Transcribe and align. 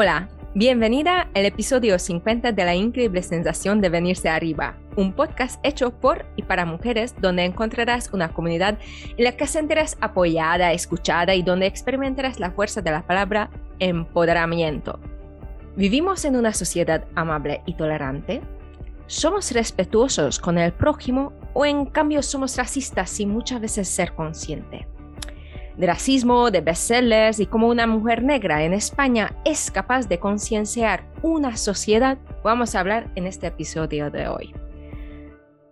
Hola, 0.00 0.28
bienvenida 0.54 1.28
al 1.34 1.44
episodio 1.44 1.98
50 1.98 2.52
de 2.52 2.64
La 2.64 2.76
increíble 2.76 3.20
sensación 3.20 3.80
de 3.80 3.88
venirse 3.88 4.28
arriba, 4.28 4.76
un 4.94 5.12
podcast 5.12 5.58
hecho 5.64 5.90
por 5.90 6.24
y 6.36 6.44
para 6.44 6.64
mujeres 6.64 7.16
donde 7.20 7.44
encontrarás 7.44 8.12
una 8.12 8.32
comunidad 8.32 8.78
en 9.16 9.24
la 9.24 9.36
que 9.36 9.48
sentirás 9.48 9.98
apoyada, 10.00 10.72
escuchada 10.72 11.34
y 11.34 11.42
donde 11.42 11.66
experimentarás 11.66 12.38
la 12.38 12.52
fuerza 12.52 12.80
de 12.80 12.92
la 12.92 13.08
palabra 13.08 13.50
empoderamiento. 13.80 15.00
¿Vivimos 15.74 16.24
en 16.24 16.36
una 16.36 16.52
sociedad 16.52 17.04
amable 17.16 17.62
y 17.66 17.74
tolerante? 17.74 18.40
¿Somos 19.08 19.50
respetuosos 19.50 20.38
con 20.38 20.58
el 20.58 20.72
prójimo 20.72 21.32
o 21.54 21.66
en 21.66 21.86
cambio 21.86 22.22
somos 22.22 22.56
racistas 22.56 23.10
sin 23.10 23.30
muchas 23.30 23.60
veces 23.60 23.88
ser 23.88 24.12
consciente? 24.12 24.86
De 25.78 25.86
racismo, 25.86 26.50
de 26.50 26.60
bestsellers 26.60 27.38
y 27.38 27.46
cómo 27.46 27.68
una 27.68 27.86
mujer 27.86 28.24
negra 28.24 28.64
en 28.64 28.74
España 28.74 29.36
es 29.44 29.70
capaz 29.70 30.08
de 30.08 30.18
concienciar 30.18 31.04
una 31.22 31.56
sociedad, 31.56 32.18
vamos 32.42 32.74
a 32.74 32.80
hablar 32.80 33.12
en 33.14 33.28
este 33.28 33.46
episodio 33.46 34.10
de 34.10 34.26
hoy. 34.26 34.52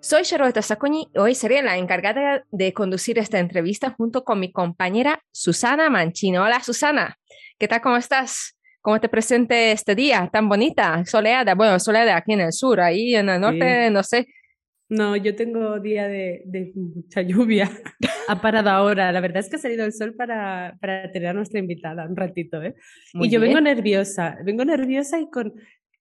Soy 0.01 0.23
Charlotte 0.23 0.63
Sacconi 0.63 1.09
y 1.13 1.19
hoy 1.19 1.35
seré 1.35 1.61
la 1.61 1.77
encargada 1.77 2.45
de 2.53 2.73
conducir 2.73 3.19
esta 3.19 3.41
entrevista 3.41 3.91
junto 3.91 4.23
con 4.23 4.39
mi 4.39 4.53
compañera 4.53 5.21
Susana 5.33 5.91
Manchino. 5.91 6.45
Hola 6.45 6.63
Susana, 6.63 7.19
¿qué 7.59 7.67
tal? 7.67 7.81
¿Cómo 7.81 7.97
estás? 7.97 8.57
¿Cómo 8.81 9.01
te 9.01 9.09
presente 9.09 9.73
este 9.73 9.97
día 9.97 10.31
tan 10.33 10.49
bonita, 10.49 11.05
soleada? 11.05 11.57
Bueno, 11.57 11.81
soleada 11.81 12.17
aquí 12.17 12.35
en 12.35 12.43
el 12.43 12.53
sur, 12.53 12.81
ahí 12.81 13.17
en 13.17 13.29
el 13.29 13.41
norte, 13.41 13.91
no 13.91 14.05
sé, 14.05 14.29
no, 14.89 15.17
yo 15.17 15.35
tengo 15.35 15.81
día 15.81 16.07
de, 16.07 16.73
mucha 16.75 17.23
lluvia. 17.23 17.71
ha 18.29 18.41
parado 18.41 18.71
ahora. 18.71 19.11
La 19.13 19.21
verdad 19.21 19.39
es 19.39 19.49
que 19.49 19.57
ha 19.57 19.59
salido 19.59 19.85
el 19.85 19.93
sol 19.93 20.15
para, 20.15 20.77
para 20.81 21.11
tener 21.11 21.29
a 21.29 21.33
nuestra 21.33 21.59
invitada 21.59 22.07
un 22.07 22.17
ratito. 22.17 22.63
¿eh? 22.63 22.75
y 23.15 23.29
yo 23.29 23.41
vengo 23.41 23.61
nerviosa, 23.61 24.39
vengo 24.45 24.65
nerviosa 24.65 25.21
y 25.21 25.29
con, 25.31 25.55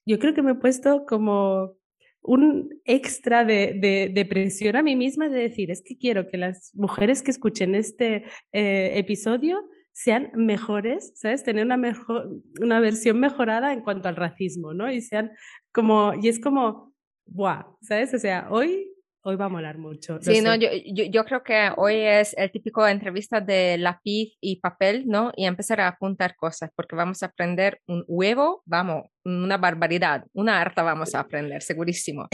yo 0.05 0.19
creo 0.19 0.33
que 0.33 0.41
me 0.41 0.51
he 0.51 0.55
puesto 0.55 1.05
como 1.05 1.75
un 2.21 2.81
extra 2.85 3.45
de, 3.45 4.09
de, 4.11 4.25
presión 4.25 4.75
a 4.75 4.83
mí 4.83 4.95
misma 4.95 5.29
de 5.29 5.41
decir, 5.41 5.69
es 5.69 5.83
que 5.83 5.95
quiero 5.95 6.27
que 6.27 6.37
las 6.37 6.71
mujeres 6.73 7.21
que 7.21 7.29
escuchen 7.29 7.75
este 7.75 8.23
eh, 8.51 8.93
episodio 8.95 9.63
sean 9.91 10.31
mejores, 10.33 11.13
¿sabes? 11.15 11.43
Tener 11.43 11.65
una, 11.65 11.77
mejor, 11.77 12.29
una 12.59 12.79
versión 12.79 13.19
mejorada 13.19 13.71
en 13.73 13.81
cuanto 13.81 14.09
al 14.09 14.15
racismo, 14.15 14.73
¿no? 14.73 14.91
Y 14.91 15.01
sean 15.01 15.31
como, 15.71 16.13
y 16.21 16.27
es 16.27 16.39
como, 16.39 16.94
¡buah! 17.25 17.65
¿Sabes? 17.81 18.13
O 18.13 18.19
sea, 18.19 18.47
hoy, 18.49 18.91
hoy 19.21 19.35
va 19.35 19.45
a 19.45 19.49
molar 19.49 19.77
mucho. 19.77 20.19
Sí, 20.21 20.41
no, 20.41 20.55
yo, 20.55 20.69
yo, 20.85 21.25
creo 21.25 21.43
que 21.43 21.71
hoy 21.77 21.95
es 21.95 22.35
el 22.37 22.51
típico 22.51 22.87
entrevista 22.87 23.41
de 23.41 23.77
lápiz 23.77 24.35
y 24.39 24.59
papel, 24.59 25.05
¿no? 25.07 25.31
Y 25.35 25.45
empezar 25.45 25.81
a 25.81 25.87
apuntar 25.87 26.35
cosas, 26.35 26.69
porque 26.75 26.95
vamos 26.95 27.23
a 27.23 27.27
aprender 27.27 27.81
un 27.87 28.03
huevo, 28.07 28.61
vamos, 28.65 29.05
una 29.23 29.57
barbaridad, 29.57 30.25
una 30.33 30.61
harta 30.61 30.83
vamos 30.83 31.15
a 31.15 31.21
aprender, 31.21 31.61
segurísimo. 31.61 32.27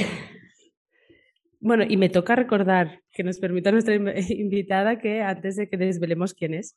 Bueno, 1.63 1.85
y 1.87 1.95
me 1.95 2.09
toca 2.09 2.35
recordar 2.35 3.01
que 3.11 3.23
nos 3.23 3.37
permita 3.39 3.71
nuestra 3.71 3.93
invitada 4.29 4.97
que 4.97 5.21
antes 5.21 5.55
de 5.55 5.69
que 5.69 5.77
desvelemos 5.77 6.33
quién 6.33 6.55
es, 6.55 6.75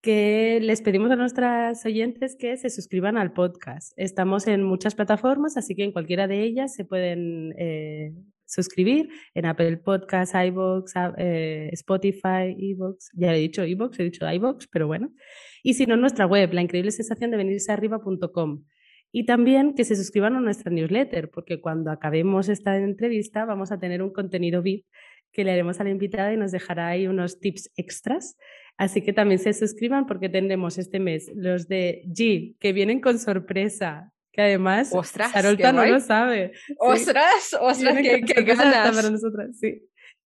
que 0.00 0.58
les 0.60 0.82
pedimos 0.82 1.10
a 1.10 1.16
nuestras 1.16 1.84
oyentes 1.86 2.36
que 2.36 2.56
se 2.56 2.70
suscriban 2.70 3.16
al 3.16 3.32
podcast. 3.32 3.92
Estamos 3.96 4.46
en 4.46 4.62
muchas 4.62 4.94
plataformas, 4.94 5.56
así 5.56 5.74
que 5.74 5.84
en 5.84 5.92
cualquiera 5.92 6.28
de 6.28 6.42
ellas 6.42 6.74
se 6.74 6.84
pueden 6.84 7.54
eh, 7.58 8.12
suscribir 8.44 9.08
en 9.34 9.46
Apple 9.46 9.78
Podcasts, 9.78 10.34
iVoox, 10.34 10.92
eh, 11.16 11.70
Spotify, 11.72 12.54
iVoox. 12.56 13.10
Ya 13.14 13.34
he 13.34 13.38
dicho 13.38 13.64
iVoox, 13.64 13.98
he 13.98 14.04
dicho 14.04 14.30
iVoox, 14.30 14.66
pero 14.70 14.86
bueno. 14.86 15.12
Y 15.62 15.74
si 15.74 15.86
no, 15.86 15.94
en 15.94 16.00
nuestra 16.00 16.26
web, 16.26 16.52
la 16.52 16.62
increíble 16.62 16.90
sensación 16.90 17.30
de 17.30 17.36
venirse 17.38 17.72
arriba.com. 17.72 18.64
Y 19.10 19.26
también 19.26 19.74
que 19.74 19.84
se 19.84 19.96
suscriban 19.96 20.34
a 20.34 20.40
nuestra 20.40 20.72
newsletter, 20.72 21.30
porque 21.30 21.60
cuando 21.60 21.90
acabemos 21.90 22.48
esta 22.48 22.76
entrevista 22.76 23.44
vamos 23.44 23.70
a 23.70 23.78
tener 23.78 24.02
un 24.02 24.12
contenido 24.12 24.60
VIP 24.60 24.86
que 25.32 25.44
le 25.44 25.52
haremos 25.52 25.80
a 25.80 25.84
la 25.84 25.90
invitada 25.90 26.32
y 26.32 26.36
nos 26.36 26.52
dejará 26.52 26.88
ahí 26.88 27.06
unos 27.06 27.40
tips 27.40 27.70
extras 27.76 28.36
Así 28.76 29.02
que 29.02 29.12
también 29.12 29.38
se 29.38 29.52
suscriban 29.52 30.06
porque 30.06 30.28
tendremos 30.28 30.78
este 30.78 30.98
mes 30.98 31.30
los 31.34 31.68
de 31.68 32.02
G, 32.08 32.56
que 32.58 32.72
vienen 32.72 33.00
con 33.00 33.18
sorpresa, 33.18 34.12
que 34.32 34.42
además 34.42 34.90
ostras, 34.92 35.30
Sarolta 35.30 35.72
no 35.72 35.86
lo 35.86 36.00
sabe. 36.00 36.52
Ostras, 36.78 37.56
ostras, 37.60 37.96
qué, 38.02 38.22
qué 38.22 38.42
ganas. 38.42 38.96
Para 38.96 39.10
nosotras, 39.10 39.56
sí. 39.58 39.82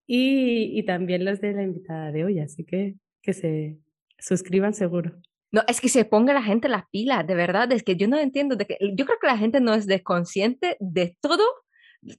Y, 0.06 0.78
y, 0.78 0.84
también 0.84 1.26
los 1.26 1.38
de 1.42 1.52
la 1.52 1.62
invitada 1.62 2.10
de 2.10 2.24
hoy, 2.24 2.38
así 2.38 2.64
que 2.64 2.94
que 3.28 3.34
se 3.34 3.78
suscriban 4.18 4.72
seguro. 4.72 5.12
No, 5.50 5.62
es 5.68 5.82
que 5.82 5.90
se 5.90 6.06
ponga 6.06 6.32
la 6.32 6.42
gente 6.42 6.68
la 6.68 6.88
pila, 6.90 7.22
de 7.22 7.34
verdad, 7.34 7.70
es 7.72 7.82
que 7.82 7.96
yo 7.96 8.08
no 8.08 8.18
entiendo, 8.18 8.56
de 8.56 8.66
que, 8.66 8.78
yo 8.80 9.04
creo 9.04 9.18
que 9.20 9.26
la 9.26 9.36
gente 9.36 9.60
no 9.60 9.74
es 9.74 9.86
desconsciente 9.86 10.78
de 10.80 11.16
todo 11.20 11.44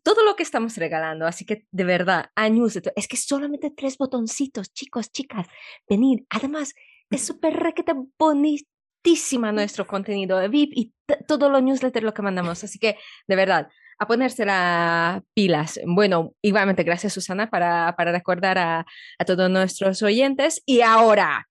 todo 0.03 0.23
lo 0.23 0.35
que 0.35 0.43
estamos 0.43 0.75
regalando. 0.77 1.25
Así 1.25 1.45
que 1.45 1.65
de 1.71 1.83
verdad, 1.83 2.27
años, 2.35 2.79
es 2.95 3.07
que 3.07 3.17
solamente 3.17 3.71
tres 3.75 3.97
botoncitos, 3.97 4.73
chicos, 4.73 5.11
chicas, 5.11 5.47
venid. 5.89 6.19
Además, 6.29 6.73
es 7.09 7.25
súper 7.25 7.53
requete 7.53 7.93
bonitísima 8.17 9.51
nuestro 9.51 9.87
contenido 9.87 10.37
de 10.37 10.49
VIP 10.49 10.71
y 10.75 10.93
todo 11.27 11.49
lo 11.49 11.61
newsletter 11.61 12.03
lo 12.03 12.13
que 12.13 12.21
mandamos. 12.21 12.63
Así 12.63 12.79
que 12.79 12.97
de 13.27 13.35
verdad, 13.35 13.69
a 13.97 14.07
ponerse 14.07 14.45
las 14.45 15.21
pilas. 15.33 15.79
Bueno, 15.85 16.33
igualmente, 16.41 16.83
gracias 16.83 17.13
Susana 17.13 17.49
para, 17.49 17.95
para 17.97 18.11
recordar 18.11 18.57
a, 18.57 18.85
a 19.17 19.25
todos 19.25 19.49
nuestros 19.49 20.01
oyentes. 20.03 20.61
Y 20.65 20.81
ahora, 20.81 21.47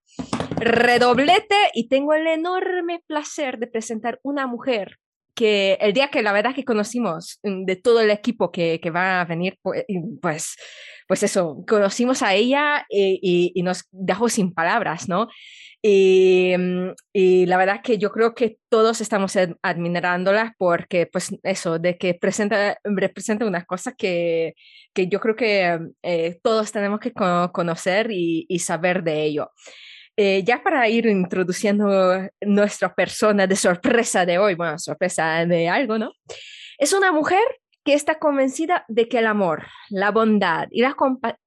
redoblete 0.57 1.55
y 1.73 1.87
tengo 1.87 2.13
el 2.13 2.27
enorme 2.27 3.03
placer 3.07 3.59
de 3.59 3.67
presentar 3.67 4.19
una 4.23 4.47
mujer 4.47 4.97
que 5.39 5.77
el 5.79 5.93
día 5.93 6.09
que 6.09 6.21
la 6.21 6.33
verdad 6.33 6.53
que 6.53 6.65
conocimos 6.65 7.39
mm, 7.43 7.63
de 7.63 7.77
todo 7.77 8.01
el 8.01 8.11
equipo 8.11 8.51
que, 8.51 8.81
que 8.81 8.91
va 8.91 9.21
a 9.21 9.25
venir, 9.25 9.57
pues, 10.21 10.57
pues, 11.07 11.23
eso, 11.23 11.63
conocimos 11.65 12.21
a 12.23 12.33
ella 12.33 12.85
y, 12.89 13.53
y, 13.55 13.63
nos 13.63 13.85
dejó 13.91 14.27
sin 14.27 14.53
palabras, 14.53 15.07
¿no? 15.07 15.29
Y, 15.81 16.55
mm, 16.57 16.89
y, 17.13 17.45
la 17.45 17.55
verdad 17.55 17.79
que 17.81 17.97
yo 17.97 18.11
creo 18.11 18.35
que 18.35 18.57
todos 18.67 18.99
estamos 18.99 19.37
admirándola 19.61 20.55
porque, 20.57 21.07
pues 21.07 21.29
eso, 21.43 21.79
de 21.79 21.97
que 21.97 22.15
presenta, 22.15 22.77
representa 22.83 23.45
una 23.45 23.63
cosa 23.63 23.93
que, 23.93 24.55
que 24.93 25.07
yo 25.07 25.21
creo 25.21 25.37
que 25.37 25.79
eh, 26.03 26.37
todos 26.43 26.73
tenemos 26.73 26.99
que 26.99 27.13
conocer 27.13 28.11
y, 28.11 28.45
y 28.49 28.59
saber 28.59 29.03
de 29.03 29.23
ello. 29.23 29.51
Eh, 30.21 30.43
ya 30.43 30.61
para 30.61 30.89
ir 30.89 31.05
introduciendo 31.05 32.29
nuestra 32.41 32.93
persona 32.93 33.47
de 33.47 33.55
sorpresa 33.55 34.25
de 34.25 34.37
hoy, 34.37 34.53
bueno, 34.53 34.77
sorpresa 34.77 35.45
de 35.45 35.69
algo, 35.69 35.97
¿no? 35.97 36.11
Es 36.77 36.91
una 36.91 37.13
mujer 37.13 37.39
que 37.85 37.93
está 37.93 38.19
convencida 38.19 38.83
de 38.89 39.07
que 39.07 39.19
el 39.19 39.27
amor, 39.27 39.67
la 39.87 40.11
bondad 40.11 40.67
y 40.71 40.81
la 40.81 40.97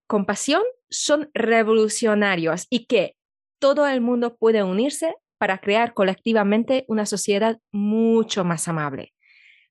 compasión 0.07 0.63
son 0.89 1.29
revolucionarios 1.35 2.67
y 2.71 2.87
que 2.87 3.15
todo 3.59 3.87
el 3.87 4.01
mundo 4.01 4.39
puede 4.39 4.63
unirse 4.63 5.17
para 5.37 5.59
crear 5.59 5.93
colectivamente 5.93 6.87
una 6.89 7.05
sociedad 7.05 7.59
mucho 7.73 8.43
más 8.43 8.69
amable. 8.69 9.13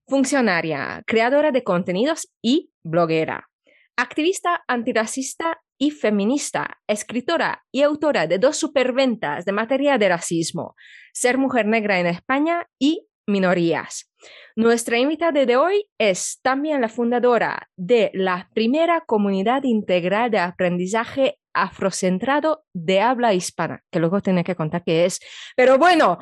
Funcionaria, 0.06 1.02
creadora 1.08 1.52
de 1.52 1.64
contenidos 1.64 2.32
y 2.40 2.70
bloguera. 2.84 3.50
Activista 3.98 4.64
antirracista 4.68 5.60
y 5.82 5.90
feminista, 5.90 6.78
escritora 6.86 7.64
y 7.72 7.82
autora 7.82 8.28
de 8.28 8.38
dos 8.38 8.56
superventas 8.56 9.46
de 9.46 9.52
materia 9.52 9.98
de 9.98 10.10
racismo, 10.10 10.76
Ser 11.12 11.40
mujer 11.40 11.66
negra 11.66 12.00
en 12.00 12.06
España 12.06 12.68
y 12.78 13.08
Minorías. 13.26 14.08
Nuestra 14.56 15.00
invitada 15.00 15.44
de 15.44 15.58
hoy 15.58 15.90
es 15.98 16.40
también 16.44 16.82
la 16.82 16.88
fundadora 16.88 17.68
de 17.76 18.12
la 18.14 18.48
primera 18.54 19.02
comunidad 19.02 19.64
integral 19.64 20.30
de 20.30 20.38
aprendizaje 20.38 21.40
afrocentrado 21.52 22.64
de 22.74 23.02
habla 23.02 23.34
hispana, 23.34 23.82
que 23.92 24.00
luego 24.00 24.22
tiene 24.22 24.44
que 24.44 24.56
contar 24.56 24.84
qué 24.84 25.06
es. 25.06 25.20
Pero 25.56 25.80
bueno, 25.80 26.20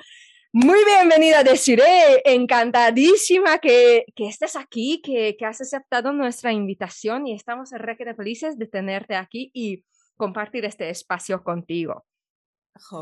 muy 0.52 0.84
bienvenida, 0.84 1.44
Desiree. 1.44 2.22
Encantadísima 2.26 3.60
que, 3.60 4.06
que 4.16 4.28
estés 4.28 4.56
aquí, 4.56 5.00
que, 5.04 5.36
que, 5.38 5.46
has 5.46 5.62
aceptado 5.62 6.12
nuestra 6.12 6.52
invitación 6.52 7.28
y 7.28 7.36
estamos 7.36 7.70
re 7.72 7.96
felices 8.16 8.58
de 8.58 8.66
tenerte 8.66 9.16
aquí 9.16 9.52
y 9.54 9.86
compartir 10.18 10.66
este 10.66 10.90
espacio 10.90 11.44
contigo. 11.44 12.04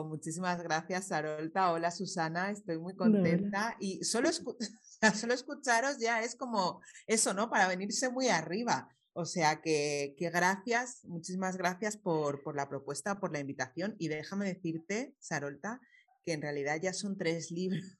muchísimas 0.06 0.62
gracias, 0.62 1.08
Sarolta. 1.08 1.72
Hola, 1.72 1.90
Susana. 1.92 2.52
Estoy 2.52 2.80
muy 2.80 2.96
contenta 2.96 3.78
y 3.80 4.04
solo, 4.04 4.30
solo 5.16 5.34
escucharos 5.34 6.00
ya 6.00 6.22
es 6.24 6.36
como 6.36 6.82
eso, 7.06 7.34
¿no? 7.34 7.50
Para 7.50 7.70
venirse 7.70 8.10
muy 8.10 8.28
arriba. 8.28 8.90
O 9.14 9.26
sea 9.26 9.62
que, 9.62 10.16
que 10.18 10.30
gracias, 10.30 11.04
muchísimas 11.06 11.58
gracias 11.58 11.96
por, 11.98 12.44
por 12.44 12.56
la 12.56 12.68
propuesta, 12.68 13.20
por 13.20 13.32
la 13.32 13.40
invitación 13.40 13.96
y 13.98 14.10
déjame 14.10 14.46
decirte, 14.46 15.16
Sarolta, 15.20 15.80
que 16.28 16.34
en 16.34 16.42
realidad 16.42 16.78
ya 16.82 16.92
son 16.92 17.18
tres 17.18 17.50
libros. 17.52 17.82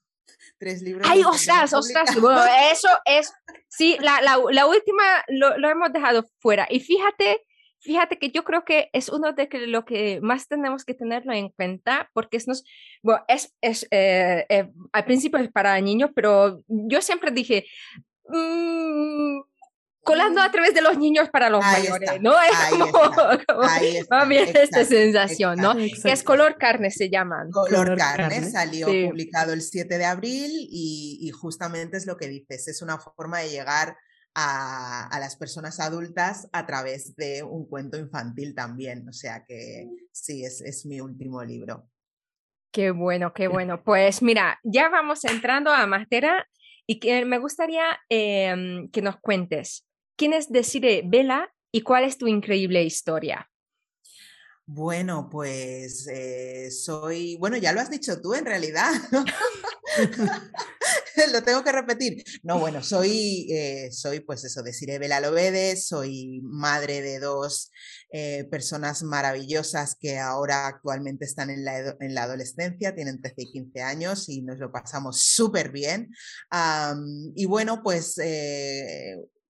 Tres 0.58 0.82
libros. 0.82 1.08
¡Ay, 1.10 1.22
ostras, 1.24 1.72
ostras! 1.72 2.10
eso 2.70 2.88
es. 3.06 3.32
Sí, 3.66 3.96
la, 4.02 4.20
la, 4.20 4.38
la 4.50 4.66
última 4.66 5.02
lo, 5.28 5.56
lo, 5.56 5.70
hemos 5.70 5.90
dejado 5.90 6.22
fuera. 6.38 6.66
Y 6.68 6.80
fíjate 6.80 7.40
fíjate 7.80 8.18
que 8.18 8.30
yo 8.30 8.44
creo 8.44 8.64
que 8.64 8.90
es 8.92 9.08
uno 9.08 9.32
de 9.32 9.48
lo 9.66 9.86
que 9.86 10.20
más 10.20 10.48
tenemos 10.48 10.84
que 10.84 10.92
tenerlo 10.92 11.32
en 11.32 11.48
cuenta 11.48 12.10
porque 12.12 12.36
es, 12.36 12.46
nos, 12.46 12.64
bueno, 13.02 13.24
es, 13.28 13.54
es 13.62 13.86
eh, 13.90 14.44
eh, 14.50 14.70
al 14.92 15.04
principio 15.06 15.38
es 15.38 15.50
para 15.50 15.80
niños, 15.80 16.10
pero 16.14 16.62
yo 16.66 17.00
siempre 17.00 17.30
dije, 17.30 17.64
mmm, 18.26 19.40
colando 20.02 20.40
a 20.40 20.50
través 20.50 20.74
de 20.74 20.80
los 20.80 20.96
niños 20.98 21.28
para 21.30 21.50
los 21.50 21.62
mayores, 21.62 22.20
¿no? 22.20 22.32
Es 22.40 22.56
ahí 22.56 22.78
como, 22.78 24.32
está, 24.32 24.62
esta 24.62 24.84
sensación, 24.84 25.58
¿no? 25.58 25.74
Que 25.74 26.12
es 26.12 26.22
color 26.22 26.56
carne, 26.56 26.90
se 26.90 27.10
llaman. 27.10 27.50
Color, 27.50 27.96
carne, 27.96 28.50
salió 28.50 28.86
publicado 28.86 29.52
el 29.52 29.62
7 29.62 29.98
de 29.98 30.04
abril 30.04 30.50
y, 30.52 31.30
justamente 31.38 31.96
es 31.96 32.06
lo 32.06 32.16
que 32.16 32.28
dices, 32.28 32.68
es 32.68 32.82
una 32.82 32.98
forma 32.98 33.40
de 33.40 33.50
llegar 33.50 33.96
a, 34.34 35.08
a, 35.08 35.20
las 35.20 35.36
personas 35.36 35.80
adultas 35.80 36.48
a 36.52 36.66
través 36.66 37.14
de 37.16 37.42
un 37.42 37.68
cuento 37.68 37.98
infantil 37.98 38.54
también, 38.54 39.08
o 39.08 39.12
sea 39.12 39.44
que 39.46 39.88
sí, 40.12 40.44
es, 40.44 40.60
es 40.60 40.86
mi 40.86 41.00
último 41.00 41.44
libro. 41.44 41.88
Qué 42.72 42.90
bueno, 42.90 43.32
qué 43.32 43.48
bueno. 43.48 43.82
Pues 43.82 44.22
mira, 44.22 44.60
ya 44.62 44.88
vamos 44.88 45.24
entrando 45.24 45.72
a 45.72 45.86
materia 45.86 46.46
y 46.86 47.00
que 47.00 47.24
me 47.24 47.38
gustaría 47.38 47.98
em, 48.08 48.90
que 48.90 49.02
nos 49.02 49.16
cuentes 49.16 49.87
¿Quién 50.18 50.32
es 50.32 50.50
Desire 50.50 51.02
Vela 51.06 51.54
y 51.70 51.82
cuál 51.82 52.02
es 52.02 52.18
tu 52.18 52.26
increíble 52.26 52.82
historia? 52.82 53.48
Bueno, 54.66 55.28
pues 55.30 56.08
eh, 56.08 56.72
soy, 56.72 57.36
bueno, 57.36 57.56
ya 57.56 57.72
lo 57.72 57.80
has 57.80 57.88
dicho 57.88 58.20
tú 58.20 58.34
en 58.34 58.44
realidad, 58.44 58.90
lo 61.32 61.42
tengo 61.44 61.62
que 61.62 61.70
repetir. 61.70 62.24
No, 62.42 62.58
bueno, 62.58 62.82
soy, 62.82 63.46
eh, 63.52 63.90
soy 63.92 64.18
pues 64.18 64.42
eso, 64.42 64.64
Desire 64.64 64.98
Vela 64.98 65.20
Lovedes, 65.20 65.86
soy 65.86 66.40
madre 66.42 67.00
de 67.00 67.20
dos 67.20 67.70
eh, 68.10 68.44
personas 68.50 69.04
maravillosas 69.04 69.94
que 69.94 70.18
ahora 70.18 70.66
actualmente 70.66 71.26
están 71.26 71.50
en 71.50 71.64
la, 71.64 71.96
en 72.00 72.14
la, 72.14 72.24
adolescencia, 72.24 72.92
tienen 72.92 73.22
13 73.22 73.34
y 73.38 73.52
15 73.52 73.82
años 73.82 74.28
y 74.28 74.42
nos 74.42 74.58
lo 74.58 74.72
pasamos 74.72 75.20
súper 75.20 75.70
bien. 75.70 76.10
y 77.36 77.46
bueno, 77.46 77.82
pues 77.84 78.18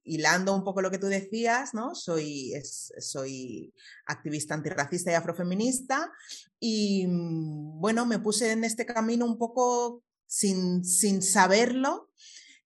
hilando 0.08 0.54
un 0.54 0.64
poco 0.64 0.82
lo 0.82 0.90
que 0.90 0.98
tú 0.98 1.06
decías, 1.06 1.74
¿no? 1.74 1.94
Soy, 1.94 2.52
soy 2.98 3.72
activista 4.06 4.54
antirracista 4.54 5.10
y 5.10 5.14
afrofeminista 5.14 6.10
y 6.58 7.06
mm, 7.06 7.80
bueno, 7.80 8.06
me 8.06 8.18
puse 8.18 8.52
en 8.52 8.64
este 8.64 8.86
camino 8.86 9.24
un 9.24 9.38
poco 9.38 10.02
sin, 10.26 10.84
sin 10.84 11.22
saberlo 11.22 12.10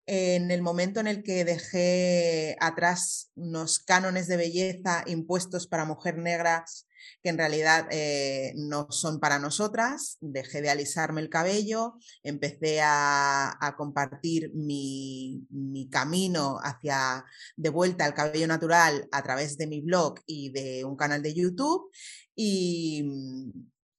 en 0.06 0.50
el 0.50 0.62
momento 0.62 1.00
en 1.00 1.06
el 1.06 1.22
que 1.22 1.44
dejé 1.44 2.56
atrás 2.60 3.30
unos 3.34 3.78
cánones 3.78 4.26
de 4.26 4.36
belleza 4.36 5.04
impuestos 5.06 5.66
para 5.66 5.84
mujeres 5.84 6.22
negras 6.22 6.86
que 7.22 7.30
en 7.30 7.38
realidad 7.38 7.86
eh, 7.90 8.52
no 8.56 8.88
son 8.90 9.20
para 9.20 9.38
nosotras, 9.38 10.18
dejé 10.20 10.62
de 10.62 10.70
alisarme 10.70 11.20
el 11.20 11.28
cabello, 11.28 11.94
empecé 12.22 12.80
a, 12.82 13.74
compartir 13.76 14.52
mi, 14.54 15.46
camino 15.90 16.58
hacia 16.62 17.24
de 17.56 17.70
vuelta 17.70 18.04
al 18.04 18.14
cabello 18.14 18.46
natural 18.46 19.08
a 19.12 19.22
través 19.22 19.56
de 19.56 19.66
mi 19.66 19.80
blog 19.80 20.20
y 20.26 20.50
de 20.50 20.84
un 20.84 20.96
canal 20.96 21.22
de 21.22 21.34
YouTube. 21.34 21.90
Y, 22.34 23.04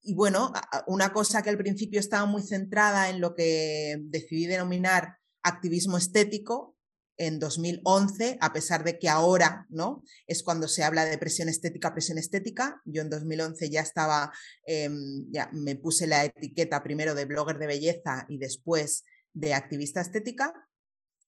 y 0.01 0.13
bueno, 0.13 0.51
una 0.87 1.13
cosa 1.13 1.41
que 1.41 1.49
al 1.49 1.57
principio 1.57 1.99
estaba 1.99 2.25
muy 2.25 2.43
centrada 2.43 3.09
en 3.09 3.21
lo 3.21 3.35
que 3.35 3.97
decidí 4.01 4.45
denominar 4.45 5.17
activismo 5.43 5.97
estético, 5.97 6.72
en 7.17 7.39
2011, 7.39 8.37
a 8.41 8.53
pesar 8.53 8.83
de 8.83 8.97
que 8.97 9.09
ahora 9.09 9.65
¿no? 9.69 10.03
es 10.27 10.43
cuando 10.43 10.67
se 10.67 10.83
habla 10.83 11.05
de 11.05 11.17
presión 11.17 11.49
estética, 11.49 11.93
presión 11.93 12.17
estética. 12.17 12.81
Yo 12.85 13.01
en 13.01 13.09
2011 13.09 13.69
ya 13.69 13.81
estaba, 13.81 14.31
em, 14.65 15.25
ya 15.31 15.49
me 15.53 15.75
puse 15.75 16.07
la 16.07 16.25
etiqueta 16.25 16.83
primero 16.83 17.15
de 17.15 17.25
blogger 17.25 17.59
de 17.59 17.67
belleza 17.67 18.25
y 18.29 18.37
después 18.37 19.03
de 19.33 19.53
activista 19.53 20.01
estética. 20.01 20.53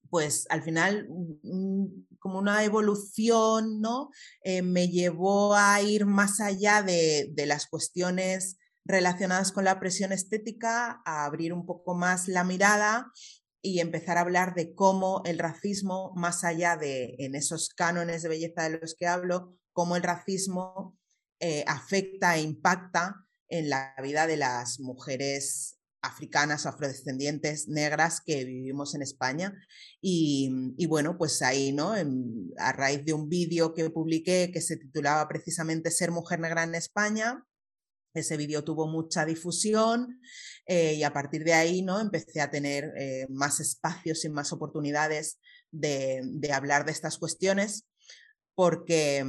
Pues 0.10 0.46
al 0.50 0.64
final, 0.64 1.08
como 2.20 2.40
una 2.40 2.64
evolución, 2.64 3.82
¿no? 3.82 4.12
Eh, 4.44 4.62
me 4.62 4.88
llevó 4.88 5.56
a 5.56 5.82
ir 5.82 6.06
más 6.06 6.40
allá 6.40 6.84
de, 6.84 7.32
de 7.34 7.46
las 7.48 7.66
cuestiones 7.66 8.58
relacionadas 8.86 9.52
con 9.52 9.66
la 9.66 9.80
presión 9.80 10.12
estética, 10.12 11.02
a 11.06 11.26
abrir 11.26 11.52
un 11.52 11.66
poco 11.66 11.96
más 11.96 12.28
la 12.28 12.44
mirada 12.44 13.12
y 13.66 13.80
empezar 13.80 14.18
a 14.18 14.22
hablar 14.22 14.54
de 14.54 14.76
cómo 14.76 15.24
el 15.26 15.40
racismo, 15.40 16.14
más 16.16 16.44
allá 16.44 16.78
de 16.78 17.16
en 17.18 17.34
esos 17.34 17.70
cánones 17.70 18.22
de 18.22 18.30
belleza 18.30 18.70
de 18.70 18.80
los 18.80 18.96
que 18.96 19.08
hablo, 19.08 19.58
cómo 19.74 19.96
el 19.96 20.04
racismo 20.04 20.98
eh, 21.40 21.64
afecta 21.68 22.38
e 22.38 22.42
impacta 22.42 23.26
en 23.50 23.70
la 23.70 23.96
vida 24.04 24.28
de 24.28 24.38
las 24.38 24.80
mujeres 24.80 25.80
africanas, 26.04 26.68
afrodescendientes, 26.68 27.68
negras 27.68 28.22
que 28.24 28.46
vivimos 28.46 28.94
en 28.94 29.02
España. 29.02 29.54
Y, 30.00 30.86
bueno, 30.88 31.18
pues 31.18 31.42
ahí, 31.42 31.72
¿no? 31.72 31.94
a 32.58 32.72
raíz 32.72 33.04
de 33.04 33.14
un 33.14 33.28
vídeo 33.28 33.74
que 33.74 33.90
publiqué 33.90 34.52
que 34.54 34.62
se 34.62 34.78
titulaba 34.78 35.28
precisamente 35.28 35.90
Ser 35.90 36.12
mujer 36.12 36.40
negra 36.40 36.64
en 36.64 36.76
España, 36.76 37.44
ese 38.20 38.38
vídeo 38.38 38.64
tuvo 38.64 38.88
mucha 38.88 39.26
difusión 39.26 40.20
eh, 40.66 40.94
y 40.96 41.04
a 41.04 41.14
partir 41.14 41.44
de 41.44 41.54
ahí 41.54 41.82
¿no? 41.82 42.00
empecé 42.00 42.42
a 42.42 42.50
tener 42.50 42.94
eh, 42.98 43.28
más 43.30 43.60
espacios 43.60 44.26
y 44.26 44.30
más 44.30 44.52
oportunidades 44.54 45.40
de, 45.72 46.22
hablar 46.54 46.86
de 46.86 46.92
estas 46.92 47.18
cuestiones 47.18 47.86
porque, 48.56 49.26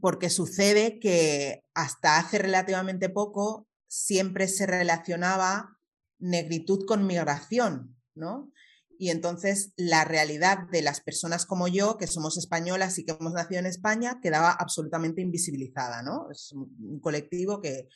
porque 0.00 0.30
sucede 0.30 0.98
que 0.98 1.64
hasta 1.74 2.18
hace 2.18 2.38
relativamente 2.38 3.08
poco 3.08 3.68
siempre 3.86 4.48
se 4.48 4.66
relacionaba 4.66 5.78
negritud 6.18 6.86
con 6.86 7.06
migración, 7.06 7.96
¿no? 8.14 8.52
Y 8.98 9.10
entonces 9.10 9.72
la 9.76 10.04
realidad 10.04 10.68
de 10.70 10.82
las 10.82 11.00
personas 11.00 11.46
como 11.46 11.68
yo, 11.68 11.96
que 11.98 12.06
somos 12.06 12.36
españolas 12.36 12.98
y 12.98 13.04
que 13.04 13.16
hemos 13.18 13.32
nacido 13.32 13.60
en 13.60 13.66
España, 13.66 14.20
quedaba 14.22 14.52
absolutamente 14.52 15.20
invisibilizada, 15.20 16.02
¿no? 16.02 16.30
Es 16.30 16.52
un 16.52 17.00
colectivo 17.00 17.60
que, 17.60 17.88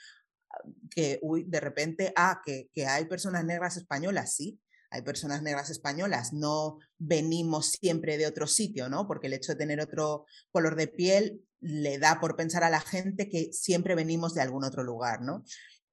que 0.91 1.19
uy, 1.23 1.44
de 1.44 1.61
repente, 1.61 2.12
ah, 2.17 2.41
que, 2.44 2.69
que 2.73 2.87
hay 2.87 3.06
personas 3.06 3.44
negras 3.44 3.76
españolas, 3.76 4.35
sí, 4.35 4.61
hay 4.91 5.02
personas 5.02 5.43
negras 5.43 5.70
españolas, 5.70 6.32
no 6.32 6.79
venimos 6.99 7.70
siempre 7.81 8.19
de 8.19 8.26
otro 8.26 8.47
sitio, 8.47 8.88
¿no? 8.88 9.07
Porque 9.07 9.28
el 9.28 9.35
hecho 9.35 9.52
de 9.52 9.59
tener 9.59 9.80
otro 9.80 10.26
color 10.50 10.75
de 10.75 10.88
piel 10.88 11.45
le 11.61 11.99
da 11.99 12.21
por 12.21 12.37
pensar 12.37 12.64
a 12.64 12.71
la 12.71 12.80
gente 12.80 13.28
que 13.28 13.52
siempre 13.52 13.95
venimos 13.95 14.35
de 14.35 14.42
algún 14.42 14.64
otro 14.64 14.83
lugar, 14.83 15.23
¿no? 15.23 15.45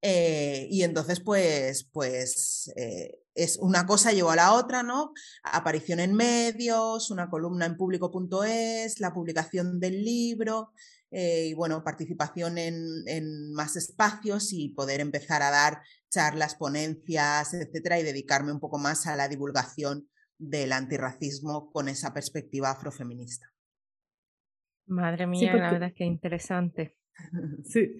Eh, 0.02 0.66
y 0.70 0.82
entonces, 0.82 1.20
pues, 1.20 1.84
pues 1.92 2.72
eh, 2.76 3.20
es 3.38 3.56
una 3.58 3.86
cosa 3.86 4.12
llevó 4.12 4.30
a 4.30 4.36
la 4.36 4.52
otra, 4.52 4.82
¿no? 4.82 5.12
Aparición 5.44 6.00
en 6.00 6.14
medios, 6.14 7.10
una 7.10 7.30
columna 7.30 7.66
en 7.66 7.76
público.es, 7.76 9.00
la 9.00 9.12
publicación 9.14 9.78
del 9.78 10.04
libro 10.04 10.72
eh, 11.10 11.46
y, 11.46 11.54
bueno, 11.54 11.82
participación 11.82 12.58
en, 12.58 13.52
más 13.52 13.76
espacios 13.76 14.52
y 14.52 14.70
poder 14.70 15.00
empezar 15.00 15.42
a 15.42 15.50
dar 15.50 15.80
charlas, 16.10 16.54
ponencias, 16.56 17.54
etcétera, 17.54 17.98
y 17.98 18.02
dedicarme 18.02 18.52
un 18.52 18.60
poco 18.60 18.78
más 18.78 19.06
a 19.06 19.16
la 19.16 19.28
divulgación 19.28 20.08
del 20.36 20.72
antirracismo 20.72 21.70
con 21.72 21.88
esa 21.88 22.12
perspectiva 22.12 22.70
afrofeminista. 22.70 23.46
Madre 24.86 25.26
mía, 25.26 25.54
la 25.54 25.72
verdad 25.72 25.92
que 25.94 26.04
interesante. 26.04 26.96
Sí, 27.64 27.96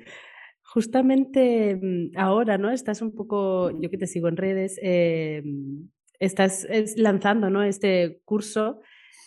Justamente 0.73 1.77
mm, 1.77 2.17
ahora, 2.17 2.59
¿no? 2.59 2.71
Estás 2.71 3.03
un 3.03 3.15
poco, 3.15 3.71
yo 3.81 3.91
que 3.91 3.99
te 3.99 4.07
sigo 4.07 4.29
en 4.29 4.37
redes, 4.37 4.79
eh, 4.83 5.43
estás 6.19 6.67
lanzando, 6.97 7.51
¿no? 7.51 7.63
Este 7.63 8.21
curso 8.25 8.81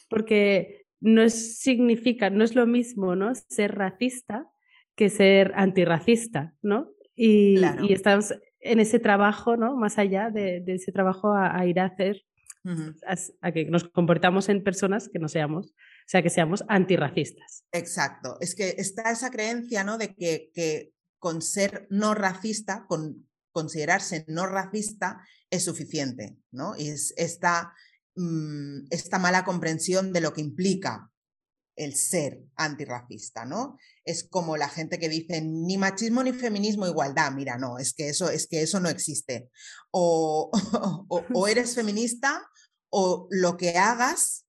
porque 0.09 0.85
no 0.99 1.21
es, 1.21 1.59
significa, 1.59 2.29
no 2.29 2.43
es 2.43 2.53
lo 2.53 2.67
mismo, 2.67 3.15
¿no? 3.15 3.33
Ser 3.33 3.75
racista 3.75 4.47
que 4.95 5.09
ser 5.09 5.53
antirracista, 5.55 6.53
¿no? 6.61 6.91
Y, 7.15 7.59
y 7.81 7.93
estamos 7.93 8.33
en 8.59 8.79
ese 8.79 8.99
trabajo, 8.99 9.57
¿no? 9.57 9.75
Más 9.75 9.97
allá 9.97 10.29
de, 10.29 10.63
ese 10.67 10.91
trabajo 10.91 11.33
a, 11.33 11.65
ir 11.65 11.79
a 11.79 11.85
hacer, 11.85 12.23
a, 13.41 13.51
que 13.51 13.65
nos 13.65 13.85
comportamos 13.85 14.49
en 14.49 14.63
personas 14.63 15.09
que 15.09 15.19
no 15.19 15.27
seamos, 15.27 15.67
o 15.67 16.07
sea, 16.07 16.21
que 16.21 16.29
seamos 16.29 16.63
antirracistas. 16.67 17.63
Exacto. 17.71 18.37
Es 18.39 18.53
que 18.53 18.75
está 18.77 19.11
esa 19.11 19.31
creencia, 19.31 19.83
¿no? 19.83 19.97
De 19.97 20.13
que, 20.13 20.51
que 20.53 20.91
con 21.21 21.43
ser 21.43 21.85
no 21.91 22.15
racista, 22.15 22.87
con 22.87 23.29
considerarse 23.51 24.25
no 24.27 24.47
racista, 24.47 25.23
es 25.51 25.63
suficiente, 25.63 26.35
¿no? 26.51 26.75
Y 26.75 26.87
es 26.87 27.13
esta, 27.15 27.73
mm, 28.15 28.87
esta 28.89 29.19
mala 29.19 29.45
comprensión 29.45 30.13
de 30.13 30.21
lo 30.21 30.33
que 30.33 30.41
implica 30.41 31.11
el 31.75 31.95
ser 31.95 32.41
antirracista, 32.55 33.45
¿no? 33.45 33.77
Es 34.03 34.27
como 34.27 34.57
la 34.57 34.67
gente 34.67 34.97
que 34.97 35.09
dice 35.09 35.43
ni 35.43 35.77
machismo 35.77 36.23
ni 36.23 36.33
feminismo 36.33 36.87
igualdad, 36.87 37.31
mira, 37.33 37.59
no, 37.59 37.77
es 37.77 37.93
que 37.93 38.09
eso, 38.09 38.31
es 38.31 38.47
que 38.47 38.63
eso 38.63 38.79
no 38.79 38.89
existe. 38.89 39.51
O, 39.91 40.49
o 41.09 41.47
eres 41.47 41.75
feminista 41.75 42.43
o 42.89 43.27
lo 43.29 43.57
que 43.57 43.77
hagas 43.77 44.47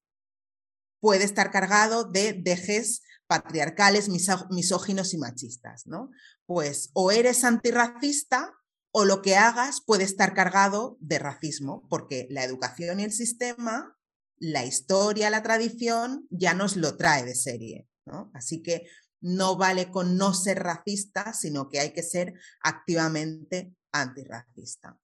puede 1.01 1.25
estar 1.25 1.51
cargado 1.51 2.05
de 2.05 2.33
dejes 2.33 3.03
patriarcales, 3.33 4.11
misóginos 4.11 5.15
y 5.15 5.17
machistas, 5.17 5.87
¿no? 5.87 6.11
Pues 6.45 6.91
o 6.93 7.11
eres 7.11 7.45
antirracista 7.45 8.53
o 8.91 9.07
lo 9.07 9.23
que 9.23 9.37
hagas 9.37 9.81
puede 9.81 10.05
estar 10.05 10.35
cargado 10.35 10.99
de 11.01 11.19
racismo, 11.19 11.87
porque 11.89 12.27
la 12.29 12.45
educación 12.45 13.01
y 13.01 13.05
el 13.05 13.13
sistema, 13.13 13.97
la 14.37 14.67
historia, 14.67 15.31
la 15.31 15.43
tradición 15.43 16.27
ya 16.29 16.53
nos 16.53 16.77
lo 16.77 16.99
trae 16.99 17.25
de 17.25 17.35
serie. 17.35 17.89
Así 18.35 18.63
que 18.63 18.87
no 19.23 19.57
vale 19.57 19.91
con 19.91 20.19
no 20.19 20.35
ser 20.35 20.59
racista, 20.63 21.33
sino 21.33 21.71
que 21.71 21.81
hay 21.81 21.95
que 21.95 22.03
ser 22.03 22.35
activamente 22.63 23.75
antirracista. 23.93 24.99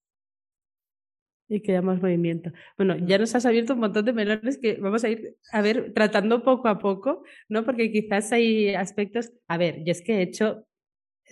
Y 1.49 1.61
que 1.61 1.81
más 1.81 2.03
movimiento. 2.03 2.53
Bueno, 2.77 2.97
ya 2.99 3.17
nos 3.17 3.35
has 3.35 3.47
abierto 3.47 3.73
un 3.73 3.81
montón 3.81 4.05
de 4.05 4.13
melones 4.13 4.59
que 4.59 4.75
vamos 4.75 5.03
a 5.05 5.09
ir 5.09 5.37
a 5.51 5.63
ver 5.63 5.93
tratando 5.95 6.43
poco 6.43 6.69
a 6.69 6.79
poco, 6.79 7.25
¿no? 7.49 7.65
Porque 7.65 7.91
quizás 7.91 8.31
hay 8.33 8.75
aspectos. 8.75 9.33
A 9.47 9.57
ver, 9.57 9.83
yo 9.85 9.93
es 9.93 10.03
que 10.03 10.19
he 10.19 10.23
hecho, 10.23 10.67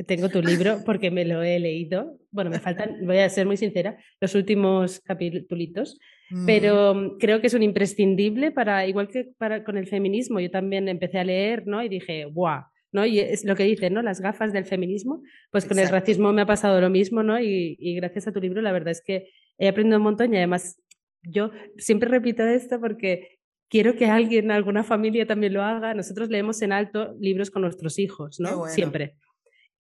tengo 0.07 0.31
tu 0.31 0.41
libro 0.41 0.79
porque 0.87 1.11
me 1.11 1.27
lo 1.27 1.43
he 1.43 1.59
leído. 1.59 2.19
Bueno, 2.31 2.51
me 2.51 2.61
faltan, 2.61 3.05
voy 3.05 3.19
a 3.19 3.29
ser 3.29 3.47
muy 3.47 3.59
sincera, 3.59 3.99
los 4.21 4.35
últimos 4.35 5.01
capítulos, 5.01 5.99
pero 6.47 7.17
creo 7.19 7.41
que 7.41 7.47
es 7.47 7.55
un 7.55 7.63
imprescindible 7.63 8.51
para, 8.51 8.87
igual 8.87 9.09
que 9.09 9.33
para 9.39 9.65
con 9.65 9.77
el 9.77 9.87
feminismo, 9.87 10.41
yo 10.41 10.51
también 10.51 10.89
empecé 10.89 11.19
a 11.19 11.25
leer, 11.25 11.67
¿no? 11.67 11.83
Y 11.83 11.89
dije, 11.89 12.25
¡guau! 12.25 12.63
¿no? 12.93 13.05
Y 13.05 13.19
es 13.21 13.45
lo 13.45 13.55
que 13.57 13.65
dicen, 13.65 13.93
¿no? 13.93 14.03
Las 14.03 14.21
gafas 14.21 14.53
del 14.53 14.65
feminismo. 14.65 15.23
Pues 15.51 15.67
con 15.67 15.79
el 15.79 15.89
racismo 15.89 16.33
me 16.33 16.43
ha 16.43 16.47
pasado 16.47 16.81
lo 16.81 16.89
mismo, 16.89 17.23
¿no? 17.23 17.39
Y, 17.39 17.77
y, 17.79 17.95
gracias 17.97 18.27
a 18.27 18.33
tu 18.33 18.41
libro, 18.41 18.63
la 18.63 18.73
verdad 18.73 18.93
es 18.93 19.03
que 19.05 19.29
he 19.59 19.69
aprendido 19.69 19.99
un 19.99 20.05
montón 20.05 20.33
y 20.35 20.37
además 20.37 20.81
yo 21.23 21.51
siempre 21.77 22.09
repito 22.09 22.45
esto 22.45 22.81
porque 22.81 23.39
quiero 23.69 23.97
que 23.97 24.07
alguien, 24.07 24.51
alguna 24.51 24.85
familia 24.85 25.27
también 25.27 25.55
lo 25.55 25.63
haga. 25.63 25.95
Nosotros 25.95 26.29
leemos 26.29 26.63
en 26.63 26.73
alto 26.73 27.15
libros 27.21 27.51
con 27.51 27.63
nuestros 27.63 27.99
hijos, 27.99 28.39
¿no? 28.41 28.67
Siempre. 28.67 29.17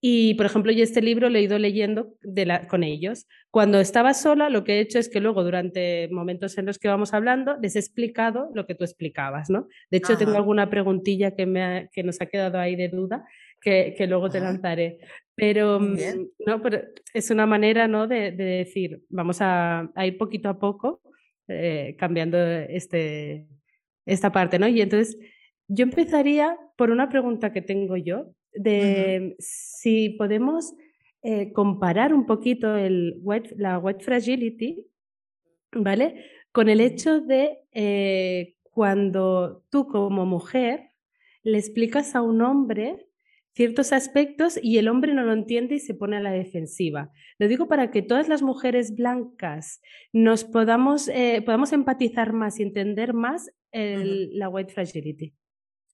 Y, 0.00 0.34
por 0.34 0.46
ejemplo, 0.46 0.72
yo 0.72 0.84
este 0.84 1.00
libro 1.00 1.30
lo 1.30 1.38
he 1.38 1.42
ido 1.42 1.58
leyendo 1.58 2.14
de 2.22 2.44
la, 2.44 2.68
con 2.68 2.84
ellos. 2.84 3.26
Cuando 3.50 3.80
estaba 3.80 4.12
sola, 4.12 4.50
lo 4.50 4.62
que 4.62 4.74
he 4.74 4.80
hecho 4.80 4.98
es 4.98 5.08
que 5.08 5.20
luego, 5.20 5.42
durante 5.42 6.08
momentos 6.12 6.58
en 6.58 6.66
los 6.66 6.78
que 6.78 6.88
vamos 6.88 7.14
hablando, 7.14 7.56
les 7.62 7.76
he 7.76 7.78
explicado 7.78 8.50
lo 8.54 8.66
que 8.66 8.74
tú 8.74 8.84
explicabas, 8.84 9.48
¿no? 9.48 9.68
De 9.90 9.98
hecho, 9.98 10.18
tengo 10.18 10.36
alguna 10.36 10.68
preguntilla 10.68 11.34
que, 11.34 11.46
me 11.46 11.88
que 11.92 12.02
nos 12.02 12.20
ha 12.20 12.26
quedado 12.26 12.58
ahí 12.58 12.76
de 12.76 12.88
duda 12.88 13.24
que, 13.60 13.94
que 13.96 14.06
luego 14.06 14.28
te 14.28 14.40
lanzaré. 14.40 14.98
Pero, 15.36 15.78
mm, 15.78 15.96
no, 16.46 16.62
pero 16.62 16.80
es 17.14 17.30
una 17.30 17.46
manera, 17.46 17.86
¿no? 17.86 18.06
De, 18.06 18.32
de 18.32 18.44
decir, 18.44 19.02
vamos 19.08 19.40
a, 19.40 19.90
a, 19.94 20.06
ir 20.06 20.16
poquito 20.18 20.48
a 20.48 20.58
poco 20.58 21.02
eh, 21.48 21.94
cambiando 21.98 22.38
este, 22.38 23.46
esta 24.06 24.32
parte, 24.32 24.58
¿no? 24.58 24.66
Y 24.66 24.80
entonces, 24.80 25.18
yo 25.68 25.84
empezaría 25.84 26.56
por 26.76 26.90
una 26.90 27.08
pregunta 27.08 27.52
que 27.52 27.62
tengo 27.62 27.96
yo, 27.96 28.32
de 28.52 29.36
si 29.38 30.10
podemos 30.10 30.74
eh, 31.22 31.52
comparar 31.52 32.14
un 32.14 32.26
poquito 32.26 32.76
el 32.76 33.20
la 33.56 33.78
white 33.78 34.04
fragility, 34.04 34.86
¿vale? 35.72 36.24
Con 36.52 36.68
el 36.68 36.80
hecho 36.80 37.20
de 37.20 37.58
eh, 37.72 38.56
cuando 38.62 39.64
tú 39.70 39.86
como 39.86 40.24
mujer 40.24 40.90
le 41.42 41.58
explicas 41.58 42.14
a 42.14 42.22
un 42.22 42.42
hombre 42.42 43.08
ciertos 43.56 43.92
aspectos 43.92 44.60
y 44.62 44.76
el 44.76 44.88
hombre 44.88 45.14
no 45.14 45.22
lo 45.22 45.32
entiende 45.32 45.76
y 45.76 45.80
se 45.80 45.94
pone 45.94 46.18
a 46.18 46.20
la 46.20 46.30
defensiva. 46.30 47.10
Lo 47.38 47.48
digo 47.48 47.68
para 47.68 47.90
que 47.90 48.02
todas 48.02 48.28
las 48.28 48.42
mujeres 48.42 48.94
blancas 48.94 49.80
nos 50.12 50.44
podamos, 50.44 51.08
eh, 51.08 51.42
podamos 51.44 51.72
empatizar 51.72 52.34
más 52.34 52.60
y 52.60 52.62
entender 52.62 53.14
más 53.14 53.50
la 53.72 54.48
white 54.48 54.72
fragility. 54.72 55.34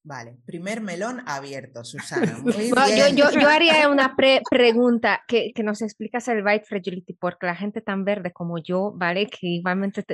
Vale, 0.04 0.36
primer 0.44 0.80
melón 0.80 1.22
abierto, 1.26 1.84
Susana. 1.84 2.36
Yo, 3.16 3.48
haría 3.48 3.88
una 3.88 4.16
pregunta 4.50 5.22
que, 5.28 5.52
que, 5.52 5.62
nos 5.62 5.80
explicas 5.82 6.26
el 6.28 6.44
white 6.44 6.64
fragility, 6.64 7.14
porque 7.14 7.46
la 7.46 7.54
gente 7.54 7.80
tan 7.80 8.04
verde 8.04 8.32
como 8.32 8.58
yo, 8.58 8.92
¿vale? 8.96 9.26
Que 9.26 9.46
igualmente 9.46 10.04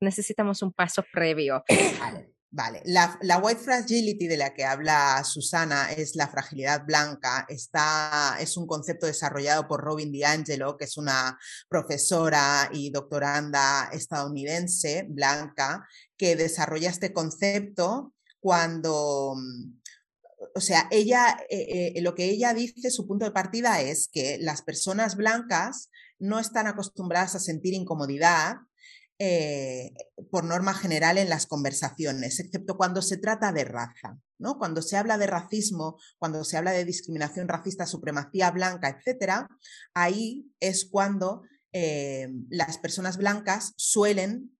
necesitamos 0.00 0.62
un 0.62 0.72
paso 0.72 1.04
previo. 1.12 1.62
Vale, 2.00 2.32
vale. 2.50 2.82
La, 2.84 3.18
la, 3.22 3.38
white 3.38 3.60
fragility 3.60 4.26
de 4.26 4.36
la 4.36 4.54
que 4.54 4.64
habla 4.64 5.22
Susana 5.24 5.92
es 5.92 6.16
la 6.16 6.28
fragilidad 6.28 6.84
blanca. 6.84 7.46
Está, 7.48 8.36
es 8.40 8.56
un 8.56 8.66
concepto 8.66 9.06
desarrollado 9.06 9.68
por 9.68 9.82
Robin 9.82 10.10
DiAngelo, 10.12 10.76
que 10.76 10.86
es 10.86 10.96
una 10.96 11.38
profesora 11.68 12.70
y 12.72 12.90
doctoranda 12.90 13.90
estadounidense 13.92 15.06
blanca, 15.08 15.86
que 16.16 16.36
desarrolla 16.36 16.90
este 16.90 17.12
concepto 17.12 18.14
cuando, 18.40 19.34
o 20.54 20.60
sea, 20.60 20.88
ella, 20.90 21.36
eh, 21.50 21.92
eh, 21.96 22.00
lo 22.02 22.14
que 22.14 22.24
ella 22.24 22.54
dice, 22.54 22.90
su 22.90 23.06
punto 23.06 23.24
de 23.24 23.32
partida 23.32 23.80
es 23.80 24.08
que 24.10 24.38
las 24.40 24.62
personas 24.62 25.16
blancas 25.16 25.90
no 26.18 26.38
están 26.38 26.66
acostumbradas 26.66 27.34
a 27.34 27.40
sentir 27.40 27.74
incomodidad 27.74 28.56
eh, 29.18 29.92
por 30.30 30.44
norma 30.44 30.74
general 30.74 31.18
en 31.18 31.28
las 31.28 31.46
conversaciones, 31.46 32.40
excepto 32.40 32.76
cuando 32.76 33.02
se 33.02 33.16
trata 33.16 33.52
de 33.52 33.64
raza. 33.64 34.18
¿no? 34.38 34.58
Cuando 34.58 34.82
se 34.82 34.96
habla 34.96 35.18
de 35.18 35.26
racismo, 35.26 35.98
cuando 36.18 36.44
se 36.44 36.56
habla 36.56 36.72
de 36.72 36.84
discriminación 36.84 37.48
racista, 37.48 37.86
supremacía 37.86 38.50
blanca, 38.50 39.00
etc., 39.04 39.46
ahí 39.94 40.50
es 40.60 40.88
cuando 40.90 41.42
las 42.50 42.78
personas 42.78 43.18
blancas 43.18 43.72
suelen 43.76 44.58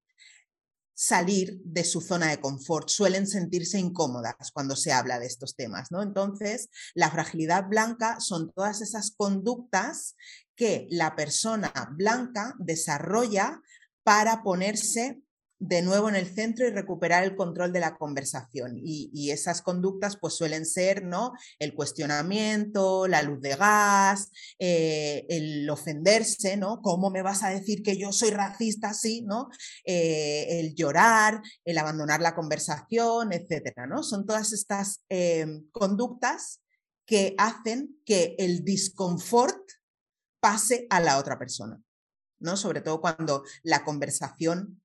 salir 0.94 1.60
de 1.64 1.84
su 1.84 2.00
zona 2.00 2.26
de 2.26 2.40
confort, 2.40 2.88
suelen 2.88 3.28
sentirse 3.28 3.78
incómodas 3.78 4.50
cuando 4.52 4.74
se 4.74 4.92
habla 4.92 5.20
de 5.20 5.26
estos 5.26 5.54
temas, 5.54 5.92
¿no? 5.92 6.02
Entonces, 6.02 6.70
la 6.94 7.08
fragilidad 7.10 7.68
blanca 7.68 8.18
son 8.18 8.50
todas 8.52 8.80
esas 8.80 9.12
conductas 9.12 10.16
que 10.56 10.88
la 10.90 11.14
persona 11.14 11.72
blanca 11.96 12.56
desarrolla 12.58 13.62
para 14.02 14.42
ponerse 14.42 15.22
de 15.60 15.82
nuevo 15.82 16.08
en 16.08 16.14
el 16.14 16.26
centro 16.32 16.66
y 16.66 16.70
recuperar 16.70 17.24
el 17.24 17.34
control 17.34 17.72
de 17.72 17.80
la 17.80 17.96
conversación. 17.96 18.76
Y, 18.76 19.30
esas 19.30 19.60
conductas 19.60 20.16
pues 20.18 20.34
suelen 20.34 20.64
ser 20.64 21.04
¿no? 21.04 21.32
el 21.58 21.74
cuestionamiento, 21.74 23.06
la 23.06 23.22
luz 23.22 23.40
de 23.40 23.56
gas, 23.56 24.30
eh, 24.58 25.26
el 25.28 25.68
ofenderse, 25.68 26.56
¿no? 26.56 26.80
¿Cómo 26.80 27.10
me 27.10 27.22
vas 27.22 27.42
a 27.42 27.50
decir 27.50 27.82
que 27.82 27.98
yo 27.98 28.12
soy 28.12 28.30
racista 28.30 28.90
así? 28.90 29.22
¿no? 29.22 29.48
Eh, 29.84 30.60
el 30.60 30.74
llorar, 30.74 31.42
el 31.64 31.78
abandonar 31.78 32.20
la 32.22 32.34
conversación, 32.34 33.32
etcétera, 33.32 33.86
¿no? 33.86 34.02
Son 34.02 34.24
todas 34.24 34.52
estas 34.52 35.04
eh, 35.10 35.46
conductas 35.72 36.62
que 37.04 37.34
hacen 37.36 38.00
que 38.04 38.34
el 38.38 38.64
disconfort 38.64 39.60
pase 40.40 40.86
a 40.90 41.00
la 41.00 41.18
otra 41.18 41.38
persona. 41.38 41.80
¿no? 42.40 42.56
Sobre 42.56 42.80
todo 42.80 43.00
cuando 43.00 43.42
la 43.62 43.84
conversación 43.84 44.77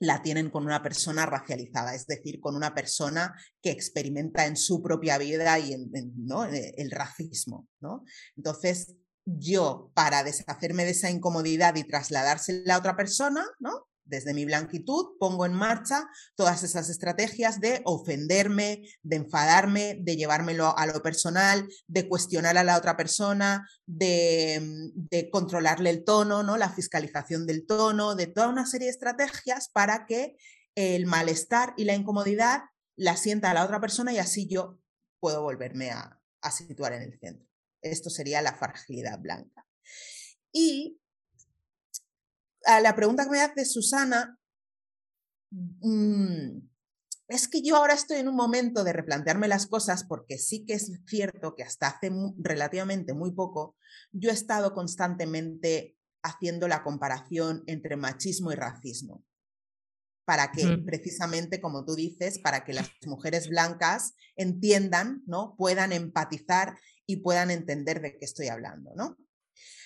la 0.00 0.22
tienen 0.22 0.50
con 0.50 0.64
una 0.64 0.82
persona 0.82 1.26
racializada, 1.26 1.94
es 1.94 2.06
decir, 2.06 2.40
con 2.40 2.54
una 2.54 2.74
persona 2.74 3.34
que 3.60 3.70
experimenta 3.70 4.46
en 4.46 4.56
su 4.56 4.82
propia 4.82 5.18
vida 5.18 5.58
y 5.58 5.72
en, 5.72 5.90
¿no? 6.16 6.44
Eh, 6.44 6.74
el 6.76 6.90
racismo. 6.90 7.68
¿no? 7.80 8.04
Entonces, 8.36 8.94
yo, 9.24 9.90
para 9.94 10.22
deshacerme 10.22 10.84
de 10.84 10.92
esa 10.92 11.10
incomodidad 11.10 11.76
y 11.76 11.84
trasladársela 11.84 12.76
a 12.76 12.78
otra 12.78 12.96
persona, 12.96 13.44
¿no? 13.58 13.87
Desde 14.08 14.34
mi 14.34 14.44
blanquitud 14.44 15.16
pongo 15.18 15.46
en 15.46 15.52
marcha 15.52 16.08
todas 16.34 16.62
esas 16.62 16.88
estrategias 16.88 17.60
de 17.60 17.82
ofenderme, 17.84 18.82
de 19.02 19.16
enfadarme, 19.16 19.98
de 20.00 20.16
llevármelo 20.16 20.76
a 20.76 20.86
lo 20.86 21.02
personal, 21.02 21.68
de 21.86 22.08
cuestionar 22.08 22.58
a 22.58 22.64
la 22.64 22.76
otra 22.76 22.96
persona, 22.96 23.68
de, 23.86 24.90
de, 24.94 25.30
controlarle 25.30 25.90
el 25.90 26.04
tono, 26.04 26.42
¿no? 26.42 26.56
la 26.56 26.70
fiscalización 26.70 27.46
del 27.46 27.66
tono, 27.66 28.14
de 28.14 28.26
toda 28.26 28.48
una 28.48 28.66
serie 28.66 28.86
de 28.86 28.92
estrategias 28.92 29.68
para 29.72 30.06
que 30.06 30.36
el 30.74 31.06
malestar 31.06 31.74
y 31.76 31.84
la 31.84 31.94
incomodidad 31.94 32.62
la 32.96 33.16
sienta 33.16 33.50
a 33.50 33.54
la 33.54 33.64
otra 33.64 33.80
persona 33.80 34.12
y 34.12 34.18
así 34.18 34.48
yo 34.48 34.80
puedo 35.20 35.42
volverme 35.42 35.90
a, 35.90 36.20
a 36.40 36.50
situar 36.50 36.92
en 36.92 37.02
el 37.02 37.18
centro. 37.18 37.46
Esto 37.82 38.10
sería 38.10 38.42
la 38.42 38.54
fragilidad 38.54 39.18
blanca. 39.18 39.66
Y 40.52 41.00
a 42.68 42.80
la 42.80 42.94
pregunta 42.94 43.24
que 43.24 43.30
me 43.30 43.40
hace 43.40 43.64
Susana, 43.64 44.38
mm, 45.50 46.58
es 47.28 47.48
que 47.48 47.62
yo 47.62 47.76
ahora 47.76 47.94
estoy 47.94 48.18
en 48.18 48.28
un 48.28 48.36
momento 48.36 48.84
de 48.84 48.92
replantearme 48.92 49.48
las 49.48 49.66
cosas 49.66 50.04
porque 50.04 50.38
sí 50.38 50.66
que 50.66 50.74
es 50.74 50.92
cierto 51.06 51.54
que 51.54 51.62
hasta 51.62 51.88
hace 51.88 52.12
relativamente 52.38 53.14
muy 53.14 53.32
poco 53.32 53.76
yo 54.12 54.30
he 54.30 54.34
estado 54.34 54.74
constantemente 54.74 55.96
haciendo 56.22 56.68
la 56.68 56.82
comparación 56.82 57.64
entre 57.66 57.96
machismo 57.96 58.52
y 58.52 58.56
racismo. 58.56 59.24
Para 60.26 60.52
que, 60.52 60.76
precisamente, 60.84 61.58
como 61.58 61.86
tú 61.86 61.94
dices, 61.94 62.38
para 62.38 62.66
que 62.66 62.74
las 62.74 62.90
mujeres 63.06 63.48
blancas 63.48 64.12
entiendan, 64.36 65.22
¿no? 65.26 65.54
Puedan 65.56 65.90
empatizar 65.92 66.78
y 67.06 67.22
puedan 67.22 67.50
entender 67.50 68.02
de 68.02 68.18
qué 68.18 68.26
estoy 68.26 68.48
hablando, 68.48 68.92
¿no? 68.94 69.16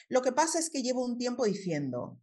Lo 0.09 0.21
que 0.21 0.33
pasa 0.33 0.59
es 0.59 0.69
que 0.69 0.83
llevo 0.83 1.05
un 1.05 1.17
tiempo 1.17 1.45
diciendo, 1.45 2.21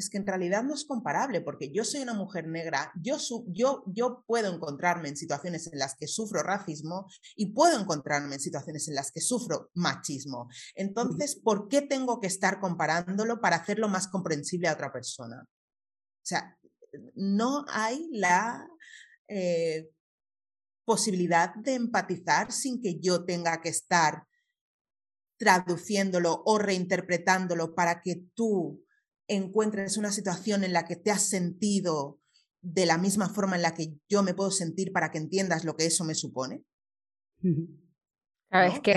es 0.00 0.10
que 0.10 0.18
en 0.18 0.26
realidad 0.26 0.62
no 0.64 0.74
es 0.74 0.84
comparable, 0.84 1.40
porque 1.40 1.70
yo 1.70 1.84
soy 1.84 2.00
una 2.00 2.14
mujer 2.14 2.48
negra, 2.48 2.92
yo, 3.00 3.18
yo, 3.48 3.84
yo 3.86 4.24
puedo 4.26 4.52
encontrarme 4.52 5.08
en 5.08 5.16
situaciones 5.16 5.66
en 5.72 5.78
las 5.78 5.94
que 5.94 6.06
sufro 6.06 6.42
racismo 6.42 7.06
y 7.36 7.52
puedo 7.52 7.78
encontrarme 7.78 8.34
en 8.34 8.40
situaciones 8.40 8.88
en 8.88 8.94
las 8.94 9.12
que 9.12 9.20
sufro 9.20 9.70
machismo. 9.74 10.48
Entonces, 10.74 11.36
¿por 11.36 11.68
qué 11.68 11.82
tengo 11.82 12.20
que 12.20 12.26
estar 12.26 12.60
comparándolo 12.60 13.40
para 13.40 13.56
hacerlo 13.56 13.88
más 13.88 14.08
comprensible 14.08 14.68
a 14.68 14.74
otra 14.74 14.92
persona? 14.92 15.42
O 15.42 16.26
sea, 16.26 16.58
no 17.14 17.64
hay 17.68 18.08
la 18.12 18.68
eh, 19.28 19.88
posibilidad 20.84 21.54
de 21.54 21.74
empatizar 21.74 22.50
sin 22.50 22.80
que 22.80 22.98
yo 22.98 23.24
tenga 23.24 23.60
que 23.60 23.68
estar 23.68 24.24
traduciéndolo 25.38 26.42
o 26.44 26.58
reinterpretándolo 26.58 27.74
para 27.74 28.02
que 28.02 28.24
tú 28.34 28.84
encuentres 29.34 29.96
una 29.96 30.12
situación 30.12 30.64
en 30.64 30.72
la 30.72 30.84
que 30.84 30.96
te 30.96 31.10
has 31.10 31.28
sentido 31.28 32.20
de 32.62 32.86
la 32.86 32.98
misma 32.98 33.28
forma 33.28 33.56
en 33.56 33.62
la 33.62 33.74
que 33.74 33.94
yo 34.08 34.22
me 34.22 34.34
puedo 34.34 34.50
sentir 34.50 34.92
para 34.92 35.10
que 35.10 35.18
entiendas 35.18 35.64
lo 35.64 35.76
que 35.76 35.86
eso 35.86 36.04
me 36.04 36.14
supone. 36.14 36.64
Es 38.50 38.80
que 38.80 38.92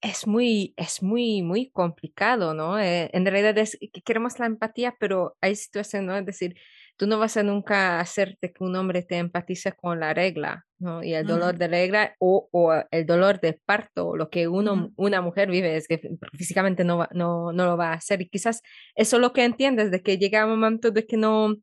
es, 0.00 0.26
muy, 0.26 0.74
es 0.76 1.02
muy, 1.02 1.42
muy 1.42 1.70
complicado, 1.70 2.52
¿no? 2.52 2.78
Eh, 2.78 3.10
en 3.12 3.24
realidad 3.24 3.56
es 3.56 3.78
que 3.80 4.02
queremos 4.02 4.38
la 4.38 4.46
empatía, 4.46 4.96
pero 4.98 5.36
hay 5.40 5.56
situaciones, 5.56 6.06
¿no? 6.06 6.18
Es 6.18 6.26
decir, 6.26 6.56
tú 6.96 7.06
no 7.06 7.18
vas 7.18 7.36
a 7.36 7.42
nunca 7.42 8.00
hacerte 8.00 8.52
que 8.52 8.62
un 8.62 8.76
hombre 8.76 9.02
te 9.02 9.16
empatice 9.16 9.72
con 9.72 10.00
la 10.00 10.14
regla, 10.14 10.64
¿no? 10.78 11.02
Y 11.02 11.14
el 11.14 11.26
dolor 11.26 11.58
de 11.58 11.68
regla 11.68 12.14
o, 12.18 12.48
o, 12.52 12.72
el 12.90 13.06
dolor 13.06 13.40
de 13.40 13.60
parto, 13.64 14.16
lo 14.16 14.30
que 14.30 14.48
uno, 14.48 14.92
una 14.96 15.20
mujer 15.20 15.50
vive 15.50 15.76
es 15.76 15.88
que 15.88 16.00
físicamente 16.34 16.84
no, 16.84 17.06
no, 17.12 17.52
no 17.52 17.64
lo 17.66 17.76
va 17.76 17.90
a 17.90 17.94
hacer. 17.94 18.22
Y 18.22 18.28
quizás 18.28 18.60
eso 18.94 19.16
es 19.16 19.20
lo 19.20 19.32
que 19.32 19.44
entiendes, 19.44 19.90
de 19.90 20.02
que 20.02 20.18
llega 20.18 20.44
un 20.44 20.52
momento 20.52 20.90
de 20.90 21.06
que 21.06 21.16
no, 21.16 21.56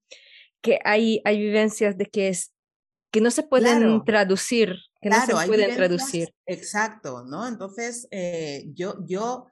que 0.61 0.79
hay, 0.83 1.21
hay 1.23 1.39
vivencias 1.39 1.97
de 1.97 2.05
que 2.05 2.27
es 2.29 2.53
que 3.11 3.21
no 3.21 3.29
se 3.29 3.43
pueden 3.43 4.03
traducir, 4.05 4.77
que 5.01 5.09
no 5.09 5.25
se 5.25 5.33
pueden 5.33 5.75
traducir. 5.75 6.33
Exacto, 6.45 7.25
¿no? 7.25 7.45
Entonces, 7.45 8.07
eh, 8.09 8.63
yo, 8.73 8.95
yo 9.05 9.47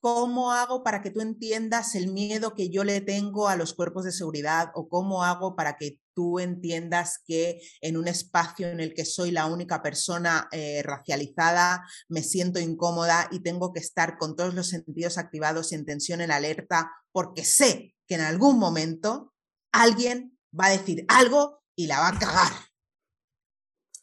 ¿Cómo 0.00 0.52
hago 0.52 0.84
para 0.84 1.02
que 1.02 1.10
tú 1.10 1.20
entiendas 1.20 1.94
el 1.94 2.12
miedo 2.12 2.54
que 2.54 2.70
yo 2.70 2.84
le 2.84 3.00
tengo 3.00 3.48
a 3.48 3.56
los 3.56 3.74
cuerpos 3.74 4.04
de 4.04 4.12
seguridad? 4.12 4.70
¿O 4.74 4.88
cómo 4.88 5.24
hago 5.24 5.56
para 5.56 5.76
que 5.76 6.00
tú 6.14 6.38
entiendas 6.40 7.20
que 7.24 7.60
en 7.80 7.96
un 7.96 8.08
espacio 8.08 8.68
en 8.68 8.80
el 8.80 8.94
que 8.94 9.04
soy 9.04 9.30
la 9.30 9.46
única 9.46 9.82
persona 9.82 10.48
eh, 10.50 10.82
racializada 10.82 11.84
me 12.08 12.22
siento 12.22 12.58
incómoda 12.58 13.28
y 13.30 13.40
tengo 13.40 13.72
que 13.72 13.80
estar 13.80 14.18
con 14.18 14.34
todos 14.34 14.54
los 14.54 14.68
sentidos 14.68 15.18
activados 15.18 15.70
y 15.70 15.76
en 15.76 15.84
tensión 15.84 16.20
en 16.20 16.32
alerta 16.32 16.90
porque 17.12 17.44
sé 17.44 17.94
que 18.06 18.16
en 18.16 18.22
algún 18.22 18.58
momento 18.58 19.32
alguien 19.72 20.36
va 20.58 20.66
a 20.66 20.70
decir 20.70 21.04
algo 21.08 21.62
y 21.76 21.86
la 21.86 22.00
va 22.00 22.08
a 22.08 22.18
cagar? 22.18 22.52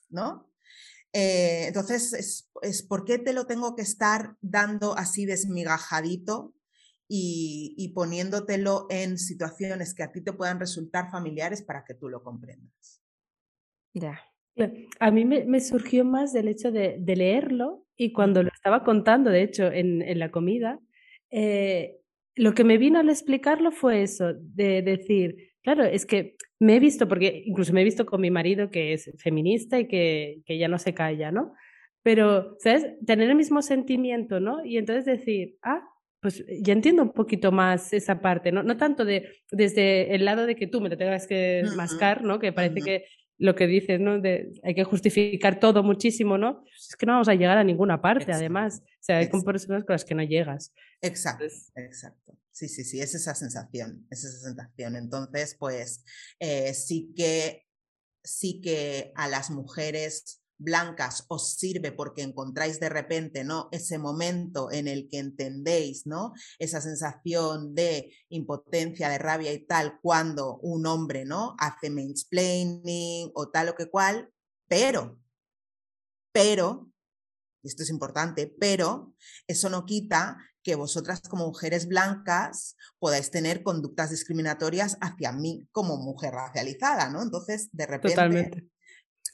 ¿No? 0.09 0.49
Eh, 1.17 1.67
entonces, 1.67 2.51
es, 2.62 2.84
¿por 2.84 3.05
qué 3.05 3.17
te 3.17 3.31
lo 3.31 3.48
tengo 3.48 3.74
que 3.74 3.84
estar 3.84 4.36
dando 4.41 4.98
así 4.98 5.25
desmigajadito 5.25 6.53
y, 7.07 7.93
poniéndotelo 7.95 8.88
en 8.89 9.17
situaciones 9.17 9.93
que 9.93 10.03
a 10.03 10.12
ti 10.12 10.22
te 10.22 10.34
puedan 10.34 10.60
resultar 10.60 11.10
familiares 11.10 11.62
para 11.62 11.86
que 11.86 11.93
tú 11.93 12.10
lo 12.10 12.22
comprendas? 12.22 13.01
Ya. 13.93 14.19
A 15.00 15.12
mí 15.12 15.24
me, 15.24 15.60
surgió 15.62 16.03
más 16.03 16.34
del 16.34 16.50
hecho 16.50 16.69
de, 16.69 17.01
leerlo 17.05 17.86
y 17.95 18.12
cuando 18.12 18.43
lo 18.43 18.50
estaba 18.53 18.84
contando, 18.84 19.29
de 19.29 19.43
hecho, 19.43 19.72
en, 19.72 20.19
la 20.19 20.31
comida, 20.31 20.81
eh, 21.31 21.98
lo 22.36 22.53
que 22.53 22.65
me 22.65 22.77
vino 22.77 23.00
al 23.00 23.10
explicarlo 23.10 23.72
fue 23.72 24.03
eso, 24.03 24.34
de 24.34 24.81
decir, 24.81 25.54
Claro, 25.65 25.84
es 25.84 26.05
que 26.05 26.36
me 26.60 26.75
he 26.75 26.79
visto, 26.79 27.07
porque 27.07 27.41
incluso 27.43 27.74
me 27.74 27.81
he 27.81 27.84
visto 27.84 28.05
con 28.05 28.22
mi 28.22 28.29
marido 28.29 28.69
que 28.69 28.93
es 28.93 29.12
feminista 29.17 29.79
y 29.79 29.88
que, 29.88 30.43
que 30.45 30.60
ya 30.60 30.67
no 30.67 30.77
se 30.77 30.93
calla, 30.93 31.31
¿no? 31.31 31.53
Pero, 32.03 32.56
¿sabes? 32.60 32.86
Tener 33.04 33.32
el 33.32 33.36
mismo 33.36 33.63
sentimiento, 33.63 34.39
¿no? 34.39 34.63
Y 34.63 34.78
entonces 34.78 35.06
decir, 35.06 35.58
ah, 35.63 35.82
pues 36.21 36.45
ya 36.62 36.71
entiendo 36.71 37.01
un 37.01 37.13
poquito 37.13 37.51
más 37.51 37.93
esa 37.93 38.21
parte, 38.21 38.51
¿no? 38.51 38.62
No 38.62 38.78
tanto 38.78 39.06
de, 39.06 39.28
desde 39.49 40.13
el 40.13 40.23
lado 40.23 40.45
de 40.45 40.56
que 40.56 40.67
tú 40.67 40.82
me 40.82 40.89
lo 40.89 40.97
tengas 40.97 41.25
que 41.25 41.63
mascar, 41.75 42.23
¿no? 42.23 42.38
Que 42.38 42.54
parece 42.54 42.82
que 42.82 43.06
lo 43.39 43.56
que 43.56 43.65
dices, 43.65 43.99
¿no? 43.99 44.21
De, 44.21 44.51
hay 44.62 44.75
que 44.75 44.84
justificar 44.84 45.60
todo 45.60 45.82
muchísimo, 45.82 46.38
¿no? 46.38 46.63
Es 46.95 46.97
que 46.97 47.05
no 47.05 47.12
vamos 47.12 47.27
a 47.27 47.36
llegar 47.36 47.58
a 47.58 47.63
ninguna 47.65 48.01
parte, 48.01 48.31
además. 48.31 48.81
O 48.81 49.03
sea, 49.03 49.17
hay 49.17 49.27
personas 49.27 49.84
con 49.84 49.93
las 49.93 50.05
que 50.05 50.15
no 50.15 50.23
llegas. 50.23 50.71
Exacto, 51.01 51.43
exacto. 51.75 52.39
Sí, 52.51 52.69
sí, 52.69 52.86
sí, 52.86 53.01
es 53.01 53.13
esa 53.13 53.36
sensación, 53.36 54.08
es 54.10 54.23
esa 54.23 54.47
sensación. 54.47 54.95
Entonces, 54.95 55.58
pues 55.60 56.05
eh, 56.39 56.73
sí 56.73 57.12
que 57.13 57.67
sí 58.23 58.62
que 58.62 59.12
a 59.15 59.27
las 59.27 59.51
mujeres 59.51 60.41
blancas 60.58 61.25
os 61.27 61.55
sirve 61.55 61.91
porque 61.91 62.21
encontráis 62.21 62.79
de 62.79 62.88
repente, 62.88 63.43
¿no? 63.43 63.67
Ese 63.73 63.97
momento 63.97 64.71
en 64.71 64.88
el 64.88 65.10
que 65.10 65.19
entendéis, 65.19 66.08
¿no? 66.08 66.31
Esa 66.60 66.79
sensación 66.79 67.75
de 67.75 68.10
impotencia, 68.29 69.10
de 69.10 69.17
rabia 69.17 69.51
y 69.51 69.65
tal, 69.65 69.99
cuando 70.01 70.60
un 70.60 70.86
hombre, 70.86 71.25
¿no? 71.25 71.58
Hace 71.60 71.89
mansplaining 71.89 73.31
o 73.34 73.49
tal 73.49 73.67
o 73.67 73.75
que 73.75 73.89
cual, 73.89 74.31
pero, 74.69 75.19
pero, 76.36 76.91
esto 77.63 77.84
es 77.84 77.89
importante, 77.89 78.54
pero 78.60 79.15
eso 79.48 79.69
no 79.69 79.86
quita 79.86 80.38
que 80.63 80.76
vosotras 80.76 81.21
como 81.21 81.45
mujeres 81.45 81.88
blancas 81.88 82.76
podáis 83.00 83.32
tener 83.32 83.63
conductas 83.63 84.10
discriminatorias 84.10 84.98
hacia 85.00 85.32
mí 85.32 85.65
como 85.71 85.95
mujer 85.95 86.34
racializada, 86.34 87.10
¿no? 87.10 87.21
Entonces, 87.21 87.69
de 87.71 87.86
repente... 87.86 88.15
Totalmente. 88.15 88.67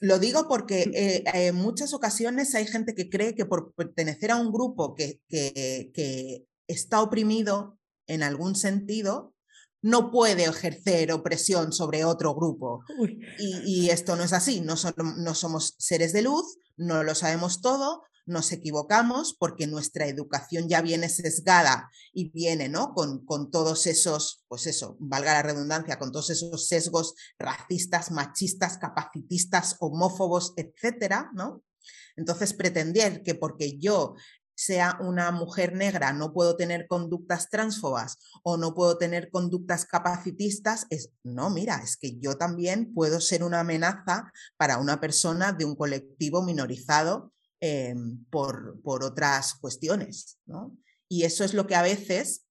Lo 0.00 0.20
digo 0.20 0.46
porque 0.46 0.86
mm. 0.86 0.94
eh, 0.94 1.48
en 1.48 1.56
muchas 1.56 1.92
ocasiones 1.92 2.54
hay 2.54 2.66
gente 2.68 2.94
que 2.94 3.10
cree 3.10 3.34
que 3.34 3.46
por 3.46 3.74
pertenecer 3.74 4.30
a 4.30 4.36
un 4.36 4.52
grupo 4.52 4.94
que, 4.94 5.20
que, 5.28 6.46
está 6.68 7.02
oprimido 7.02 7.80
en 8.06 8.22
algún 8.22 8.54
sentido, 8.54 9.34
no 9.82 10.10
puede 10.10 10.44
ejercer 10.44 11.12
opresión 11.12 11.72
sobre 11.72 12.04
otro 12.04 12.34
grupo. 12.34 12.84
Y, 13.38 13.90
esto 13.90 14.16
no 14.16 14.22
es 14.22 14.32
así, 14.32 14.60
no, 14.60 14.76
no 14.96 15.34
somos 15.34 15.74
seres 15.78 16.12
de 16.12 16.22
luz, 16.22 16.56
no 16.76 17.02
lo 17.02 17.14
sabemos 17.14 17.60
todo, 17.60 18.02
nos 18.24 18.52
equivocamos 18.52 19.34
porque 19.38 19.66
nuestra 19.66 20.06
educación 20.06 20.68
ya 20.68 20.80
viene 20.80 21.08
sesgada 21.08 21.90
y 22.12 22.30
viene, 22.30 22.68
¿no? 22.68 22.94
Con, 22.94 23.24
con, 23.24 23.50
todos 23.50 23.86
esos, 23.86 24.44
pues 24.48 24.66
eso, 24.66 24.96
valga 25.00 25.32
la 25.32 25.42
redundancia, 25.42 25.98
con 25.98 26.12
todos 26.12 26.30
esos 26.30 26.68
sesgos 26.68 27.14
racistas, 27.38 28.12
machistas, 28.12 28.78
capacitistas, 28.78 29.76
homófobos, 29.80 30.54
etcétera, 30.56 31.30
¿no? 31.34 31.64
Entonces, 32.16 32.52
pretender 32.52 33.22
que 33.22 33.34
porque 33.34 33.78
yo 33.78 34.14
sea 34.54 34.98
una 35.00 35.30
mujer 35.30 35.74
negra, 35.74 36.12
no 36.12 36.32
puedo 36.32 36.56
tener 36.56 36.86
conductas 36.86 37.48
transfobas 37.48 38.18
o 38.42 38.56
no 38.56 38.74
puedo 38.74 38.98
tener 38.98 39.30
conductas 39.30 39.84
capacitistas, 39.86 40.86
es, 40.90 41.10
no, 41.22 41.50
mira, 41.50 41.80
es 41.82 41.96
que 41.96 42.18
yo 42.18 42.36
también 42.36 42.92
puedo 42.94 43.20
ser 43.20 43.42
una 43.42 43.60
amenaza 43.60 44.32
para 44.56 44.78
una 44.78 45.00
persona 45.00 45.52
de 45.52 45.64
un 45.64 45.76
colectivo 45.76 46.42
minorizado 46.42 47.32
Em, 47.64 48.24
por, 48.24 48.82
por, 48.82 49.04
otras 49.04 49.54
cuestiones. 49.54 50.36
¿no? 50.46 50.76
Y 51.08 51.22
eso 51.22 51.44
es 51.44 51.54
lo 51.54 51.68
que 51.68 51.76
a 51.76 51.82
veces 51.82 52.44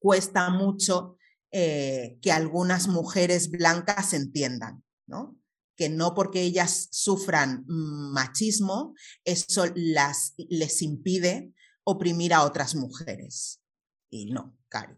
cuesta 0.00 0.50
mucho 0.50 1.18
eh, 1.52 2.18
que 2.20 2.32
algunas 2.32 2.88
mujeres 2.88 3.52
blancas 3.52 4.12
entiendan, 4.12 4.82
¿no? 5.06 5.36
Que 5.76 5.88
no 5.88 6.14
porque 6.14 6.42
ellas 6.42 6.88
sufran 6.90 7.64
machismo, 7.66 8.94
eso 9.24 9.64
las, 9.74 10.34
les 10.48 10.82
impide 10.82 11.52
oprimir 11.84 12.32
a 12.32 12.44
otras 12.44 12.74
mujeres. 12.74 13.62
Y 14.10 14.32
no, 14.32 14.56
Cari. 14.68 14.94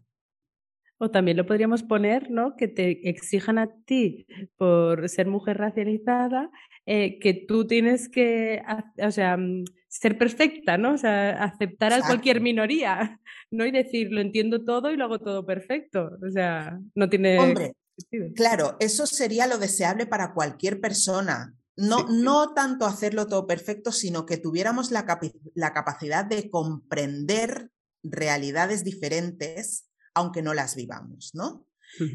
O 0.99 1.11
también 1.11 1.37
lo 1.37 1.45
podríamos 1.45 1.83
poner, 1.83 2.31
¿no? 2.31 2.55
Que 2.55 2.67
te 2.67 3.07
exijan 3.07 3.59
a 3.59 3.69
ti 3.85 4.25
por 4.57 5.07
ser 5.09 5.27
mujer 5.27 5.57
racializada, 5.57 6.49
eh, 6.87 7.19
que 7.19 7.33
tú 7.35 7.67
tienes 7.67 8.09
que, 8.09 8.63
o 8.97 9.11
sea, 9.11 9.37
mm, 9.37 9.65
ser 9.87 10.17
perfecta, 10.17 10.77
¿no? 10.77 10.93
O 10.93 10.97
sea, 10.97 11.43
aceptar 11.43 11.93
a 11.93 12.01
cualquier 12.01 12.41
minoría, 12.41 13.19
¿no? 13.51 13.65
Y 13.65 13.71
decir, 13.71 14.11
lo 14.11 14.21
entiendo 14.21 14.63
todo 14.63 14.91
y 14.91 14.97
lo 14.97 15.05
hago 15.05 15.19
todo 15.19 15.45
perfecto. 15.45 16.17
O 16.25 16.31
sea, 16.31 16.79
no 16.95 17.09
tiene... 17.09 17.39
Hombre, 17.39 17.73
claro, 18.35 18.77
eso 18.79 19.07
sería 19.07 19.47
lo 19.47 19.57
deseable 19.57 20.05
para 20.05 20.33
cualquier 20.33 20.79
persona. 20.81 21.55
No, 21.75 22.07
no 22.09 22.53
tanto 22.53 22.85
hacerlo 22.85 23.27
todo 23.27 23.45
perfecto, 23.45 23.91
sino 23.91 24.25
que 24.25 24.37
tuviéramos 24.37 24.91
la, 24.91 25.05
la 25.53 25.73
capacidad 25.73 26.25
de 26.25 26.49
comprender 26.49 27.71
realidades 28.03 28.83
diferentes 28.83 29.87
aunque 30.17 30.41
no 30.41 30.55
las 30.55 30.75
vivamos, 30.75 31.31
¿no? 31.35 31.67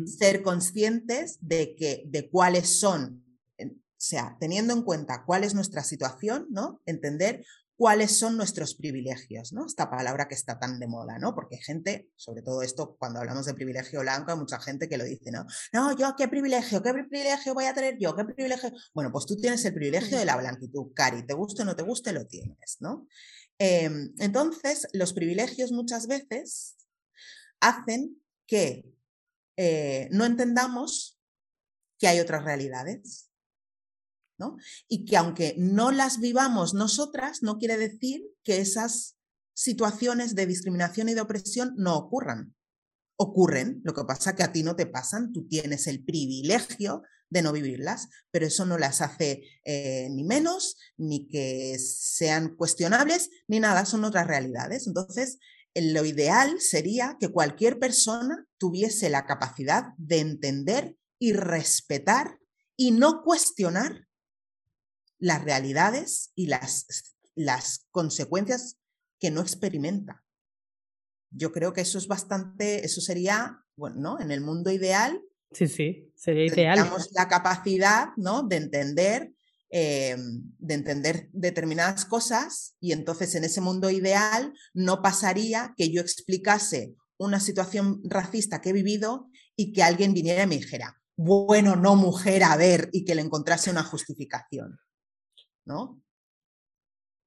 Ser 0.07 0.43
conscientes 0.43 1.39
de 1.41 1.77
que 1.77 2.03
de 2.07 2.29
cuáles 2.29 2.81
son, 2.81 3.25
o 3.59 3.71
sea, 3.97 4.37
teniendo 4.41 4.75
en 4.75 4.83
cuenta 4.83 5.25
cuál 5.25 5.45
es 5.45 5.55
nuestra 5.55 5.85
situación, 5.85 6.49
¿no? 6.51 6.83
Entender 6.85 7.45
cuáles 7.77 8.17
son 8.19 8.37
nuestros 8.37 8.75
privilegios, 8.75 9.53
¿no? 9.53 9.67
Esta 9.67 9.91
palabra 9.91 10.29
que 10.29 10.35
está 10.35 10.59
tan 10.59 10.79
de 10.79 10.87
moda, 10.87 11.19
¿no? 11.19 11.35
Porque 11.35 11.57
hay 11.57 11.63
gente, 11.63 12.09
sobre 12.17 12.43
todo 12.43 12.63
esto, 12.63 12.97
cuando 12.99 13.21
hablamos 13.21 13.47
de 13.47 13.55
privilegio 13.55 14.01
blanco, 14.01 14.31
hay 14.31 14.39
mucha 14.39 14.61
gente 14.61 14.89
que 14.89 14.99
lo 14.99 15.05
dice, 15.05 15.31
¿no? 15.33 15.47
No, 15.73 15.97
yo 15.97 16.15
qué 16.17 16.29
privilegio, 16.29 16.83
qué 16.83 16.93
privilegio 16.93 17.55
voy 17.55 17.65
a 17.65 17.75
tener 17.75 17.99
yo, 17.99 18.15
qué 18.15 18.25
privilegio. 18.25 18.71
Bueno, 18.95 19.11
pues 19.11 19.27
tú 19.27 19.37
tienes 19.37 19.65
el 19.65 19.75
privilegio 19.75 20.19
de 20.19 20.25
la 20.25 20.37
blanquitud, 20.37 20.93
Cari, 20.95 21.27
te 21.27 21.35
guste 21.35 21.63
o 21.63 21.65
no 21.65 21.75
te 21.75 21.83
guste, 21.83 22.13
lo 22.13 22.27
tienes, 22.27 22.77
¿no? 22.81 23.09
Em, 23.59 24.13
entonces, 24.19 24.89
los 24.93 25.13
privilegios 25.13 25.73
muchas 25.73 26.07
veces 26.07 26.77
hacen 27.61 28.21
que 28.47 28.85
eh, 29.57 30.09
no 30.11 30.25
entendamos 30.25 31.19
que 31.99 32.09
hay 32.09 32.21
otras 32.21 32.45
realidades. 32.45 33.32
Y 34.89 35.05
que 35.05 35.17
aunque 35.17 35.55
no 35.59 35.91
las 35.91 36.21
vivamos 36.21 36.75
nosotras, 36.75 37.43
no 37.43 37.59
quiere 37.59 37.77
decir 37.77 38.23
que 38.43 38.59
esas 38.59 39.17
situaciones 39.55 40.35
de 40.35 40.47
discriminación 40.47 41.09
y 41.09 41.15
de 41.15 41.21
opresión 41.21 41.75
no 41.77 41.97
ocurran. 41.97 42.55
Ocurren, 43.17 43.81
lo 43.85 43.95
que 43.95 44.05
pasa 44.05 44.35
que 44.35 44.43
a 44.43 44.53
ti 44.53 44.63
no 44.63 44.75
te 44.75 44.87
pasan, 44.87 45.33
tú 45.33 45.47
tienes 45.47 45.87
el 45.87 46.03
privilegio 46.03 47.03
de 47.29 47.43
no 47.43 47.53
vivirlas, 47.53 48.09
pero 48.31 48.47
eso 48.47 48.67
no 48.67 48.79
las 48.79 49.01
hace 49.01 49.43
eh, 49.65 50.09
ni 50.11 50.25
menos, 50.25 50.77
ni 50.97 51.29
que 51.29 51.79
sean 51.79 52.57
cuestionables, 52.57 53.31
ni 53.49 53.59
nada, 53.59 53.87
son 53.87 54.05
otras 54.05 54.27
realidades. 54.27 54.87
Entonces, 54.87 55.39
lo 55.75 56.05
ideal 56.05 56.61
sería 56.61 57.17
que 57.19 57.29
cualquier 57.29 57.79
persona 57.79 58.47
tuviese 58.59 59.09
la 59.09 59.25
capacidad 59.25 59.87
de 59.97 60.21
entender 60.21 60.97
y 61.19 61.33
respetar 61.33 62.39
y 62.77 62.91
no 62.91 63.23
cuestionar 63.23 64.07
las 65.23 65.45
realidades 65.45 66.33
y 66.35 66.49
las, 66.49 66.87
las 67.37 67.87
consecuencias 67.93 68.79
que 69.21 69.31
no 69.31 69.41
experimenta. 69.41 70.25
Yo 71.31 71.53
creo 71.53 71.73
que 71.73 71.81
eso 71.81 71.97
es 71.97 72.09
bastante, 72.09 72.85
eso 72.85 73.01
sería, 73.01 73.65
bueno, 73.77 73.97
¿no? 74.01 74.21
En 74.21 74.33
el 74.33 74.41
mundo 74.41 74.73
ideal. 74.73 75.23
Sí, 75.53 75.69
sí, 75.69 76.13
sería 76.17 76.47
ideal. 76.47 76.77
Tenemos 76.77 77.11
la 77.13 77.29
capacidad, 77.29 78.09
¿no? 78.17 78.43
De 78.43 78.57
entender, 78.57 79.33
eh, 79.71 80.17
de 80.59 80.75
entender 80.75 81.31
determinadas 81.33 82.05
cosas 82.05 82.75
y 82.81 82.91
entonces 82.91 83.37
en 83.37 83.45
ese 83.45 83.61
mundo 83.61 83.91
ideal 83.91 84.53
no 84.75 85.03
pasaría 85.03 85.73
que 85.77 85.93
yo 85.93 86.01
explicase 86.01 86.97
una 87.17 87.39
situación 87.39 88.01
racista 88.03 88.61
que 88.61 88.71
he 88.71 88.73
vivido 88.73 89.29
y 89.55 89.73
que 89.73 89.85
alguien 89.85 90.15
viniera 90.15 90.43
y 90.43 90.47
me 90.49 90.57
dijera, 90.57 91.01
bueno, 91.17 91.77
no 91.77 91.95
mujer, 91.95 92.43
a 92.43 92.57
ver, 92.57 92.89
y 92.91 93.05
que 93.05 93.15
le 93.15 93.23
encontrase 93.23 93.71
una 93.71 93.85
justificación. 93.85 94.81
¿No? 95.65 96.03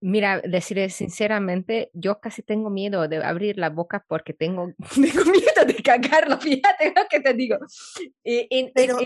Mira, 0.02 0.42
deciré 0.42 0.90
sinceramente, 0.90 1.90
yo 1.94 2.20
casi 2.20 2.44
tengo 2.44 2.70
miedo 2.70 3.08
de 3.08 3.24
abrir 3.24 3.58
la 3.58 3.70
boca 3.70 4.06
porque 4.08 4.34
tengo, 4.34 4.68
miedo 4.98 5.66
de 5.66 5.76
cagarlo, 5.84 6.38
fíjate 6.42 6.94
lo 6.96 7.08
que 7.10 7.20
te 7.22 7.34
digo. 7.34 7.58
Y, 8.24 8.72
Pero... 8.76 9.00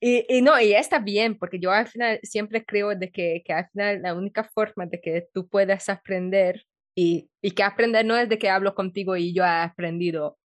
y, 0.00 0.42
no, 0.42 0.60
y 0.60 0.74
está 0.74 1.00
bien, 1.00 1.36
porque 1.38 1.58
yo 1.58 1.72
al 1.72 1.88
final 1.88 2.20
siempre 2.22 2.64
creo 2.64 2.94
de 2.94 3.10
que, 3.10 3.42
que 3.44 3.52
al 3.52 3.68
final 3.70 4.02
la 4.02 4.14
única 4.14 4.44
forma 4.44 4.86
de 4.86 5.00
que 5.00 5.26
tú 5.32 5.48
puedas 5.48 5.88
aprender 5.88 6.64
y, 6.94 7.30
y 7.42 7.50
que 7.52 7.62
aprender 7.64 8.04
no 8.04 8.16
es 8.16 8.28
de 8.28 8.38
que 8.38 8.50
hablo 8.50 8.74
contigo 8.74 9.16
y 9.16 9.34
yo 9.34 9.42
he 9.44 9.48
aprendido, 9.48 10.38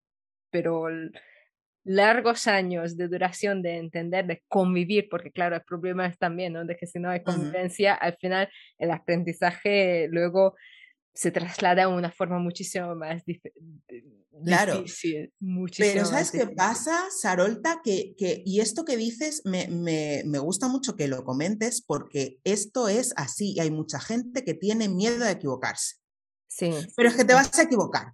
pero 0.50 0.88
largos 1.84 2.48
años 2.48 2.96
de 2.98 3.08
duración 3.08 3.62
de 3.62 3.78
entender, 3.78 4.26
de 4.26 4.44
convivir, 4.48 5.08
porque 5.10 5.32
claro, 5.32 5.56
el 5.56 5.64
problema 5.64 6.08
es 6.08 6.18
también, 6.18 6.54
¿no? 6.54 6.66
De 6.66 6.76
que 6.76 6.88
si 6.88 7.00
no 7.00 7.10
hay 7.10 7.24
convivencia, 7.24 7.94
al 7.94 8.16
final 8.18 8.50
el 8.78 8.92
aprendizaje 8.92 10.08
luego 10.10 10.56
se 11.14 11.32
traslada 11.32 11.84
a 11.84 11.88
una 11.90 12.12
forma 12.12 12.40
muchísimo 12.40 12.96
más 12.96 13.24
claro. 14.46 14.82
difícil. 14.82 15.32
Pero 15.78 16.06
¿sabes 16.06 16.32
qué 16.32 16.48
pasa, 16.48 17.06
Sarolta? 17.12 17.82
Que, 17.84 18.16
que, 18.18 18.42
y 18.46 18.62
esto 18.62 18.84
que 18.84 18.98
dices 18.98 19.42
me, 19.46 19.68
me, 19.68 20.24
me, 20.26 20.40
gusta 20.40 20.68
mucho 20.68 20.96
que 20.96 21.08
lo 21.08 21.24
comentes 21.24 21.82
porque 21.82 22.40
esto 22.44 22.88
es 22.88 23.14
así 23.16 23.54
y 23.54 23.60
hay 23.60 23.70
mucha 23.70 24.00
gente 24.00 24.44
que 24.44 24.54
tiene 24.54 24.90
miedo 24.90 25.24
de 25.24 25.32
equivocarse. 25.32 25.98
Sí. 26.48 26.72
Pero 26.96 27.10
es 27.10 27.16
que 27.16 27.26
te 27.26 27.34
vas 27.34 27.58
a 27.58 27.64
equivocar. 27.64 28.14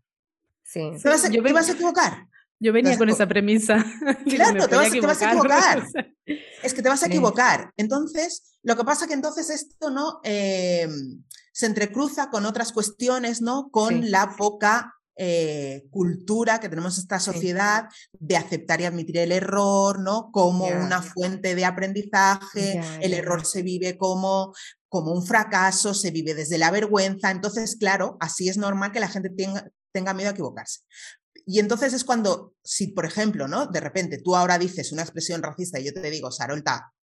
Sí. 0.63 0.91
Te 1.01 1.09
vas 1.09 1.25
a, 1.25 1.29
te 1.29 1.53
vas 1.53 1.69
a 1.69 1.73
equivocar. 1.73 2.28
Yo 2.59 2.73
venía 2.73 2.97
con 2.97 3.09
esa 3.09 3.27
premisa. 3.27 3.85
Claro, 4.25 4.67
te 4.67 4.75
vas, 4.75 5.21
a 5.21 5.31
equivocar. 5.31 5.83
Es 6.63 6.73
que 6.73 6.81
te 6.81 6.89
vas 6.89 7.01
a 7.03 7.07
equivocar. 7.07 7.71
Entonces, 7.77 8.57
lo 8.63 8.75
que 8.75 8.83
pasa 8.83 9.07
que 9.07 9.13
entonces 9.13 9.49
esto 9.49 9.89
no 9.89 10.19
em, 10.23 11.23
se 11.51 11.65
entrecruza 11.65 12.29
con 12.29 12.45
otras 12.45 12.71
cuestiones, 12.73 13.41
¿no? 13.41 13.69
Con 13.71 14.11
la 14.11 14.35
poca 14.35 14.93
eh, 15.21 15.85
cultura 15.89 16.59
que 16.59 16.69
tenemos 16.69 16.97
en 16.97 17.01
esta 17.01 17.19
sociedad 17.19 17.89
de 18.13 18.37
aceptar 18.37 18.79
y 18.79 18.85
admitir 18.85 19.17
el 19.17 19.31
error, 19.31 19.99
¿no? 19.99 20.29
Como 20.31 20.67
una 20.67 21.01
fuente 21.01 21.55
de 21.55 21.65
aprendizaje, 21.65 22.81
el 23.01 23.13
error 23.13 23.45
se 23.45 23.61
vive 23.61 23.97
como, 23.97 24.53
como 24.87 25.11
un 25.11 25.25
fracaso, 25.25 25.93
se 25.93 26.11
vive 26.11 26.33
desde 26.33 26.57
la 26.57 26.71
vergüenza. 26.71 27.31
Entonces, 27.31 27.75
claro, 27.77 28.17
así 28.19 28.47
es 28.49 28.57
normal 28.57 28.91
que 28.91 28.99
la 28.99 29.09
gente 29.09 29.29
tenga, 29.29 29.69
tenga 29.91 30.13
miedo 30.13 30.29
a 30.29 30.33
equivocarse. 30.33 30.81
Y 31.51 31.57
entonces 31.57 31.93
es 31.93 32.03
cuando, 32.03 32.53
si 32.63 32.89
por 32.89 33.07
ejemplo, 33.07 33.47
¿no? 33.47 33.65
De 33.65 33.79
repente 33.79 34.21
tú 34.23 34.35
ahora 34.35 34.59
dices 34.59 34.91
una 34.91 35.01
expresión 35.01 35.41
racista 35.41 35.79
y 35.79 35.85
yo 35.85 35.93
te 35.95 36.11
digo, 36.11 36.31
Sarolta, 36.31 36.93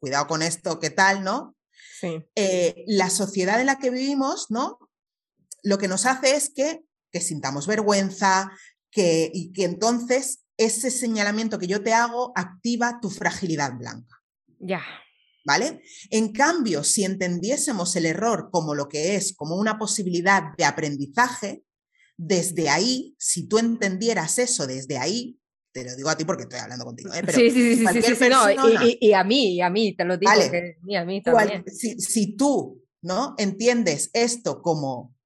cuidado 0.00 0.26
con 0.26 0.42
esto, 0.42 0.80
¿qué 0.80 0.90
tal, 0.90 1.22
no? 1.22 1.54
Sí. 2.00 2.20
Eh, 2.34 2.82
la 2.88 3.10
sociedad 3.10 3.60
en 3.60 3.66
la 3.66 3.78
que 3.78 3.90
vivimos, 3.90 4.50
¿no? 4.50 4.80
Lo 5.62 5.78
que 5.78 5.86
nos 5.86 6.04
hace 6.06 6.34
es 6.34 6.50
que, 6.52 6.82
que 7.12 7.20
sintamos 7.20 7.68
vergüenza, 7.68 8.50
que, 8.90 9.30
y 9.32 9.52
que 9.52 9.62
entonces 9.62 10.42
ese 10.56 10.90
señalamiento 10.90 11.60
que 11.60 11.68
yo 11.68 11.84
te 11.84 11.92
hago 11.92 12.32
activa 12.34 12.98
tu 13.00 13.08
fragilidad 13.08 13.74
blanca. 13.78 14.16
Ya. 14.58 14.82
¿Vale? 15.44 15.80
En 16.10 16.32
cambio, 16.32 16.82
si 16.82 17.04
entendiésemos 17.04 17.94
el 17.94 18.06
error 18.06 18.48
como 18.50 18.74
lo 18.74 18.88
que 18.88 19.14
es, 19.14 19.32
como 19.32 19.54
una 19.54 19.78
posibilidad 19.78 20.56
de 20.58 20.64
aprendizaje, 20.64 21.62
desde 22.24 22.68
ahí, 22.68 23.16
si 23.18 23.48
tú 23.48 23.58
entendieras 23.58 24.38
eso 24.38 24.66
desde 24.66 24.96
ahí, 24.96 25.38
te 25.72 25.84
lo 25.84 25.96
digo 25.96 26.08
a 26.08 26.16
ti 26.16 26.24
porque 26.24 26.44
estoy 26.44 26.60
hablando 26.60 26.84
contigo, 26.84 27.12
¿eh? 27.12 27.22
pero 27.24 27.32
sí, 27.32 27.50
sí, 27.50 27.76
sí, 27.76 27.86
sí, 27.86 28.14
sí 28.14 28.28
no, 28.28 28.48
y, 28.50 29.12
a 29.12 29.24
mí, 29.24 29.54
y 29.54 29.60
a 29.60 29.70
mí, 29.70 29.96
te 29.96 30.04
lo 30.04 30.16
digo, 30.16 30.32
que, 30.50 30.76
y 30.86 30.96
a 30.96 31.04
mí 31.04 31.22
también. 31.22 31.64
si, 31.66 31.98
si, 31.98 32.36
tú, 32.36 32.84
¿no? 33.00 33.34
Entiendes 33.38 34.10
esto 34.12 34.62
como, 34.62 35.16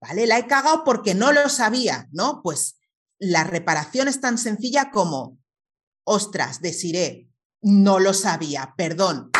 vale, 0.00 0.26
la 0.26 0.38
he 0.38 0.46
cagado 0.46 0.84
porque 0.84 1.14
no 1.14 1.32
lo 1.32 1.48
sabía, 1.48 2.08
¿no? 2.12 2.42
Pues 2.44 2.78
la 3.18 3.42
reparación 3.42 4.06
es 4.06 4.20
tan 4.20 4.38
sencilla 4.38 4.90
como, 4.92 5.38
ostras, 6.04 6.60
deciré, 6.60 7.28
no 7.60 7.98
lo 7.98 8.14
sabía, 8.14 8.74
perdón. 8.76 9.30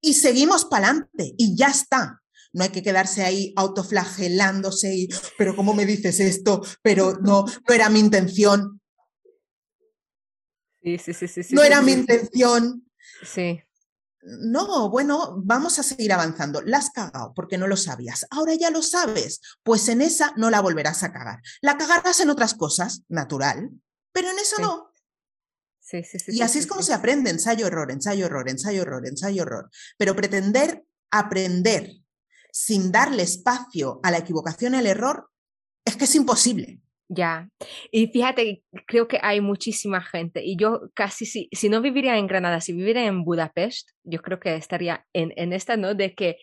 Y 0.00 0.14
seguimos 0.14 0.64
para 0.64 0.90
adelante 0.90 1.34
y 1.38 1.56
ya 1.56 1.68
está. 1.68 2.22
No 2.56 2.64
hay 2.64 2.70
que 2.70 2.82
quedarse 2.82 3.22
ahí 3.22 3.52
autoflagelándose 3.54 4.94
y, 4.94 5.08
pero 5.36 5.54
¿cómo 5.54 5.74
me 5.74 5.84
dices 5.84 6.18
esto? 6.20 6.62
Pero 6.80 7.12
no, 7.20 7.44
no 7.44 7.74
era 7.74 7.90
mi 7.90 8.00
intención. 8.00 8.80
Sí, 10.82 10.96
sí, 10.96 11.12
sí, 11.12 11.28
sí. 11.28 11.54
No 11.54 11.62
era 11.62 11.82
mi 11.82 11.92
intención. 11.92 12.88
Sí. 13.22 13.60
No, 14.22 14.88
bueno, 14.88 15.34
vamos 15.44 15.78
a 15.78 15.82
seguir 15.82 16.14
avanzando. 16.14 16.62
La 16.62 16.78
has 16.78 16.88
cagado 16.88 17.34
porque 17.34 17.58
no 17.58 17.66
lo 17.66 17.76
sabías. 17.76 18.26
Ahora 18.30 18.54
ya 18.54 18.70
lo 18.70 18.80
sabes. 18.80 19.42
Pues 19.62 19.86
en 19.90 20.00
esa 20.00 20.32
no 20.38 20.48
la 20.48 20.62
volverás 20.62 21.02
a 21.02 21.12
cagar. 21.12 21.42
La 21.60 21.76
cagarás 21.76 22.20
en 22.20 22.30
otras 22.30 22.54
cosas, 22.54 23.02
natural, 23.10 23.68
pero 24.12 24.30
en 24.30 24.38
eso 24.38 24.62
no. 24.62 24.90
Sí, 25.78 26.02
sí, 26.04 26.18
sí. 26.18 26.32
Y 26.34 26.40
así 26.40 26.58
es 26.58 26.66
como 26.66 26.82
se 26.82 26.94
aprende, 26.94 27.28
ensayo, 27.28 27.66
error, 27.66 27.90
ensayo, 27.90 28.24
error, 28.24 28.48
ensayo, 28.48 28.80
error, 28.80 29.06
ensayo, 29.06 29.42
error. 29.42 29.70
Pero 29.98 30.16
pretender 30.16 30.82
aprender 31.10 32.05
sin 32.56 32.90
darle 32.90 33.22
espacio 33.22 34.00
a 34.02 34.10
la 34.10 34.16
equivocación 34.16 34.74
al 34.74 34.86
error, 34.86 35.28
es 35.84 35.94
que 35.96 36.04
es 36.04 36.14
imposible. 36.14 36.80
Ya, 37.06 37.50
y 37.92 38.06
fíjate, 38.06 38.62
creo 38.86 39.06
que 39.08 39.20
hay 39.22 39.42
muchísima 39.42 40.00
gente, 40.00 40.42
y 40.42 40.56
yo 40.56 40.88
casi 40.94 41.26
si, 41.26 41.48
si 41.52 41.68
no 41.68 41.82
viviría 41.82 42.16
en 42.16 42.26
Granada, 42.26 42.62
si 42.62 42.72
viviera 42.72 43.04
en 43.04 43.24
Budapest, 43.24 43.90
yo 44.04 44.22
creo 44.22 44.40
que 44.40 44.56
estaría 44.56 45.06
en, 45.12 45.34
en 45.36 45.52
esta, 45.52 45.76
¿no? 45.76 45.94
De 45.94 46.14
que 46.14 46.38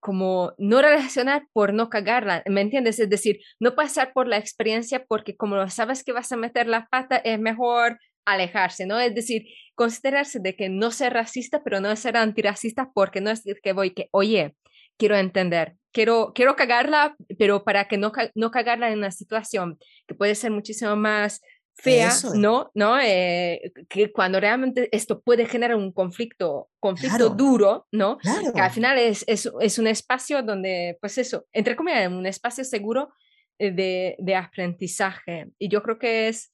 como 0.00 0.52
no 0.58 0.82
relacionar 0.82 1.46
por 1.52 1.72
no 1.72 1.88
cagarla, 1.88 2.42
¿me 2.46 2.60
entiendes? 2.60 2.98
Es 2.98 3.08
decir, 3.08 3.38
no 3.60 3.76
pasar 3.76 4.12
por 4.12 4.26
la 4.26 4.38
experiencia 4.38 5.04
porque 5.06 5.36
como 5.36 5.68
sabes 5.70 6.02
que 6.02 6.12
vas 6.12 6.32
a 6.32 6.36
meter 6.36 6.66
la 6.66 6.88
pata, 6.90 7.18
es 7.18 7.38
mejor 7.38 8.00
alejarse, 8.24 8.84
¿no? 8.84 8.98
Es 8.98 9.14
decir, 9.14 9.44
considerarse 9.76 10.40
de 10.40 10.56
que 10.56 10.68
no 10.68 10.90
ser 10.90 11.12
racista, 11.12 11.62
pero 11.62 11.80
no 11.80 11.94
ser 11.94 12.16
antirracista 12.16 12.90
porque 12.92 13.20
no 13.20 13.30
es 13.30 13.44
que 13.62 13.72
voy 13.72 13.94
que, 13.94 14.08
oye, 14.10 14.56
quiero 15.02 15.16
entender, 15.16 15.74
quiero, 15.92 16.30
quiero 16.32 16.54
cagarla, 16.54 17.16
pero 17.36 17.64
para 17.64 17.88
que 17.88 17.98
no, 17.98 18.12
no 18.36 18.52
cagarla 18.52 18.88
en 18.88 18.98
una 18.98 19.10
situación 19.10 19.80
que 20.06 20.14
puede 20.14 20.36
ser 20.36 20.52
muchísimo 20.52 20.94
más 20.94 21.40
fea, 21.74 22.12
¿no? 22.36 22.70
¿no? 22.76 23.00
Eh, 23.00 23.72
que 23.88 24.12
cuando 24.12 24.38
realmente 24.38 24.88
esto 24.92 25.20
puede 25.20 25.46
generar 25.46 25.76
un 25.76 25.90
conflicto, 25.90 26.68
conflicto 26.78 27.30
duro, 27.30 27.88
¿no? 27.90 28.18
Que 28.54 28.60
al 28.60 28.70
final 28.70 28.96
es, 28.96 29.24
es, 29.26 29.50
es, 29.60 29.80
un 29.80 29.88
espacio 29.88 30.40
donde, 30.44 30.98
pues 31.00 31.18
eso, 31.18 31.46
entre 31.52 31.74
comillas, 31.74 32.12
un 32.12 32.26
espacio 32.26 32.62
seguro 32.62 33.12
eh, 33.58 33.72
de, 33.72 34.14
de 34.20 34.36
aprendizaje. 34.36 35.48
Y 35.58 35.68
yo 35.68 35.82
creo 35.82 35.98
que 35.98 36.28
es, 36.28 36.52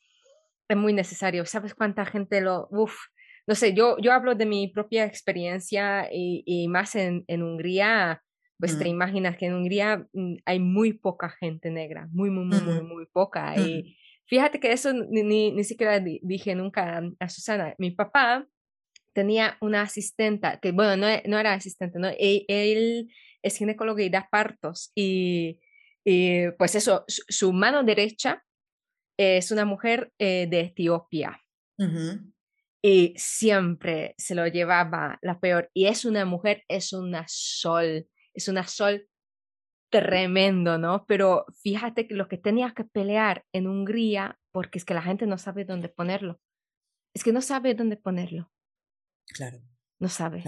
es 0.71 0.77
muy 0.79 0.95
necesario. 0.95 1.45
¿Sabes 1.45 1.75
cuánta 1.75 2.07
gente 2.07 2.41
lo... 2.41 2.67
Uf, 2.71 2.97
no 3.47 3.55
sé, 3.55 3.75
yo, 3.75 3.99
yo 3.99 4.15
hablo 4.15 4.35
de 4.35 4.47
mi 4.47 4.69
propia 4.69 5.05
experiencia 5.05 6.09
y, 6.11 6.43
y 6.47 6.69
más 6.69 6.95
en, 6.95 7.25
en 7.27 7.43
Hungría, 7.43 8.23
pues 8.59 8.79
te 8.79 8.85
mm. 8.85 8.89
imaginas 8.89 9.37
que 9.37 9.47
en 9.47 9.55
Hungría 9.55 10.07
mm, 10.13 10.37
hay 10.45 10.59
muy 10.59 10.93
poca 10.93 11.31
gente 11.31 11.71
negra, 11.71 12.09
muy, 12.11 12.31
muy, 12.31 12.45
muy, 12.45 12.61
muy, 12.61 12.83
muy 12.83 13.07
poca. 13.07 13.57
Y 13.59 13.97
fíjate 14.27 14.59
que 14.59 14.73
eso 14.73 14.93
ni, 14.93 15.53
ni, 15.53 15.65
siquiera 15.65 16.01
dije 16.01 16.55
nunca 16.55 17.03
a 17.21 17.29
Susana. 17.29 17.75
Mi 17.79 17.93
papá 17.93 18.47
tenía 19.15 19.57
una 19.61 19.83
asistenta, 19.83 20.59
que 20.61 20.73
bueno, 20.73 20.97
no, 20.97 21.07
no 21.27 21.39
era 21.39 21.55
asistente, 21.55 21.99
¿no? 21.99 22.09
E, 22.09 22.45
él, 22.49 23.09
es 23.43 23.57
ginecólogo 23.57 24.01
y 24.01 24.11
da 24.11 24.29
partos. 24.31 24.91
Y, 24.95 25.61
y 26.05 26.51
pues 26.59 26.75
eso, 26.75 27.05
su, 27.07 27.53
mano 27.53 27.85
derecha 27.85 28.45
es 29.17 29.51
una 29.53 29.65
mujer 29.65 30.13
eh, 30.19 30.47
de 30.51 30.61
Etiopía. 30.61 31.41
Y 32.83 33.15
siempre 33.17 34.15
se 34.19 34.35
lo 34.35 34.49
llevaba 34.49 35.19
la 35.23 35.39
peor. 35.39 35.71
Y 35.75 35.87
es 35.87 36.05
una 36.05 36.25
mujer, 36.25 36.65
es 36.67 36.93
una 36.93 37.25
sol 37.29 38.09
es 38.39 38.49
un 38.49 38.63
sol 38.65 39.09
tremendo, 39.91 40.79
¿no? 40.79 41.05
Pero 41.07 41.47
fíjate 41.63 42.07
que 42.07 42.15
lo 42.15 42.29
que 42.29 42.39
tenía 42.39 42.73
que 42.75 42.85
pelear 42.85 43.45
en 43.53 43.67
Hungría, 43.67 44.39
porque 44.53 44.79
es 44.79 44.85
que 44.85 44.95
la 44.95 45.03
gente 45.03 45.27
no 45.27 45.39
sabe 45.39 45.65
dónde 45.65 45.89
ponerlo. 45.89 46.41
Es 47.15 47.25
que 47.25 47.33
no 47.33 47.41
sabe 47.41 47.75
dónde 47.75 47.97
ponerlo. 47.97 48.51
Claro. 49.27 49.59
No 49.99 50.09
sabe. 50.09 50.45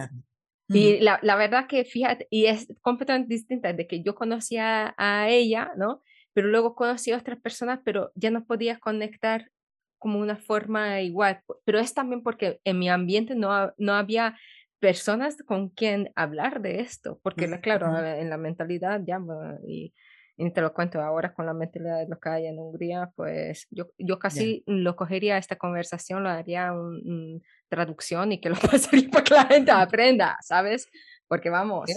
Y 0.68 1.00
la, 1.00 1.18
la, 1.22 1.34
verdad 1.34 1.66
que 1.66 1.84
fíjate, 1.84 2.28
y 2.30 2.46
es 2.46 2.68
completamente 2.80 3.34
distinta 3.34 3.72
de 3.72 3.88
que 3.88 4.02
yo 4.02 4.14
conocía 4.14 4.94
a 4.96 5.28
ella, 5.28 5.72
¿no? 5.76 6.02
Pero 6.32 6.46
luego 6.46 6.76
conocí 6.76 7.10
a 7.10 7.18
otras 7.18 7.40
personas, 7.40 7.80
pero 7.84 8.12
ya 8.14 8.30
no 8.30 8.44
podía 8.44 8.78
conectar 8.78 9.50
como 9.98 10.20
una 10.20 10.36
forma 10.36 11.00
igual. 11.00 11.42
Pero 11.64 11.80
es 11.80 11.92
también 11.92 12.22
porque 12.22 12.60
en 12.64 12.78
mi 12.78 12.88
ambiente 12.88 13.34
no, 13.34 13.72
no 13.78 13.94
había 13.94 14.38
personas 14.80 15.36
con 15.46 15.68
quien 15.68 16.10
hablar 16.16 16.60
de 16.62 16.80
esto, 16.80 17.20
porque 17.22 17.48
claro, 17.60 17.96
en 18.04 18.30
la 18.30 18.38
mentalidad 18.38 19.00
ya, 19.06 19.20
y, 19.66 19.92
y, 20.36 20.50
te 20.52 20.62
lo 20.62 20.72
cuento 20.72 21.00
ahora 21.00 21.34
con 21.34 21.44
la 21.46 21.52
mentalidad 21.52 21.98
de 21.98 22.08
lo 22.08 22.18
que 22.18 22.28
hay 22.30 22.46
en 22.46 22.58
Hungría, 22.58 23.12
pues 23.14 23.68
yo, 23.70 23.90
yo 23.98 24.18
casi 24.18 24.64
lo 24.66 24.96
cogería 24.96 25.36
esta 25.36 25.56
conversación, 25.56 26.22
lo 26.22 26.30
haría 26.30 26.72
un, 26.72 27.42
traducción 27.68 28.32
y 28.32 28.40
que 28.40 28.48
lo 28.48 28.56
pasaría 28.70 29.10
para 29.10 29.24
que 29.24 29.34
la 29.34 29.46
gente 29.46 29.70
aprenda, 29.70 30.36
¿sabes? 30.40 30.88
Porque 31.28 31.50
vamos. 31.50 31.90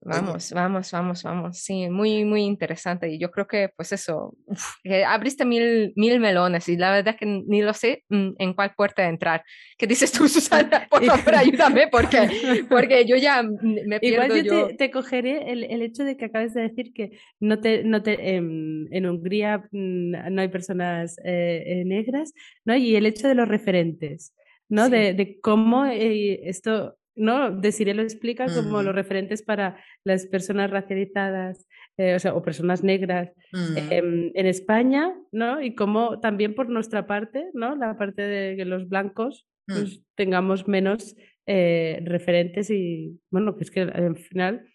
Vamos, 0.00 0.52
vamos, 0.52 0.92
vamos, 0.92 1.22
vamos. 1.24 1.58
Sí, 1.58 1.90
muy, 1.90 2.24
muy 2.24 2.42
interesante. 2.42 3.10
Y 3.10 3.18
yo 3.18 3.30
creo 3.32 3.48
que, 3.48 3.68
pues 3.76 3.92
eso, 3.92 4.36
que 4.82 5.04
abriste 5.04 5.44
mil, 5.44 5.92
mil 5.96 6.20
melones 6.20 6.68
y 6.68 6.76
la 6.76 6.92
verdad 6.92 7.14
es 7.14 7.20
que 7.20 7.26
ni 7.26 7.62
lo 7.62 7.74
sé 7.74 8.04
mm, 8.08 8.30
en 8.38 8.54
cuál 8.54 8.74
puerta 8.74 9.08
entrar. 9.08 9.44
¿Qué 9.76 9.86
dices 9.88 10.12
tú, 10.12 10.28
Susana? 10.28 10.86
Por 10.90 11.04
favor, 11.04 11.34
ayúdame 11.34 11.88
porque, 11.88 12.28
porque 12.70 13.06
yo 13.06 13.16
ya 13.16 13.42
me 13.42 13.98
pierdo. 13.98 14.36
Igual 14.36 14.44
yo, 14.44 14.76
Te, 14.76 14.90
cogeré 14.90 15.50
el, 15.50 15.64
el, 15.64 15.82
hecho 15.82 16.04
de 16.04 16.16
que 16.16 16.26
acabas 16.26 16.54
de 16.54 16.62
decir 16.62 16.92
que 16.92 17.18
no 17.40 17.60
te, 17.60 17.82
no 17.82 18.02
te, 18.02 18.36
en, 18.36 19.06
Hungría 19.06 19.58
mm, 19.72 20.32
no 20.32 20.42
hay 20.42 20.48
personas 20.48 21.18
eh, 21.24 21.64
eh, 21.66 21.84
negras, 21.84 22.32
¿no? 22.64 22.76
Y 22.76 22.94
el 22.94 23.06
hecho 23.06 23.26
de 23.26 23.34
los 23.34 23.48
referentes. 23.48 24.32
¿no? 24.70 24.90
De, 24.90 25.14
de, 25.14 25.40
cómo 25.40 25.86
eh, 25.86 26.40
esto 26.44 26.97
¿no? 27.18 27.50
Desiree 27.50 27.94
lo 27.94 28.02
explica 28.02 28.46
como 28.46 28.82
los 28.82 28.94
referentes 28.94 29.42
para 29.42 29.76
las 30.04 30.26
personas 30.26 30.70
racializadas 30.70 31.66
eh, 31.98 32.14
o, 32.14 32.18
sea, 32.20 32.32
o, 32.32 32.42
personas 32.42 32.84
negras 32.84 33.32
em, 33.52 34.30
en 34.32 34.46
España, 34.46 35.12
¿no? 35.32 35.60
Y 35.60 35.74
cómo 35.74 36.20
también 36.20 36.54
por 36.54 36.68
nuestra 36.68 37.08
parte, 37.08 37.50
¿no? 37.54 37.74
La 37.74 37.98
parte 37.98 38.22
de 38.22 38.56
que 38.56 38.64
los 38.64 38.88
blancos 38.88 39.48
pues, 39.66 39.98
mm. 39.98 40.02
tengamos 40.14 40.68
menos 40.68 41.16
eh, 41.46 42.00
referentes 42.04 42.70
y, 42.70 43.20
bueno, 43.32 43.56
que 43.56 43.64
es 43.64 43.72
que 43.72 43.80
al 43.80 44.16
final 44.16 44.68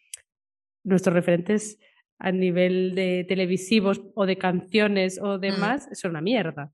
nuestros 0.83 1.13
referentes 1.13 1.79
a 2.19 2.33
nivel 2.33 2.93
de 2.93 3.25
televisivos 3.25 4.01
o 4.15 4.25
de 4.25 4.37
canciones 4.37 5.17
o 5.17 5.37
mm. 5.37 5.39
demás 5.39 5.89
son 5.93 6.11
una 6.11 6.21
mierda. 6.21 6.73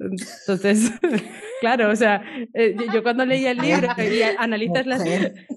Entonces, 0.00 0.92
claro, 1.60 1.90
o 1.90 1.96
sea, 1.96 2.22
eh, 2.54 2.74
yo 2.92 3.02
cuando 3.02 3.26
leía 3.26 3.50
el 3.50 3.58
libro 3.58 3.88
y 3.98 4.22
analizas 4.22 4.86
las... 4.86 5.04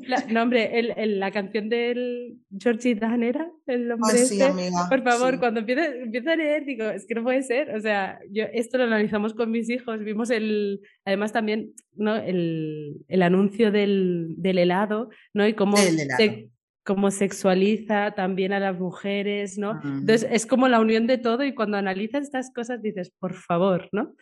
La, 0.05 0.25
no, 0.29 0.43
hombre, 0.43 0.79
el, 0.79 1.19
la 1.19 1.31
canción 1.31 1.69
del 1.69 2.37
Georgie 2.59 2.95
Dan 2.95 3.23
era 3.23 3.49
el 3.67 3.89
hombre 3.89 4.21
este, 4.21 4.43
por 4.89 5.01
favor, 5.03 5.39
cuando 5.39 5.61
empiezo, 5.61 5.81
empiezo, 5.81 6.29
a 6.29 6.35
leer 6.35 6.65
digo, 6.65 6.89
es 6.89 7.05
que 7.07 7.15
no 7.15 7.23
puede 7.23 7.41
ser, 7.43 7.73
o 7.73 7.79
sea, 7.79 8.19
yo 8.29 8.43
esto 8.51 8.77
lo 8.77 8.83
analizamos 8.83 9.33
con 9.33 9.49
mis 9.49 9.69
hijos, 9.69 9.99
vimos 10.03 10.29
el, 10.29 10.81
además 11.05 11.31
también, 11.31 11.73
¿no? 11.95 12.17
El, 12.17 13.05
el 13.07 13.21
anuncio 13.21 13.71
del, 13.71 14.35
del 14.37 14.57
helado, 14.57 15.09
¿no? 15.33 15.47
Y 15.47 15.53
cómo 15.53 15.77
se, 15.77 16.49
cómo 16.83 17.11
sexualiza 17.11 18.11
también 18.11 18.53
a 18.53 18.59
las 18.59 18.77
mujeres, 18.77 19.57
¿no? 19.57 19.79
Entonces 19.83 20.27
es 20.29 20.45
como 20.45 20.67
la 20.67 20.79
unión 20.79 21.07
de 21.07 21.17
todo 21.17 21.43
y 21.43 21.55
cuando 21.55 21.77
analizas 21.77 22.23
estas 22.23 22.51
cosas 22.53 22.81
dices, 22.81 23.11
por 23.19 23.33
favor, 23.33 23.89
¿no? 23.91 24.15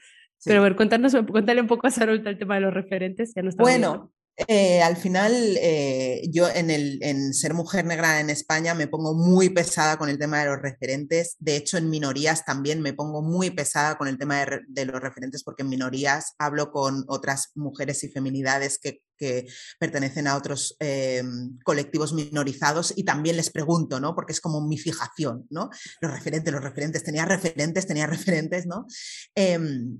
Pero 0.43 0.61
bueno, 0.61 0.75
cuéntanos, 0.75 1.15
cuéntale 1.29 1.61
un 1.61 1.67
poco 1.67 1.87
a 1.87 1.91
Sarolta 1.91 2.29
el 2.29 2.37
tema 2.37 2.55
de 2.55 2.61
los 2.61 2.73
referentes. 2.73 3.33
Ya 3.35 3.43
no 3.43 3.51
bueno, 3.57 4.11
eh, 4.47 4.81
al 4.81 4.97
final, 4.97 5.33
eh, 5.57 6.23
yo 6.29 6.47
en, 6.49 6.71
el, 6.71 6.99
en 7.03 7.33
ser 7.33 7.53
mujer 7.53 7.85
negra 7.85 8.19
en 8.19 8.29
España 8.29 8.73
me 8.73 8.87
pongo 8.87 9.13
muy 9.13 9.49
pesada 9.49 9.97
con 9.97 10.09
el 10.09 10.17
tema 10.17 10.39
de 10.39 10.45
los 10.45 10.61
referentes. 10.61 11.35
De 11.39 11.55
hecho, 11.55 11.77
en 11.77 11.89
minorías 11.89 12.45
también 12.45 12.81
me 12.81 12.93
pongo 12.93 13.21
muy 13.21 13.51
pesada 13.51 13.97
con 13.97 14.07
el 14.07 14.17
tema 14.17 14.45
de, 14.67 14.85
los 14.85 15.01
referentes, 15.01 15.43
porque 15.43 15.63
en 15.63 15.69
minorías 15.69 16.33
hablo 16.39 16.71
con 16.71 17.03
otras 17.07 17.51
mujeres 17.55 18.03
y 18.03 18.09
feminidades 18.09 18.79
que, 18.79 19.03
que 19.17 19.47
pertenecen 19.79 20.27
a 20.27 20.37
otros 20.37 20.75
eh, 20.79 21.23
colectivos 21.63 22.13
minorizados 22.13 22.93
y 22.95 23.03
también 23.03 23.35
les 23.35 23.49
pregunto, 23.49 23.99
¿no? 23.99 24.15
Porque 24.15 24.33
es 24.33 24.41
como 24.41 24.65
mi 24.65 24.77
fijación, 24.77 25.45
¿no? 25.49 25.69
Los 25.99 26.11
referentes, 26.11 26.53
los 26.53 26.63
referentes, 26.63 27.03
tenía 27.03 27.25
referentes, 27.25 27.85
tenía 27.85 28.07
referentes, 28.07 28.65
¿no? 28.65 28.87
Em, 29.35 29.97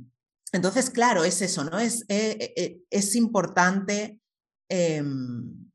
entonces, 0.53 0.89
claro, 0.89 1.23
es 1.23 1.41
eso, 1.41 1.63
¿no? 1.63 1.79
Es, 1.79 2.03
es 2.09 3.15
importante 3.15 4.20
Em, 4.73 5.69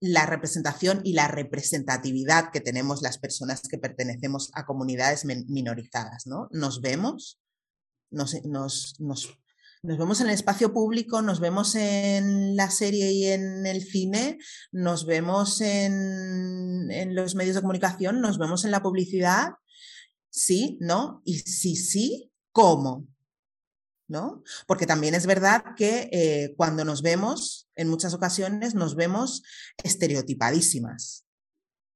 la 0.00 0.26
representación 0.26 1.00
y 1.02 1.14
la 1.14 1.26
representatividad 1.26 2.52
que 2.52 2.60
tenemos 2.60 3.02
las 3.02 3.18
personas 3.18 3.62
que 3.62 3.78
pertenecemos 3.78 4.50
a 4.54 4.64
comunidades 4.64 5.24
minorizadas, 5.24 6.28
¿no? 6.28 6.48
Nos 6.52 6.80
vemos, 6.80 7.40
nos, 8.10 8.44
nos, 8.44 8.94
nos, 9.00 9.38
vemos 9.82 10.20
en 10.20 10.28
el 10.28 10.34
espacio 10.34 10.72
público, 10.72 11.20
nos 11.20 11.40
vemos 11.40 11.74
en 11.74 12.54
la 12.54 12.70
serie 12.70 13.10
y 13.10 13.26
en 13.26 13.66
el 13.66 13.82
cine, 13.82 14.38
nos 14.70 15.04
vemos 15.04 15.60
en, 15.60 16.92
en 16.92 17.16
los 17.16 17.34
medios 17.34 17.56
de 17.56 17.62
comunicación, 17.62 18.20
nos 18.20 18.38
vemos 18.38 18.64
en 18.64 18.70
la 18.70 18.82
publicidad, 18.82 19.50
sí, 20.30 20.78
¿no? 20.80 21.22
Y 21.24 21.40
sí, 21.40 21.74
sí, 21.74 22.32
¿cómo? 22.52 23.08
¿No? 24.12 24.42
Porque 24.66 24.86
también 24.86 25.14
es 25.14 25.26
verdad 25.26 25.64
que 25.74 26.10
eh, 26.12 26.54
cuando 26.58 26.84
nos 26.84 27.00
vemos, 27.00 27.70
en 27.74 27.88
muchas 27.88 28.12
ocasiones 28.12 28.74
nos 28.74 28.94
vemos 28.94 29.42
estereotipadísimas, 29.82 31.24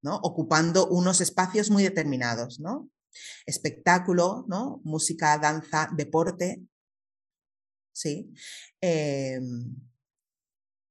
¿no? 0.03 0.17
Ocupando 0.23 0.89
unos 0.89 1.21
espacios 1.21 1.71
muy 1.71 1.83
determinados, 1.83 2.59
¿no? 2.59 2.89
Espectáculo, 3.45 4.47
¿no? 4.49 4.81
Música, 4.83 5.37
danza, 5.37 5.91
deporte, 5.95 6.63
¿sí? 7.93 8.33
Em, 8.81 9.77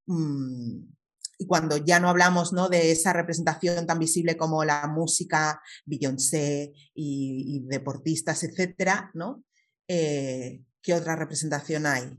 mm, 0.06 0.94
y 1.40 1.48
cuando 1.48 1.78
ya 1.78 2.00
no 2.00 2.08
hablamos 2.08 2.54
¿no? 2.54 2.70
de 2.70 2.92
esa 2.92 3.12
representación 3.12 3.86
tan 3.86 4.00
visible 4.00 4.38
como 4.38 4.64
la 4.64 4.88
música, 4.88 5.60
Beyoncé 5.86 6.72
y, 6.94 7.58
y 7.58 7.60
deportistas, 7.68 8.44
etcétera, 8.44 9.12
¿no? 9.16 9.44
Eh, 9.88 10.64
¿Qué 10.86 10.94
otra 10.94 11.16
representación 11.16 11.88
hay? 11.88 12.16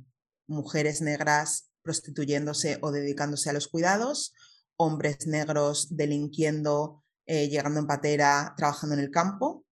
Mujeres 0.49 1.01
negras 1.01 1.71
prostituyéndose 1.83 2.81
o 2.83 2.91
dedicándose 2.91 3.49
a 3.49 3.53
los 3.53 3.69
cuidados, 3.69 4.35
hombres 4.77 5.29
negros 5.29 5.97
delinquiendo, 5.97 7.05
eh, 7.27 7.49
llegando 7.49 7.79
en 7.79 7.87
patera, 7.87 8.55
trabajando 8.57 8.97
en 8.97 9.03
el 9.03 9.13
campo. 9.13 9.65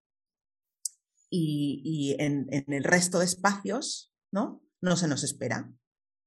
Y, 1.29 2.15
en, 2.21 2.47
el 2.53 2.85
resto 2.85 3.19
de 3.19 3.25
espacios, 3.25 4.15
¿no? 4.31 4.63
No 4.81 4.97
se 4.97 5.09
nos 5.09 5.25
espera. 5.25 5.69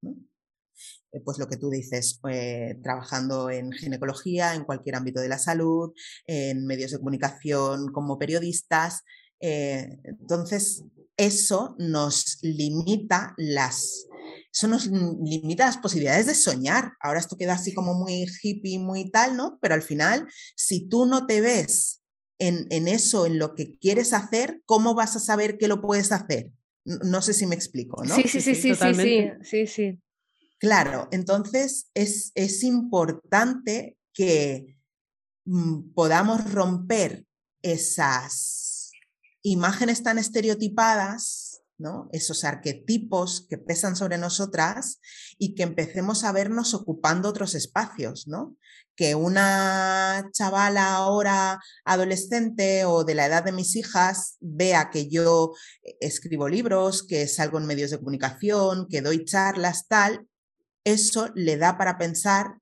Eh, 0.04 1.22
pues 1.24 1.40
lo 1.40 1.48
que 1.48 1.56
tú 1.56 1.70
dices, 1.70 2.20
eh, 2.30 2.78
trabajando 2.84 3.50
en 3.50 3.72
ginecología, 3.72 4.56
en 4.56 4.66
cualquier 4.66 4.98
ámbito 4.98 5.22
de 5.22 5.30
la 5.30 5.40
salud, 5.40 5.94
en 6.26 6.66
medios 6.66 6.92
de 6.92 6.98
comunicación 6.98 7.94
como 7.94 8.20
periodistas. 8.20 9.04
entonces, 9.40 10.84
eso 11.18 11.76
nos 11.80 12.38
limita 12.42 13.34
las, 13.38 14.08
eso 14.54 14.68
nos 14.68 14.88
limita 14.88 15.66
las 15.66 15.78
posibilidades 15.78 16.28
de 16.28 16.36
soñar. 16.36 16.94
Ahora 17.02 17.20
esto 17.20 17.38
queda 17.38 17.54
así 17.54 17.74
como 17.74 17.96
muy 17.96 18.26
hippie, 18.42 18.80
muy 18.80 19.10
tal, 19.10 19.36
¿no? 19.36 19.58
Pero 19.62 19.74
al 19.74 19.82
final, 19.82 20.28
si 20.56 20.88
tú 20.88 21.06
no 21.06 21.26
te 21.26 21.42
ves 21.42 22.04
en, 22.40 22.68
en 22.70 22.88
eso, 22.88 23.26
en 23.26 23.40
lo 23.40 23.56
que 23.56 23.78
quieres 23.80 24.14
hacer, 24.14 24.62
¿cómo 24.66 24.94
vas 24.94 25.16
a 25.16 25.20
saber 25.20 25.58
que 25.58 25.68
lo 25.68 25.82
puedes 25.82 26.12
hacer? 26.12 26.52
No 26.86 27.22
sé 27.22 27.34
si 27.34 27.48
me 27.48 27.56
explico, 27.56 28.04
¿no? 28.04 28.16
Sí, 28.16 28.24
sí, 28.28 28.40
sí, 28.40 28.56
sí, 28.56 28.76
sí, 28.76 28.94
sí, 28.94 29.30
sí, 29.42 29.68
sí. 29.68 30.00
Claro, 30.60 31.08
entonces 31.12 31.90
es, 31.94 32.32
es 32.34 32.64
importante 32.64 33.98
que 34.14 34.78
mm, 35.46 35.94
podamos 35.94 36.52
romper 36.52 37.26
esas 37.62 38.77
imágenes 39.52 40.04
tan 40.04 40.18
estereotipadas, 40.18 41.62
¿no? 41.78 42.10
esos 42.12 42.44
arquetipos 42.44 43.46
que 43.48 43.58
pesan 43.58 43.96
sobre 43.96 44.18
nosotras 44.18 45.00
y 45.38 45.54
que 45.54 45.64
empecemos 45.64 46.24
a 46.24 46.32
vernos 46.32 46.74
ocupando 46.74 47.30
otros 47.30 47.56
espacios, 47.56 48.28
¿no? 48.28 48.58
que 48.96 49.14
una 49.14 50.28
chavala 50.34 50.96
ahora 50.96 51.60
adolescente 51.86 52.84
o 52.86 53.04
de 53.04 53.14
la 53.14 53.28
edad 53.28 53.44
de 53.44 53.52
mis 53.52 53.76
hijas 53.76 54.38
vea 54.40 54.90
que 54.90 55.08
yo 55.08 55.54
escribo 56.00 56.50
libros, 56.50 57.04
que 57.04 57.28
salgo 57.28 57.60
en 57.60 57.68
medios 57.68 57.92
de 57.92 58.00
comunicación, 58.00 58.88
que 58.90 59.02
doy 59.02 59.24
charlas, 59.24 59.88
tal, 59.88 60.28
eso 60.84 61.30
le 61.36 61.58
da 61.58 61.78
para 61.78 61.98
pensar, 61.98 62.58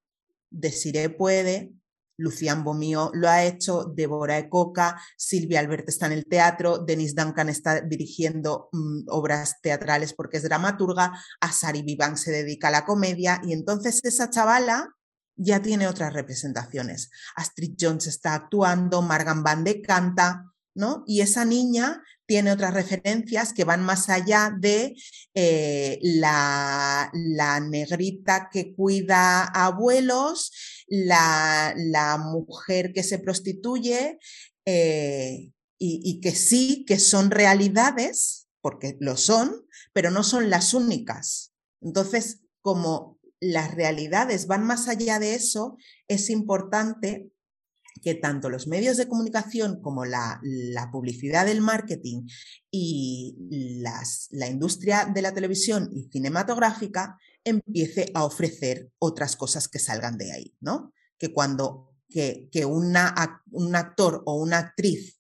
Desiree 0.50 1.10
puede, 1.10 1.72
Lucian 2.18 2.64
Bomío 2.64 3.12
lo 3.14 3.30
ha 3.30 3.44
hecho, 3.44 3.86
Débora 3.86 4.50
Coca, 4.50 5.00
Silvia 5.18 5.60
Albert 5.60 5.90
está 5.90 6.06
en 6.08 6.14
el 6.14 6.26
teatro, 6.26 6.80
Denis 6.80 7.16
Duncan 7.16 7.50
está 7.50 7.82
dirigiendo 7.82 8.70
mm, 8.72 9.04
obras 9.08 9.62
teatrales 9.62 10.14
porque 10.14 10.38
es 10.38 10.44
dramaturga, 10.44 11.14
Asari 11.42 11.82
Vivan 11.82 12.18
se 12.18 12.32
dedica 12.32 12.70
a 12.70 12.72
la 12.72 12.86
comedia 12.86 13.42
y 13.44 13.54
entonces 13.54 14.04
esa 14.04 14.30
chavala 14.30 14.96
ya 15.36 15.62
tiene 15.62 15.88
otras 15.88 16.14
representaciones. 16.14 17.10
Astrid 17.36 17.76
Jones 17.80 18.08
está 18.08 18.34
actuando, 18.34 19.02
Margan 19.02 19.44
Van 19.44 19.64
de 19.64 19.82
canta, 19.82 20.55
¿no? 20.76 21.04
Y 21.08 21.22
esa 21.22 21.46
niña 21.46 22.04
tiene 22.28 22.52
otras 22.52 22.74
referencias 22.74 23.54
que 23.54 23.64
van 23.64 23.84
más 23.84 24.10
allá 24.10 24.54
de 24.58 24.96
eh, 25.34 26.00
la, 26.02 27.12
negrita 27.68 28.50
que 28.52 28.76
cuida 28.76 29.46
abuelos, 29.46 30.52
la, 30.88 31.74
mujer 32.20 32.94
que 32.94 33.04
se 33.04 33.20
prostituye 33.20 34.20
eh, 34.66 35.52
y 35.78 36.20
que 36.22 36.32
sí, 36.32 36.86
que 36.86 37.00
son 37.00 37.32
realidades, 37.32 38.48
porque 38.62 38.98
lo 39.00 39.18
son, 39.18 39.66
pero 39.94 40.10
no 40.12 40.24
son 40.24 40.50
las 40.50 40.74
únicas. 40.74 41.54
Entonces, 41.82 42.42
como 42.62 43.20
las 43.40 43.76
realidades 43.76 44.48
van 44.48 44.66
más 44.66 44.88
allá 44.88 45.20
de 45.20 45.36
eso, 45.36 45.78
es 46.08 46.30
importante 46.30 47.30
que 48.06 48.14
tanto 48.14 48.52
los 48.52 48.68
medios 48.68 48.98
de 48.98 49.08
comunicación 49.08 49.82
como 49.82 50.06
la, 50.06 50.40
publicidad 50.92 51.48
del 51.48 51.60
marketing 51.60 52.28
y 52.70 53.36
la 54.30 54.48
industria 54.48 55.10
de 55.12 55.24
la 55.24 55.34
televisión 55.34 55.90
y 55.92 56.04
cinematográfica 56.12 57.18
empiece 57.44 58.12
a 58.14 58.24
ofrecer 58.24 58.92
otras 59.00 59.36
cosas 59.36 59.68
que 59.68 59.80
salgan 59.80 60.20
de 60.20 60.32
ahí, 60.32 60.56
¿no? 60.62 60.94
Que 61.18 61.34
cuando 61.34 61.96
que, 62.08 62.48
que 62.52 62.64
un 62.64 62.96
actor 62.96 64.22
o 64.28 64.36
una 64.36 64.60
actriz 64.60 65.20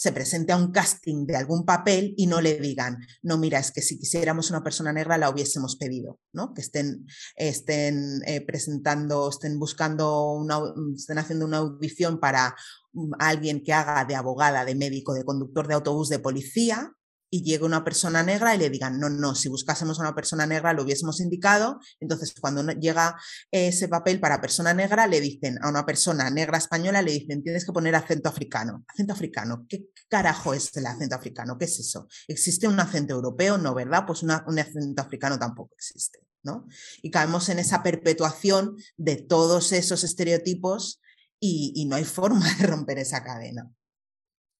se 0.00 0.12
presente 0.12 0.50
a 0.50 0.56
un 0.56 0.72
casting 0.72 1.26
de 1.26 1.36
algún 1.36 1.66
papel 1.66 2.14
y 2.16 2.26
no 2.26 2.40
le 2.40 2.58
digan, 2.58 3.06
no, 3.20 3.36
mira, 3.36 3.58
es 3.58 3.70
que 3.70 3.82
si 3.82 3.98
quisiéramos 3.98 4.48
una 4.48 4.62
persona 4.62 4.94
negra 4.94 5.18
la 5.18 5.28
hubiésemos 5.28 5.76
pedido, 5.76 6.18
¿no? 6.32 6.54
Que 6.54 6.62
estén, 6.62 7.06
estén 7.36 8.22
eh, 8.24 8.40
presentando, 8.40 9.28
estén 9.28 9.58
buscando, 9.58 10.32
una, 10.32 10.58
estén 10.96 11.18
haciendo 11.18 11.44
una 11.44 11.58
audición 11.58 12.18
para 12.18 12.56
mm, 12.94 13.12
alguien 13.18 13.62
que 13.62 13.74
haga 13.74 14.06
de 14.06 14.14
abogada, 14.14 14.64
de 14.64 14.74
médico, 14.74 15.12
de 15.12 15.26
conductor 15.26 15.68
de 15.68 15.74
autobús, 15.74 16.08
de 16.08 16.18
policía, 16.18 16.94
y 17.30 17.42
llegue 17.42 17.64
una 17.64 17.84
persona 17.84 18.24
negra 18.24 18.54
y 18.54 18.58
le 18.58 18.68
digan, 18.70 18.98
no, 18.98 19.08
no, 19.08 19.36
si 19.36 19.48
buscásemos 19.48 19.98
a 19.98 20.02
una 20.02 20.14
persona 20.14 20.46
negra 20.46 20.72
lo 20.72 20.82
hubiésemos 20.82 21.20
indicado. 21.20 21.78
Entonces, 22.00 22.34
cuando 22.38 22.66
llega 22.72 23.16
ese 23.52 23.86
papel 23.86 24.18
para 24.18 24.40
persona 24.40 24.74
negra, 24.74 25.06
le 25.06 25.20
dicen 25.20 25.58
a 25.62 25.68
una 25.68 25.86
persona 25.86 26.28
negra 26.28 26.58
española, 26.58 27.02
le 27.02 27.12
dicen, 27.12 27.42
tienes 27.42 27.64
que 27.64 27.72
poner 27.72 27.94
acento 27.94 28.28
africano. 28.28 28.84
¿Acento 28.88 29.12
africano? 29.12 29.64
¿Qué 29.68 29.86
carajo 30.08 30.54
es 30.54 30.76
el 30.76 30.86
acento 30.86 31.14
africano? 31.14 31.56
¿Qué 31.56 31.66
es 31.66 31.78
eso? 31.78 32.08
¿Existe 32.26 32.66
un 32.66 32.80
acento 32.80 33.14
europeo? 33.14 33.58
No, 33.58 33.74
¿verdad? 33.74 34.04
Pues 34.06 34.22
un 34.24 34.30
acento 34.30 35.00
africano 35.00 35.38
tampoco 35.38 35.74
existe, 35.76 36.18
¿no? 36.42 36.66
Y 37.00 37.10
caemos 37.10 37.48
en 37.48 37.60
esa 37.60 37.82
perpetuación 37.82 38.76
de 38.96 39.16
todos 39.16 39.70
esos 39.72 40.02
estereotipos 40.02 41.00
y 41.38 41.86
no 41.86 41.96
hay 41.96 42.04
forma 42.04 42.52
de 42.56 42.66
romper 42.66 42.98
esa 42.98 43.22
cadena. 43.22 43.70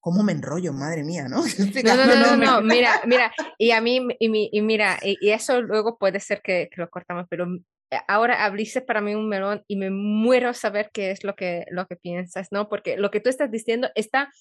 ¿Cómo 0.00 0.22
me 0.22 0.32
enrollo? 0.32 0.72
Madre 0.72 1.04
mía, 1.04 1.24
¿no? 1.28 1.42
No, 1.42 1.96
no, 1.96 2.16
no, 2.16 2.36
no, 2.36 2.60
mira, 2.62 3.02
mira, 3.06 3.32
y 3.58 3.70
a 3.70 3.80
mí, 3.80 4.00
y, 4.18 4.62
mira, 4.62 4.98
y, 5.02 5.30
eso 5.30 5.60
luego 5.60 5.98
puede 5.98 6.20
ser 6.20 6.40
que, 6.42 6.70
lo 6.76 6.88
cortamos, 6.88 7.26
pero 7.28 7.46
eh, 7.90 7.98
ahora 8.08 8.44
abriste 8.44 8.80
para 8.80 9.00
mí 9.00 9.14
un 9.14 9.28
melón 9.28 9.62
y 9.68 9.76
me 9.76 9.90
muero 9.90 10.54
saber 10.54 10.90
qué 10.92 11.10
es 11.10 11.24
lo 11.24 11.34
que, 11.36 11.66
lo 11.70 11.86
que 11.86 11.96
piensas, 11.96 12.48
¿no? 12.50 12.68
Porque 12.68 12.96
lo 12.96 13.10
que 13.10 13.20
tú 13.20 13.28
estás 13.30 13.50
diciendo 13.50 13.88
está, 13.94 14.32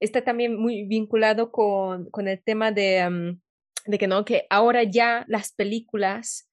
está 0.00 0.22
también 0.22 0.56
muy 0.56 0.86
vinculado 0.86 1.50
con, 1.50 2.10
con 2.10 2.28
el 2.28 2.42
tema 2.42 2.70
de, 2.70 3.08
mm, 3.08 3.40
de 3.90 3.98
que, 3.98 4.06
¿no? 4.06 4.24
Que 4.24 4.46
ahora 4.50 4.84
ya 4.84 5.24
las 5.28 5.52
películas 5.52 6.47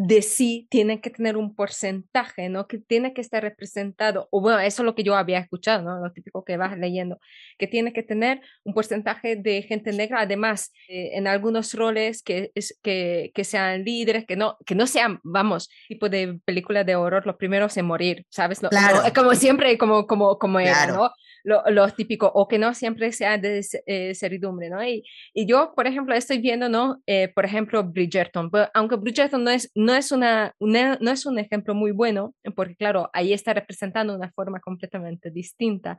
de 0.00 0.22
sí 0.22 0.68
tiene 0.70 1.00
que 1.00 1.10
tener 1.10 1.36
un 1.36 1.56
porcentaje, 1.56 2.48
¿no? 2.48 2.68
Que 2.68 2.78
tiene 2.78 3.12
que 3.12 3.20
estar 3.20 3.42
representado, 3.42 4.28
o 4.30 4.40
bueno, 4.40 4.60
eso 4.60 4.82
es 4.82 4.86
lo 4.86 4.94
que 4.94 5.02
yo 5.02 5.16
había 5.16 5.40
escuchado, 5.40 5.82
¿no? 5.82 5.98
Lo 5.98 6.12
típico 6.12 6.44
que 6.44 6.56
vas 6.56 6.78
leyendo, 6.78 7.18
que 7.58 7.66
tiene 7.66 7.92
que 7.92 8.04
tener 8.04 8.40
un 8.62 8.74
porcentaje 8.74 9.34
de 9.34 9.62
gente 9.62 9.92
negra, 9.92 10.20
además, 10.20 10.72
eh, 10.88 11.10
en 11.14 11.26
algunos 11.26 11.74
roles 11.74 12.22
que, 12.22 12.52
es, 12.54 12.78
que, 12.80 13.32
que, 13.34 13.42
sean 13.42 13.82
líderes, 13.82 14.24
que 14.24 14.36
no, 14.36 14.56
que 14.64 14.76
no 14.76 14.86
sean, 14.86 15.18
vamos, 15.24 15.68
tipo 15.88 16.08
de 16.08 16.38
película 16.44 16.84
de 16.84 16.94
horror, 16.94 17.26
los 17.26 17.34
primeros 17.34 17.76
en 17.76 17.86
morir, 17.86 18.24
¿sabes? 18.30 18.60
claro. 18.60 19.02
como 19.12 19.34
siempre, 19.34 19.76
como, 19.78 20.06
como, 20.06 20.38
como 20.38 20.60
era, 20.60 20.86
¿no? 20.86 21.10
Los 21.44 21.94
típicos, 21.94 22.30
o 22.34 22.48
que 22.48 22.58
no 22.58 22.74
siempre 22.74 23.12
sea 23.12 23.38
de 23.38 23.64
eh, 23.86 24.14
servidumbre, 24.14 24.70
¿no? 24.70 24.84
Y, 24.84 25.04
y, 25.32 25.46
yo, 25.46 25.72
por 25.74 25.86
ejemplo, 25.86 26.14
estoy 26.14 26.38
viendo, 26.38 26.68
¿no? 26.68 27.02
Eh, 27.06 27.28
por 27.34 27.44
ejemplo, 27.44 27.84
Bridgerton, 27.84 28.50
aunque 28.74 28.96
Bridgerton 28.96 29.44
no 29.44 29.50
es, 29.50 29.70
no, 29.74 29.94
es 29.94 30.12
una, 30.12 30.54
no 30.60 31.10
es 31.10 31.26
un 31.26 31.38
ejemplo 31.38 31.74
muy 31.74 31.92
bueno, 31.92 32.34
porque 32.54 32.76
claro, 32.76 33.10
ahí 33.12 33.32
está 33.32 33.54
representando 33.54 34.14
una 34.14 34.30
forma 34.32 34.60
completamente 34.60 35.30
distinta. 35.30 35.98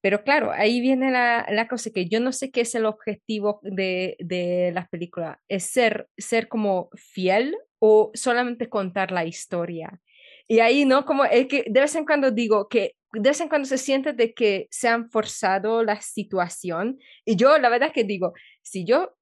Pero 0.00 0.22
claro, 0.22 0.52
ahí 0.52 0.80
viene 0.80 1.10
la, 1.10 1.44
la, 1.50 1.66
cosa 1.66 1.90
que 1.92 2.08
yo 2.08 2.20
no 2.20 2.30
sé 2.32 2.50
qué 2.52 2.60
es 2.60 2.74
el 2.74 2.86
objetivo 2.86 3.58
de, 3.62 4.16
de 4.20 4.70
la 4.72 4.86
película. 4.88 5.40
¿Es 5.48 5.64
ser, 5.64 6.08
ser 6.16 6.48
como 6.48 6.88
fiel 6.94 7.56
o 7.80 8.12
solamente 8.14 8.68
contar 8.68 9.10
la 9.10 9.24
historia? 9.24 10.00
Y 10.48 10.60
ahí, 10.60 10.84
¿no? 10.84 11.04
Como 11.04 11.24
es 11.24 11.46
que 11.46 11.64
de 11.68 11.80
vez 11.80 11.94
en 11.94 12.06
cuando 12.06 12.30
digo 12.30 12.68
que 12.68 12.96
de 13.12 13.30
vez 13.30 13.40
en 13.40 13.48
cuando 13.48 13.66
se 13.66 13.78
siente 13.78 14.12
de 14.12 14.34
que 14.34 14.68
se 14.70 14.88
han 14.88 15.10
forzado 15.10 15.82
la 15.82 16.00
situación. 16.00 16.98
Y 17.24 17.36
yo, 17.36 17.58
la 17.58 17.68
verdad 17.68 17.92
que 17.92 18.04
digo, 18.04 18.34
si 18.62 18.84
yo, 18.84 19.16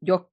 yo 0.00 0.30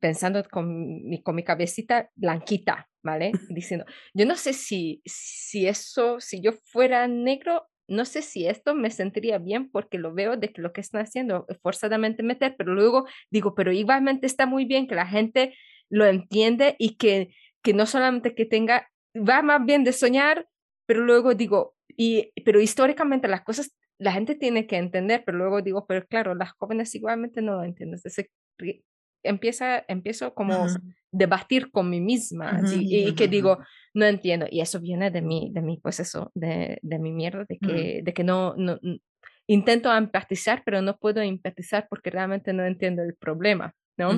pensando 0.00 0.42
con 0.50 1.06
mi, 1.08 1.22
con 1.22 1.34
mi 1.34 1.44
cabecita 1.44 2.10
blanquita, 2.14 2.88
¿vale? 3.02 3.32
Diciendo, 3.50 3.84
yo 4.14 4.26
no 4.26 4.36
sé 4.36 4.52
si, 4.52 5.02
si 5.04 5.66
eso, 5.66 6.20
si 6.20 6.40
yo 6.40 6.52
fuera 6.52 7.06
negro, 7.08 7.68
no 7.86 8.06
sé 8.06 8.22
si 8.22 8.46
esto 8.46 8.74
me 8.74 8.90
sentiría 8.90 9.38
bien 9.38 9.70
porque 9.70 9.98
lo 9.98 10.14
veo 10.14 10.36
de 10.36 10.52
que 10.52 10.62
lo 10.62 10.72
que 10.72 10.80
están 10.80 11.02
haciendo 11.02 11.44
es 11.48 11.58
forzadamente 11.60 12.22
meter, 12.22 12.54
pero 12.56 12.74
luego 12.74 13.06
digo, 13.30 13.54
pero 13.54 13.72
igualmente 13.72 14.26
está 14.26 14.46
muy 14.46 14.64
bien 14.64 14.86
que 14.86 14.94
la 14.94 15.06
gente 15.06 15.54
lo 15.90 16.06
entiende 16.06 16.76
y 16.78 16.96
que, 16.96 17.34
que 17.62 17.74
no 17.74 17.84
solamente 17.84 18.34
que 18.34 18.46
tenga, 18.46 18.88
va 19.14 19.42
más 19.42 19.64
bien 19.64 19.84
de 19.84 19.92
soñar, 19.92 20.48
pero 20.86 21.00
luego 21.00 21.34
digo, 21.34 21.74
y, 21.88 22.32
pero 22.44 22.60
históricamente 22.60 23.28
las 23.28 23.42
cosas 23.42 23.74
la 23.98 24.12
gente 24.12 24.34
tiene 24.34 24.66
que 24.66 24.76
entender, 24.76 25.22
pero 25.24 25.38
luego 25.38 25.62
digo, 25.62 25.86
pero 25.86 26.06
claro, 26.06 26.34
las 26.34 26.52
jóvenes 26.52 26.94
igualmente 26.94 27.42
no 27.42 27.54
lo 27.54 27.64
entienden. 27.64 27.98
Entonces, 27.98 28.26
empieza, 29.22 29.84
empiezo 29.88 30.34
como 30.34 30.54
a 30.54 30.68
debatir 31.12 31.70
con 31.70 31.90
mí 31.90 32.00
misma 32.00 32.60
y, 32.72 33.14
que 33.14 33.28
digo, 33.28 33.58
no 33.94 34.04
entiendo. 34.04 34.46
Y 34.50 34.60
eso 34.60 34.80
viene 34.80 35.10
de 35.10 35.22
mí, 35.22 35.50
de 35.52 35.62
mi, 35.62 35.78
pues 35.78 36.00
eso, 36.00 36.30
de, 36.34 36.78
de 36.82 36.98
mi 36.98 37.12
mierda, 37.12 37.44
de 37.48 37.58
que, 37.58 38.00
de 38.02 38.12
que 38.12 38.24
no, 38.24 38.54
no, 38.56 38.78
intento 39.46 39.94
empatizar, 39.94 40.62
pero 40.64 40.82
no 40.82 40.96
puedo 40.98 41.20
empatizar 41.22 41.86
porque 41.88 42.10
realmente 42.10 42.52
no 42.52 42.64
entiendo 42.64 43.02
el 43.02 43.14
problema, 43.14 43.74
¿no? 43.96 44.10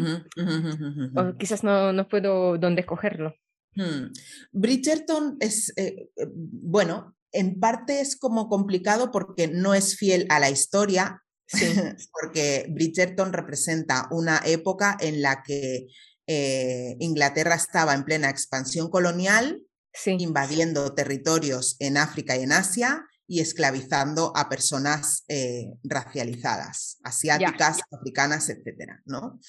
O 1.14 1.36
quizás 1.36 1.64
no, 1.64 1.92
no 1.92 2.08
puedo 2.08 2.58
dónde 2.58 2.84
cogerlo. 2.84 3.34
Hmm. 3.76 4.12
Bridgerton 4.52 5.36
es, 5.40 5.72
eh, 5.76 6.08
eh, 6.16 6.26
bueno, 6.34 7.14
en 7.32 7.60
parte 7.60 8.00
es 8.00 8.16
como 8.16 8.48
complicado 8.48 9.10
porque 9.10 9.48
no 9.48 9.74
es 9.74 9.96
fiel 9.96 10.26
a 10.30 10.40
la 10.40 10.50
historia, 10.50 11.22
porque 12.12 12.66
Bridgerton 12.70 13.32
representa 13.32 14.08
una 14.10 14.40
época 14.44 14.96
en 14.98 15.22
la 15.22 15.42
que 15.42 15.86
eh, 16.26 16.96
Inglaterra 16.98 17.54
estaba 17.54 17.94
en 17.94 18.04
plena 18.04 18.30
expansión 18.30 18.90
colonial, 18.90 19.62
invadiendo 20.06 20.94
territorios 20.94 21.76
en 21.78 21.96
África 21.96 22.36
y 22.36 22.42
en 22.42 22.52
Asia 22.52 23.06
y 23.28 23.40
esclavizando 23.40 24.32
a 24.36 24.48
personas 24.48 25.24
eh, 25.28 25.72
racializadas, 25.82 26.98
asiáticas, 27.02 27.80
africanas, 27.90 28.48
etcétera, 28.48 29.02
¿no? 29.04 29.40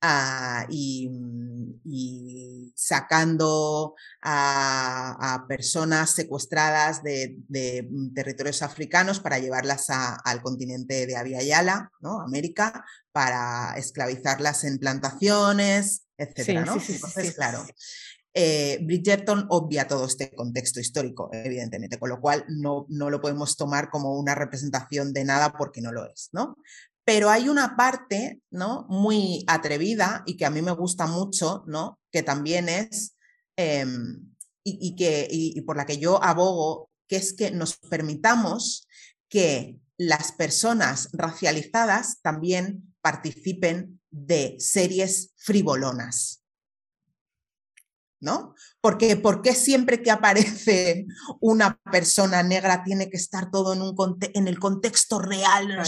Ah, 0.00 0.66
mm, 0.68 1.80
y, 1.84 2.72
sacando 2.74 3.94
a, 4.22 5.44
personas 5.48 6.10
secuestradas 6.10 7.02
de, 7.02 7.36
mm, 7.90 8.14
territorios 8.14 8.62
africanos 8.62 9.20
para 9.20 9.38
llevarlas 9.38 9.86
al 9.90 10.42
continente 10.42 11.06
de 11.06 11.16
Avia 11.16 11.42
Yala, 11.42 11.90
¿no? 12.00 12.20
América, 12.20 12.84
para 13.12 13.74
esclavizarlas 13.76 14.64
en 14.64 14.78
plantaciones, 14.78 16.06
etcétera, 16.16 16.64
¿no? 16.64 16.74
Entonces, 16.74 17.34
claro, 17.34 17.66
eh, 18.38 18.80
Bridgerton 18.82 19.46
obvia 19.48 19.88
todo 19.88 20.04
este 20.04 20.30
contexto 20.34 20.78
histórico, 20.78 21.30
evidentemente, 21.32 21.98
con 21.98 22.10
lo 22.10 22.20
cual 22.20 22.44
no, 22.48 22.84
no 22.90 23.08
lo 23.08 23.22
podemos 23.22 23.56
tomar 23.56 23.88
como 23.88 24.14
una 24.18 24.34
representación 24.34 25.14
de 25.14 25.24
nada 25.24 25.54
porque 25.54 25.80
no 25.80 25.90
lo 25.90 26.04
es, 26.04 26.28
¿no? 26.32 26.58
Pero 27.02 27.30
hay 27.30 27.48
una 27.48 27.76
parte, 27.76 28.42
¿no? 28.50 28.84
Muy 28.90 29.42
atrevida 29.46 30.22
y 30.26 30.36
que 30.36 30.44
a 30.44 30.50
mí 30.50 30.60
me 30.60 30.72
gusta 30.72 31.06
mucho, 31.06 31.64
¿no? 31.66 31.98
Que 32.12 32.22
también 32.22 32.68
es, 32.68 33.16
em, 33.56 34.34
y, 34.62 34.94
que, 34.96 35.26
y 35.30 35.58
por 35.62 35.78
la 35.78 35.86
que 35.86 35.96
yo 35.96 36.22
abogo, 36.22 36.90
que 37.08 37.16
es 37.16 37.32
que 37.32 37.50
nos 37.52 37.78
permitamos 37.78 38.86
que 39.30 39.78
las 39.96 40.32
personas 40.32 41.08
racializadas 41.14 42.20
también 42.20 42.94
participen 43.00 43.98
de 44.10 44.56
series 44.58 45.32
frivolonas. 45.36 46.42
¿No? 48.20 48.54
Porque 48.80 49.16
¿por 49.16 49.42
qué 49.42 49.54
siempre 49.54 50.02
que 50.02 50.10
aparece 50.10 51.06
una 51.40 51.80
persona 51.90 52.42
negra 52.42 52.82
tiene 52.84 53.10
que 53.10 53.16
estar 53.16 53.50
todo 53.50 53.72
en, 53.72 53.82
un 53.82 54.18
en 54.20 54.48
el 54.48 54.58
contexto 54.58 55.18
real? 55.18 55.78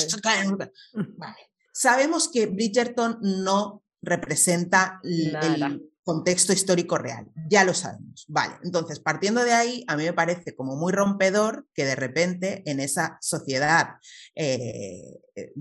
Sabemos 1.72 2.28
que 2.28 2.46
Bridgerton 2.46 3.18
no 3.22 3.84
representa 4.02 5.00
el 5.04 5.90
contexto 6.02 6.54
histórico 6.54 6.96
real, 6.96 7.30
ya 7.50 7.64
lo 7.64 7.74
sabemos. 7.74 8.24
Vale, 8.28 8.54
entonces 8.64 8.98
partiendo 8.98 9.44
de 9.44 9.52
ahí, 9.52 9.84
a 9.86 9.96
mí 9.96 10.04
me 10.04 10.14
parece 10.14 10.56
como 10.56 10.74
muy 10.74 10.90
rompedor 10.90 11.66
que 11.74 11.84
de 11.84 11.94
repente 11.94 12.62
en 12.64 12.80
esa 12.80 13.18
sociedad 13.20 13.96
eh, 14.34 15.20
eh, 15.34 15.52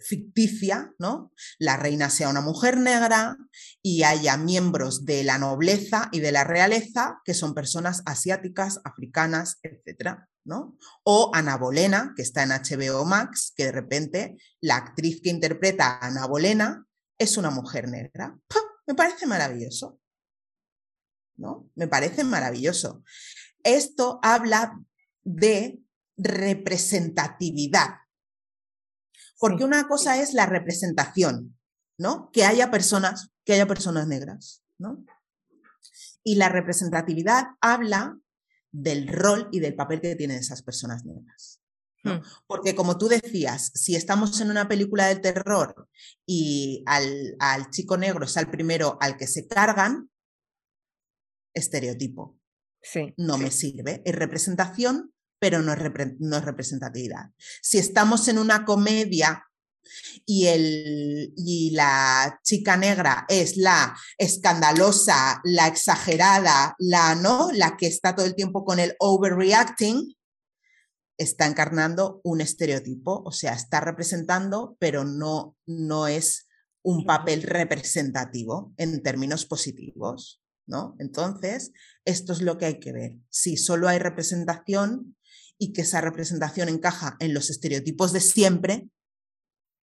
ficticia, 0.00 0.92
¿no? 0.98 1.32
La 1.58 1.76
reina 1.76 2.10
sea 2.10 2.28
una 2.28 2.40
mujer 2.40 2.76
negra 2.76 3.36
y 3.82 4.02
haya 4.02 4.36
miembros 4.36 5.04
de 5.04 5.24
la 5.24 5.38
nobleza 5.38 6.08
y 6.12 6.20
de 6.20 6.32
la 6.32 6.44
realeza 6.44 7.20
que 7.24 7.34
son 7.34 7.54
personas 7.54 8.02
asiáticas, 8.06 8.80
africanas, 8.84 9.58
etcétera, 9.62 10.28
¿no? 10.44 10.76
O 11.04 11.30
Ana 11.34 11.56
Bolena, 11.56 12.12
que 12.16 12.22
está 12.22 12.42
en 12.42 12.50
HBO 12.50 13.04
Max, 13.04 13.52
que 13.56 13.66
de 13.66 13.72
repente 13.72 14.36
la 14.60 14.76
actriz 14.76 15.20
que 15.22 15.30
interpreta 15.30 15.98
a 15.98 16.06
Ana 16.06 16.26
Bolena 16.26 16.86
es 17.18 17.36
una 17.36 17.50
mujer 17.50 17.88
negra. 17.88 18.36
Me 18.86 18.94
parece 18.94 19.26
maravilloso. 19.26 20.00
¿No? 21.36 21.70
Me 21.74 21.86
parece 21.86 22.24
maravilloso. 22.24 23.02
Esto 23.62 24.18
habla 24.22 24.78
de 25.22 25.80
representatividad, 26.16 28.00
porque 29.40 29.64
una 29.64 29.88
cosa 29.88 30.20
es 30.20 30.34
la 30.34 30.44
representación, 30.44 31.58
¿no? 31.98 32.30
Que 32.30 32.44
haya 32.44 32.70
personas, 32.70 33.30
que 33.44 33.54
haya 33.54 33.66
personas 33.66 34.06
negras, 34.06 34.62
¿no? 34.78 35.02
Y 36.22 36.34
la 36.34 36.50
representatividad 36.50 37.46
habla 37.62 38.18
del 38.70 39.08
rol 39.08 39.48
y 39.50 39.60
del 39.60 39.74
papel 39.74 40.02
que 40.02 40.14
tienen 40.14 40.38
esas 40.38 40.62
personas 40.62 41.06
negras. 41.06 41.58
Hmm. 42.04 42.18
Porque 42.46 42.74
como 42.74 42.98
tú 42.98 43.08
decías, 43.08 43.72
si 43.74 43.96
estamos 43.96 44.38
en 44.42 44.50
una 44.50 44.68
película 44.68 45.06
de 45.06 45.16
terror 45.16 45.88
y 46.26 46.84
al, 46.86 47.34
al, 47.38 47.70
chico 47.70 47.96
negro 47.96 48.26
es 48.26 48.36
el 48.36 48.50
primero 48.50 48.98
al 49.00 49.16
que 49.16 49.26
se 49.26 49.48
cargan, 49.48 50.10
estereotipo. 51.54 52.38
Sí, 52.82 53.14
no 53.16 53.38
me 53.38 53.50
sirve. 53.50 54.02
Es 54.04 54.14
representación 54.14 55.14
pero 55.40 55.62
no 55.62 55.72
es, 55.72 56.44
representatividad. 56.44 57.30
Si 57.62 57.78
estamos 57.78 58.28
en 58.28 58.38
una 58.38 58.64
comedia 58.64 59.44
y, 60.26 60.46
el, 60.46 61.32
y 61.36 61.70
la 61.70 62.38
chica 62.44 62.76
negra 62.76 63.24
es 63.28 63.56
la 63.56 63.96
escandalosa, 64.18 65.40
la 65.44 65.66
exagerada, 65.66 66.76
la, 66.78 67.14
¿no? 67.16 67.50
la 67.52 67.76
que 67.76 67.86
está 67.86 68.14
todo 68.14 68.26
el 68.26 68.36
tiempo 68.36 68.64
con 68.64 68.78
el 68.78 68.94
overreacting, 69.00 70.14
está 71.16 71.46
encarnando 71.46 72.20
un 72.22 72.40
estereotipo, 72.40 73.22
o 73.24 73.32
sea, 73.32 73.54
está 73.54 73.80
representando, 73.80 74.76
pero 74.78 75.04
no, 75.04 75.56
no 75.66 76.06
es 76.06 76.48
un 76.82 77.04
papel 77.04 77.42
representativo 77.42 78.72
en 78.76 79.02
términos 79.02 79.46
positivos. 79.46 80.40
¿no? 80.70 80.94
Entonces, 80.98 81.72
esto 82.04 82.32
es 82.32 82.40
lo 82.40 82.56
que 82.56 82.66
hay 82.66 82.80
que 82.80 82.92
ver. 82.92 83.16
Si 83.28 83.56
solo 83.56 83.88
hay 83.88 83.98
representación, 83.98 85.16
y 85.60 85.74
que 85.74 85.82
esa 85.82 86.00
representación 86.00 86.70
encaja 86.70 87.16
en 87.20 87.34
los 87.34 87.50
estereotipos 87.50 88.12
de 88.12 88.20
siempre, 88.20 88.88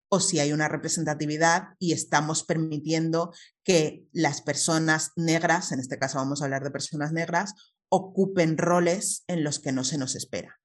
o 0.08 0.20
si 0.20 0.40
hay 0.40 0.52
una 0.52 0.68
representatividad 0.68 1.74
y 1.78 1.92
estamos 1.92 2.44
permitiendo 2.44 3.34
que 3.62 4.06
las 4.12 4.40
personas 4.40 5.12
negras, 5.16 5.72
en 5.72 5.80
este 5.80 5.98
caso 5.98 6.16
vamos 6.16 6.40
a 6.40 6.46
hablar 6.46 6.64
de 6.64 6.70
personas 6.70 7.12
negras, 7.12 7.52
ocupen 7.90 8.56
roles 8.56 9.24
en 9.26 9.44
los 9.44 9.58
que 9.58 9.72
no 9.72 9.84
se 9.84 9.98
nos 9.98 10.16
espera. 10.16 10.58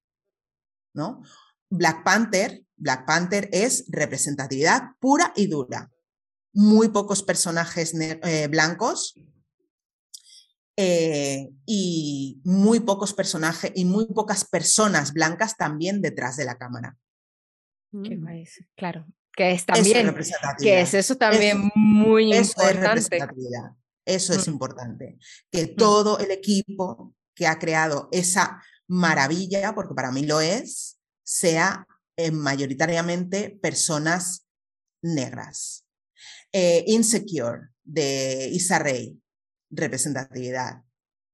¿no? 0.94 1.22
Black 1.70 2.06
Panther, 2.06 2.64
Black 2.78 3.06
Panther 3.06 3.50
es 3.52 3.86
representatividad 3.90 4.92
pura 5.00 5.34
y 5.36 5.48
dura. 5.48 5.92
Muy 6.54 6.88
pocos 6.88 7.22
personajes 7.22 7.94
eh, 8.00 8.48
blancos, 8.48 9.16
eh, 10.84 11.52
y 11.68 12.42
muy 12.44 12.80
pocos 12.80 13.14
personajes 13.14 13.72
y 13.76 13.86
muy 13.86 14.08
pocas 14.08 14.46
personas 14.46 15.14
blancas 15.14 15.56
también 15.56 16.02
detrás 16.02 16.38
de 16.38 16.46
la 16.46 16.58
cámara. 16.58 16.98
Mm. 17.92 18.24
claro, 18.76 19.06
que 19.32 19.52
es 19.52 19.64
también, 19.64 20.16
que 20.60 20.82
es 20.82 20.96
eso 20.96 21.18
también 21.18 21.70
muy 21.76 22.34
importante. 22.34 23.20
eso 24.06 24.34
es 24.34 24.48
mm. 24.48 24.52
importante, 24.52 25.20
que 25.52 25.68
mm. 25.68 25.76
todo 25.76 26.18
el 26.18 26.32
equipo 26.32 27.14
que 27.36 27.46
ha 27.46 27.60
creado 27.60 28.10
esa 28.12 28.64
maravilla, 28.88 29.76
porque 29.76 29.94
para 29.94 30.12
mí 30.12 30.26
lo 30.26 30.42
es, 30.42 31.00
sea 31.24 31.86
eh, 32.18 32.32
mayoritariamente 32.32 33.52
personas 33.62 34.48
negras. 35.04 35.86
Eh, 36.52 36.86
Insecure 36.88 37.70
de 37.84 38.50
Issa 38.52 38.80
Rae, 38.80 39.16
representatividad. 39.72 40.84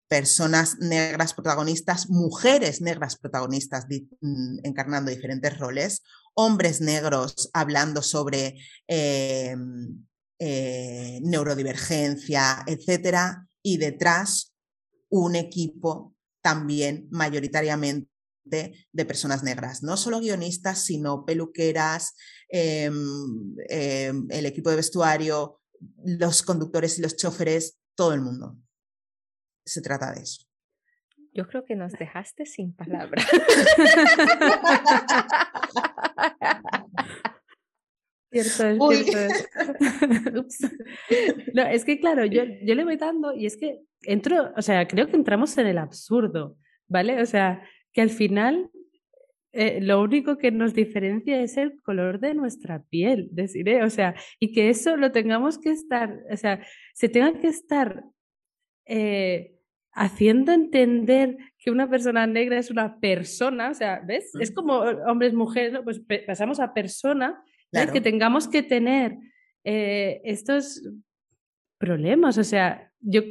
Personas 0.08 0.78
negras 0.80 1.34
protagonistas, 1.34 2.10
mujeres 2.10 2.80
negras 2.80 3.18
protagonistas 3.18 3.86
mm, 4.22 4.60
encarnando 4.64 5.12
diferentes 5.12 5.58
roles, 5.58 6.04
hombres 6.34 6.80
negros 6.80 7.50
hablando 7.54 8.02
sobre 8.02 8.56
em, 8.88 10.06
eh, 10.40 11.20
neurodivergencia, 11.24 12.64
etcétera, 12.68 13.48
y 13.62 13.78
detrás 13.78 14.54
un 15.10 15.36
equipo 15.36 16.16
también 16.42 17.08
mayoritariamente 17.12 18.08
de 18.46 19.06
personas 19.06 19.44
negras, 19.44 19.84
no 19.84 19.98
solo 19.98 20.20
guionistas, 20.20 20.86
sino 20.86 21.26
peluqueras, 21.26 22.14
em, 22.50 22.96
em, 23.70 24.26
el 24.30 24.46
equipo 24.46 24.70
de 24.70 24.78
vestuario, 24.78 25.60
los 26.06 26.44
conductores 26.44 26.98
y 26.98 27.02
los 27.02 27.16
choferes, 27.18 27.78
todo 27.98 28.14
el 28.14 28.22
mundo. 28.22 28.56
Se 29.66 29.82
trata 29.82 30.14
de 30.14 30.22
eso. 30.22 30.46
Yo 31.34 31.46
creo 31.48 31.66
que 31.66 31.76
nos 31.76 31.92
dejaste 31.92 32.46
sin 32.46 32.74
palabras. 32.74 33.28
cierto 38.32 38.92
es, 38.92 39.50
No, 41.54 41.64
es 41.64 41.86
que 41.86 42.00
claro, 42.00 42.26
yo, 42.26 42.44
yo 42.64 42.76
le 42.76 42.84
voy 42.84 42.98
dando 42.98 43.34
y 43.34 43.46
es 43.46 43.58
que 43.58 43.82
entro, 44.04 44.52
o 44.56 44.62
sea, 44.62 44.88
creo 44.88 45.08
que 45.08 45.16
entramos 45.16 45.58
en 45.58 45.68
el 45.68 45.78
absurdo, 45.78 46.58
¿vale? 46.88 47.22
O 47.22 47.26
sea, 47.26 47.62
que 47.94 48.02
al 48.02 48.10
final 48.10 48.70
eh, 49.54 49.80
lo 49.82 50.02
único 50.02 50.38
que 50.38 50.52
nos 50.52 50.74
diferencia 50.74 51.42
es 51.42 51.58
el 51.58 51.82
color 51.82 52.20
de 52.20 52.34
nuestra 52.34 52.84
piel, 52.84 53.30
deciré, 53.32 53.84
o 53.84 53.90
sea, 53.90 54.16
y 54.40 54.52
que 54.52 54.70
eso 54.70 54.98
lo 54.98 55.12
tengamos 55.12 55.58
que 55.58 55.72
estar, 55.72 56.20
o 56.32 56.38
sea, 56.38 56.62
se 56.94 57.10
tenga 57.10 57.40
que 57.40 57.48
estar 57.48 58.04
eh, 58.86 59.56
haciendo 59.94 60.52
entender 60.52 61.38
que 61.58 61.72
una 61.72 61.90
persona 61.90 62.28
negra 62.28 62.60
es 62.60 62.70
una 62.70 63.00
persona, 63.00 63.72
o 63.72 63.74
sea, 63.74 64.02
¿ves? 64.06 64.32
Es 64.40 64.52
como 64.52 64.76
hombres, 64.78 65.34
mujeres, 65.34 65.74
¿no? 65.74 65.84
Pues 65.84 66.02
pasamos 66.26 66.60
a 66.60 66.74
persona, 66.74 67.42
que 67.92 68.02
tengamos 68.02 68.48
que 68.48 68.64
tener 68.64 69.18
eh, 69.64 70.22
estos 70.24 70.84
problemas, 71.80 72.38
o 72.38 72.44
sea, 72.44 72.92
yo 73.00 73.22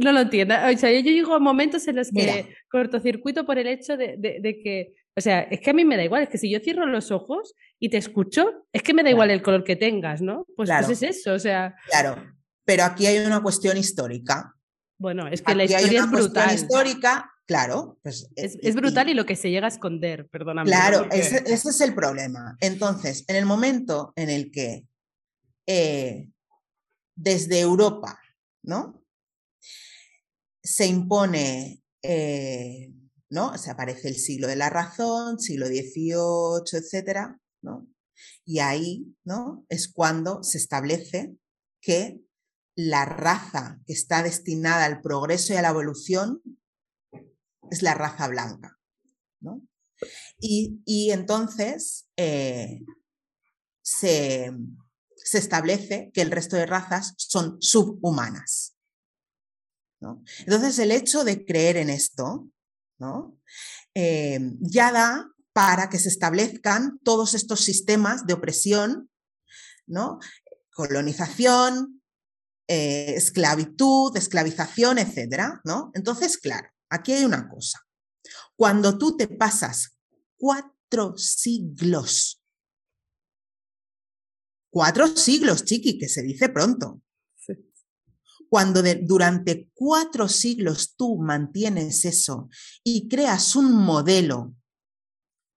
no 0.00 0.12
lo 0.12 0.20
entiendo, 0.20 0.54
o 0.54 0.76
sea, 0.76 0.90
yo 0.92 1.00
llego 1.00 1.34
a 1.34 1.38
momentos 1.38 1.86
en 1.88 1.96
los 1.96 2.10
que 2.10 2.54
cortocircuito 2.70 3.44
por 3.46 3.58
el 3.58 3.66
hecho 3.66 3.96
de, 3.96 4.60
que, 4.62 4.94
o 5.16 5.20
sea, 5.20 5.40
es 5.42 5.60
que 5.60 5.70
a 5.70 5.74
mí 5.74 5.84
me 5.84 5.96
da 5.96 6.04
igual, 6.04 6.22
es 6.22 6.28
que 6.28 6.38
si 6.38 6.50
yo 6.50 6.60
cierro 6.60 6.86
los 6.86 7.10
ojos 7.10 7.54
y 7.78 7.88
te 7.88 7.96
escucho, 7.96 8.66
es 8.72 8.82
que 8.82 8.94
me 8.94 9.02
da 9.02 9.10
igual 9.10 9.30
el 9.30 9.42
color 9.42 9.64
que 9.64 9.76
tengas, 9.76 10.20
¿no? 10.22 10.46
Pues, 10.56 10.70
pues 10.70 11.02
es 11.02 11.18
eso, 11.18 11.34
o 11.34 11.38
sea. 11.38 11.74
Claro, 11.88 12.22
pero 12.64 12.84
aquí 12.84 13.06
hay 13.06 13.18
una 13.24 13.42
cuestión 13.42 13.76
histórica. 13.76 14.54
Bueno, 14.98 15.28
es 15.28 15.42
que 15.42 15.54
la 15.54 15.64
historia 15.64 16.00
es 16.00 16.10
brutal. 16.10 16.54
histórica, 16.54 17.30
claro. 17.46 17.98
Pues, 18.02 18.28
es, 18.34 18.58
es, 18.62 18.74
brutal 18.74 19.08
y, 19.08 19.14
lo 19.14 19.26
que 19.26 19.36
se 19.36 19.50
llega 19.50 19.66
a 19.66 19.70
esconder, 19.70 20.26
perdóname. 20.28 20.70
Claro, 20.70 21.06
ese, 21.10 21.44
es 21.46 21.80
el 21.80 21.94
problema. 21.94 22.56
Entonces, 22.60 23.24
en 23.28 23.36
el 23.36 23.46
momento 23.46 24.12
en 24.16 24.30
el 24.30 24.50
que 24.50 24.84
eh, 25.66 26.28
desde 27.16 27.60
Europa, 27.60 28.20
¿no? 28.62 29.02
Se 30.66 30.86
impone, 30.86 31.82
eh, 32.02 32.92
¿no? 33.30 33.56
Se 33.56 33.70
aparece 33.70 34.08
el 34.08 34.16
siglo 34.16 34.48
de 34.48 34.56
la 34.56 34.70
razón, 34.70 35.38
siglo 35.38 35.66
XVIII, 35.66 36.78
etcétera, 36.80 37.40
¿no? 37.62 37.86
Y 38.44 38.58
ahí, 38.58 39.14
¿no? 39.24 39.64
Es 39.68 39.88
cuando 39.92 40.42
se 40.42 40.58
establece 40.58 41.36
que 41.80 42.20
la 42.74 43.04
raza 43.04 43.80
que 43.86 43.92
está 43.92 44.22
destinada 44.22 44.84
al 44.84 45.00
progreso 45.00 45.52
y 45.52 45.56
a 45.56 45.62
la 45.62 45.70
evolución 45.70 46.42
es 47.70 47.82
la 47.82 47.94
raza 47.94 48.28
blanca. 48.28 48.78
Y, 50.38 51.10
entonces 51.10 52.06
eh, 52.16 52.80
se, 53.82 54.52
establece 55.32 56.10
que 56.12 56.22
el 56.22 56.30
resto 56.30 56.56
de 56.56 56.66
razas 56.66 57.14
son 57.16 57.56
subhumanas. 57.60 58.75
Entonces 60.00 60.78
el 60.78 60.92
hecho 60.92 61.24
de 61.24 61.44
creer 61.44 61.76
en 61.76 61.90
esto 61.90 62.48
eh, 63.94 64.40
ya 64.60 64.92
da 64.92 65.30
para 65.52 65.88
que 65.88 65.98
se 65.98 66.08
establezcan 66.08 66.98
todos 67.02 67.34
estos 67.34 67.60
sistemas 67.60 68.26
de 68.26 68.34
opresión, 68.34 69.10
¿no? 69.86 70.18
colonización, 70.76 72.02
eh, 72.68 73.14
esclavitud, 73.16 74.14
esclavización, 74.14 74.98
etcétera, 74.98 75.62
¿no? 75.64 75.90
Entonces, 75.94 76.36
claro, 76.36 76.68
aquí 76.90 77.12
hay 77.12 77.24
una 77.24 77.48
cosa. 77.48 77.80
Cuando 78.56 78.98
tú 78.98 79.16
te 79.16 79.26
pasas 79.26 79.96
cuatro 80.36 81.16
siglos, 81.16 82.42
cuatro 84.70 85.06
siglos, 85.06 85.64
chiqui, 85.64 85.98
que 85.98 86.10
se 86.10 86.22
dice 86.22 86.50
pronto. 86.50 87.00
Cuando 88.48 88.82
durante 89.02 89.70
cuatro 89.74 90.28
siglos 90.28 90.94
tú 90.96 91.18
mantienes 91.18 92.04
eso 92.04 92.48
y 92.84 93.08
creas 93.08 93.56
un 93.56 93.72
modelo 93.72 94.54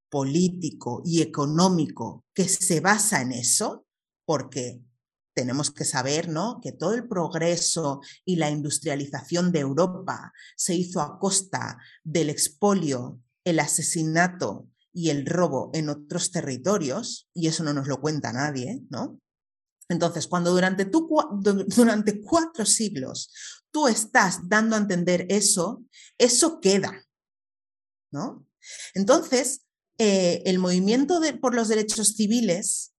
político 0.09 1.01
y 1.05 1.21
económico 1.21 2.25
que 2.33 2.47
se 2.47 2.79
basa 2.79 3.21
en 3.21 3.31
eso, 3.31 3.85
porque 4.25 4.81
tenemos 5.33 5.71
que 5.71 5.85
saber 5.85 6.27
¿no? 6.27 6.59
que 6.61 6.71
todo 6.71 6.93
el 6.93 7.07
progreso 7.07 8.01
y 8.25 8.35
la 8.35 8.49
industrialización 8.49 9.51
de 9.51 9.59
Europa 9.59 10.33
se 10.57 10.75
hizo 10.75 11.01
a 11.01 11.17
costa 11.19 11.77
del 12.03 12.29
expolio, 12.29 13.19
el 13.45 13.59
asesinato 13.59 14.67
y 14.91 15.11
el 15.11 15.25
robo 15.25 15.69
en 15.73 15.89
otros 15.89 16.31
territorios, 16.31 17.29
y 17.33 17.47
eso 17.47 17.63
no 17.63 17.73
nos 17.73 17.87
lo 17.87 18.01
cuenta 18.01 18.33
nadie, 18.33 18.81
¿no? 18.89 19.19
Entonces, 19.89 20.27
cuando 20.27 20.51
durante, 20.51 20.85
durante 20.85 22.21
cuatro 22.21 22.65
siglos 22.65 23.31
tú 23.71 23.87
estás 23.87 24.47
dando 24.47 24.75
a 24.75 24.79
entender 24.79 25.25
eso, 25.29 25.83
eso 26.17 26.59
queda, 26.59 27.05
¿no? 28.11 28.47
Entonces, 28.93 29.65
eh, 29.97 30.43
el 30.45 30.59
movimiento 30.59 31.19
por 31.41 31.53
los 31.53 31.67
derechos 31.67 32.15
civiles 32.15 32.93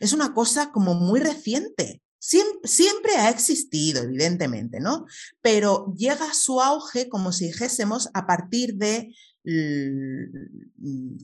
es 0.00 0.12
una 0.12 0.32
cosa 0.32 0.72
como 0.72 0.94
muy 0.94 1.20
reciente. 1.20 2.02
Siempre, 2.18 3.16
ha 3.18 3.28
existido, 3.28 4.02
evidentemente, 4.02 4.80
¿no? 4.80 5.06
Pero 5.42 5.92
llega 5.96 6.28
a 6.28 6.34
su 6.34 6.60
auge, 6.60 7.08
como 7.08 7.30
si 7.32 7.46
dijésemos, 7.46 8.08
a 8.14 8.26
partir 8.26 8.74
de 8.76 9.14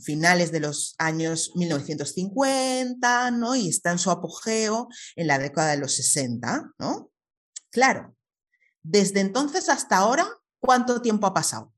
finales 0.02 0.52
de 0.52 0.60
los 0.60 0.94
años 0.98 1.52
1950, 1.56 3.30
¿no? 3.32 3.56
Y 3.56 3.68
está 3.68 3.90
en 3.90 3.98
su 3.98 4.10
apogeo 4.10 4.88
en 5.16 5.26
la 5.26 5.38
década 5.38 5.72
de 5.72 5.78
los 5.78 5.94
60, 5.96 6.74
¿no? 6.78 7.10
Claro, 7.70 8.16
desde 8.82 9.20
entonces 9.20 9.68
hasta 9.68 9.96
ahora, 9.96 10.26
¿cuánto 10.60 11.02
tiempo 11.02 11.26
ha 11.26 11.34
pasado? 11.34 11.72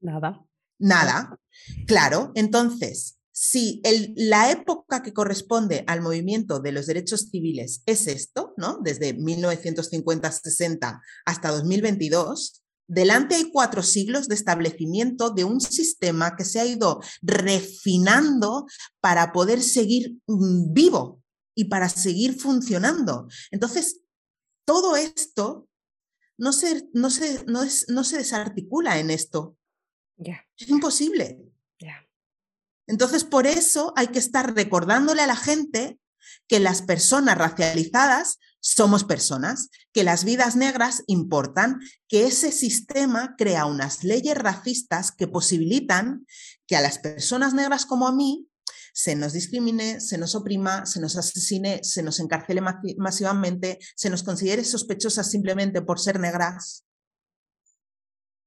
Nada. 0.00 0.44
Nada. 0.78 1.38
Claro, 1.86 2.32
entonces, 2.34 3.18
si 3.32 3.82
la 4.14 4.50
época 4.50 5.02
que 5.02 5.12
corresponde 5.12 5.84
al 5.86 6.00
movimiento 6.00 6.60
de 6.60 6.72
los 6.72 6.86
derechos 6.86 7.28
civiles 7.30 7.82
es 7.84 8.06
esto, 8.06 8.54
¿no? 8.56 8.78
Desde 8.82 9.14
1950-60 9.16 11.00
hasta 11.24 11.50
2022, 11.50 12.62
delante 12.88 13.34
hay 13.34 13.50
cuatro 13.50 13.82
siglos 13.82 14.28
de 14.28 14.34
establecimiento 14.34 15.30
de 15.30 15.44
un 15.44 15.60
sistema 15.60 16.36
que 16.36 16.44
se 16.44 16.60
ha 16.60 16.66
ido 16.66 17.00
refinando 17.22 18.66
para 19.00 19.32
poder 19.32 19.62
seguir 19.62 20.18
mm, 20.26 20.72
vivo 20.72 21.22
y 21.54 21.64
para 21.64 21.88
seguir 21.88 22.38
funcionando. 22.38 23.28
Entonces, 23.50 24.00
todo 24.64 24.96
esto 24.96 25.68
no 26.38 26.52
se, 26.52 26.88
no 26.94 27.08
no 27.88 28.04
se 28.04 28.18
desarticula 28.18 28.98
en 28.98 29.10
esto. 29.10 29.56
Es 30.58 30.68
imposible. 30.68 31.42
Entonces, 32.88 33.24
por 33.24 33.46
eso 33.46 33.92
hay 33.96 34.08
que 34.08 34.18
estar 34.18 34.54
recordándole 34.54 35.22
a 35.22 35.26
la 35.26 35.36
gente 35.36 35.98
que 36.48 36.60
las 36.60 36.82
personas 36.82 37.36
racializadas 37.36 38.38
somos 38.60 39.04
personas, 39.04 39.70
que 39.92 40.04
las 40.04 40.24
vidas 40.24 40.56
negras 40.56 41.02
importan, 41.06 41.80
que 42.08 42.26
ese 42.26 42.52
sistema 42.52 43.34
crea 43.36 43.66
unas 43.66 44.02
leyes 44.02 44.36
racistas 44.36 45.12
que 45.12 45.28
posibilitan 45.28 46.26
que 46.66 46.76
a 46.76 46.80
las 46.80 46.98
personas 46.98 47.54
negras 47.54 47.86
como 47.86 48.08
a 48.08 48.12
mí 48.12 48.48
se 48.92 49.14
nos 49.14 49.34
discrimine, 49.34 50.00
se 50.00 50.16
nos 50.16 50.34
oprima, 50.34 50.86
se 50.86 51.00
nos 51.00 51.16
asesine, 51.16 51.84
se 51.84 52.02
nos 52.02 52.18
encarcele 52.18 52.62
masivamente, 52.96 53.78
se 53.94 54.08
nos 54.08 54.22
considere 54.22 54.64
sospechosas 54.64 55.30
simplemente 55.30 55.82
por 55.82 56.00
ser 56.00 56.18
negras. 56.18 56.86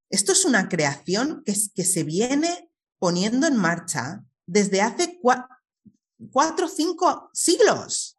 Esto 0.09 0.31
es 0.31 0.45
una 0.45 0.67
creación 0.67 1.43
que, 1.45 1.53
se 1.53 2.03
viene 2.03 2.71
poniendo 2.97 3.45
en 3.45 3.57
marcha 3.57 4.25
desde 4.47 4.81
hace 4.81 5.19
cuatro 5.21 6.65
o 6.65 6.69
cinco 6.69 7.29
siglos. 7.31 8.18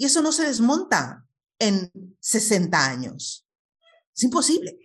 Y 0.00 0.06
eso 0.06 0.22
no 0.22 0.32
se 0.32 0.46
desmonta 0.46 1.26
en 1.58 1.92
60 2.20 2.90
años. 2.90 3.46
Es 4.16 4.24
imposible. 4.24 4.78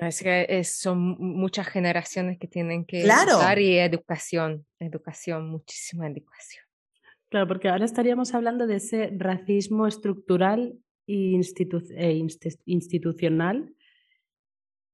Es 0.00 0.20
que 0.20 0.64
son 0.64 1.16
muchas 1.16 1.68
generaciones 1.68 2.40
que 2.40 2.48
tienen 2.48 2.84
que 2.84 3.04
claro. 3.04 3.38
y 3.60 3.78
educación, 3.78 4.66
educación, 4.80 5.48
muchísima 5.48 6.08
educación. 6.08 6.64
Claro, 7.28 7.46
porque 7.46 7.68
ahora 7.68 7.84
estaríamos 7.84 8.34
hablando 8.34 8.66
de 8.66 8.74
ese 8.74 9.12
racismo 9.16 9.86
estructural 9.86 10.76
e, 11.06 11.40
e 11.98 12.24
institucional. 12.64 13.76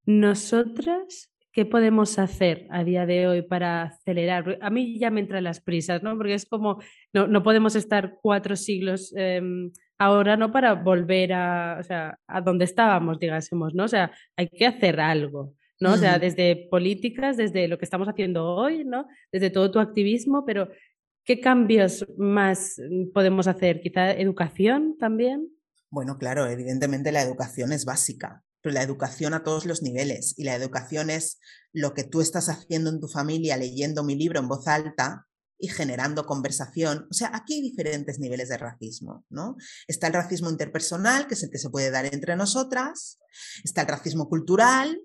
Nosotras 0.04 1.32
¿qué 1.56 1.64
podemos 1.64 2.18
hacer 2.18 2.66
a 2.68 2.84
día 2.84 3.06
de 3.06 3.26
hoy 3.26 3.40
para 3.40 3.84
acelerar? 3.84 4.58
A 4.60 4.68
mí 4.68 4.98
ya 4.98 5.10
me 5.10 5.22
entran 5.22 5.42
las 5.42 5.62
prisas, 5.62 6.02
¿no? 6.02 6.14
Porque 6.14 6.34
es 6.34 6.44
como, 6.44 6.82
no, 7.14 7.26
no 7.28 7.42
podemos 7.42 7.74
estar 7.76 8.18
cuatro 8.20 8.56
siglos 8.56 9.14
em, 9.16 9.72
ahora, 9.96 10.36
¿no? 10.36 10.52
Para 10.52 10.74
volver 10.74 11.32
a, 11.32 11.78
o 11.80 11.82
sea, 11.82 12.18
a 12.26 12.42
donde 12.42 12.66
estábamos, 12.66 13.18
digásemos, 13.18 13.74
¿no? 13.74 13.84
O 13.84 13.88
sea, 13.88 14.12
hay 14.36 14.50
que 14.50 14.66
hacer 14.66 15.00
algo, 15.00 15.54
¿no? 15.80 15.94
O 15.94 15.96
sea, 15.96 16.18
desde 16.18 16.68
políticas, 16.70 17.38
desde 17.38 17.68
lo 17.68 17.78
que 17.78 17.86
estamos 17.86 18.06
haciendo 18.06 18.44
hoy, 18.44 18.84
¿no? 18.84 19.06
Desde 19.32 19.48
todo 19.48 19.70
tu 19.70 19.80
activismo, 19.80 20.44
pero 20.44 20.68
¿qué 21.24 21.40
cambios 21.40 22.06
más 22.18 22.78
podemos 23.14 23.46
hacer? 23.46 23.80
Quizá 23.80 24.12
educación 24.12 24.98
también. 24.98 25.48
Bueno, 25.88 26.18
claro, 26.18 26.46
evidentemente 26.48 27.12
la 27.12 27.22
educación 27.22 27.72
es 27.72 27.86
básica 27.86 28.44
la 28.70 28.82
educación 28.82 29.34
a 29.34 29.42
todos 29.42 29.66
los 29.66 29.82
niveles. 29.82 30.34
Y 30.36 30.44
la 30.44 30.54
educación 30.54 31.10
es 31.10 31.38
lo 31.72 31.94
que 31.94 32.04
tú 32.04 32.20
estás 32.20 32.48
haciendo 32.48 32.90
en 32.90 33.00
tu 33.00 33.08
familia 33.08 33.56
leyendo 33.56 34.04
mi 34.04 34.16
libro 34.16 34.40
en 34.40 34.48
voz 34.48 34.66
alta, 34.66 35.26
y 35.58 35.68
generando 35.68 36.26
conversación. 36.26 37.06
O 37.10 37.14
sea, 37.14 37.30
aquí 37.34 37.54
hay 37.54 37.62
diferentes 37.62 38.18
niveles 38.18 38.48
de 38.48 38.58
racismo, 38.58 39.24
¿no? 39.30 39.56
Está 39.86 40.08
el 40.08 40.12
racismo 40.12 40.50
interpersonal, 40.50 41.26
que 41.26 41.34
es 41.34 41.42
el 41.42 41.50
que 41.50 41.58
se 41.58 41.70
puede 41.70 41.90
dar 41.90 42.06
entre 42.06 42.36
nosotras, 42.36 43.18
está 43.64 43.82
el 43.82 43.88
racismo 43.88 44.28
cultural, 44.28 45.00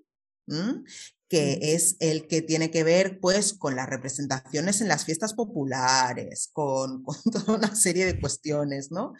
que 1.28 1.58
es 1.74 1.96
el 2.00 2.26
que 2.26 2.42
tiene 2.42 2.70
que 2.70 2.84
ver 2.84 3.18
pues 3.20 3.54
con 3.54 3.74
las 3.74 3.88
representaciones 3.88 4.82
en 4.82 4.88
las 4.88 5.04
fiestas 5.04 5.32
populares, 5.32 6.50
con, 6.52 7.04
toda 7.32 7.54
una 7.56 7.74
serie 7.74 8.04
de 8.04 8.20
cuestiones, 8.20 8.90
¿no? 8.90 9.14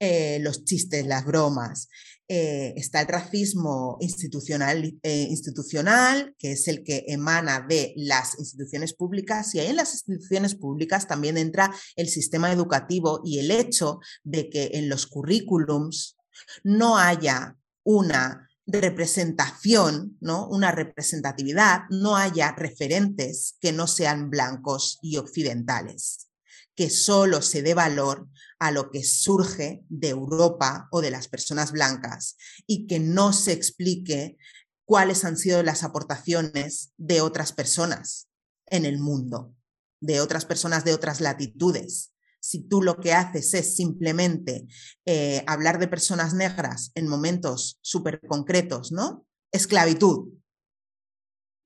Eh, 0.00 0.38
los 0.40 0.64
chistes, 0.64 1.06
las 1.06 1.24
bromas. 1.24 1.88
Eh, 2.28 2.72
está 2.76 3.00
el 3.00 3.08
racismo 3.08 3.98
institucional, 4.00 4.98
eh, 5.02 5.26
institucional, 5.28 6.34
que 6.38 6.52
es 6.52 6.68
el 6.68 6.82
que 6.82 7.04
emana 7.08 7.66
de 7.68 7.92
las 7.96 8.38
instituciones 8.38 8.94
públicas, 8.94 9.54
y 9.54 9.58
ahí 9.58 9.66
en 9.66 9.76
las 9.76 9.92
instituciones 9.92 10.54
públicas 10.54 11.08
también 11.08 11.36
entra 11.36 11.74
el 11.96 12.08
sistema 12.08 12.50
educativo 12.52 13.20
y 13.24 13.38
el 13.38 13.50
hecho 13.50 13.98
de 14.22 14.48
que 14.48 14.70
en 14.74 14.88
los 14.88 15.06
currículums 15.06 16.16
no 16.64 16.96
haya 16.96 17.56
una 17.82 18.48
representación, 18.66 20.16
¿no? 20.20 20.46
una 20.48 20.70
representatividad, 20.70 21.82
no 21.90 22.16
haya 22.16 22.52
referentes 22.52 23.56
que 23.60 23.72
no 23.72 23.86
sean 23.86 24.30
blancos 24.30 24.98
y 25.02 25.16
occidentales, 25.16 26.28
que 26.74 26.88
solo 26.88 27.42
se 27.42 27.62
dé 27.62 27.74
valor 27.74 28.28
a 28.62 28.70
lo 28.70 28.92
que 28.92 29.02
surge 29.02 29.84
de 29.88 30.10
Europa 30.10 30.86
o 30.92 31.00
de 31.00 31.10
las 31.10 31.26
personas 31.26 31.72
blancas 31.72 32.36
y 32.64 32.86
que 32.86 33.00
no 33.00 33.32
se 33.32 33.50
explique 33.50 34.36
cuáles 34.84 35.24
han 35.24 35.36
sido 35.36 35.64
las 35.64 35.82
aportaciones 35.82 36.92
de 36.96 37.22
otras 37.22 37.52
personas 37.52 38.28
en 38.66 38.84
el 38.84 39.00
mundo, 39.00 39.52
de 40.00 40.20
otras 40.20 40.44
personas 40.44 40.84
de 40.84 40.94
otras 40.94 41.20
latitudes, 41.20 42.12
si 42.38 42.60
tú 42.60 42.82
lo 42.82 43.00
que 43.00 43.14
haces 43.14 43.52
es 43.52 43.74
simplemente 43.74 44.68
eh, 45.06 45.42
hablar 45.48 45.80
de 45.80 45.88
personas 45.88 46.32
negras 46.32 46.92
en 46.94 47.08
momentos 47.08 47.80
súper 47.82 48.20
concretos, 48.28 48.92
¿no? 48.92 49.26
Esclavitud, 49.50 50.28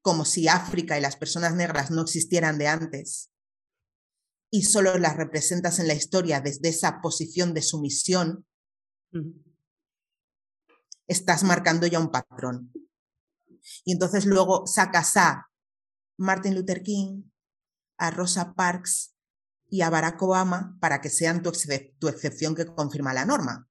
como 0.00 0.24
si 0.24 0.48
África 0.48 0.96
y 0.96 1.02
las 1.02 1.16
personas 1.16 1.54
negras 1.54 1.90
no 1.90 2.00
existieran 2.00 2.56
de 2.56 2.68
antes 2.68 3.28
y 4.50 4.62
solo 4.62 4.96
las 4.98 5.16
representas 5.16 5.78
en 5.78 5.88
la 5.88 5.94
historia 5.94 6.40
desde 6.40 6.68
esa 6.68 7.00
posición 7.00 7.54
de 7.54 7.62
sumisión, 7.62 8.46
estás 11.06 11.44
marcando 11.44 11.86
ya 11.86 11.98
un 11.98 12.10
patrón. 12.10 12.72
Y 13.84 13.92
entonces 13.92 14.26
luego 14.26 14.66
sacas 14.66 15.16
a 15.16 15.50
Martin 16.18 16.54
Luther 16.54 16.82
King, 16.82 17.24
a 17.98 18.10
Rosa 18.10 18.54
Parks, 18.54 19.16
y 19.68 19.82
a 19.82 19.90
Barack 19.90 20.22
Obama 20.22 20.76
para 20.80 21.00
que 21.00 21.10
sean 21.10 21.42
tu, 21.42 21.50
excepción 22.08 22.54
que 22.54 22.66
confirma 22.66 23.14
la 23.14 23.24
norma. 23.24 23.68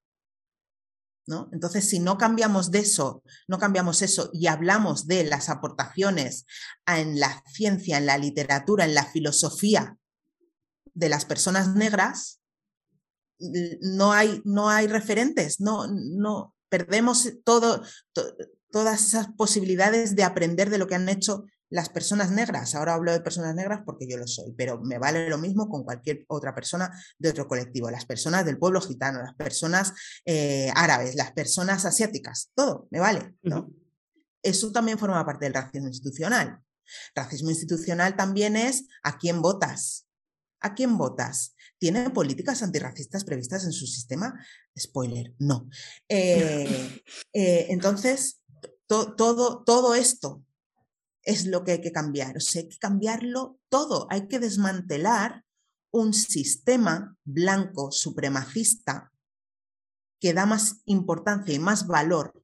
¿No? 1.27 1.49
Entonces, 1.51 1.89
si 1.89 1.97
no 1.97 2.19
cambiamos 2.19 2.69
de 2.69 2.79
eso, 2.79 3.23
no 3.47 3.57
cambiamos 3.57 4.03
eso 4.03 4.29
y 4.31 4.45
hablamos 4.45 5.07
de 5.07 5.23
las 5.23 5.49
aportaciones 5.49 6.45
en 6.85 7.19
la 7.19 7.43
ciencia, 7.47 7.97
en 7.97 8.05
la 8.05 8.19
literatura, 8.19 8.85
en 8.85 8.93
la 8.93 9.05
filosofía 9.05 9.97
de 10.95 11.09
las 11.09 11.25
personas 11.25 11.75
negras, 11.75 12.41
no 13.81 14.13
hay, 14.13 14.41
no 14.45 14.69
hay 14.69 14.87
referentes, 14.87 15.59
no, 15.59 15.87
no 15.87 16.55
perdemos 16.69 17.31
todo, 17.43 17.83
todas 18.71 19.05
esas 19.05 19.27
posibilidades 19.37 20.15
de 20.15 20.23
aprender 20.23 20.69
de 20.69 20.77
lo 20.77 20.87
que 20.87 20.95
han 20.95 21.09
hecho 21.09 21.45
las 21.69 21.89
personas 21.89 22.31
negras, 22.31 22.75
ahora 22.75 22.93
hablo 22.93 23.11
de 23.11 23.19
personas 23.19 23.55
negras 23.55 23.81
porque 23.85 24.07
yo 24.07 24.17
lo 24.17 24.27
soy, 24.27 24.53
pero 24.53 24.79
me 24.81 24.99
vale 24.99 25.29
lo 25.29 25.37
mismo 25.37 25.67
con 25.67 25.83
cualquier 25.83 26.23
otra 26.27 26.53
persona 26.53 26.91
de 27.17 27.29
otro 27.29 27.47
colectivo, 27.47 27.89
las 27.89 28.05
personas 28.05 28.45
del 28.45 28.57
pueblo 28.57 28.79
gitano, 28.81 29.21
las 29.21 29.33
personas 29.33 29.93
eh, 30.25 30.71
árabes, 30.75 31.15
las 31.15 31.31
personas 31.33 31.83
asiáticas, 31.85 32.51
todo, 32.55 32.87
me 32.91 32.99
vale, 32.99 33.33
¿no? 33.41 33.71
Eso 34.43 34.71
también 34.71 34.99
forma 34.99 35.25
parte 35.25 35.45
del 35.45 35.55
racismo 35.55 35.87
institucional. 35.87 36.59
Racismo 37.15 37.49
institucional 37.49 38.15
también 38.15 38.55
es 38.55 38.87
a 39.01 39.17
quién 39.17 39.41
votas. 39.41 40.05
¿A 40.65 40.73
quién 40.73 40.97
votas? 40.97 41.55
¿Tiene 41.77 42.09
políticas 42.09 42.63
antirracistas 42.63 43.23
previstas 43.23 43.65
en 43.65 43.71
su 43.71 43.85
sistema? 43.85 44.33
Spoiler, 44.75 45.35
no. 45.37 45.69
Eh, 46.09 47.03
eh, 47.33 47.67
entonces, 47.69 48.41
todo, 48.87 49.63
todo 49.63 49.93
esto 49.93 50.43
es 51.21 51.45
lo 51.45 51.63
que 51.63 51.73
hay 51.73 51.81
que 51.81 51.91
cambiar. 51.91 52.37
O 52.37 52.39
sea, 52.39 52.63
hay 52.63 52.69
que 52.69 52.79
cambiarlo 52.79 53.59
todo. 53.69 54.07
Hay 54.09 54.27
que 54.27 54.39
desmantelar 54.39 55.45
un 55.91 56.15
sistema 56.15 57.15
blanco 57.23 57.91
supremacista 57.91 59.11
que 60.19 60.33
da 60.33 60.47
más 60.47 60.81
importancia 60.85 61.53
y 61.53 61.59
más 61.59 61.85
valor 61.85 62.43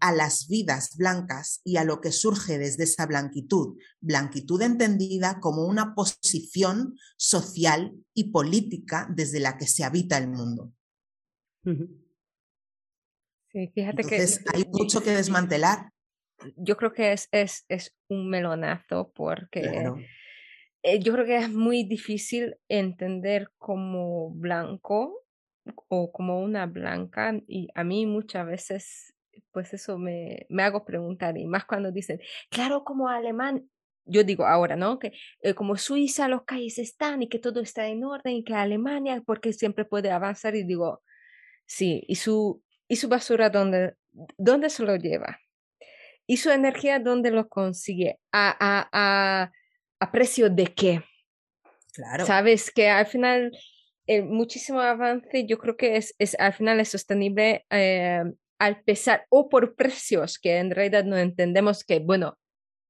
a 0.00 0.12
las 0.12 0.48
vidas 0.48 0.96
blancas 0.96 1.60
y 1.64 1.76
a 1.76 1.84
lo 1.84 2.00
que 2.00 2.12
surge 2.12 2.58
desde 2.58 2.84
esa 2.84 3.06
blanquitud. 3.06 3.78
Blanquitud 4.00 4.62
entendida 4.62 5.40
como 5.40 5.66
una 5.66 5.94
posición 5.94 6.96
social 7.16 7.94
y 8.14 8.30
política 8.30 9.08
desde 9.14 9.40
la 9.40 9.56
que 9.56 9.66
se 9.66 9.84
habita 9.84 10.18
el 10.18 10.28
mundo. 10.28 10.72
Sí, 11.64 13.68
fíjate 13.74 14.02
Entonces, 14.02 14.38
que 14.38 14.56
hay 14.56 14.64
mucho 14.70 15.02
que 15.02 15.10
desmantelar 15.10 15.90
yo 16.56 16.76
creo 16.76 16.92
que 16.92 17.12
es, 17.12 17.28
es, 17.32 17.64
es 17.68 17.94
un 18.08 18.28
melonazo 18.28 19.12
porque 19.14 19.90
eh, 20.82 20.98
yo 21.00 21.12
creo 21.12 21.24
que 21.24 21.36
es 21.36 21.50
muy 21.50 21.84
difícil 21.84 22.56
entender 22.68 23.50
como 23.58 24.30
blanco 24.30 25.24
o 25.88 26.12
como 26.12 26.40
una 26.40 26.66
blanca 26.66 27.34
y 27.46 27.68
a 27.74 27.84
mí 27.84 28.06
muchas 28.06 28.46
veces 28.46 29.14
pues 29.52 29.72
eso 29.74 29.98
me, 29.98 30.46
me 30.48 30.62
hago 30.62 30.84
preguntar 30.84 31.36
y 31.36 31.46
más 31.46 31.64
cuando 31.64 31.92
dicen, 31.92 32.20
claro, 32.50 32.84
como 32.84 33.08
alemán, 33.08 33.68
yo 34.04 34.24
digo 34.24 34.46
ahora, 34.46 34.76
¿no? 34.76 34.98
Que 34.98 35.12
eh, 35.42 35.54
como 35.54 35.76
Suiza 35.76 36.28
los 36.28 36.44
calles 36.44 36.78
están 36.78 37.22
y 37.22 37.28
que 37.28 37.38
todo 37.38 37.60
está 37.60 37.86
en 37.88 38.04
orden 38.04 38.34
y 38.34 38.44
que 38.44 38.54
Alemania 38.54 39.22
porque 39.24 39.52
siempre 39.52 39.84
puede 39.84 40.10
avanzar 40.10 40.56
y 40.56 40.64
digo, 40.64 41.02
sí, 41.66 42.02
y 42.08 42.16
su, 42.16 42.62
y 42.88 42.96
su 42.96 43.08
basura, 43.08 43.50
¿dónde, 43.50 43.94
dónde 44.36 44.70
se 44.70 44.82
lo 44.82 44.96
lleva? 44.96 45.38
¿Y 46.26 46.38
su 46.38 46.50
energía 46.50 46.98
dónde 46.98 47.30
lo 47.30 47.48
consigue? 47.48 48.18
¿A, 48.32 48.56
a, 48.60 49.50
a, 50.00 50.12
precio 50.12 50.50
de 50.50 50.66
qué? 50.66 51.02
Claro. 51.94 52.26
Sabes 52.26 52.70
que 52.70 52.88
al 52.88 53.06
final 53.06 53.52
el 54.06 54.24
muchísimo 54.24 54.80
avance 54.80 55.46
yo 55.46 55.58
creo 55.58 55.76
que 55.76 55.96
es, 55.96 56.14
es 56.18 56.38
al 56.38 56.52
final 56.52 56.80
es 56.80 56.90
sostenible 56.90 57.66
eh, 57.70 58.24
al 58.58 58.82
pesar 58.82 59.26
o 59.30 59.48
por 59.48 59.76
precios 59.76 60.38
que 60.38 60.58
en 60.58 60.70
realidad 60.70 61.04
no 61.04 61.16
entendemos 61.16 61.84
que, 61.84 62.00
bueno, 62.00 62.38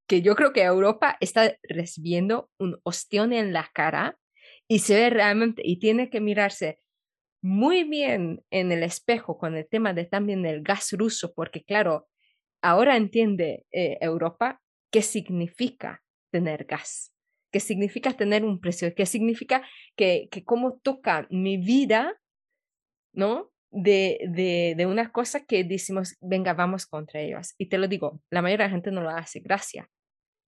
que 0.09 0.23
yo 0.23 0.35
creo 0.35 0.53
que 0.53 0.63
Europa 0.63 1.17
está 1.21 1.57
recibiendo 1.63 2.51
un 2.59 2.81
ostión 2.83 3.33
en 3.33 3.53
la 3.53 3.71
cara 3.75 4.19
y 4.67 4.81
se 4.81 4.95
ve 4.95 5.11
realmente 5.11 5.63
y 5.65 5.79
tiene 5.79 6.09
que 6.11 6.21
mirarse 6.21 6.81
muy 7.43 7.85
bien 7.85 8.43
en 8.51 8.73
el 8.73 8.83
espejo 8.83 9.39
con 9.39 9.57
el 9.57 9.69
tema 9.69 9.93
de 9.93 10.07
también 10.07 10.45
el 10.45 10.63
gas 10.63 10.93
ruso, 10.93 11.33
porque 11.35 11.63
claro, 11.63 12.09
ahora 12.63 12.97
entiende 12.97 13.67
eh, 13.71 13.99
Europa 14.01 14.61
qué 14.91 15.03
significa 15.03 16.03
tener 16.33 16.65
gas, 16.65 17.13
qué 17.53 17.61
significa 17.61 18.13
tener 18.15 18.45
un 18.45 18.61
precio, 18.61 18.95
qué 18.95 19.07
significa 19.07 19.67
que, 19.97 20.29
que 20.31 20.45
cómo 20.45 20.79
toca 20.83 21.27
mi 21.31 21.59
vida, 21.59 22.19
¿no? 23.13 23.53
De, 23.71 24.19
de, 24.31 24.75
de 24.77 24.87
una 24.87 25.13
cosa 25.13 25.45
que 25.45 25.63
decimos, 25.63 26.17
venga, 26.21 26.55
vamos 26.55 26.87
contra 26.87 27.21
ellos. 27.21 27.55
Y 27.59 27.69
te 27.69 27.77
lo 27.77 27.87
digo, 27.87 28.23
la 28.31 28.41
mayoría 28.41 28.65
de 28.65 28.71
la 28.71 28.75
gente 28.75 28.91
no 28.91 29.03
lo 29.03 29.11
hace, 29.11 29.41
gracias. 29.41 29.87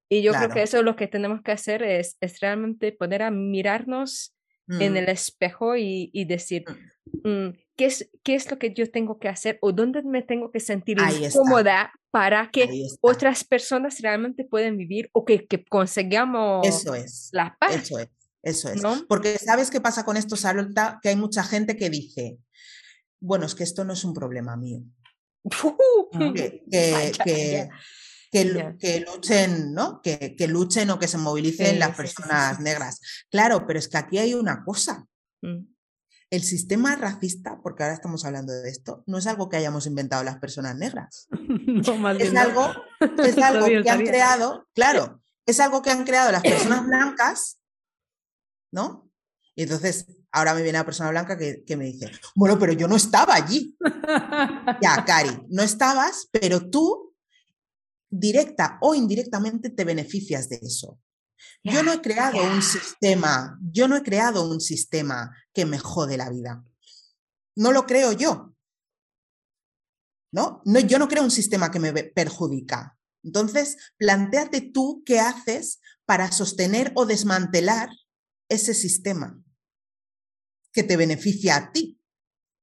Y 0.09 0.23
yo 0.23 0.33
creo 0.33 0.49
que 0.49 0.63
eso 0.63 0.79
es 0.79 0.85
lo 0.85 0.97
que 0.97 1.07
tenemos 1.07 1.41
que 1.43 1.53
hacer, 1.53 1.83
es, 1.83 2.17
es 2.21 2.41
realmente 2.41 2.91
poder 2.93 3.23
a 3.23 3.31
mirarnos 3.31 4.35
en 4.69 4.95
mm. 4.95 4.97
el 4.97 5.09
espejo 5.09 5.77
y, 5.77 6.11
y 6.13 6.25
decir, 6.25 6.65
mm. 6.67 6.91
Mm, 7.25 7.59
¿qué, 7.77 7.87
es, 7.87 8.11
¿qué 8.23 8.35
es 8.35 8.51
lo 8.51 8.59
que 8.59 8.73
yo 8.73 8.91
tengo 8.91 9.19
que 9.19 9.29
hacer 9.29 9.59
o 9.63 9.73
dónde 9.73 10.03
me 10.03 10.23
tengo 10.23 10.51
que 10.51 10.61
sentir 10.61 10.99
incómoda 10.99 11.93
para 12.11 12.51
que 12.51 12.69
otras 13.01 13.45
personas 13.45 14.01
realmente 14.01 14.45
puedan 14.45 14.77
vivir 14.77 15.11
o 15.13 15.25
que, 15.25 15.47
que 15.47 15.65
consigamos 15.65 16.67
eso 16.67 16.95
es, 16.95 17.31
la 17.33 17.57
paz? 17.59 17.75
Eso 17.75 17.99
es, 17.99 18.09
eso 18.43 18.69
es. 18.71 18.83
Porque 19.09 19.39
¿sabes 19.39 19.71
qué 19.71 19.81
pasa 19.81 20.05
con 20.05 20.17
esto, 20.17 20.37
Sarolta? 20.37 20.99
Que 21.03 21.11
hay 21.11 21.17
mucha 21.17 21.43
gente 21.43 21.77
que 21.77 21.91
dice, 21.91 22.39
bueno, 23.21 23.47
es 23.47 23.55
que 23.55 23.65
esto 23.65 23.85
no 23.85 23.93
es 23.93 24.05
un 24.05 24.15
problema 24.15 24.57
mío. 24.57 24.83
que, 26.35 26.63
que, 27.25 27.69
que, 28.31 29.05
luchen, 29.07 29.73
¿no? 29.73 30.01
Que, 30.03 30.35
que, 30.37 30.49
luchen 30.49 30.91
o 30.91 30.99
que 30.99 31.09
se 31.09 31.19
movilicen 31.19 31.79
las 31.79 31.97
personas 31.97 32.61
negras. 32.61 33.01
Claro, 33.31 33.67
pero 33.67 33.79
es 33.79 33.89
que 33.89 33.99
aquí 33.99 34.19
hay 34.19 34.35
una 34.35 34.65
cosa. 34.65 35.07
Mm. 35.43 35.67
El 36.31 36.43
sistema 36.43 36.95
racista, 36.95 37.61
porque 37.63 37.83
ahora 37.83 37.95
estamos 37.95 38.25
hablando 38.25 38.53
de 38.53 38.71
esto, 38.71 39.03
no 39.07 39.19
es 39.19 39.27
algo 39.27 39.49
que 39.49 39.57
hayamos 39.57 39.87
inventado 39.87 40.23
las 40.23 40.39
personas 40.39 40.77
negras. 40.77 41.29
es 42.19 42.35
algo, 42.37 42.73
es 43.25 43.39
algo 43.39 43.67
que 43.67 43.91
han 43.91 44.05
creado, 44.05 44.69
claro, 44.75 45.23
es 45.47 45.59
algo 45.59 45.83
que 45.83 45.91
han 45.91 46.05
creado 46.05 46.31
las 46.31 46.43
personas 46.43 46.87
blancas 46.87 47.61
¿no? 48.73 49.11
Y 49.55 49.63
entonces 49.65 50.07
ahora 50.33 50.55
me 50.55 50.63
viene 50.63 50.79
la 50.79 50.85
persona 50.85 51.11
blanca 51.11 51.37
que, 51.37 51.65
que 51.65 51.77
me 51.77 51.87
dice, 51.87 52.11
bueno, 52.35 52.59
pero 52.59 52.73
yo 52.73 52.89
no 52.89 52.97
estaba 52.97 53.35
allí. 53.35 53.77
ya, 54.83 55.05
Cari, 55.05 55.47
no 55.49 55.63
estabas, 55.63 56.29
pero 56.31 56.69
tú 56.71 57.15
directa 58.09 58.79
o 58.81 58.95
indirectamente 58.95 59.71
te 59.71 59.85
beneficias 59.85 60.49
de 60.49 60.61
eso. 60.63 60.99
Yo 61.63 61.83
no 61.83 61.93
he 61.93 62.01
creado 62.01 62.43
un 62.43 62.63
sistema, 62.63 63.59
yo 63.63 63.89
no 63.89 63.97
he 63.97 64.03
creado 64.03 64.49
un 64.51 64.61
sistema 64.61 65.35
que 65.55 65.65
me 65.65 65.79
jode 65.79 66.17
la 66.17 66.29
vida. 66.29 66.65
No 67.57 67.73
lo 67.73 67.87
creo 67.87 68.13
yo. 68.13 68.55
¿No? 70.33 70.63
no 70.65 70.79
yo 70.79 70.99
no 70.99 71.09
creo 71.09 71.25
un 71.25 71.31
sistema 71.31 71.71
que 71.71 71.81
me 71.81 71.93
perjudica. 71.93 72.97
Entonces, 73.25 73.77
planteate 73.97 74.61
tú 74.61 75.03
qué 75.05 75.19
haces 75.19 75.81
para 76.05 76.31
sostener 76.31 76.93
o 76.95 77.05
desmantelar 77.05 77.91
ese 78.49 78.75
sistema 78.75 79.43
que 80.73 80.83
te 80.83 80.97
beneficia 80.97 81.57
a 81.57 81.73
ti 81.73 82.01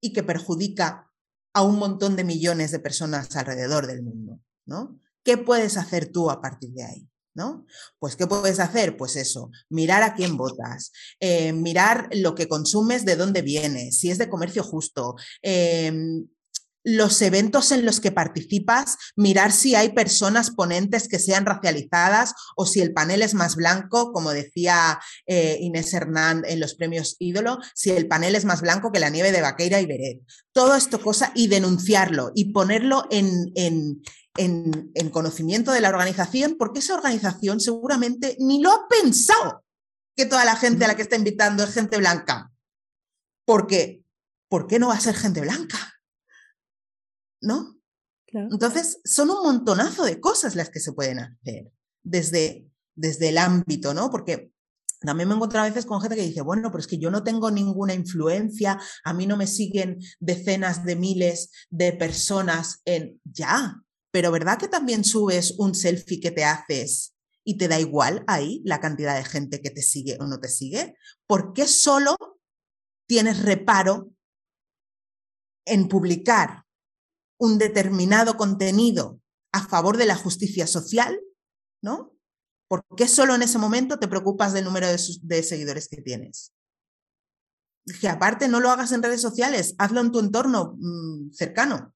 y 0.00 0.12
que 0.12 0.22
perjudica 0.22 1.10
a 1.52 1.62
un 1.62 1.78
montón 1.78 2.16
de 2.16 2.24
millones 2.24 2.70
de 2.70 2.78
personas 2.78 3.34
alrededor 3.36 3.86
del 3.86 4.02
mundo, 4.02 4.40
¿no? 4.66 5.00
¿Qué 5.24 5.36
puedes 5.36 5.76
hacer 5.76 6.10
tú 6.10 6.30
a 6.30 6.40
partir 6.40 6.70
de 6.70 6.84
ahí? 6.84 7.08
¿No? 7.34 7.66
Pues, 8.00 8.16
¿qué 8.16 8.26
puedes 8.26 8.58
hacer? 8.58 8.96
Pues 8.96 9.14
eso, 9.14 9.50
mirar 9.68 10.02
a 10.02 10.14
quién 10.14 10.36
votas, 10.36 10.90
eh, 11.20 11.52
mirar 11.52 12.08
lo 12.12 12.34
que 12.34 12.48
consumes, 12.48 13.04
de 13.04 13.14
dónde 13.14 13.42
viene, 13.42 13.92
si 13.92 14.10
es 14.10 14.18
de 14.18 14.28
comercio 14.28 14.64
justo, 14.64 15.14
em, 15.42 16.26
los 16.88 17.20
eventos 17.20 17.70
en 17.70 17.84
los 17.84 18.00
que 18.00 18.12
participas, 18.12 18.96
mirar 19.14 19.52
si 19.52 19.74
hay 19.74 19.90
personas 19.90 20.50
ponentes 20.50 21.06
que 21.06 21.18
sean 21.18 21.44
racializadas 21.44 22.32
o 22.56 22.64
si 22.64 22.80
el 22.80 22.94
panel 22.94 23.20
es 23.20 23.34
más 23.34 23.56
blanco, 23.56 24.12
como 24.12 24.30
decía 24.30 24.98
eh, 25.26 25.58
Inés 25.60 25.92
Hernán 25.92 26.44
en 26.46 26.60
los 26.60 26.74
premios 26.74 27.16
Ídolo, 27.18 27.58
si 27.74 27.90
el 27.90 28.08
panel 28.08 28.34
es 28.34 28.46
más 28.46 28.62
blanco 28.62 28.90
que 28.90 29.00
la 29.00 29.10
nieve 29.10 29.32
de 29.32 29.42
Vaqueira 29.42 29.80
y 29.80 29.86
Beret. 29.86 30.20
Todo 30.52 30.74
esto 30.74 31.00
cosa 31.00 31.30
y 31.34 31.48
denunciarlo 31.48 32.32
y 32.34 32.52
ponerlo 32.52 33.06
en, 33.10 33.52
en, 33.54 34.00
en 34.36 35.10
conocimiento 35.10 35.72
de 35.72 35.82
la 35.82 35.90
organización, 35.90 36.56
porque 36.58 36.78
esa 36.78 36.94
organización 36.94 37.60
seguramente 37.60 38.36
ni 38.40 38.62
lo 38.62 38.72
ha 38.72 38.88
pensado 38.88 39.62
que 40.16 40.24
toda 40.24 40.46
la 40.46 40.56
gente 40.56 40.86
a 40.86 40.88
la 40.88 40.96
que 40.96 41.02
está 41.02 41.16
invitando 41.16 41.64
es 41.64 41.74
gente 41.74 41.98
blanca. 41.98 42.50
Porque, 43.44 44.02
¿por 44.48 44.66
qué 44.66 44.78
no 44.78 44.88
va 44.88 44.94
a 44.94 45.00
ser 45.00 45.14
gente 45.14 45.42
blanca? 45.42 45.97
¿No? 47.40 47.78
Entonces, 48.26 49.00
son 49.04 49.30
un 49.30 49.42
montonazo 49.42 50.04
de 50.04 50.20
cosas 50.20 50.54
las 50.54 50.68
que 50.70 50.80
se 50.80 50.92
pueden 50.92 51.18
hacer 51.18 51.72
desde, 52.02 52.66
desde 52.94 53.30
el 53.30 53.38
ámbito, 53.38 53.94
¿no? 53.94 54.10
Porque 54.10 54.52
también 55.00 55.28
me 55.28 55.34
encuentro 55.34 55.60
a 55.60 55.64
veces 55.64 55.86
con 55.86 56.00
gente 56.00 56.16
que 56.16 56.26
dice, 56.26 56.42
bueno, 56.42 56.70
pero 56.70 56.80
es 56.80 56.86
que 56.86 56.98
yo 56.98 57.10
no 57.10 57.22
tengo 57.22 57.50
ninguna 57.50 57.94
influencia, 57.94 58.78
a 59.04 59.14
mí 59.14 59.26
no 59.26 59.36
me 59.36 59.46
siguen 59.46 59.98
decenas 60.18 60.84
de 60.84 60.96
miles 60.96 61.50
de 61.70 61.92
personas 61.92 62.82
en... 62.84 63.20
Ya, 63.24 63.80
pero 64.10 64.30
¿verdad 64.30 64.58
que 64.58 64.68
también 64.68 65.04
subes 65.04 65.54
un 65.58 65.74
selfie 65.74 66.20
que 66.20 66.30
te 66.30 66.44
haces 66.44 67.14
y 67.44 67.56
te 67.56 67.68
da 67.68 67.78
igual 67.78 68.24
ahí 68.26 68.60
la 68.64 68.80
cantidad 68.80 69.16
de 69.16 69.24
gente 69.24 69.62
que 69.62 69.70
te 69.70 69.82
sigue 69.82 70.18
o 70.20 70.26
no 70.26 70.40
te 70.40 70.48
sigue? 70.48 70.96
¿Por 71.26 71.52
qué 71.52 71.66
solo 71.66 72.16
tienes 73.06 73.42
reparo 73.42 74.10
en 75.64 75.88
publicar 75.88 76.64
un 77.38 77.58
determinado 77.58 78.36
contenido 78.36 79.20
a 79.52 79.66
favor 79.66 79.96
de 79.96 80.06
la 80.06 80.16
justicia 80.16 80.66
social, 80.66 81.20
¿no? 81.82 82.12
¿Por 82.68 82.84
qué 82.96 83.08
solo 83.08 83.34
en 83.34 83.42
ese 83.42 83.58
momento 83.58 83.98
te 83.98 84.08
preocupas 84.08 84.52
del 84.52 84.64
número 84.64 84.86
de, 84.88 85.42
seguidores 85.42 85.88
que 85.88 86.02
tienes? 86.02 86.52
Que 88.00 88.08
aparte 88.08 88.46
no 88.48 88.60
lo 88.60 88.70
hagas 88.70 88.92
en 88.92 89.02
redes 89.02 89.22
sociales, 89.22 89.74
hazlo 89.78 90.02
en 90.02 90.12
tu 90.12 90.20
entorno 90.20 90.76
mm, 90.78 91.30
cercano, 91.32 91.94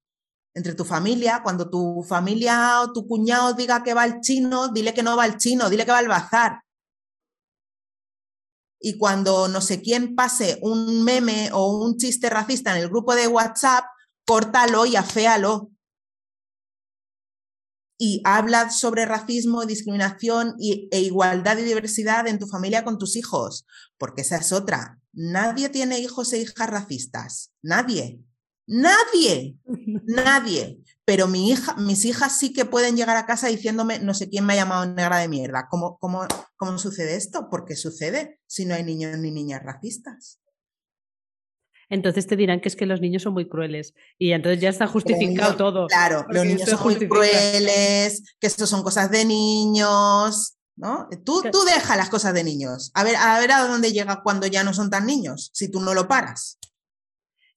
entre 0.55 0.74
tu 0.74 0.86
familia. 0.86 1.43
Cuando 1.43 1.68
tu 1.68 2.03
familia 2.09 2.80
o 2.80 2.93
tu 2.93 3.07
cuñado 3.07 3.53
diga 3.53 3.82
que 3.82 3.93
va 3.93 4.03
al 4.03 4.20
chino, 4.20 4.68
dile 4.68 4.95
que 4.95 5.03
no 5.03 5.16
va 5.16 5.24
al 5.24 5.36
chino, 5.36 5.68
dile 5.68 5.84
que 5.84 5.93
va 5.93 5.99
al 5.99 6.09
bazar. 6.09 6.62
Y 8.80 8.97
cuando 8.97 9.47
no 9.49 9.61
sé 9.61 9.82
quién 9.82 10.16
pase 10.16 10.59
un 10.62 11.05
meme 11.05 11.51
o 11.53 11.84
un 11.84 11.99
chiste 11.99 12.30
racista 12.30 12.74
en 12.74 12.82
el 12.82 12.88
grupo 12.88 13.14
de 13.14 13.28
WhatsApp, 13.28 13.84
córtalo 14.27 14.87
y 14.87 14.97
aféalo. 14.97 15.70
Y 17.99 18.20
habla 18.25 18.70
sobre 18.70 19.07
racismo, 19.07 19.64
discriminación 19.64 20.57
e 20.59 21.01
igualdad 21.01 21.59
y 21.59 21.62
diversidad 21.62 22.27
en 22.27 22.39
tu 22.39 22.49
familia 22.49 22.85
con 22.85 22.99
tus 22.99 23.14
hijos, 23.14 23.64
porque 23.97 24.23
esa 24.23 24.37
es 24.37 24.53
otra. 24.53 24.99
Nadie 25.12 25.68
tiene 25.68 26.01
hijos 26.01 26.33
e 26.33 26.39
hijas 26.39 26.68
racistas. 26.68 27.53
Nadie. 27.62 28.20
Nadie. 28.66 29.57
Nadie. 30.05 30.83
Pero 31.05 31.27
mi 31.29 31.51
hija, 31.51 31.77
mis 31.77 32.05
hijas 32.05 32.39
sí 32.39 32.53
que 32.53 32.64
pueden 32.64 32.97
llegar 32.97 33.16
a 33.16 33.27
casa 33.27 33.49
diciéndome, 33.49 33.99
no 33.99 34.14
sé 34.14 34.29
quién 34.29 34.47
me 34.47 34.55
ha 34.55 34.57
llamado 34.57 34.87
negra 34.87 35.18
de 35.18 35.29
mierda. 35.29 35.68
¿Cómo, 35.68 35.99
cómo, 35.99 36.27
cómo 36.57 36.79
sucede 36.79 37.16
esto? 37.16 37.51
¿Por 37.51 37.64
qué 37.64 37.77
sucede 37.77 38.41
si 38.47 38.64
no 38.64 38.75
hay 38.75 38.83
niños 38.83 39.18
ni 39.18 39.31
niñas 39.31 39.62
racistas? 39.62 40.41
Entonces 41.93 42.26
te 42.26 42.36
dirán 42.36 42.61
que 42.62 42.68
es 42.70 42.74
que 42.74 42.86
los 42.86 43.03
niños 43.03 43.22
son 43.22 43.34
muy 43.34 43.47
crueles 43.47 43.93
y 44.18 44.32
entonces 44.32 44.62
ya 44.62 44.70
está 44.70 44.86
justificado 44.86 45.57
todo. 45.57 45.86
Claro, 45.88 46.24
los 46.30 46.47
niños 46.47 46.66
son 46.66 46.82
muy 46.84 47.07
crueles, 47.07 48.34
que 48.40 48.47
esto 48.47 48.66
son 48.66 48.82
cosas 48.82 49.11
de 49.11 49.26
niños, 49.26 50.57
¿no? 50.74 51.07
Tú, 51.22 51.43
tú 51.53 51.59
deja 51.66 51.99
las 51.99 52.09
cosas 52.09 52.32
de 52.32 52.45
niños. 52.45 52.93
A 52.95 53.05
ver, 53.05 53.16
a 53.16 53.38
ver 53.38 53.53
a 53.53 53.68
dónde 53.68 53.93
llega 53.93 54.22
cuando 54.22 54.47
ya 54.47 54.64
no 54.64 54.72
son 54.72 54.88
tan 54.88 55.05
niños, 55.05 55.51
si 55.53 55.70
tú 55.70 55.80
no 55.80 55.93
lo 55.93 56.09
paras. 56.09 56.59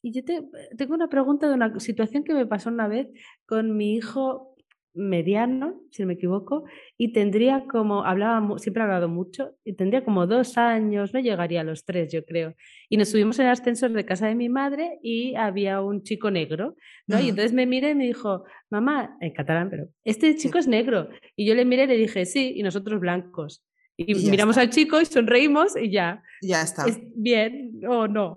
Y 0.01 0.11
yo 0.11 0.25
te, 0.25 0.43
tengo 0.77 0.95
una 0.95 1.07
pregunta 1.07 1.47
de 1.47 1.53
una 1.53 1.79
situación 1.79 2.25
que 2.25 2.33
me 2.33 2.45
pasó 2.45 2.67
una 2.67 2.89
vez 2.89 3.07
con 3.45 3.77
mi 3.77 3.95
hijo 3.95 4.54
mediano, 4.95 5.81
si 5.91 6.01
no 6.01 6.07
me 6.07 6.13
equivoco, 6.13 6.63
y 6.97 7.13
tendría 7.13 7.65
como, 7.67 8.05
hablaba, 8.05 8.57
siempre 8.57 8.81
ha 8.81 8.85
hablado 8.85 9.09
mucho, 9.09 9.51
y 9.63 9.73
tendría 9.73 10.03
como 10.03 10.27
dos 10.27 10.57
años, 10.57 11.13
no 11.13 11.19
llegaría 11.19 11.61
a 11.61 11.63
los 11.63 11.85
tres, 11.85 12.11
yo 12.11 12.25
creo. 12.25 12.55
Y 12.89 12.97
nos 12.97 13.09
subimos 13.09 13.39
en 13.39 13.45
el 13.45 13.51
ascensor 13.51 13.91
de 13.91 14.05
casa 14.05 14.27
de 14.27 14.35
mi 14.35 14.49
madre 14.49 14.99
y 15.01 15.35
había 15.35 15.81
un 15.81 16.03
chico 16.03 16.31
negro, 16.31 16.75
¿no? 17.07 17.19
Y 17.19 17.29
entonces 17.29 17.53
me 17.53 17.65
miré 17.65 17.91
y 17.91 17.95
me 17.95 18.05
dijo, 18.05 18.43
mamá, 18.69 19.17
en 19.21 19.33
catalán, 19.33 19.69
pero, 19.69 19.87
este 20.03 20.35
chico 20.35 20.57
es 20.57 20.67
negro. 20.67 21.09
Y 21.35 21.45
yo 21.45 21.55
le 21.55 21.65
miré 21.65 21.83
y 21.83 21.87
le 21.87 21.97
dije, 21.97 22.25
sí, 22.25 22.53
y 22.55 22.63
nosotros 22.63 22.99
blancos. 22.99 23.63
Y, 23.97 24.29
miramos 24.29 24.57
al 24.57 24.69
chico 24.69 24.99
y 24.99 25.05
sonreímos 25.05 25.73
y 25.75 25.91
ya. 25.91 26.21
Ya 26.41 26.61
está. 26.61 26.85
¿Es 26.85 26.97
bien 27.15 27.81
o 27.87 28.07
no? 28.07 28.35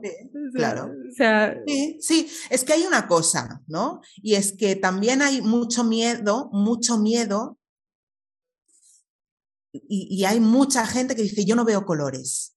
claro. 0.55 0.93
O 1.11 1.15
sea, 1.15 1.57
sí, 1.67 1.99
sí, 2.01 2.31
es 2.49 2.65
que 2.65 2.75
hay 2.75 2.85
una 2.85 3.09
cosa, 3.09 3.61
¿no? 3.67 4.01
Y 4.17 4.35
es 4.35 4.53
que 4.53 4.77
también 4.77 5.21
hay 5.21 5.43
mucho 5.43 5.83
miedo, 5.83 6.49
mucho 6.53 6.99
miedo. 6.99 7.59
Y, 9.73 10.25
hay 10.25 10.41
mucha 10.41 10.87
gente 10.87 11.15
que 11.15 11.23
dice, 11.23 11.45
yo 11.45 11.55
no 11.55 11.65
veo 11.65 11.85
colores. 11.85 12.57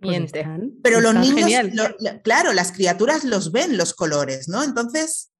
Pues 0.00 0.32
Pero 0.82 1.00
los 1.00 1.14
niños, 1.14 1.50
claro, 2.22 2.52
las 2.52 2.72
criaturas 2.72 3.24
los 3.24 3.50
ven 3.50 3.76
los 3.76 3.94
colores, 3.94 4.48
¿no? 4.48 4.62
Entonces, 4.62 5.33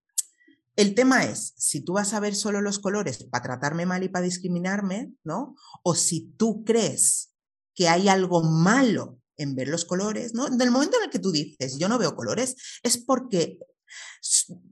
el 0.77 0.95
tema 0.95 1.25
es, 1.25 1.55
si 1.57 1.81
tú 1.81 1.95
vas 1.95 2.14
a 2.14 2.20
ver 2.20 2.35
solo 2.35 2.61
los 2.61 2.79
colores 2.79 3.25
para 3.25 3.45
tratarme 3.45 3.87
mal 3.87 4.03
y 4.03 4.09
para 4.09 4.25
discriminarme, 4.25 5.12
¿no? 5.22 5.57
O 5.83 5.95
si 5.95 6.33
tú 6.37 6.64
crees 6.64 7.33
que 7.75 7.89
hay 7.89 8.09
algo 8.09 8.43
malo 8.43 9.20
en 9.37 9.55
ver 9.55 9.68
los 9.68 9.85
colores, 9.85 10.35
¿no? 10.35 10.49
Del 10.49 10.70
momento 10.70 10.97
en 10.99 11.05
el 11.05 11.11
que 11.11 11.18
tú 11.18 11.33
dices, 11.33 11.79
yo 11.79 11.89
no 11.89 11.99
veo 11.99 12.14
colores, 12.14 12.57
es 12.83 12.99
porque 12.99 13.59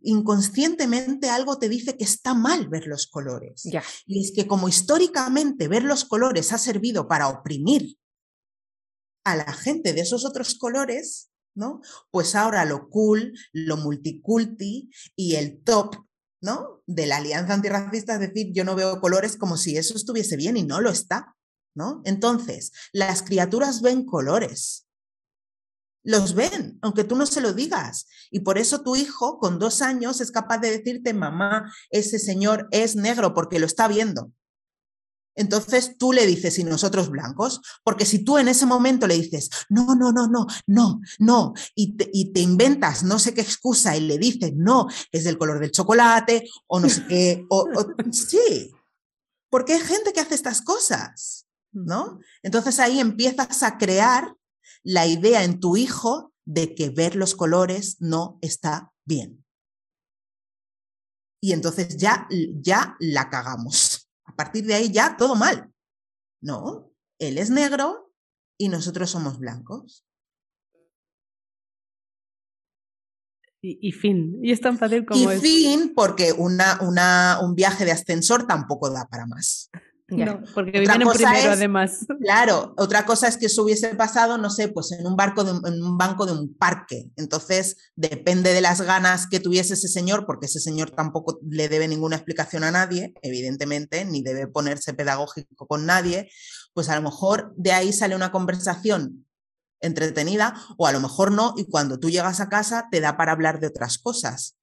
inconscientemente 0.02 1.28
algo 1.28 1.58
te 1.58 1.68
dice 1.68 1.96
que 1.96 2.04
está 2.04 2.34
mal 2.34 2.68
ver 2.68 2.86
los 2.86 3.06
colores. 3.06 3.64
Y 4.06 4.20
es 4.20 4.32
que 4.34 4.46
como 4.46 4.68
históricamente 4.68 5.68
ver 5.68 5.84
los 5.84 6.04
colores 6.04 6.52
ha 6.52 6.58
servido 6.58 7.06
para 7.08 7.28
oprimir 7.28 7.96
a 9.24 9.36
la 9.36 9.52
gente 9.52 9.92
de 9.92 10.00
esos 10.00 10.24
otros 10.24 10.56
colores, 10.56 11.30
¿no? 11.54 11.80
Pues 12.10 12.34
ahora 12.34 12.64
lo 12.64 12.88
cool, 12.88 13.32
lo 13.52 13.76
multiculti 13.76 14.90
y 15.16 15.34
el 15.36 15.62
top, 15.62 15.96
¿no? 16.40 16.82
De 16.86 17.06
la 17.06 17.18
alianza 17.18 17.54
antirracista, 17.54 18.14
es 18.14 18.20
decir, 18.20 18.52
yo 18.52 18.64
no 18.64 18.74
veo 18.74 19.00
colores 19.00 19.36
como 19.36 19.56
si 19.56 19.76
eso 19.76 19.96
estuviese 19.96 20.36
bien 20.36 20.56
y 20.56 20.64
no 20.64 20.80
lo 20.80 20.90
está, 20.90 21.36
¿no? 21.74 22.02
Entonces, 22.04 22.72
las 22.92 23.22
criaturas 23.22 23.82
ven 23.82 24.04
colores. 24.04 24.86
Los 26.04 26.34
ven, 26.34 26.78
aunque 26.82 27.04
tú 27.04 27.14
no 27.14 27.26
se 27.26 27.40
lo 27.40 27.52
digas. 27.52 28.08
Y 28.30 28.40
por 28.40 28.58
eso 28.58 28.82
tu 28.82 28.96
hijo 28.96 29.38
con 29.38 29.60
dos 29.60 29.82
años 29.82 30.20
es 30.20 30.32
capaz 30.32 30.58
de 30.58 30.76
decirte, 30.76 31.14
mamá, 31.14 31.72
ese 31.90 32.18
señor 32.18 32.66
es 32.72 32.96
negro 32.96 33.34
porque 33.34 33.60
lo 33.60 33.66
está 33.66 33.86
viendo. 33.86 34.32
Entonces 35.34 35.96
tú 35.98 36.12
le 36.12 36.26
dices, 36.26 36.58
y 36.58 36.64
nosotros 36.64 37.10
blancos, 37.10 37.60
porque 37.84 38.04
si 38.04 38.24
tú 38.24 38.38
en 38.38 38.48
ese 38.48 38.66
momento 38.66 39.06
le 39.06 39.18
dices, 39.18 39.50
no, 39.68 39.94
no, 39.94 40.12
no, 40.12 40.28
no, 40.28 40.46
no, 40.66 41.00
no, 41.18 41.54
y 41.74 41.96
te, 41.96 42.40
inventas 42.40 43.02
no 43.02 43.18
sé 43.18 43.34
qué 43.34 43.40
excusa 43.40 43.96
y 43.96 44.00
le 44.00 44.18
dices, 44.18 44.52
no, 44.54 44.88
es 45.10 45.24
del 45.24 45.38
color 45.38 45.60
del 45.60 45.72
chocolate, 45.72 46.48
o 46.66 46.80
no 46.80 46.88
sé 46.88 47.06
qué, 47.06 47.46
o, 47.48 47.66
sí, 48.12 48.70
porque 49.50 49.74
hay 49.74 49.80
gente 49.80 50.12
que 50.12 50.20
hace 50.20 50.34
estas 50.34 50.60
cosas. 50.62 51.46
¿no? 51.72 52.20
Entonces 52.42 52.78
ahí 52.78 53.00
empiezas 53.00 53.62
a 53.62 53.78
crear 53.78 54.36
la 54.82 55.06
idea 55.06 55.42
en 55.42 55.60
tu 55.60 55.76
hijo 55.76 56.32
de 56.44 56.74
que 56.74 56.90
ver 56.90 57.16
los 57.16 57.34
colores 57.34 57.96
no 58.00 58.38
está 58.42 58.92
bien. 59.04 59.44
Y 61.40 61.52
entonces 61.52 61.96
ya, 61.96 62.28
ya 62.60 62.96
la 63.00 63.28
cagamos. 63.28 64.01
A 64.32 64.34
partir 64.34 64.64
de 64.64 64.74
ahí 64.74 64.90
ya 64.90 65.16
todo 65.16 65.34
mal. 65.36 65.70
No, 66.40 66.90
él 67.18 67.38
es 67.38 67.50
negro 67.50 68.12
y 68.58 68.68
nosotros 68.68 69.10
somos 69.10 69.38
blancos. 69.38 70.06
Y, 73.64 73.92
fin. 73.92 74.40
Y 74.42 74.50
es 74.50 74.60
tan 74.60 74.76
fácil 74.76 75.06
como 75.06 75.32
y 75.32 75.38
fin, 75.38 75.92
porque 75.94 76.32
una, 76.32 76.80
una, 76.80 77.38
un 77.40 77.54
viaje 77.54 77.84
de 77.84 77.92
ascensor 77.92 78.44
tampoco 78.44 78.90
da 78.90 79.06
para 79.06 79.24
más. 79.24 79.70
No, 80.16 80.42
porque 80.54 80.80
viven 80.80 81.02
en 81.02 81.08
primero 81.08 81.52
además. 81.52 82.06
Claro, 82.20 82.74
otra 82.76 83.04
cosa 83.06 83.28
es 83.28 83.36
que 83.36 83.46
eso 83.46 83.62
hubiese 83.62 83.94
pasado, 83.94 84.38
no 84.38 84.50
sé, 84.50 84.68
pues 84.68 84.92
en 84.92 85.06
un, 85.06 85.16
barco 85.16 85.44
de, 85.44 85.50
en 85.68 85.82
un 85.82 85.96
banco 85.98 86.26
de 86.26 86.32
un 86.32 86.54
parque. 86.54 87.10
Entonces, 87.16 87.76
depende 87.96 88.52
de 88.52 88.60
las 88.60 88.80
ganas 88.80 89.26
que 89.26 89.40
tuviese 89.40 89.74
ese 89.74 89.88
señor, 89.88 90.26
porque 90.26 90.46
ese 90.46 90.60
señor 90.60 90.90
tampoco 90.90 91.38
le 91.48 91.68
debe 91.68 91.88
ninguna 91.88 92.16
explicación 92.16 92.64
a 92.64 92.70
nadie, 92.70 93.14
evidentemente, 93.22 94.04
ni 94.04 94.22
debe 94.22 94.46
ponerse 94.46 94.94
pedagógico 94.94 95.66
con 95.66 95.86
nadie, 95.86 96.30
pues 96.74 96.88
a 96.88 96.96
lo 96.96 97.02
mejor 97.02 97.52
de 97.56 97.72
ahí 97.72 97.92
sale 97.92 98.16
una 98.16 98.32
conversación 98.32 99.26
entretenida 99.80 100.54
o 100.78 100.86
a 100.86 100.92
lo 100.92 101.00
mejor 101.00 101.32
no, 101.32 101.54
y 101.56 101.64
cuando 101.66 101.98
tú 101.98 102.08
llegas 102.08 102.40
a 102.40 102.48
casa 102.48 102.88
te 102.90 103.00
da 103.00 103.16
para 103.16 103.32
hablar 103.32 103.60
de 103.60 103.66
otras 103.66 103.98
cosas, 103.98 104.56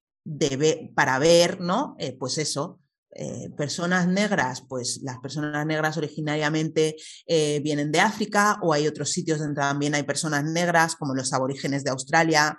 para 0.95 1.19
ver, 1.19 1.59
¿no? 1.59 1.95
Eh, 1.99 2.15
pues 2.17 2.37
eso, 2.37 2.78
eh, 3.16 3.49
personas 3.57 4.07
negras, 4.07 4.64
pues 4.68 4.99
las 5.03 5.18
personas 5.20 5.66
negras 5.66 5.97
originariamente 5.97 6.95
eh, 7.28 7.60
vienen 7.64 7.91
de 7.91 7.99
África 7.99 8.60
o 8.62 8.74
hay 8.74 8.88
otros 8.88 9.12
sitios 9.12 9.39
donde 9.39 9.55
también 9.55 9.95
hay 9.95 10.03
personas 10.03 10.43
negras, 10.43 10.95
como 10.95 11.16
los 11.16 11.34
aborígenes 11.34 11.84
de 11.84 11.91
Australia, 11.91 12.57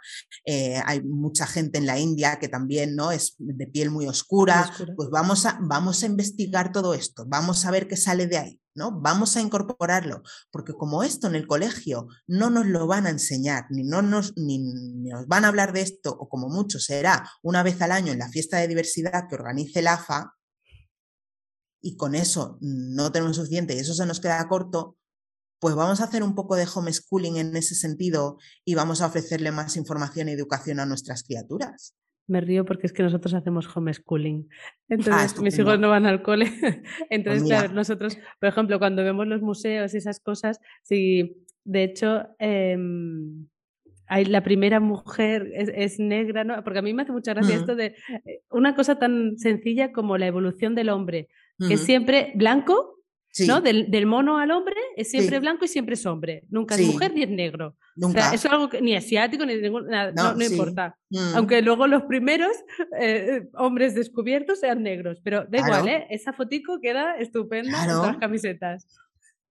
hay 0.85 1.03
mucha 1.03 1.47
gente 1.47 1.79
en 1.79 1.87
la 1.87 1.99
India 1.99 2.39
que 2.39 2.49
también 2.49 2.97
¿no? 2.97 3.13
es 3.13 3.35
de 3.39 3.67
piel 3.67 3.91
muy 3.91 4.07
oscura. 4.07 4.73
Pues 4.97 5.09
vamos 5.11 5.47
a, 5.47 5.59
vamos 5.63 6.03
a 6.03 6.07
investigar 6.07 6.73
todo 6.73 6.95
esto, 6.95 7.25
vamos 7.27 7.65
a 7.65 7.71
ver 7.71 7.87
qué 7.87 7.97
sale 7.97 8.27
de 8.27 8.39
ahí. 8.39 8.61
¿No? 8.75 9.01
Vamos 9.01 9.37
a 9.37 9.41
incorporarlo, 9.41 10.23
porque 10.51 10.73
como 10.73 11.03
esto 11.03 11.27
en 11.27 11.35
el 11.35 11.47
colegio 11.47 12.09
no 12.27 12.51
nos 12.51 12.66
lo 12.66 12.87
van 12.87 13.07
a 13.07 13.11
enseñar, 13.11 13.66
ni, 13.71 13.85
no 13.85 14.03
nos, 14.03 14.37
ni, 14.37 14.59
nos 14.59 15.27
van 15.27 15.45
a 15.45 15.49
hablar 15.49 15.73
de 15.73 15.83
esto, 15.83 16.11
o 16.11 16.29
como 16.29 16.49
mucho 16.49 16.79
será 16.79 17.29
una 17.43 17.62
vez 17.62 17.81
al 17.83 17.93
año 17.93 18.12
en 18.12 18.18
la 18.18 18.29
fiesta 18.29 18.59
de 18.59 18.68
diversidad 18.68 19.29
que 19.29 19.35
organice 19.35 19.83
la 19.83 19.95
AFA, 19.95 20.35
y 21.83 21.97
con 21.97 22.14
eso 22.14 22.59
no 22.61 23.11
tenemos 23.11 23.37
suficiente 23.37 23.75
y 23.75 23.79
eso 23.79 23.95
se 23.95 24.05
nos 24.05 24.21
queda 24.21 24.47
corto, 24.49 24.99
pues 25.61 25.75
vamos 25.75 26.01
a 26.01 26.05
hacer 26.05 26.23
un 26.23 26.35
poco 26.35 26.57
de 26.57 26.68
homeschooling 26.73 27.37
en 27.37 27.57
ese 27.57 27.75
sentido 27.75 28.39
y 28.64 28.75
vamos 28.75 29.01
a 29.01 29.07
ofrecerle 29.07 29.51
más 29.51 29.77
información 29.77 30.29
y 30.29 30.33
educación 30.33 30.81
a 30.81 30.87
nuestras 30.87 31.23
criaturas 31.23 31.95
me 32.31 32.41
río 32.41 32.64
porque 32.64 32.87
es 32.87 32.93
que 32.93 33.03
nosotros 33.03 33.35
hacemos 33.35 33.68
homeschooling. 33.74 34.49
Entonces, 34.89 35.35
ah, 35.37 35.43
mis 35.43 35.59
hijos 35.59 35.78
no 35.78 35.91
van 35.91 36.07
al 36.07 36.22
cole. 36.22 36.47
Entonces, 37.11 37.43
pues 37.43 37.53
claro, 37.53 37.74
nosotros, 37.74 38.18
por 38.39 38.49
ejemplo, 38.49 38.78
cuando 38.78 39.05
vemos 39.05 39.26
los 39.26 39.43
museos 39.43 39.93
y 39.95 39.99
esas 39.99 40.20
cosas, 40.20 40.61
sí, 40.83 41.37
de 41.64 41.85
hecho, 41.85 42.28
em, 42.39 43.47
hay, 44.07 44.24
la 44.24 44.43
primera 44.43 44.81
mujer 44.81 45.51
es, 45.55 46.01
negra, 46.01 46.43
¿no? 46.45 46.62
Porque 46.64 46.81
a 46.81 46.83
mí 46.83 46.95
me 46.95 47.03
hace 47.03 47.12
mucha 47.12 47.35
gracia 47.35 47.57
esto 47.57 47.76
de 47.76 47.95
eh, 48.24 48.43
una 48.51 48.74
cosa 48.74 48.99
tan 48.99 49.39
sencilla 49.39 49.93
como 49.93 50.18
la 50.18 50.26
evolución 50.26 50.74
del 50.74 50.89
hombre, 50.89 51.28
que 51.59 51.74
es 51.74 51.81
siempre 51.81 52.33
blanco, 52.35 53.00
¿no? 53.47 53.61
Del, 53.61 54.07
mono 54.07 54.39
al 54.39 54.51
hombre 54.51 54.76
es 54.97 55.11
siempre 55.11 55.39
blanco 55.39 55.64
y 55.64 55.68
siempre 55.68 55.95
es 55.95 56.05
hombre. 56.07 56.45
Nunca 56.51 56.74
es 56.74 56.87
mujer 56.87 57.12
ni 57.14 57.22
es 57.22 57.31
negro. 57.31 57.76
Nunca. 57.97 58.33
es 58.35 58.45
algo 58.47 58.68
que 58.68 58.81
ni 58.81 58.97
asiático 58.97 59.45
ni 59.47 59.57
ningún, 59.57 59.87
no, 59.89 60.35
no, 60.35 60.45
importa. 60.45 60.97
Mm. 61.11 61.37
Aunque 61.37 61.62
luego 61.62 61.87
los 61.87 62.03
primeros 62.05 62.51
eh, 62.99 63.49
hombres 63.55 63.95
descubiertos 63.95 64.61
sean 64.61 64.83
negros. 64.83 65.18
Pero 65.22 65.45
da 65.49 65.59
igual, 65.59 65.89
¿eh? 65.89 66.07
Esa 66.11 66.33
fotico 66.33 66.81
queda 66.81 67.16
estupenda 67.16 67.85
en 67.85 67.91
todas 67.91 68.09
las 68.09 68.18
camisetas. 68.18 68.87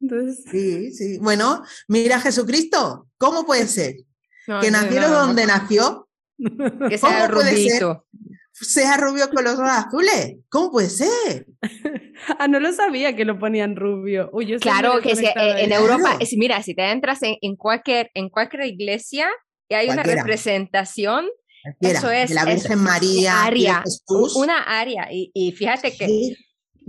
Entonces... 0.01 0.45
Sí, 0.49 0.91
sí. 0.91 1.17
Bueno, 1.19 1.63
mira 1.87 2.19
Jesucristo, 2.19 3.07
¿cómo 3.17 3.45
puede 3.45 3.67
ser? 3.67 3.95
que 4.61 4.71
naciera 4.71 5.07
donde 5.07 5.45
nació. 5.45 6.05
Que 6.89 6.97
sea 6.97 7.27
rubito 7.27 8.05
sea 8.65 8.97
rubio 8.97 9.29
con 9.29 9.43
los 9.43 9.53
ojos 9.55 9.69
azules. 9.69 10.37
¿Cómo 10.49 10.71
puede 10.71 10.89
ser? 10.89 11.47
Ah, 12.39 12.47
no 12.47 12.59
lo 12.59 12.71
sabía 12.73 13.15
que 13.15 13.25
lo 13.25 13.37
ponían 13.37 13.75
rubio. 13.75 14.31
claro, 14.61 15.01
que 15.01 15.11
eh, 15.11 15.33
en 15.35 15.71
Europa, 15.71 16.17
es, 16.19 16.33
mira, 16.37 16.61
si 16.63 16.73
te 16.73 16.89
entras 16.89 17.19
en, 17.21 17.55
cualquier, 17.55 18.11
en 18.13 18.29
cualquier 18.29 18.65
iglesia 18.65 19.29
y 19.67 19.75
hay 19.75 19.89
una 19.89 20.03
representación, 20.03 21.27
eso 21.81 22.09
es. 22.11 22.29
De 22.29 22.35
la 22.35 22.45
Virgen 22.45 22.79
María, 22.79 23.43
área, 23.43 23.83
una 24.35 24.63
área. 24.63 25.07
Y, 25.11 25.51
fíjate 25.51 25.95
que, 25.95 26.35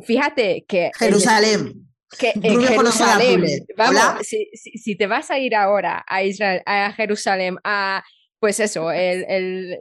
fíjate 0.05 0.65
que. 0.67 0.91
Jerusalén. 0.99 1.87
Que 2.19 2.33
en 2.35 2.61
Jerusalén, 2.61 3.45
vamos, 3.77 4.27
si, 4.27 4.97
te 4.97 5.07
vas 5.07 5.31
a 5.31 5.39
ir 5.39 5.55
ahora 5.55 6.05
a 6.09 6.25
Israel, 6.25 6.61
a 6.67 6.93
Jerusalén, 6.93 7.57
a 7.63 8.03
pues 8.41 8.59
eso, 8.59 8.91
el, 8.91 9.25
el 9.29 9.79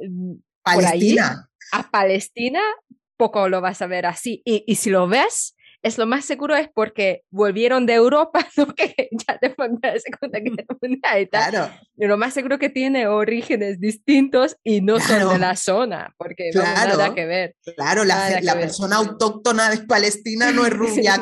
Palestina 0.61 1.49
a 1.71 1.89
Palestina 1.89 2.61
poco 3.19 3.49
lo 3.49 3.61
vas 3.61 3.81
a 3.83 3.87
ver 3.87 4.07
así. 4.07 4.41
Y, 4.45 4.75
si 4.75 4.89
lo 4.89 5.07
ves, 5.07 5.55
es 5.81 5.97
lo 5.97 6.05
más 6.05 6.25
seguro 6.25 6.55
es 6.55 6.69
porque 6.73 7.23
volvieron 7.31 7.85
de 7.85 7.93
Europa, 7.93 8.45
¿no? 8.57 8.67
que 8.73 9.09
ya 9.11 9.37
después 9.41 9.69
de 9.81 9.87
la 9.87 9.99
Segunda 9.99 10.39
Guerra 10.39 10.77
Mundial 10.81 11.21
y 11.21 11.25
tal. 11.27 11.49
Claro. 11.51 11.73
Y 11.97 12.07
lo 12.07 12.17
más 12.17 12.33
seguro 12.33 12.59
que 12.59 12.69
tiene 12.69 13.07
orígenes 13.07 13.79
distintos 13.79 14.57
y 14.63 14.81
no 14.81 14.99
son 14.99 15.33
de 15.33 15.39
la 15.39 15.55
zona, 15.55 16.13
porque 16.17 16.51
no 16.53 16.61
hay 16.61 16.87
nada 16.87 17.13
que 17.13 17.25
ver. 17.25 17.55
Claro, 17.75 18.03
la, 18.05 18.41
la 18.41 18.53
persona 18.55 18.97
autóctona 18.97 19.69
de 19.69 19.85
Palestina 19.85 20.51
no 20.51 20.65
es 20.65 20.73
rubia 20.73 21.21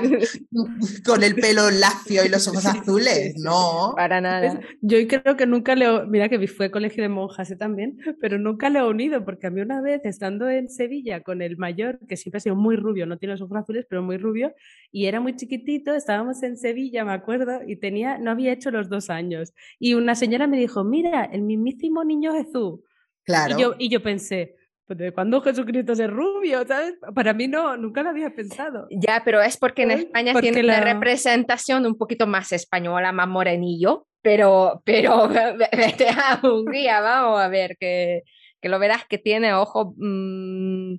con 1.05 1.23
el 1.23 1.35
pelo 1.35 1.69
lacio 1.71 2.25
y 2.25 2.29
los 2.29 2.47
ojos 2.47 2.65
azules, 2.65 3.33
no. 3.37 3.93
Para 3.95 4.21
nada. 4.21 4.59
Yo 4.81 4.97
creo 5.07 5.35
que 5.35 5.45
nunca 5.45 5.75
le, 5.75 6.05
mira 6.07 6.29
que 6.29 6.47
fue 6.47 6.71
colegio 6.71 7.03
de 7.03 7.09
monjas 7.09 7.49
¿eh? 7.51 7.55
también, 7.55 7.97
pero 8.21 8.37
nunca 8.37 8.69
le 8.69 8.79
he 8.79 8.83
unido, 8.83 9.25
porque 9.25 9.47
a 9.47 9.49
mí 9.49 9.61
una 9.61 9.81
vez 9.81 10.01
estando 10.05 10.49
en 10.49 10.69
Sevilla 10.69 11.21
con 11.21 11.41
el 11.41 11.57
mayor, 11.57 11.99
que 12.07 12.17
siempre 12.17 12.37
ha 12.37 12.41
sido 12.41 12.55
muy 12.55 12.75
rubio, 12.75 13.05
no 13.05 13.17
tiene 13.17 13.33
los 13.33 13.41
ojos 13.41 13.57
azules, 13.57 13.85
pero 13.89 14.01
muy 14.03 14.17
rubio, 14.17 14.46
y 14.91 15.05
era 15.05 15.19
muy 15.19 15.35
chiquitito, 15.35 15.93
estábamos 15.93 16.41
en 16.43 16.57
Sevilla, 16.57 17.05
me 17.05 17.13
acuerdo, 17.13 17.61
y 17.65 17.75
tenía, 17.75 18.17
no 18.17 18.31
había 18.31 18.53
hecho 18.53 18.71
los 18.71 18.89
dos 18.89 19.09
años. 19.09 19.53
Y 19.79 19.93
una 19.93 20.15
señora 20.15 20.47
me 20.47 20.57
dijo, 20.57 20.83
mira, 20.83 21.25
el 21.25 21.41
mismísimo 21.41 22.03
niño 22.03 22.33
Jesús. 22.33 22.79
Claro. 23.23 23.57
Y 23.57 23.61
yo, 23.61 23.75
y 23.77 23.89
yo 23.89 24.01
pensé, 24.01 24.55
pues 24.87 24.97
¿de 24.99 25.11
cuándo 25.11 25.41
Jesucristo 25.41 25.91
es 25.91 26.09
rubio? 26.09 26.65
¿Sabes? 26.65 26.95
Para 27.13 27.33
mí 27.33 27.47
no, 27.47 27.75
nunca 27.75 28.01
lo 28.03 28.09
había 28.09 28.33
pensado. 28.33 28.87
Ya, 28.89 29.21
pero 29.25 29.41
es 29.41 29.57
porque 29.57 29.83
en 29.83 29.91
España 29.91 30.33
tiene 30.39 30.63
la... 30.63 30.79
representación 30.79 31.85
un 31.85 31.97
poquito 31.97 32.25
más 32.25 32.53
española, 32.53 33.11
más 33.11 33.27
morenillo, 33.27 34.07
pero, 34.21 34.81
pero 34.85 35.27
vete 35.77 36.07
a 36.09 36.39
Hungría, 36.41 37.01
vamos 37.01 37.41
a 37.41 37.49
ver, 37.49 37.75
que, 37.77 38.23
que 38.61 38.69
lo 38.69 38.79
verás 38.79 39.05
que 39.05 39.17
tiene 39.17 39.53
ojos 39.53 39.93
mm, 39.97 40.95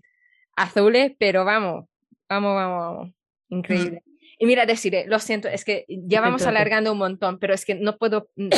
azules, 0.56 1.12
pero 1.18 1.46
vamos, 1.46 1.86
vamos, 2.28 2.54
vamos, 2.54 2.80
vamos. 2.80 3.17
Increíble. 3.48 4.02
Y 4.40 4.46
mira, 4.46 4.66
deciré, 4.66 5.06
lo 5.06 5.18
siento, 5.18 5.48
es 5.48 5.64
que 5.64 5.84
ya 5.88 6.20
vamos 6.20 6.46
alargando 6.46 6.92
un 6.92 6.98
montón, 6.98 7.40
pero 7.40 7.54
es 7.54 7.64
que 7.64 7.74
no 7.74 7.98
puedo, 7.98 8.30
mm, 8.36 8.50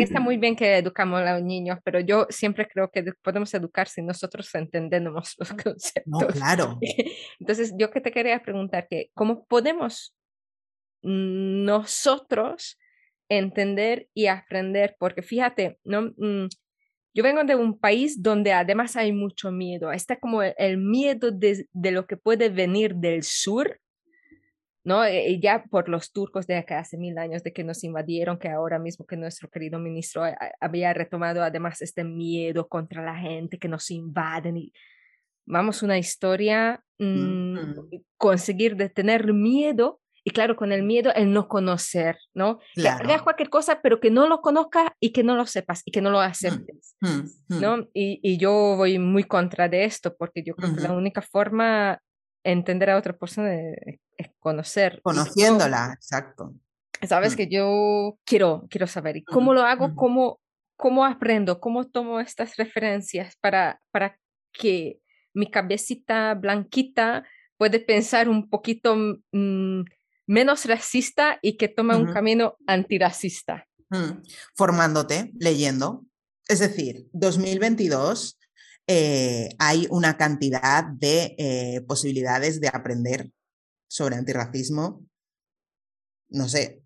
está 0.00 0.20
muy 0.20 0.36
bien 0.36 0.54
que 0.54 0.76
educamos 0.76 1.20
a 1.20 1.34
los 1.34 1.42
niños, 1.42 1.78
pero 1.84 1.98
yo 1.98 2.26
siempre 2.30 2.68
creo 2.68 2.90
que 2.92 3.04
podemos 3.22 3.52
educar 3.52 3.88
si 3.88 4.02
nosotros 4.02 4.54
entendemos 4.54 5.34
los 5.38 5.48
conceptos. 5.50 6.04
No, 6.06 6.26
claro. 6.28 6.78
Entonces, 7.40 7.74
yo 7.76 7.90
que 7.90 8.00
te 8.00 8.12
quería 8.12 8.40
preguntar, 8.40 8.86
que 8.88 9.10
¿cómo 9.14 9.44
podemos 9.46 10.14
nosotros 11.02 12.78
entender 13.28 14.08
y 14.14 14.26
aprender? 14.26 14.94
Porque 14.96 15.22
fíjate, 15.22 15.80
¿no? 15.82 16.12
Mm, 16.16 16.46
yo 17.14 17.22
vengo 17.22 17.42
de 17.42 17.56
un 17.56 17.78
país 17.78 18.22
donde 18.22 18.52
además 18.52 18.94
hay 18.94 19.10
mucho 19.10 19.50
miedo. 19.50 19.90
Está 19.90 20.20
como 20.20 20.42
el, 20.42 20.76
miedo 20.76 21.32
de, 21.32 21.66
de, 21.72 21.90
lo 21.90 22.06
que 22.06 22.18
puede 22.18 22.50
venir 22.50 22.94
del 22.94 23.22
sur, 23.22 23.80
¿no? 24.86 25.04
Eh, 25.04 25.40
ya 25.42 25.64
por 25.64 25.88
los 25.88 26.12
turcos 26.12 26.46
de 26.46 26.54
acá 26.54 26.78
hace 26.78 26.96
mil 26.96 27.18
años 27.18 27.42
de 27.42 27.52
que 27.52 27.64
nos 27.64 27.82
invadieron, 27.82 28.38
que 28.38 28.48
ahora 28.48 28.78
mismo 28.78 29.04
que 29.04 29.16
nuestro 29.16 29.50
querido 29.50 29.80
ministro 29.80 30.22
había 30.60 30.94
retomado 30.94 31.42
además 31.42 31.82
este 31.82 32.04
miedo 32.04 32.68
contra 32.68 33.04
la 33.04 33.16
gente 33.16 33.58
que 33.58 33.66
nos 33.66 33.90
invaden 33.90 34.56
y 34.58 34.72
vamos, 35.44 35.82
una 35.82 35.98
historia, 35.98 36.84
mm, 37.00 37.56
conseguir 38.16 38.76
detener 38.76 39.32
miedo 39.32 40.00
y 40.22 40.30
claro, 40.30 40.54
con 40.54 40.70
el 40.70 40.84
miedo 40.84 41.12
el 41.14 41.32
no 41.32 41.48
conocer, 41.48 42.18
¿no? 42.32 42.60
Claro. 42.76 43.08
Que 43.08 43.24
cualquier 43.24 43.50
cosa, 43.50 43.80
pero 43.82 43.98
que 43.98 44.12
no 44.12 44.28
lo 44.28 44.40
conozca 44.40 44.94
y 45.00 45.10
que 45.10 45.24
no 45.24 45.34
lo 45.34 45.46
sepas 45.46 45.82
y 45.84 45.90
que 45.90 46.00
no 46.00 46.10
lo 46.10 46.18
mm, 46.18 46.20
aceptes, 46.20 46.96
mm, 47.00 47.60
¿no? 47.60 47.88
Y, 47.92 48.20
y, 48.22 48.38
yo 48.38 48.76
voy 48.76 49.00
muy 49.00 49.24
contra 49.24 49.68
de 49.68 49.84
esto 49.84 50.14
porque 50.16 50.44
yo 50.44 50.54
creo 50.54 50.76
que 50.76 50.80
la 50.80 50.92
única 50.92 51.22
forma 51.22 52.00
entender 52.44 52.90
a 52.90 52.98
otra 52.98 53.16
persona 53.16 53.52
es, 53.52 53.98
conocer. 54.38 55.00
Conociéndola, 55.02 55.92
exacto. 55.94 56.54
Sabes 57.06 57.34
Mm. 57.34 57.36
que 57.36 57.48
yo 57.48 58.18
quiero, 58.24 58.66
quiero 58.70 58.86
saber, 58.86 59.18
¿y 59.18 59.24
cómo 59.24 59.52
lo 59.52 59.62
hago? 59.62 59.94
¿Cómo, 59.94 60.40
cómo 60.76 61.04
aprendo? 61.04 61.60
¿Cómo 61.60 61.86
tomo 61.88 62.20
estas 62.20 62.56
referencias 62.56 63.36
para, 63.40 63.80
para 63.90 64.18
que 64.52 65.00
mi 65.34 65.50
cabecita 65.50 66.34
blanquita 66.34 67.24
puede 67.58 67.80
pensar 67.80 68.28
un 68.28 68.48
poquito 68.48 68.96
mm, 69.32 69.82
menos 70.26 70.64
racista 70.64 71.38
y 71.42 71.56
que 71.56 71.68
tome 71.68 71.96
un 71.96 72.12
camino 72.12 72.56
antirracista? 72.66 73.66
Mm, 73.90 74.22
Formándote, 74.54 75.32
leyendo. 75.38 76.04
Es 76.48 76.60
decir, 76.60 77.08
2022 77.12 78.38
eh, 78.88 79.48
hay 79.58 79.86
una 79.90 80.16
cantidad 80.16 80.84
de 80.84 81.34
eh, 81.38 81.80
posibilidades 81.86 82.60
de 82.60 82.68
aprender 82.68 83.30
sobre 83.88 84.16
antirracismo. 84.16 85.06
No 86.28 86.48
sé, 86.48 86.82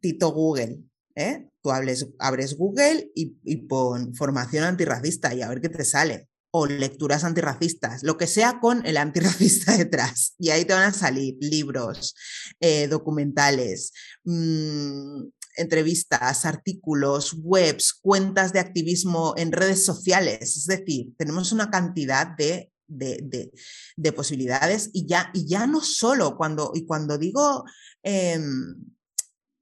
Tito 0.00 0.32
Google, 0.32 0.80
¿eh? 1.14 1.48
Tú 1.62 1.70
hables, 1.70 2.08
abres 2.18 2.56
Google 2.56 3.10
y, 3.14 3.38
y 3.44 3.56
pon 3.56 4.14
formación 4.14 4.64
antirracista 4.64 5.34
y 5.34 5.42
a 5.42 5.48
ver 5.48 5.60
qué 5.60 5.68
te 5.68 5.84
sale. 5.84 6.28
O 6.50 6.66
lecturas 6.66 7.24
antirracistas, 7.24 8.02
lo 8.04 8.16
que 8.16 8.26
sea 8.26 8.60
con 8.60 8.86
el 8.86 8.96
antirracista 8.96 9.76
detrás. 9.76 10.34
Y 10.38 10.50
ahí 10.50 10.64
te 10.64 10.74
van 10.74 10.84
a 10.84 10.92
salir 10.92 11.36
libros, 11.40 12.14
eh, 12.60 12.86
documentales, 12.86 13.92
mm, 14.24 15.22
entrevistas, 15.56 16.44
artículos, 16.44 17.34
webs, 17.42 17.92
cuentas 17.94 18.52
de 18.52 18.60
activismo 18.60 19.34
en 19.36 19.52
redes 19.52 19.84
sociales. 19.84 20.56
Es 20.56 20.66
decir, 20.66 21.14
tenemos 21.16 21.52
una 21.52 21.70
cantidad 21.70 22.26
de, 22.36 22.72
de, 22.86 23.18
de- 23.22 23.52
de 23.96 24.12
posibilidades 24.12 24.90
y 24.92 25.06
ya, 25.06 25.30
y 25.34 25.46
ya 25.46 25.66
no 25.66 25.80
solo 25.80 26.36
cuando, 26.36 26.72
y 26.74 26.84
cuando 26.86 27.18
digo... 27.18 27.64
em, 28.02 28.74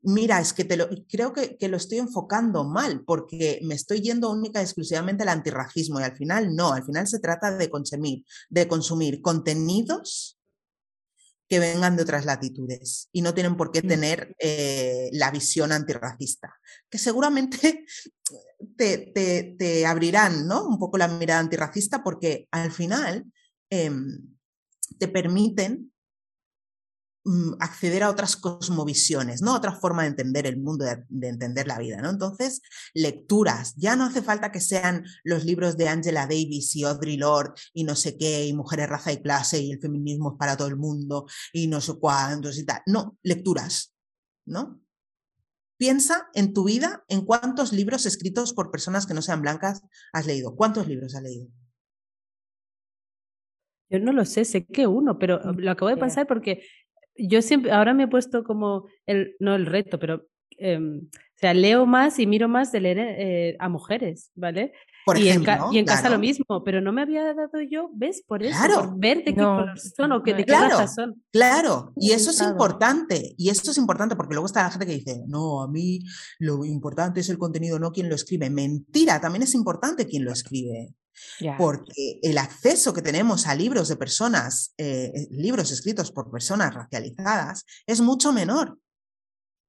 Mira, 0.05 0.41
es 0.41 0.53
que 0.53 0.65
te 0.65 0.77
lo, 0.77 0.89
creo 1.09 1.33
que, 1.33 1.57
que 1.57 1.69
lo 1.69 1.77
estoy 1.77 1.99
enfocando 1.99 2.65
mal 2.65 3.05
porque 3.05 3.61
me 3.63 3.77
estoy 3.77 4.01
yendo 4.01 4.33
única 4.33 4.59
y 4.61 4.65
exclusivamente 4.65 5.23
al 5.23 5.29
antirracismo 5.29 6.01
y 6.01 6.03
al 6.03 6.17
final 6.17 6.57
no, 6.57 6.73
al 6.73 6.85
final 6.85 7.07
se 7.07 7.21
trata 7.21 7.57
de 7.57 7.71
consumir, 7.71 8.25
de 8.51 8.67
consumir 8.67 9.23
contenidos 9.23 10.41
que 11.53 11.59
vengan 11.59 11.97
de 11.97 12.03
otras 12.05 12.25
latitudes 12.25 13.11
y 13.13 13.21
no 13.21 13.35
tienen 13.35 13.59
por 13.59 13.71
qué 13.73 13.83
Mm. 13.83 13.87
tener 13.89 14.35
eh, 14.39 15.11
la 15.13 15.31
visión 15.31 15.71
antirracista, 15.71 16.55
que 16.89 16.97
seguramente 16.97 17.85
te, 18.79 19.13
te- 19.15 19.55
te 19.59 19.85
abrirán 19.85 20.49
¿no? 20.49 20.67
un 20.67 20.79
poco 20.79 20.97
la 20.97 21.09
mirada 21.09 21.41
antirracista 21.41 22.03
porque 22.03 22.49
al 22.53 22.73
final 22.73 23.27
em, 23.69 24.35
te 24.99 25.09
permiten 25.09 25.92
acceder 27.61 28.03
a 28.03 28.11
otras 28.11 28.37
cosmovisiones, 28.37 29.43
¿no? 29.43 29.55
Otra 29.55 29.73
forma 29.73 30.03
de 30.03 30.09
entender 30.09 30.47
el 30.47 30.59
mundo, 30.59 30.85
de, 30.85 31.05
de 31.09 31.29
entender 31.29 31.69
la 31.69 31.79
vida, 31.79 32.01
¿no? 32.03 32.11
Entonces, 32.11 32.63
lecturas. 32.95 33.75
Ya 33.77 33.95
no 33.95 34.05
hace 34.05 34.23
falta 34.23 34.51
que 34.51 34.61
sean 34.61 35.05
los 35.23 35.45
libros 35.45 35.77
de 35.77 35.89
Angela 35.89 36.23
Davis 36.23 36.75
y 36.75 36.85
Audre 36.85 37.17
Lorde 37.17 37.55
y 37.73 37.85
no 37.85 37.95
sé 37.95 38.17
qué, 38.19 38.47
y 38.47 38.53
Mujeres, 38.53 38.89
Raza 38.89 39.13
y 39.13 39.23
Clase 39.23 39.61
y 39.61 39.71
el 39.71 39.81
feminismo 39.81 40.33
es 40.33 40.39
para 40.39 40.57
todo 40.57 40.69
el 40.69 40.77
mundo 40.77 41.27
y 41.53 41.69
no 41.69 41.81
sé 41.81 41.95
cuántos 41.95 42.59
y 42.59 42.65
tal. 42.65 42.83
No, 42.87 43.17
lecturas, 43.23 43.95
¿no? 44.45 44.81
Piensa 45.77 46.29
en 46.35 46.53
tu 46.53 46.65
vida 46.65 47.05
en 47.09 47.25
cuántos 47.25 47.73
libros 47.73 48.07
escritos 48.07 48.53
por 48.53 48.71
personas 48.71 49.07
que 49.07 49.15
no 49.15 49.23
sean 49.23 49.43
blancas 49.43 49.83
has 50.13 50.27
leído. 50.27 50.55
¿Cuántos 50.57 50.89
libros 50.89 51.15
has 51.15 51.23
leído? 51.23 51.49
Yo 53.91 53.99
no 53.99 54.13
lo 54.13 54.25
sé, 54.25 54.47
sé 54.47 54.65
que 54.65 54.87
uno, 54.87 55.19
pero 55.19 55.41
Mm, 55.45 55.59
lo 55.59 55.71
acabo 55.71 55.91
de 55.91 55.97
pensar 55.97 56.27
porque 56.27 56.65
yo 57.29 57.43
siempre, 57.43 57.73
ahora 57.73 57.95
me 57.95 58.05
he 58.05 58.09
puesto 58.09 58.45
como 58.45 58.87
el, 59.07 59.37
no 59.41 59.55
el 59.55 59.67
reto, 59.67 59.99
pero 59.99 60.27
em, 60.59 61.09
o 61.09 61.39
sea, 61.43 61.55
leo 61.55 61.87
más 61.87 62.19
y 62.21 62.27
miro 62.27 62.49
más 62.49 62.71
de 62.71 62.81
leer 62.81 62.99
eh, 63.01 63.57
a 63.59 63.69
mujeres, 63.69 64.31
¿vale? 64.37 64.73
Por 65.05 65.19
y 65.19 65.23
en, 65.23 65.43
ejemplo, 65.43 65.71
y 65.73 65.79
en 65.79 65.85
casa 65.85 66.09
lo 66.09 66.19
mismo, 66.21 66.63
pero 66.65 66.81
no 66.81 66.93
me 66.93 67.03
había 67.03 67.25
dado 67.35 67.61
yo, 67.69 67.91
¿ves? 67.95 68.23
Por 68.25 68.45
eso, 68.45 68.57
Claro. 68.57 68.91
por 68.91 69.01
ver 69.01 69.19
de 69.25 69.35
qué 69.35 69.41
No, 69.41 69.57
color 69.57 69.79
son 69.81 70.13
o 70.13 70.23
que, 70.23 70.35
de 70.35 70.45
qué 70.45 70.53
raza 70.53 70.87
son. 70.87 71.21
Claro, 71.33 71.93
y 71.97 72.13
eso 72.13 72.31
es 72.31 72.41
importante, 72.41 73.35
y 73.37 73.49
esto 73.49 73.73
es 73.73 73.79
importante 73.79 74.15
porque 74.15 74.35
luego 74.35 74.47
está 74.47 74.63
la 74.63 74.71
gente 74.71 74.87
que 74.87 74.95
dice, 74.95 75.25
no, 75.27 75.63
a 75.63 75.69
mí 75.69 76.05
lo 76.39 76.65
importante 76.65 77.19
es 77.19 77.29
el 77.31 77.39
contenido, 77.39 77.81
no 77.81 77.91
quien 77.91 78.09
lo 78.09 78.15
escribe. 78.15 78.49
Mentira, 78.49 79.21
también 79.21 79.43
es 79.43 79.55
importante 79.55 80.07
quien 80.07 80.25
lo 80.25 80.31
escribe, 80.31 80.95
Porque 81.59 82.21
el 82.23 82.39
acceso 82.39 82.93
que 82.93 83.03
tenemos 83.03 83.47
a 83.47 83.55
libros 83.55 83.89
de 83.89 83.97
personas, 83.97 84.75
eh, 84.79 85.13
eh, 85.15 85.29
libros 85.31 85.71
escritos 85.71 86.13
por 86.13 86.31
personas 86.31 86.75
racializadas, 86.75 87.65
es 87.87 88.01
mucho 88.01 88.33
menor. 88.33 88.79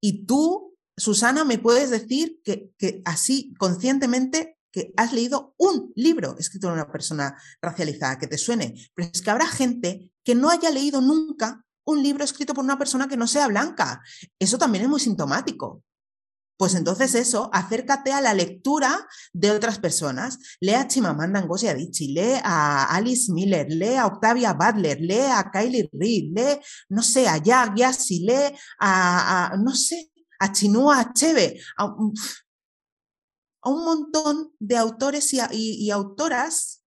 Y 0.01 0.25
tú, 0.25 0.75
Susana, 0.97 1.43
me 1.43 1.57
puedes 1.57 1.89
decir 1.89 2.39
que, 2.43 2.69
que 2.77 3.01
así 3.05 3.53
conscientemente 3.57 4.57
que 4.71 4.91
has 4.97 5.13
leído 5.13 5.53
un 5.57 5.93
libro 5.95 6.35
escrito 6.37 6.67
por 6.67 6.73
una 6.73 6.91
persona 6.91 7.37
racializada 7.61 8.17
que 8.17 8.27
te 8.27 8.39
suene, 8.39 8.73
pero 8.95 9.09
es 9.13 9.21
que 9.21 9.29
habrá 9.29 9.47
gente 9.47 10.11
que 10.23 10.35
no 10.35 10.49
haya 10.49 10.71
leído 10.71 10.99
nunca 10.99 11.63
un 11.85 12.01
libro 12.01 12.23
escrito 12.23 12.53
por 12.53 12.63
una 12.63 12.77
persona 12.77 13.07
que 13.07 13.17
no 13.17 13.27
sea 13.27 13.47
blanca. 13.47 14.01
Eso 14.39 14.57
también 14.57 14.85
es 14.85 14.89
muy 14.89 14.99
sintomático. 14.99 15.83
Pues 16.55 16.75
entonces 16.75 17.15
eso, 17.15 17.49
acércate 17.51 18.11
a 18.13 18.21
la 18.21 18.33
lectura 18.33 19.07
de 19.33 19.51
otras 19.51 19.79
personas. 19.79 20.37
Lee 20.61 20.73
a 20.75 20.87
Chimamanda 20.87 21.41
Ngozi 21.41 21.67
Adichie, 21.67 22.13
lee 22.13 22.39
a 22.43 22.85
Alice 22.95 23.31
Miller, 23.33 23.65
lee 23.69 23.95
a 23.95 24.05
Octavia 24.05 24.53
Butler, 24.53 24.99
lee 25.01 25.25
a 25.31 25.49
Kylie 25.51 25.89
Reid, 25.91 26.31
lee, 26.37 26.59
no 26.89 27.01
sé, 27.01 27.27
a 27.27 27.37
Jack 27.37 27.75
Yassi, 27.75 28.19
lee 28.19 28.55
a, 28.79 29.55
no 29.59 29.73
sé, 29.75 30.11
a 30.39 30.51
Chinua 30.51 30.99
Achebe, 30.99 31.59
a, 31.77 31.85
un- 31.85 32.13
montón 33.65 34.53
de 34.59 34.77
autores 34.77 35.33
y 35.33 35.89
autoras 35.89 36.83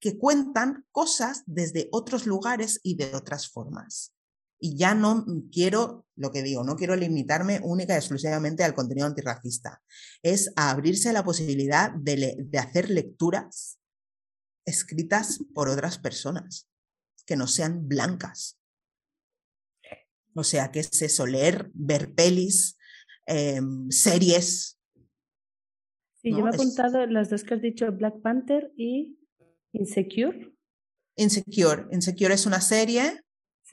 que 0.00 0.18
cuentan 0.18 0.86
cosas 0.92 1.42
desde 1.46 1.88
otros 1.92 2.26
lugares 2.26 2.80
y 2.82 2.96
de 2.96 3.14
otras 3.14 3.50
formas. 3.50 4.13
Y 4.60 4.76
ya 4.76 4.94
no 4.94 5.26
quiero, 5.52 6.06
lo 6.16 6.30
que 6.30 6.42
digo, 6.42 6.64
no 6.64 6.76
quiero 6.76 6.96
limitarme 6.96 7.60
única 7.62 7.94
y 7.94 7.96
exclusivamente 7.98 8.64
al 8.64 8.74
contenido 8.74 9.06
antirracista. 9.06 9.82
Es 10.22 10.52
a 10.56 10.70
abrirse 10.70 11.12
la 11.12 11.24
posibilidad 11.24 11.90
de, 11.92 12.16
le- 12.16 12.36
de 12.38 12.58
hacer 12.58 12.88
lecturas 12.90 13.78
escritas 14.66 15.40
por 15.54 15.68
otras 15.68 15.98
personas 15.98 16.68
que 17.26 17.36
no 17.36 17.46
sean 17.46 17.86
blancas. 17.88 18.58
O 20.34 20.44
sea, 20.44 20.70
¿qué 20.72 20.80
es 20.80 21.02
eso? 21.02 21.26
Leer, 21.26 21.70
ver 21.74 22.14
pelis, 22.14 22.76
em, 23.26 23.90
series. 23.90 24.78
Sí, 26.22 26.30
yo 26.30 26.38
¿no? 26.38 26.44
me 26.44 26.50
he 26.50 26.54
Es- 26.54 26.60
apuntado 26.60 27.06
las 27.06 27.28
dos 27.30 27.44
que 27.44 27.54
has 27.54 27.62
dicho, 27.62 27.90
Black 27.92 28.20
Panther 28.22 28.72
y 28.76 29.18
Insecure. 29.72 30.52
Insecure. 31.16 31.86
Insecure 31.92 32.34
es 32.34 32.46
una 32.46 32.60
serie 32.60 33.20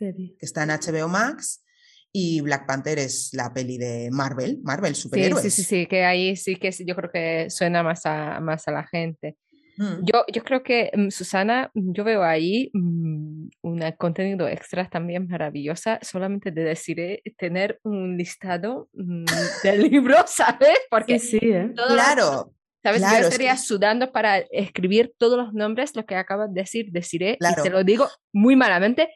Serie. 0.01 0.35
que 0.39 0.45
está 0.45 0.63
en 0.63 0.69
HBO 0.71 1.07
Max 1.07 1.63
y 2.11 2.41
Black 2.41 2.65
Panther 2.67 2.99
es 2.99 3.29
la 3.33 3.53
peli 3.53 3.77
de 3.77 4.09
Marvel, 4.11 4.59
Marvel 4.63 4.95
Sí, 4.95 5.01
superhéroes. 5.03 5.43
sí, 5.43 5.49
sí, 5.51 5.63
sí, 5.63 5.85
que 5.85 6.03
ahí 6.03 6.35
sí 6.35 6.55
que 6.55 6.71
sí, 6.71 6.83
yo 6.85 6.95
creo 6.95 7.11
que 7.11 7.49
suena 7.49 7.83
más 7.83 8.05
a, 8.05 8.39
más 8.39 8.67
a 8.67 8.71
la 8.71 8.83
gente. 8.85 9.37
Mm. 9.77 10.03
Yo, 10.03 10.25
yo 10.33 10.43
creo 10.43 10.61
que, 10.63 10.91
mm, 10.93 11.09
Susana, 11.09 11.71
yo 11.73 12.03
veo 12.03 12.23
ahí 12.23 12.69
mm, 12.73 13.47
un 13.61 13.91
contenido 13.97 14.47
extra 14.49 14.89
también 14.89 15.27
maravillosa, 15.29 15.97
solamente 16.01 16.51
de 16.51 16.63
decir, 16.65 16.99
eh, 16.99 17.21
tener 17.37 17.79
un 17.83 18.17
listado 18.17 18.89
mm, 18.93 19.25
de 19.63 19.77
libros, 19.89 20.23
¿sabes? 20.27 20.77
Porque 20.89 21.17
Sí, 21.19 21.39
sí, 21.39 21.51
¿eh? 21.51 21.71
Claro, 21.75 22.53
¿Sabes? 22.83 22.99
Claro, 23.01 23.13
Yo 23.13 23.21
es 23.21 23.27
que 23.29 23.33
estaría 23.35 23.53
es- 23.53 23.65
sudando 23.67 24.11
para 24.11 24.39
escribir 24.39 25.13
todos 25.17 25.37
los 25.37 25.53
nombres, 25.53 25.95
lo 25.95 26.03
que 26.05 26.15
acabas 26.15 26.51
de 26.53 26.61
decir, 26.61 26.87
deciré, 26.91 27.33
y 27.33 27.37
Claro. 27.37 27.61
te 27.63 27.69
lo 27.69 27.83
digo 27.83 28.07
muy 28.33 28.55
malamente. 28.55 29.07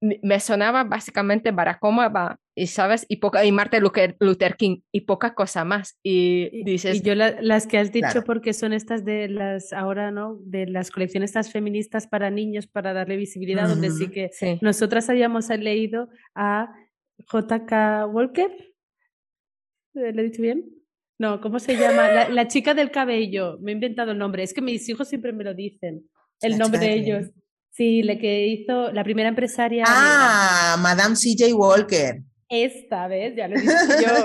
Me 0.00 0.38
sonaba 0.38 0.84
básicamente 0.84 1.50
Barack 1.50 1.82
Obama, 1.82 2.38
y 2.54 2.68
sabes, 2.68 3.04
y, 3.08 3.16
poca, 3.16 3.44
y 3.44 3.50
Martin 3.50 3.82
Luther, 3.82 4.16
Luther 4.20 4.56
King, 4.56 4.80
y 4.92 5.00
poca 5.02 5.34
cosa 5.34 5.64
más. 5.64 5.98
Y 6.04 6.48
Y, 6.52 6.64
dices, 6.64 6.96
y 6.98 7.02
yo 7.02 7.14
la- 7.16 7.40
las 7.42 7.66
que 7.66 7.78
has 7.78 7.90
dicho 7.90 8.06
Claro. 8.10 8.24
porque 8.24 8.52
son 8.52 8.72
estas 8.72 9.04
de 9.04 9.28
las 9.28 9.72
ahora, 9.72 10.10
¿no? 10.12 10.38
De 10.44 10.66
las 10.66 10.90
colecciones 10.92 11.30
estas 11.30 11.50
feministas 11.50 12.06
para 12.06 12.30
niños 12.30 12.66
para 12.68 12.92
darle 12.92 13.16
visibilidad, 13.16 13.68
donde 13.68 13.90
sí 13.90 14.08
que 14.08 14.30
sí, 14.32 14.58
nosotras 14.60 15.08
habíamos 15.10 15.48
leído 15.48 16.08
a 16.34 16.72
J.K. 17.26 18.06
Walker. 18.06 18.50
¿Le 19.94 20.10
he 20.10 20.22
dicho 20.24 20.42
bien? 20.42 20.64
No, 21.18 21.40
¿cómo 21.40 21.58
se 21.58 21.76
llama? 21.76 22.08
La, 22.12 22.28
la 22.28 22.46
chica 22.46 22.74
del 22.74 22.92
cabello. 22.92 23.58
Me 23.60 23.72
he 23.72 23.74
inventado 23.74 24.12
el 24.12 24.18
nombre. 24.18 24.44
Es 24.44 24.54
que 24.54 24.60
mis 24.62 24.88
hijos 24.88 25.08
siempre 25.08 25.32
me 25.32 25.42
lo 25.42 25.54
dicen. 25.54 26.08
El 26.40 26.52
La 26.52 26.58
nombre 26.58 26.78
chica 26.80 26.92
de 26.92 27.00
cabello. 27.12 27.30
Sí, 27.78 28.02
la 28.02 28.18
que 28.18 28.48
hizo 28.48 28.90
la 28.90 29.04
primera 29.04 29.28
empresaria. 29.28 29.84
Ah, 29.86 30.76
Madame 30.82 31.14
C.J. 31.14 31.54
Walker. 31.54 32.22
Esta 32.48 33.06
vez, 33.06 33.36
ya 33.36 33.46
lo 33.46 33.54
he 33.56 33.60
dicho 33.60 33.72
yo. 34.02 34.24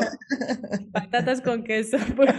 Patatas 0.92 1.40
con 1.42 1.64
queso. 1.64 1.98
Pues 2.16 2.34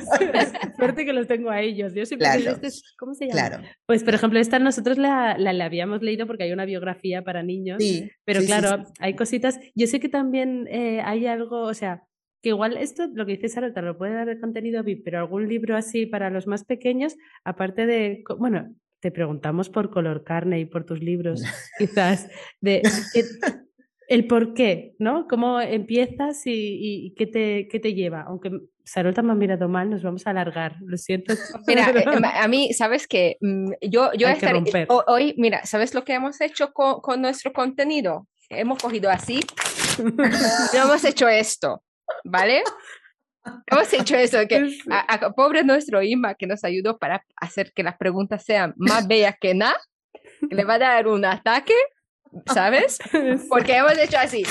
suerte 0.76 1.04
que 1.04 1.12
los 1.12 1.28
tengo 1.28 1.50
a 1.50 1.60
ellos. 1.60 1.94
Yo 1.94 2.04
siempre 2.04 2.28
digo, 2.30 2.40
Claro, 2.42 2.54
"Este 2.56 2.66
es- 2.66 2.82
¿cómo 2.98 3.14
se 3.14 3.28
llama? 3.28 3.48
Claro. 3.48 3.62
Pues, 3.86 4.02
por 4.02 4.14
ejemplo, 4.14 4.40
esta 4.40 4.58
nosotros 4.58 4.98
la, 4.98 5.38
la, 5.38 5.52
la 5.52 5.66
habíamos 5.66 6.02
leído 6.02 6.26
porque 6.26 6.42
hay 6.44 6.52
una 6.52 6.64
biografía 6.64 7.22
para 7.22 7.44
niños. 7.44 7.76
Sí. 7.80 8.10
Pero 8.24 8.40
sí, 8.40 8.46
claro, 8.48 8.84
sí. 8.84 8.92
hay 8.98 9.14
cositas. 9.14 9.60
Yo 9.76 9.86
sé 9.86 10.00
que 10.00 10.08
también 10.08 10.66
eh, 10.68 11.00
hay 11.04 11.26
algo, 11.26 11.60
o 11.60 11.74
sea, 11.74 12.02
que 12.42 12.48
igual 12.48 12.76
esto, 12.76 13.06
lo 13.14 13.24
que 13.24 13.36
dice 13.36 13.48
Sarota, 13.48 13.82
lo 13.82 13.96
puede 13.96 14.14
dar 14.14 14.26
de 14.26 14.40
contenido 14.40 14.82
VIP, 14.82 15.04
pero 15.04 15.20
algún 15.20 15.48
libro 15.48 15.76
así 15.76 16.06
para 16.06 16.28
los 16.30 16.48
más 16.48 16.64
pequeños, 16.64 17.14
aparte 17.44 17.86
de, 17.86 18.24
bueno, 18.38 18.74
te 19.04 19.10
preguntamos 19.10 19.68
por 19.68 19.90
color 19.90 20.24
carne 20.24 20.60
y 20.60 20.64
por 20.64 20.86
tus 20.86 21.00
libros, 21.00 21.42
quizás, 21.78 22.26
de 22.62 22.80
el 24.08 24.26
por 24.26 24.54
qué, 24.54 24.94
¿no? 24.98 25.28
¿Cómo 25.28 25.60
empiezas 25.60 26.40
y, 26.46 27.12
qué, 27.14 27.26
te, 27.26 27.68
qué, 27.70 27.80
te, 27.80 27.92
lleva? 27.92 28.22
Aunque 28.22 28.50
Sarota 28.82 29.20
me 29.20 29.32
ha 29.32 29.34
mirado 29.34 29.68
mal, 29.68 29.90
nos 29.90 30.02
vamos 30.02 30.26
a 30.26 30.30
alargar, 30.30 30.76
lo 30.80 30.96
siento. 30.96 31.34
Mira, 31.66 31.90
eh, 31.90 32.04
a 32.32 32.48
mí, 32.48 32.72
¿sabes 32.72 33.06
qué? 33.06 33.36
Mm, 33.42 33.72
yo, 33.82 34.10
yo 34.14 34.26
hoy, 35.06 35.34
mira, 35.36 35.66
¿sabes 35.66 35.92
lo 35.92 36.02
que 36.02 36.14
hemos 36.14 36.40
hecho 36.40 36.72
con, 36.72 37.02
con 37.02 37.20
nuestro 37.20 37.52
contenido? 37.52 38.26
Hemos 38.48 38.82
cogido 38.82 39.10
así, 39.10 39.40
y 39.98 40.76
hemos 40.78 41.04
hecho 41.04 41.28
esto. 41.28 41.82
¿vale? 42.24 42.62
Hemos 43.66 43.92
hecho 43.92 44.16
eso, 44.16 44.38
que 44.48 44.78
a, 44.90 45.30
pobre 45.32 45.64
nuestro 45.64 46.02
Ima 46.02 46.34
que 46.34 46.46
nos 46.46 46.64
ayudó 46.64 46.98
para 46.98 47.24
hacer 47.36 47.72
que 47.74 47.82
las 47.82 47.96
preguntas 47.96 48.44
sean 48.44 48.74
más 48.76 49.06
bellas 49.08 49.34
que 49.40 49.54
nada, 49.54 49.78
le 50.50 50.64
va 50.64 50.74
a 50.74 50.78
dar 50.78 51.08
un 51.08 51.24
ataque, 51.24 51.74
¿sabes? 52.52 52.98
Porque 53.48 53.76
hemos 53.76 53.98
hecho 53.98 54.18
así, 54.18 54.44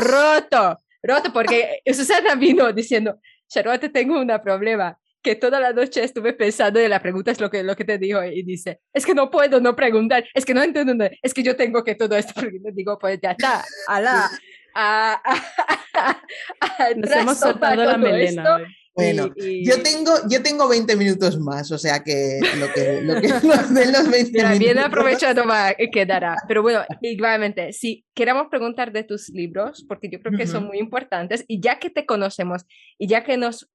roto, 0.00 0.78
roto, 1.02 1.32
porque 1.32 1.80
Susana 1.92 2.34
vino 2.36 2.72
diciendo, 2.72 3.18
Charlotte, 3.48 3.92
tengo 3.92 4.20
un 4.20 4.28
problema, 4.42 4.96
que 5.26 5.34
toda 5.34 5.58
la 5.58 5.72
noche 5.72 6.04
estuve 6.04 6.34
pensando 6.34 6.80
y 6.80 6.86
la 6.86 7.02
pregunta 7.02 7.32
es 7.32 7.40
lo 7.40 7.50
que, 7.50 7.64
lo 7.64 7.74
que 7.74 7.84
te 7.84 7.98
dijo 7.98 8.22
y 8.22 8.44
dice, 8.44 8.80
es 8.92 9.04
que 9.04 9.12
no 9.12 9.28
puedo 9.28 9.60
no 9.60 9.74
preguntar, 9.74 10.24
es 10.32 10.44
que 10.44 10.54
no 10.54 10.62
entiendo, 10.62 11.04
es 11.20 11.34
que 11.34 11.42
yo 11.42 11.56
tengo 11.56 11.82
que 11.82 11.96
todo 11.96 12.16
esto, 12.16 12.32
porque 12.36 12.60
digo, 12.72 12.96
pues 12.96 13.18
ya 13.20 13.32
está, 13.32 13.64
ala, 14.76 15.22
Nos 16.96 17.10
hemos 17.10 17.38
soltado 17.38 17.84
la 17.84 17.96
melena. 17.96 18.58
Bueno, 18.96 19.30
yo, 19.36 19.82
tengo, 19.82 20.12
yo 20.26 20.42
tengo 20.42 20.66
20 20.68 20.96
minutos 20.96 21.38
más, 21.38 21.70
o 21.70 21.76
sea 21.76 22.02
que 22.02 22.40
lo 22.58 22.72
que, 22.72 23.02
lo 23.02 23.20
que 23.20 23.28
nos 23.46 23.74
den 23.74 23.92
los 23.92 24.10
20 24.10 24.32
minutos. 24.32 24.58
Bien 24.58 24.78
aprovechado 24.78 25.46
va, 25.46 25.74
quedará. 25.92 26.36
Pero 26.48 26.62
bueno, 26.62 26.82
igualmente, 27.02 27.74
si 27.74 28.06
queremos 28.14 28.46
preguntar 28.48 28.92
de 28.92 29.04
tus 29.04 29.28
libros, 29.28 29.84
porque 29.86 30.08
yo 30.08 30.18
creo 30.22 30.38
que 30.38 30.46
son 30.46 30.64
muy 30.64 30.78
importantes, 30.78 31.44
y 31.46 31.60
ya 31.60 31.78
que 31.78 31.90
te 31.90 32.06
conocemos, 32.06 32.64
y 32.96 33.06
ya 33.06 33.22
que 33.22 33.36
nos 33.36 33.68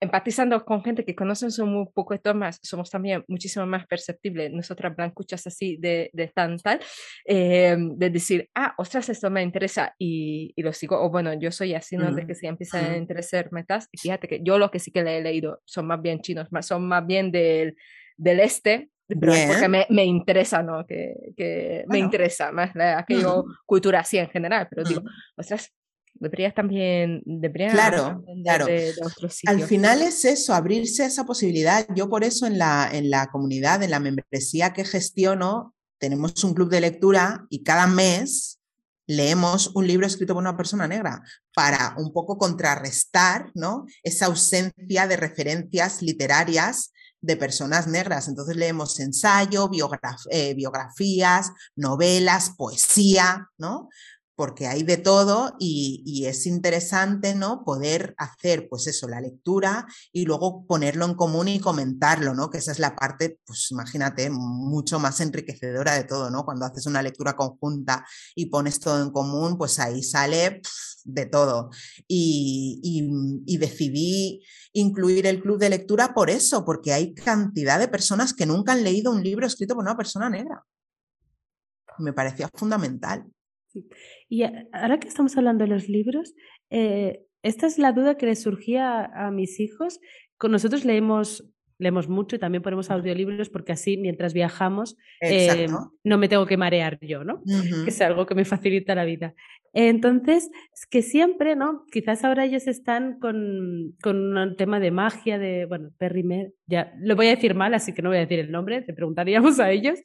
empatizando 0.00 0.64
con 0.64 0.82
gente 0.82 1.04
que 1.04 1.14
conocen 1.14 1.50
un 1.62 1.92
poco 1.92 2.14
más, 2.34 2.58
somos 2.62 2.90
también 2.90 3.24
muchísimo 3.28 3.66
más 3.66 3.86
perceptibles, 3.86 4.52
nosotras 4.52 4.94
blancuchas 4.94 5.46
así 5.46 5.76
de, 5.76 6.10
de 6.12 6.28
tan 6.28 6.58
tal, 6.58 6.80
eh, 7.24 7.76
de 7.78 8.10
decir, 8.10 8.48
ah, 8.54 8.74
ostras, 8.78 9.08
esto 9.08 9.30
me 9.30 9.42
interesa 9.42 9.94
y, 9.98 10.52
y, 10.56 10.62
lo 10.62 10.72
sigo, 10.72 11.00
o 11.00 11.10
bueno, 11.10 11.34
yo 11.34 11.50
soy 11.50 11.74
así, 11.74 11.96
¿no? 11.96 12.12
De 12.12 12.26
que 12.26 12.34
se 12.34 12.46
empiezan 12.46 12.92
a 12.92 12.96
interesar 12.96 13.50
metas, 13.52 13.88
y 13.92 13.98
fíjate 13.98 14.28
que 14.28 14.40
yo 14.42 14.58
lo 14.58 14.70
que 14.70 14.78
sí 14.78 14.90
que 14.90 15.02
le 15.02 15.18
he 15.18 15.22
leído 15.22 15.60
son 15.64 15.86
más 15.86 16.00
bien 16.00 16.20
chinos, 16.20 16.52
más, 16.52 16.66
son 16.66 16.86
más 16.86 17.06
bien 17.06 17.32
del, 17.32 17.76
del 18.16 18.40
este, 18.40 18.90
pero 19.08 19.32
porque 19.46 19.68
me, 19.68 19.86
me, 19.88 20.04
interesa, 20.04 20.62
¿no? 20.62 20.86
Que, 20.86 21.14
que 21.34 21.84
me 21.88 21.98
interesa 21.98 22.52
más 22.52 22.74
la, 22.74 22.98
aquello, 22.98 23.44
cultura 23.64 24.00
así 24.00 24.18
en 24.18 24.28
general, 24.28 24.68
pero 24.70 24.84
digo, 24.84 25.02
ostras, 25.36 25.72
deberías 26.20 26.54
también, 26.54 27.22
deberías 27.24 27.72
claro, 27.72 28.24
claro. 28.42 28.66
Al 29.46 29.62
final 29.62 30.02
es 30.02 30.24
eso, 30.24 30.54
abrirse 30.54 31.04
a 31.04 31.06
esa 31.06 31.24
posibilidad. 31.24 31.86
Yo 31.94 32.08
por 32.08 32.24
eso 32.24 32.46
en 32.46 32.58
la, 32.58 32.88
en 32.92 33.10
la 33.10 33.28
comunidad, 33.28 33.82
en 33.82 33.90
la 33.90 34.00
membresía 34.00 34.72
que 34.72 34.84
gestiono, 34.84 35.74
tenemos 35.98 36.42
un 36.44 36.54
club 36.54 36.70
de 36.70 36.80
lectura 36.80 37.46
y 37.50 37.62
cada 37.62 37.86
mes 37.86 38.58
leemos 39.06 39.72
un 39.74 39.86
libro 39.86 40.06
escrito 40.06 40.34
por 40.34 40.42
una 40.42 40.56
persona 40.56 40.86
negra 40.86 41.22
para 41.54 41.94
un 41.96 42.12
poco 42.12 42.36
contrarrestar 42.36 43.50
¿no? 43.54 43.86
esa 44.02 44.26
ausencia 44.26 45.06
de 45.06 45.16
referencias 45.16 46.02
literarias 46.02 46.92
de 47.20 47.36
personas 47.36 47.86
negras. 47.86 48.28
Entonces 48.28 48.56
leemos 48.56 49.00
ensayo, 49.00 49.68
eh, 50.30 50.54
biografías, 50.54 51.50
novelas, 51.74 52.50
poesía, 52.50 53.48
¿no? 53.56 53.88
Porque 54.38 54.68
hay 54.68 54.84
de 54.84 54.98
todo 54.98 55.56
y, 55.58 56.24
es 56.26 56.46
interesante, 56.46 57.34
¿no? 57.34 57.64
Poder 57.64 58.14
hacer, 58.18 58.68
pues 58.68 58.86
eso, 58.86 59.08
la 59.08 59.20
lectura 59.20 59.84
y 60.12 60.26
luego 60.26 60.64
ponerlo 60.64 61.06
en 61.06 61.14
común 61.14 61.48
y 61.48 61.58
comentarlo, 61.58 62.34
¿no? 62.34 62.48
Que 62.48 62.58
esa 62.58 62.70
es 62.70 62.78
la 62.78 62.94
parte, 62.94 63.40
pues 63.44 63.72
imagínate, 63.72 64.30
mucho 64.30 65.00
más 65.00 65.20
enriquecedora 65.20 65.94
de 65.94 66.04
todo, 66.04 66.30
¿no? 66.30 66.44
Cuando 66.44 66.66
haces 66.66 66.86
una 66.86 67.02
lectura 67.02 67.34
conjunta 67.34 68.06
y 68.36 68.46
pones 68.46 68.78
todo 68.78 69.02
en 69.02 69.10
común, 69.10 69.58
pues 69.58 69.80
ahí 69.80 70.04
sale 70.04 70.62
de 71.02 71.26
todo. 71.26 71.70
y 72.06 73.58
decidí 73.58 74.44
incluir 74.72 75.26
el 75.26 75.42
club 75.42 75.58
de 75.58 75.70
lectura 75.70 76.14
por 76.14 76.30
eso, 76.30 76.64
porque 76.64 76.92
hay 76.92 77.12
cantidad 77.12 77.80
de 77.80 77.88
personas 77.88 78.34
que 78.34 78.46
nunca 78.46 78.70
han 78.70 78.84
leído 78.84 79.10
un 79.10 79.24
libro 79.24 79.46
escrito 79.48 79.74
por 79.74 79.82
una 79.82 79.96
persona 79.96 80.30
negra. 80.30 80.64
Me 81.98 82.12
parecía 82.12 82.48
fundamental. 82.54 83.24
Y 84.28 84.42
ahora 84.72 84.98
que 85.00 85.08
estamos 85.08 85.36
hablando 85.36 85.64
de 85.64 85.70
los 85.70 85.88
libros, 85.88 86.34
eh, 86.70 87.24
esta 87.42 87.66
es 87.66 87.78
la 87.78 87.92
duda 87.92 88.16
que 88.16 88.26
les 88.26 88.42
surgía 88.42 89.04
a, 89.04 89.30
mis 89.30 89.60
hijos. 89.60 90.00
Con 90.36 90.52
nosotros 90.52 90.84
leemos 90.84 91.44
leemos 91.78 92.08
mucho 92.08 92.36
y 92.36 92.38
también 92.38 92.62
ponemos 92.62 92.90
audiolibros 92.90 93.48
porque 93.48 93.72
así 93.72 93.96
mientras 93.96 94.34
viajamos 94.34 94.96
eh, 95.20 95.68
no 96.04 96.18
me 96.18 96.28
tengo 96.28 96.46
que 96.46 96.56
marear 96.56 96.98
yo, 97.00 97.24
¿no? 97.24 97.42
Que 97.84 97.90
es 97.90 98.00
algo 98.00 98.26
que 98.26 98.34
me 98.34 98.44
facilita 98.44 98.94
la 98.94 99.04
vida. 99.04 99.34
Entonces, 99.74 100.50
es 100.72 100.86
que 100.86 101.02
siempre, 101.02 101.54
¿no? 101.54 101.84
Quizás 101.92 102.24
ahora 102.24 102.44
ellos 102.44 102.66
están 102.66 103.18
con, 103.20 103.94
con 104.02 104.36
un 104.36 104.56
tema 104.56 104.80
de 104.80 104.90
magia, 104.90 105.38
de, 105.38 105.66
bueno, 105.66 105.90
Perry 105.98 106.24
ya 106.66 106.92
lo 107.00 107.16
voy 107.16 107.28
a 107.28 107.36
decir 107.36 107.54
mal, 107.54 107.74
así 107.74 107.92
que 107.92 108.02
no 108.02 108.08
voy 108.08 108.18
a 108.18 108.22
decir 108.22 108.38
el 108.38 108.50
nombre, 108.50 108.82
te 108.82 108.92
preguntaríamos 108.92 109.60
a 109.60 109.70
ellos, 109.70 110.00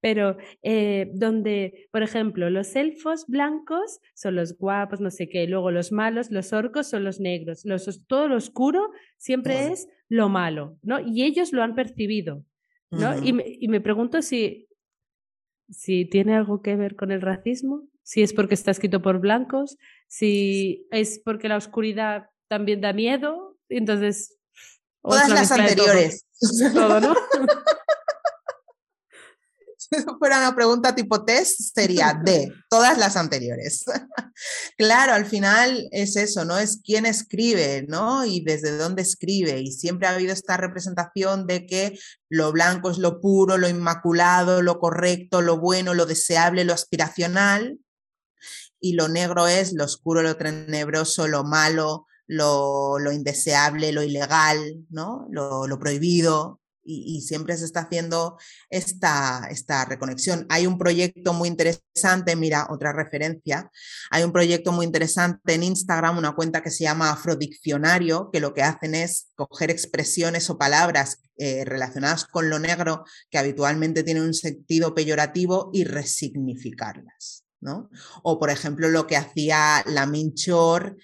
pero 0.00 0.36
eh, 0.62 1.10
donde, 1.14 1.88
por 1.90 2.02
ejemplo, 2.02 2.50
los 2.50 2.76
elfos 2.76 3.26
blancos 3.26 4.00
son 4.14 4.36
los 4.36 4.56
guapos, 4.58 5.00
no 5.00 5.10
sé 5.10 5.28
qué, 5.28 5.46
luego 5.46 5.70
los 5.70 5.92
malos, 5.92 6.30
los 6.30 6.52
orcos 6.52 6.88
son 6.88 7.04
los 7.04 7.18
negros, 7.18 7.64
los, 7.64 8.06
todo 8.06 8.28
lo 8.28 8.36
oscuro 8.36 8.90
siempre 9.16 9.72
es 9.72 9.88
lo 10.08 10.28
malo, 10.28 10.78
¿no? 10.82 11.00
Y 11.00 11.24
ellos 11.24 11.52
lo 11.52 11.62
han 11.62 11.74
percibido, 11.74 12.44
¿no? 12.90 13.22
y, 13.22 13.32
me, 13.32 13.44
y 13.46 13.68
me 13.68 13.80
pregunto 13.80 14.22
si, 14.22 14.68
si 15.68 16.04
tiene 16.04 16.34
algo 16.34 16.62
que 16.62 16.76
ver 16.76 16.96
con 16.96 17.10
el 17.10 17.20
racismo 17.20 17.88
si 18.06 18.22
es 18.22 18.32
porque 18.32 18.54
está 18.54 18.70
escrito 18.70 19.02
por 19.02 19.18
blancos, 19.18 19.78
si 20.06 20.86
es 20.92 21.20
porque 21.24 21.48
la 21.48 21.56
oscuridad 21.56 22.30
también 22.46 22.80
da 22.80 22.92
miedo, 22.92 23.58
entonces... 23.68 24.38
Todas 25.02 25.28
las 25.28 25.50
anteriores. 25.50 26.24
Todo, 26.72 27.00
¿no? 27.00 27.14
si 29.90 30.04
fuera 30.18 30.38
una 30.38 30.54
pregunta 30.54 30.94
tipo 30.94 31.24
test, 31.24 31.60
sería 31.74 32.18
de 32.24 32.52
todas 32.68 32.98
las 32.98 33.16
anteriores. 33.16 33.84
claro, 34.78 35.12
al 35.12 35.26
final 35.26 35.88
es 35.92 36.16
eso, 36.16 36.44
¿no? 36.44 36.58
Es 36.58 36.80
quién 36.84 37.06
escribe, 37.06 37.84
¿no? 37.88 38.24
Y 38.24 38.40
desde 38.40 38.76
dónde 38.76 39.02
escribe. 39.02 39.60
Y 39.60 39.72
siempre 39.72 40.08
ha 40.08 40.14
habido 40.14 40.32
esta 40.32 40.56
representación 40.56 41.46
de 41.46 41.66
que 41.66 41.98
lo 42.28 42.52
blanco 42.52 42.90
es 42.90 42.98
lo 42.98 43.20
puro, 43.20 43.58
lo 43.58 43.68
inmaculado, 43.68 44.62
lo 44.62 44.78
correcto, 44.78 45.42
lo 45.42 45.58
bueno, 45.58 45.94
lo 45.94 46.06
deseable, 46.06 46.64
lo 46.64 46.74
aspiracional 46.74 47.78
y 48.80 48.92
lo 48.92 49.08
negro 49.08 49.46
es 49.46 49.72
lo 49.72 49.84
oscuro, 49.84 50.22
lo 50.22 50.36
tenebroso, 50.36 51.26
lo 51.28 51.44
malo, 51.44 52.06
lo, 52.26 53.12
indeseable, 53.12 53.92
lo 53.92 54.02
ilegal, 54.02 54.84
¿no? 54.90 55.26
lo, 55.30 55.78
prohibido. 55.78 56.60
Y, 56.86 57.20
siempre 57.22 57.56
se 57.56 57.64
está 57.64 57.80
haciendo 57.80 58.38
esta, 58.70 59.48
esta 59.50 59.84
reconexión. 59.84 60.46
Hay 60.48 60.66
un 60.66 60.78
proyecto 60.78 61.32
muy 61.32 61.48
interesante, 61.48 62.36
mira, 62.36 62.68
otra 62.70 62.92
referencia, 62.92 63.70
hay 64.10 64.22
un 64.22 64.32
proyecto 64.32 64.72
muy 64.72 64.86
interesante 64.86 65.54
en 65.54 65.64
Instagram, 65.64 66.18
una 66.18 66.34
cuenta 66.34 66.62
que 66.62 66.70
se 66.70 66.84
llama 66.84 67.10
Afrodiccionario, 67.10 68.30
que 68.32 68.40
lo 68.40 68.54
que 68.54 68.62
hacen 68.62 68.94
es 68.94 69.28
coger 69.34 69.70
expresiones 69.70 70.48
o 70.50 70.58
palabras 70.58 71.18
eh, 71.38 71.64
relacionadas 71.64 72.24
con 72.24 72.48
lo 72.48 72.58
negro 72.58 73.04
que 73.30 73.38
habitualmente 73.38 74.02
tienen 74.02 74.22
un 74.22 74.34
sentido 74.34 74.94
peyorativo 74.94 75.70
y 75.72 75.84
resignificarlas. 75.84 77.46
O 78.22 78.38
por 78.38 78.50
ejemplo 78.50 78.88
lo 78.88 79.06
que 79.06 79.16
hacía 79.16 79.82
Lamin 79.86 80.34
Chor, 80.34 80.96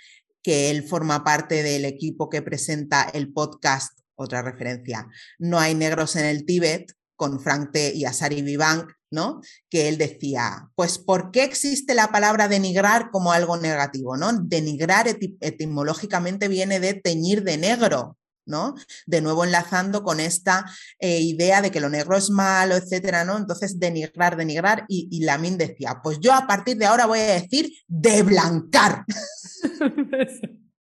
que 0.43 0.71
él 0.71 0.83
forma 0.83 1.25
parte 1.25 1.63
del 1.63 1.85
equipo 1.85 2.29
que 2.29 2.43
presenta 2.43 3.03
el 3.03 3.33
podcast, 3.33 3.99
otra 4.23 4.43
referencia, 4.43 5.07
No 5.39 5.59
hay 5.59 5.75
negros 5.75 6.17
en 6.17 6.25
el 6.25 6.45
Tíbet, 6.45 6.93
con 7.17 7.41
Frank 7.41 7.71
T. 7.73 7.93
y 7.95 8.05
Asari 8.05 8.43
Vivank, 8.43 8.91
¿no? 9.13 9.43
Que 9.71 9.89
él 9.89 9.97
decía, 9.97 10.71
pues 10.75 10.99
¿por 10.99 11.31
qué 11.31 11.45
existe 11.45 11.95
la 11.95 12.09
palabra 12.09 12.49
denigrar 12.49 13.11
como 13.13 13.33
algo 13.33 13.57
negativo, 13.57 14.17
¿no? 14.17 14.33
Denigrar 14.33 15.07
etimológicamente 15.07 16.49
viene 16.49 16.81
de 16.81 16.95
teñir 16.95 17.45
de 17.45 17.59
negro, 17.59 18.19
¿no? 18.45 18.75
De 19.07 19.21
nuevo 19.21 19.45
enlazando 19.45 20.03
con 20.03 20.19
esta 20.19 20.65
eh, 20.99 21.21
idea 21.21 21.63
de 21.63 21.71
que 21.71 21.81
lo 21.81 21.91
negro 21.91 22.17
es 22.17 22.31
malo, 22.31 22.75
etcétera, 22.75 23.25
¿no? 23.25 23.37
Entonces, 23.37 23.79
denigrar, 23.79 24.37
denigrar, 24.37 24.85
y, 24.89 25.09
y 25.11 25.21
Lamin 25.23 25.59
decía, 25.59 26.01
pues 26.03 26.19
yo 26.21 26.33
a 26.33 26.47
partir 26.47 26.77
de 26.77 26.87
ahora 26.87 27.07
voy 27.07 27.21
a 27.21 27.41
decir 27.41 27.73
deblancar. 27.87 29.05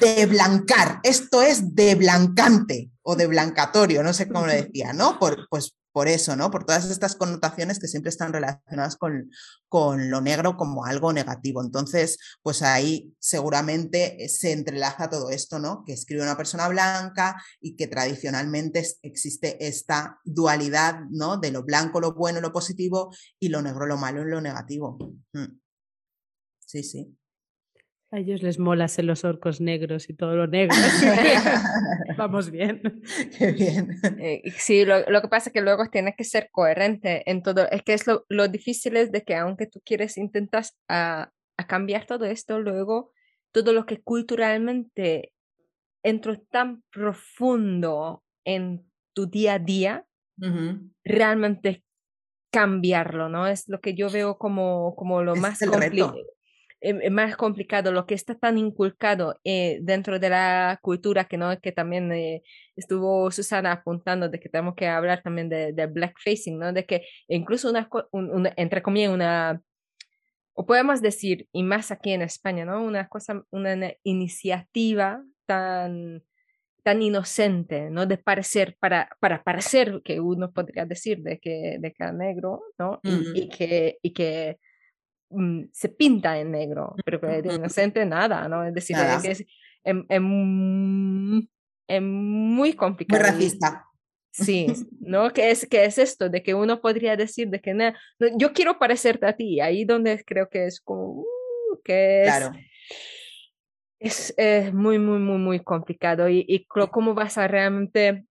de 0.00 0.26
blancar, 0.26 1.00
esto 1.02 1.42
es 1.42 1.74
de 1.74 1.94
blancante 1.94 2.90
o 3.02 3.16
de 3.16 3.26
blancatorio, 3.26 4.02
no 4.02 4.12
sé 4.12 4.28
cómo 4.28 4.46
lo 4.46 4.52
decía, 4.52 4.92
¿no? 4.92 5.18
Por, 5.18 5.48
pues 5.48 5.76
por 5.96 6.08
eso, 6.08 6.36
¿no? 6.36 6.50
Por 6.50 6.66
todas 6.66 6.90
estas 6.90 7.16
connotaciones 7.16 7.78
que 7.78 7.88
siempre 7.88 8.10
están 8.10 8.30
relacionadas 8.30 8.96
con, 8.96 9.30
con 9.66 10.10
lo 10.10 10.20
negro 10.20 10.58
como 10.58 10.84
algo 10.84 11.10
negativo. 11.10 11.64
Entonces, 11.64 12.18
pues 12.42 12.60
ahí 12.60 13.14
seguramente 13.18 14.28
se 14.28 14.52
entrelaza 14.52 15.08
todo 15.08 15.30
esto, 15.30 15.58
¿no? 15.58 15.84
Que 15.86 15.94
escribe 15.94 16.20
una 16.22 16.36
persona 16.36 16.68
blanca 16.68 17.42
y 17.62 17.76
que 17.76 17.86
tradicionalmente 17.86 18.86
existe 19.00 19.66
esta 19.66 20.20
dualidad, 20.22 21.00
¿no? 21.08 21.38
De 21.38 21.50
lo 21.50 21.62
blanco, 21.62 21.98
lo 21.98 22.12
bueno, 22.12 22.42
lo 22.42 22.52
positivo 22.52 23.10
y 23.40 23.48
lo 23.48 23.62
negro, 23.62 23.86
lo 23.86 23.96
malo 23.96 24.20
y 24.20 24.30
lo 24.30 24.42
negativo. 24.42 24.98
Mm. 25.32 25.58
Sí, 26.58 26.82
sí. 26.82 27.16
A 28.12 28.18
ellos 28.18 28.40
les 28.42 28.60
mola 28.60 28.86
ser 28.86 29.04
los 29.04 29.24
orcos 29.24 29.60
negros 29.60 30.08
y 30.08 30.14
todo 30.14 30.36
lo 30.36 30.46
negro. 30.46 30.76
Vamos 32.16 32.50
bien. 32.50 32.80
Qué 33.36 33.52
bien. 33.52 33.98
Eh, 34.18 34.42
sí, 34.56 34.84
lo, 34.84 35.04
que 35.04 35.28
pasa 35.28 35.50
es 35.50 35.52
que 35.52 35.60
luego 35.60 35.86
tienes 35.90 36.14
que 36.16 36.22
ser 36.22 36.48
coherente 36.52 37.28
en 37.28 37.42
todo. 37.42 37.68
Es 37.68 37.82
que 37.82 37.94
es 37.94 38.06
lo, 38.06 38.24
lo 38.28 38.46
difícil 38.46 38.96
es 38.96 39.10
de 39.10 39.24
que 39.24 39.34
aunque 39.34 39.66
tú 39.66 39.80
quieres, 39.84 40.18
intentas 40.18 40.76
a, 40.88 41.32
a, 41.56 41.66
cambiar 41.66 42.06
todo 42.06 42.26
esto, 42.26 42.60
luego 42.60 43.10
todo 43.50 43.72
lo 43.72 43.86
que 43.86 44.00
culturalmente 44.00 45.32
entró 46.04 46.38
tan 46.38 46.82
profundo 46.92 48.22
en 48.44 48.88
tu 49.14 49.26
día 49.26 49.54
a 49.54 49.58
día, 49.58 50.06
realmente 51.02 51.82
cambiarlo, 52.52 53.28
¿no? 53.28 53.48
Es 53.48 53.68
lo 53.68 53.80
que 53.80 53.94
yo 53.94 54.10
veo 54.10 54.38
como, 54.38 54.94
como 54.94 55.22
lo 55.22 55.34
más 55.34 55.58
complicado 55.58 56.14
es 56.80 57.10
más 57.10 57.36
complicado, 57.36 57.90
lo 57.92 58.06
que 58.06 58.14
está 58.14 58.34
tan 58.34 58.58
inculcado 58.58 59.40
eh, 59.44 59.78
dentro 59.82 60.18
de 60.18 60.28
la 60.28 60.78
cultura, 60.82 61.24
que 61.24 61.36
no 61.36 61.58
que 61.60 61.72
también 61.72 62.12
eh, 62.12 62.42
estuvo 62.76 63.30
Susana 63.30 63.72
apuntando 63.72 64.28
de 64.28 64.38
que 64.38 64.48
tenemos 64.48 64.74
que 64.74 64.86
hablar 64.86 65.22
también 65.22 65.48
de, 65.48 65.72
de 65.72 65.86
blackfacing, 65.86 66.58
¿no? 66.58 66.72
De 66.72 66.84
que 66.84 67.06
incluso 67.28 67.70
una, 67.70 67.88
entre 68.56 68.82
comillas, 68.82 69.12
una, 69.12 69.62
o 70.54 70.66
podemos 70.66 71.02
decir, 71.02 71.48
y 71.52 71.62
más 71.62 71.90
aquí 71.90 72.12
en 72.12 72.22
España, 72.22 72.64
¿no? 72.64 72.82
Una 72.84 73.08
cosa, 73.08 73.42
una 73.50 73.92
iniciativa 74.02 75.22
tan 75.46 76.22
tan 76.86 77.02
inocente, 77.02 77.90
¿no? 77.90 78.06
De 78.06 78.16
parecer, 78.16 78.76
para, 78.78 79.08
para 79.18 79.42
parecer 79.42 80.02
que 80.04 80.20
uno 80.20 80.52
podría 80.52 80.86
decir 80.86 81.20
de 81.20 81.40
que, 81.40 81.78
de 81.80 81.92
que 81.92 82.12
negro, 82.12 82.62
¿no? 82.78 83.00
y, 83.02 83.48
que, 83.48 83.98
y 84.02 84.12
que 84.12 84.60
se 85.72 85.88
pinta 85.88 86.38
en 86.38 86.52
negro, 86.52 86.94
pero 87.04 87.20
que 87.20 87.42
de 87.42 87.54
inocente 87.54 88.04
nada, 88.04 88.48
¿no? 88.48 88.64
Es 88.64 88.74
decir, 88.74 88.96
es, 88.96 89.24
es, 89.24 89.46
em, 89.84 90.06
em, 90.08 91.48
es, 91.88 92.02
muy 92.02 92.72
complicado. 92.74 93.22
Muy 93.22 93.30
racista. 93.30 93.84
Sí, 94.30 94.66
¿no? 95.00 95.30
¿Qué 95.30 95.50
es, 95.50 95.66
qué 95.66 95.84
es 95.84 95.98
esto? 95.98 96.28
De 96.28 96.42
que 96.42 96.54
uno 96.54 96.80
podría 96.80 97.16
decir 97.16 97.48
de 97.48 97.60
que 97.60 97.74
no, 97.74 97.92
yo 98.36 98.52
quiero 98.52 98.78
parecerte 98.78 99.26
a 99.26 99.36
ti, 99.36 99.60
ahí 99.60 99.84
donde 99.84 100.22
creo 100.24 100.48
que 100.48 100.66
es 100.66 100.80
como, 100.80 101.20
uh, 101.20 101.80
que 101.82 102.22
es, 102.22 102.28
claro. 102.28 102.52
es, 103.98 104.34
es, 104.36 104.72
muy, 104.72 104.98
muy, 104.98 105.18
muy, 105.18 105.38
muy 105.38 105.60
complicado. 105.60 106.28
Y, 106.28 106.44
y 106.48 106.66
cómo 106.66 107.14
vas 107.14 107.38
a 107.38 107.48
realmente 107.48 108.26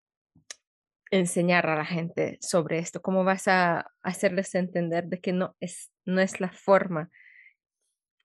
enseñar 1.12 1.68
a 1.68 1.76
la 1.76 1.86
gente 1.86 2.38
sobre 2.42 2.80
esto? 2.80 3.02
¿Cómo 3.02 3.24
vas 3.24 3.48
a 3.48 3.92
hacerles 4.02 4.56
entender 4.56 5.06
de 5.06 5.20
que 5.20 5.34
no 5.34 5.56
es, 5.60 5.92
no 6.06 6.22
es 6.22 6.40
la 6.40 6.52
forma 6.52 7.12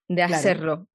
de 0.09 0.23
hacerlo? 0.23 0.89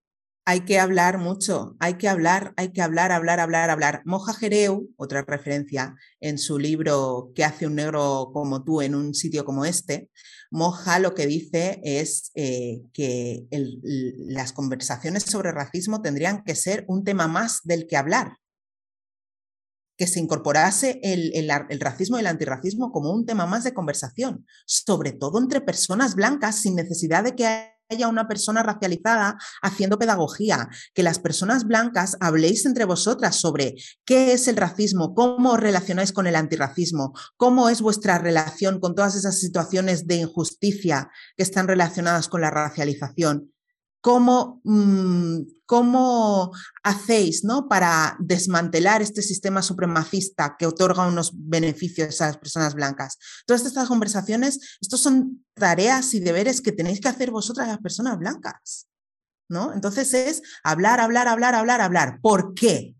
Hay 0.43 0.61
que 0.61 0.79
hablar 0.79 1.19
mucho, 1.19 1.75
hay 1.79 1.95
que 1.95 2.09
hablar, 2.09 2.53
hay 2.57 2.71
que 2.71 2.81
hablar, 2.81 3.11
hablar, 3.11 3.39
hablar, 3.39 3.69
hablar. 3.69 4.01
Moja 4.05 4.33
Jereu, 4.33 4.89
otra 4.97 5.21
referencia 5.21 5.95
en 6.19 6.39
su 6.39 6.57
libro 6.57 7.31
¿Qué 7.35 7.43
hace 7.43 7.67
un 7.67 7.75
negro 7.75 8.31
como 8.33 8.63
tú 8.63 8.81
en 8.81 8.95
un 8.95 9.13
sitio 9.13 9.45
como 9.45 9.65
este? 9.65 10.09
Moja 10.49 10.97
lo 10.97 11.13
que 11.13 11.27
dice 11.27 11.79
es 11.83 12.31
eh, 12.33 12.81
que 12.91 13.45
las 13.51 14.51
conversaciones 14.51 15.23
sobre 15.23 15.51
racismo 15.51 16.01
tendrían 16.01 16.43
que 16.43 16.55
ser 16.55 16.85
un 16.87 17.03
tema 17.03 17.27
más 17.27 17.61
del 17.63 17.85
que 17.85 17.97
hablar 17.97 18.40
que 20.01 20.07
se 20.07 20.19
incorporase 20.19 20.99
el, 21.03 21.79
racismo 21.79 22.17
y 22.17 22.21
el 22.21 22.25
antirracismo 22.25 22.91
como 22.91 23.11
un 23.11 23.23
tema 23.23 23.45
más 23.45 23.63
de 23.63 23.75
conversación, 23.75 24.47
sobre 24.65 25.11
todo 25.11 25.37
entre 25.37 25.61
personas 25.61 26.15
blancas, 26.15 26.55
sin 26.55 26.75
necesidad 26.75 27.23
de 27.23 27.35
que 27.35 27.75
haya 27.87 28.07
una 28.07 28.27
persona 28.27 28.63
racializada 28.63 29.37
haciendo 29.61 29.99
pedagogía, 29.99 30.69
que 30.95 31.03
las 31.03 31.19
personas 31.19 31.65
blancas 31.65 32.17
habléis 32.19 32.65
entre 32.65 32.85
vosotras 32.85 33.35
sobre 33.35 33.75
qué 34.03 34.33
es 34.33 34.47
el 34.47 34.57
racismo, 34.57 35.13
cómo 35.13 35.51
os 35.51 35.59
relacionáis 35.59 36.11
con 36.13 36.25
el 36.25 36.35
antirracismo, 36.35 37.13
cómo 37.37 37.69
es 37.69 37.79
vuestra 37.79 38.17
relación 38.17 38.79
con 38.79 38.95
todas 38.95 39.15
esas 39.15 39.39
situaciones 39.39 40.07
de 40.07 40.15
injusticia 40.15 41.11
que 41.37 41.43
están 41.43 41.67
relacionadas 41.67 42.27
con 42.27 42.41
la 42.41 42.49
racialización 42.49 43.51
cómo, 44.01 44.61
mm, 44.63 45.41
cómo 45.65 46.51
hacéis 46.83 47.43
¿no? 47.43 47.69
para 47.69 48.17
desmantelar 48.19 49.01
este 49.01 49.21
sistema 49.21 49.61
supremacista 49.61 50.55
que 50.57 50.65
otorga 50.65 51.07
unos 51.07 51.31
beneficios 51.33 52.19
a 52.21 52.27
las 52.27 52.37
personas 52.37 52.73
blancas. 52.73 53.17
Todas 53.45 53.65
estas 53.65 53.87
conversaciones, 53.87 54.77
estos 54.81 54.99
son 54.99 55.45
tareas 55.53 56.13
y 56.13 56.19
deberes 56.19 56.61
que 56.61 56.71
tenéis 56.71 56.99
que 56.99 57.07
hacer 57.07 57.31
vosotras 57.31 57.67
las 57.67 57.77
personas 57.77 58.17
blancas. 58.17 58.87
¿no? 59.47 59.73
Entonces 59.73 60.13
es 60.13 60.41
hablar, 60.63 60.99
hablar, 60.99 61.27
hablar, 61.27 61.55
hablar, 61.55 61.81
hablar. 61.81 62.19
¿Por 62.21 62.53
qué? 62.53 62.95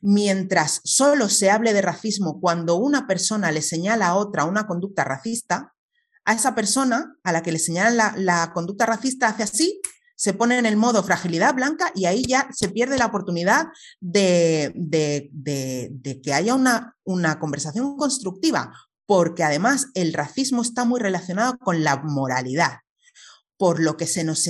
Mientras 0.00 0.80
solo 0.84 1.28
se 1.28 1.50
hable 1.50 1.72
de 1.72 1.82
racismo 1.82 2.40
cuando 2.40 2.76
una 2.76 3.06
persona 3.06 3.52
le 3.52 3.62
señala 3.62 4.08
a 4.08 4.14
otra 4.14 4.44
una 4.44 4.66
conducta 4.66 5.04
racista, 5.04 5.74
a 6.24 6.34
esa 6.34 6.54
persona 6.54 7.16
a 7.24 7.32
la 7.32 7.42
que 7.42 7.52
le 7.52 7.58
señala 7.58 7.90
la, 7.90 8.14
la 8.16 8.52
conducta 8.52 8.86
racista 8.86 9.28
hace 9.28 9.42
así 9.42 9.80
se 10.18 10.32
pone 10.32 10.58
en 10.58 10.66
el 10.66 10.76
modo 10.76 11.04
fragilidad 11.04 11.54
blanca 11.54 11.92
y 11.94 12.06
ahí 12.06 12.24
ya 12.26 12.48
se 12.52 12.68
pierde 12.68 12.98
la 12.98 13.06
oportunidad 13.06 13.68
de, 14.00 14.74
que 16.24 16.34
haya 16.34 16.54
una, 16.56 16.96
una 17.04 17.38
conversación 17.38 17.96
constructiva, 17.96 18.72
porque 19.06 19.44
además 19.44 19.86
el 19.94 20.12
racismo 20.12 20.62
está 20.62 20.84
muy 20.84 20.98
relacionado 20.98 21.56
con 21.58 21.84
la 21.84 22.02
moralidad, 22.02 22.80
por 23.56 23.80
lo 23.80 23.96
que, 23.96 24.08
se 24.08 24.24
nos, 24.24 24.48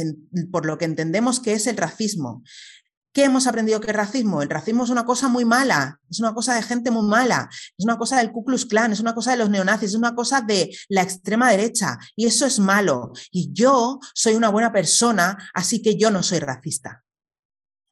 por 0.51 0.65
lo 0.65 0.79
que 0.79 0.87
entendemos 0.87 1.39
que 1.39 1.53
es 1.53 1.67
el 1.67 1.77
racismo. 1.77 2.43
¿Qué 3.19 3.25
hemos 3.25 3.49
aprendido 3.49 3.81
que 3.81 3.91
es 3.91 3.97
racismo? 3.97 4.43
El 4.43 4.49
racismo 4.49 4.85
es 4.85 4.91
una 4.91 5.05
cosa 5.05 5.27
muy 5.27 5.45
mala, 5.45 6.01
es 6.09 6.21
una 6.21 6.33
cosa 6.35 6.55
de 6.55 6.63
gente 6.63 6.93
muy 6.93 7.05
mala, 7.05 7.51
es 7.77 7.85
una 7.85 7.99
cosa 7.99 8.19
del 8.19 8.31
Ku 8.31 8.45
Klux 8.45 8.65
Klan, 8.65 8.93
es 8.93 9.01
una 9.01 9.13
cosa 9.13 9.33
de 9.33 9.39
los 9.39 9.51
neonazis, 9.51 9.89
es 9.89 9.97
una 9.97 10.15
cosa 10.15 10.41
de 10.41 10.73
la 10.89 11.03
extrema 11.03 11.51
derecha 11.51 11.99
y 12.15 12.27
eso 12.27 12.47
es 12.47 12.61
malo. 12.61 13.11
Y 13.33 13.53
yo 13.53 13.99
soy 14.15 14.37
una 14.37 14.51
buena 14.51 14.73
persona, 14.73 15.37
así 15.53 15.83
que 15.83 15.97
yo 15.97 16.13
no 16.13 16.23
soy 16.23 16.39
racista. 16.39 17.03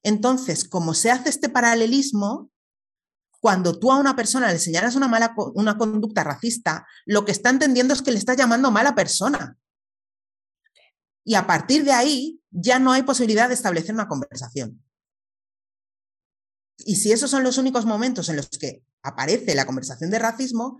Entonces, 0.04 0.68
como 0.68 0.94
se 0.94 1.10
hace 1.10 1.28
este 1.28 1.48
paralelismo, 1.48 2.52
cuando 3.40 3.80
tú 3.80 3.90
a 3.90 3.98
una 3.98 4.14
persona 4.14 4.52
le 4.52 4.60
señalas 4.60 4.94
una 4.94 5.08
mala 5.08 5.34
una 5.54 5.76
conducta 5.76 6.22
racista, 6.22 6.86
lo 7.04 7.24
que 7.24 7.32
está 7.32 7.50
entendiendo 7.50 7.94
es 7.94 8.02
que 8.02 8.12
le 8.12 8.18
estás 8.18 8.36
llamando 8.36 8.70
mala 8.70 8.94
persona. 8.94 9.56
Y 11.24 11.34
a 11.34 11.48
partir 11.48 11.82
de 11.82 11.90
ahí 11.90 12.40
ya 12.52 12.78
no 12.78 12.92
hay 12.92 13.02
posibilidad 13.02 13.48
de 13.48 13.54
establecer 13.54 13.92
una 13.92 14.06
conversación. 14.06 14.85
Y 16.78 16.96
si 16.96 17.12
esos 17.12 17.30
son 17.30 17.42
los 17.42 17.58
únicos 17.58 17.86
momentos 17.86 18.28
en 18.28 18.36
los 18.36 18.48
que 18.48 18.82
aparece 19.02 19.54
la 19.54 19.66
conversación 19.66 20.10
de 20.10 20.18
racismo, 20.18 20.78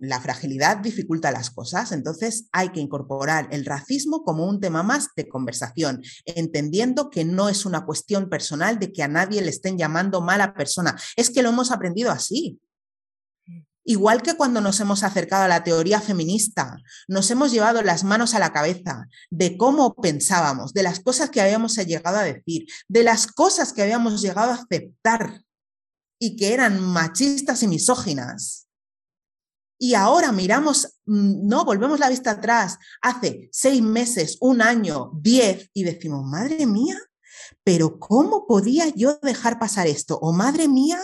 la 0.00 0.20
fragilidad 0.20 0.78
dificulta 0.78 1.32
las 1.32 1.50
cosas. 1.50 1.92
Entonces 1.92 2.48
hay 2.52 2.70
que 2.70 2.80
incorporar 2.80 3.48
el 3.50 3.64
racismo 3.64 4.22
como 4.22 4.46
un 4.46 4.60
tema 4.60 4.82
más 4.82 5.08
de 5.16 5.28
conversación, 5.28 6.02
entendiendo 6.24 7.10
que 7.10 7.24
no 7.24 7.48
es 7.48 7.66
una 7.66 7.84
cuestión 7.84 8.28
personal 8.28 8.78
de 8.78 8.92
que 8.92 9.02
a 9.02 9.08
nadie 9.08 9.42
le 9.42 9.50
estén 9.50 9.76
llamando 9.76 10.20
mala 10.20 10.54
persona. 10.54 10.96
Es 11.16 11.30
que 11.30 11.42
lo 11.42 11.50
hemos 11.50 11.70
aprendido 11.70 12.10
así. 12.10 12.60
Igual 13.88 14.20
que 14.20 14.34
cuando 14.34 14.60
nos 14.60 14.80
hemos 14.80 15.02
acercado 15.02 15.44
a 15.44 15.48
la 15.48 15.64
teoría 15.64 16.02
feminista, 16.02 16.76
nos 17.08 17.30
hemos 17.30 17.50
llevado 17.50 17.80
las 17.80 18.04
manos 18.04 18.34
a 18.34 18.38
la 18.38 18.52
cabeza 18.52 19.06
de 19.30 19.56
cómo 19.56 19.94
pensábamos, 19.94 20.74
de 20.74 20.82
las 20.82 21.00
cosas 21.00 21.30
que 21.30 21.40
habíamos 21.40 21.74
llegado 21.76 22.18
a 22.18 22.22
decir, 22.22 22.66
de 22.86 23.02
las 23.02 23.26
cosas 23.26 23.72
que 23.72 23.80
habíamos 23.80 24.20
llegado 24.20 24.50
a 24.50 24.56
aceptar 24.56 25.40
y 26.20 26.36
que 26.36 26.52
eran 26.52 26.82
machistas 26.82 27.62
y 27.62 27.68
misóginas. 27.68 28.68
Y 29.78 29.94
ahora 29.94 30.32
miramos, 30.32 30.98
mm, 31.06 31.48
no, 31.48 31.64
volvemos 31.64 31.98
la 31.98 32.10
vista 32.10 32.32
atrás, 32.32 32.76
hace 33.00 33.48
seis 33.52 33.80
meses, 33.80 34.36
un 34.42 34.60
año, 34.60 35.12
diez, 35.14 35.70
y 35.72 35.84
decimos, 35.84 36.26
madre 36.26 36.66
mía, 36.66 36.98
pero 37.68 37.98
¿cómo 37.98 38.46
podía 38.46 38.88
yo 38.96 39.18
dejar 39.22 39.58
pasar 39.58 39.86
esto? 39.86 40.18
O 40.22 40.32
madre 40.32 40.68
mía, 40.68 40.98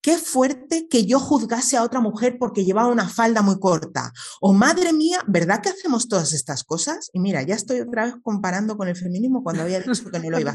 qué 0.00 0.16
fuerte 0.16 0.88
que 0.88 1.04
yo 1.04 1.20
juzgase 1.20 1.76
a 1.76 1.82
otra 1.82 2.00
mujer 2.00 2.38
porque 2.38 2.64
llevaba 2.64 2.88
una 2.88 3.06
falda 3.06 3.42
muy 3.42 3.60
corta. 3.60 4.10
O 4.40 4.54
madre 4.54 4.94
mía, 4.94 5.18
¿verdad 5.26 5.60
que 5.60 5.68
hacemos 5.68 6.08
todas 6.08 6.32
estas 6.32 6.64
cosas? 6.64 7.10
Y 7.12 7.20
mira, 7.20 7.42
ya 7.42 7.54
estoy 7.54 7.80
otra 7.80 8.06
vez 8.06 8.14
comparando 8.22 8.78
con 8.78 8.88
el 8.88 8.96
feminismo 8.96 9.44
cuando 9.44 9.62
había 9.62 9.80
dicho 9.80 10.10
que 10.10 10.18
no 10.20 10.30
lo 10.30 10.40
iba. 10.40 10.54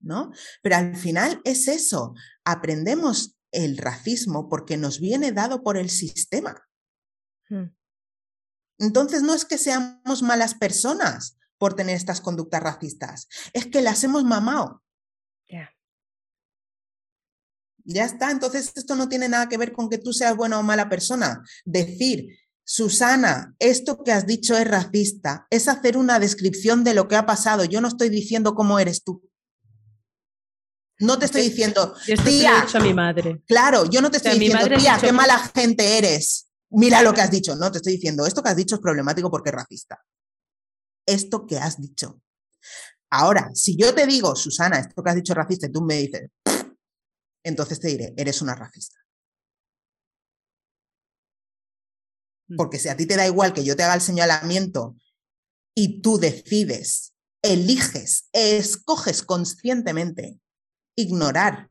¿no? 0.00 0.32
Pero 0.62 0.76
al 0.76 0.94
final 0.94 1.40
es 1.44 1.66
eso, 1.66 2.12
aprendemos 2.44 3.38
el 3.52 3.78
racismo 3.78 4.50
porque 4.50 4.76
nos 4.76 5.00
viene 5.00 5.32
dado 5.32 5.62
por 5.62 5.78
el 5.78 5.88
sistema. 5.88 6.62
Hmm. 7.48 7.74
Entonces 8.78 9.22
no 9.22 9.32
es 9.32 9.46
que 9.46 9.56
seamos 9.56 10.22
malas 10.22 10.52
personas 10.52 11.38
por 11.62 11.74
tener 11.74 11.94
estas 11.94 12.20
conductas 12.20 12.60
racistas, 12.60 13.28
es 13.52 13.66
que 13.66 13.82
las 13.82 14.02
hemos 14.02 14.24
mamado. 14.24 14.82
Ya 17.84 18.04
está, 18.04 18.32
entonces 18.32 18.72
esto 18.74 18.96
no 18.96 19.08
tiene 19.08 19.28
nada 19.28 19.48
que 19.48 19.58
ver 19.58 19.70
con 19.70 19.88
que 19.88 19.98
tú 19.98 20.12
seas 20.12 20.36
buena 20.36 20.58
o 20.58 20.64
mala 20.64 20.88
persona. 20.88 21.40
Decir, 21.64 22.36
Susana, 22.64 23.54
esto 23.60 24.02
que 24.02 24.10
has 24.10 24.26
dicho 24.26 24.58
es 24.58 24.66
racista, 24.66 25.46
es 25.50 25.68
hacer 25.68 25.96
una 25.96 26.18
descripción 26.18 26.82
de 26.82 26.94
lo 26.94 27.06
que 27.06 27.14
ha 27.14 27.26
pasado. 27.26 27.64
Yo 27.64 27.80
no 27.80 27.86
estoy 27.86 28.08
diciendo 28.08 28.56
cómo 28.56 28.80
eres 28.80 29.04
tú. 29.04 29.22
No 30.98 31.20
te 31.20 31.26
estoy 31.26 31.42
diciendo, 31.42 31.94
tía, 32.24 32.66
a 32.74 32.80
mi 32.80 32.92
madre. 32.92 33.40
Claro, 33.46 33.88
yo 33.88 34.02
no 34.02 34.10
te 34.10 34.16
estoy 34.16 34.36
diciendo, 34.36 34.66
tía, 34.76 34.98
qué 35.00 35.12
mala 35.12 35.38
gente 35.54 35.96
eres. 35.96 36.48
Mira 36.70 37.02
lo 37.02 37.14
que 37.14 37.20
has 37.20 37.30
dicho. 37.30 37.54
No, 37.54 37.70
te 37.70 37.78
estoy 37.78 37.92
diciendo, 37.92 38.26
esto 38.26 38.42
que 38.42 38.48
has 38.48 38.56
dicho 38.56 38.74
es 38.74 38.80
problemático 38.80 39.30
porque 39.30 39.50
es 39.50 39.54
racista. 39.54 40.02
Esto 41.06 41.46
que 41.46 41.58
has 41.58 41.80
dicho. 41.80 42.20
Ahora, 43.10 43.50
si 43.54 43.76
yo 43.76 43.94
te 43.94 44.06
digo, 44.06 44.34
Susana, 44.34 44.78
esto 44.78 45.02
que 45.02 45.10
has 45.10 45.16
dicho 45.16 45.34
racista 45.34 45.66
y 45.66 45.72
tú 45.72 45.82
me 45.82 45.96
dices, 45.96 46.30
entonces 47.44 47.80
te 47.80 47.88
diré, 47.88 48.14
eres 48.16 48.40
una 48.40 48.54
racista. 48.54 48.98
Mm. 52.48 52.56
Porque 52.56 52.78
si 52.78 52.88
a 52.88 52.96
ti 52.96 53.06
te 53.06 53.16
da 53.16 53.26
igual 53.26 53.52
que 53.52 53.64
yo 53.64 53.76
te 53.76 53.82
haga 53.82 53.94
el 53.94 54.00
señalamiento 54.00 54.96
y 55.74 56.00
tú 56.00 56.18
decides, 56.18 57.14
eliges, 57.42 58.28
escoges 58.32 59.22
conscientemente 59.22 60.38
ignorar 60.96 61.70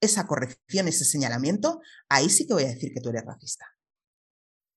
esa 0.00 0.26
corrección, 0.26 0.88
ese 0.88 1.04
señalamiento, 1.04 1.80
ahí 2.08 2.28
sí 2.28 2.46
que 2.46 2.54
voy 2.54 2.64
a 2.64 2.68
decir 2.68 2.92
que 2.92 3.00
tú 3.00 3.10
eres 3.10 3.24
racista. 3.24 3.71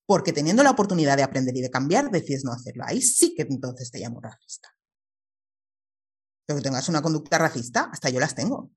Porque 0.06 0.34
teniendo 0.34 0.64
la 0.64 0.72
oportunidad 0.72 1.18
de 1.18 1.24
aprender 1.24 1.56
y 1.58 1.62
de 1.62 1.72
cambiar, 1.72 2.12
decides 2.12 2.44
no 2.44 2.52
hacerlo. 2.52 2.84
Ahí 2.86 3.02
sí 3.02 3.34
que 3.36 3.44
entonces 3.44 3.90
te 3.90 4.00
llamo 4.00 4.22
racista. 4.22 4.70
Pero 6.46 6.58
que 6.58 6.64
tengas 6.64 6.88
una 6.90 7.02
conducta 7.02 7.38
racista, 7.38 7.90
hasta 7.92 8.10
yo 8.10 8.20
las 8.20 8.36
tengo. 8.36 8.70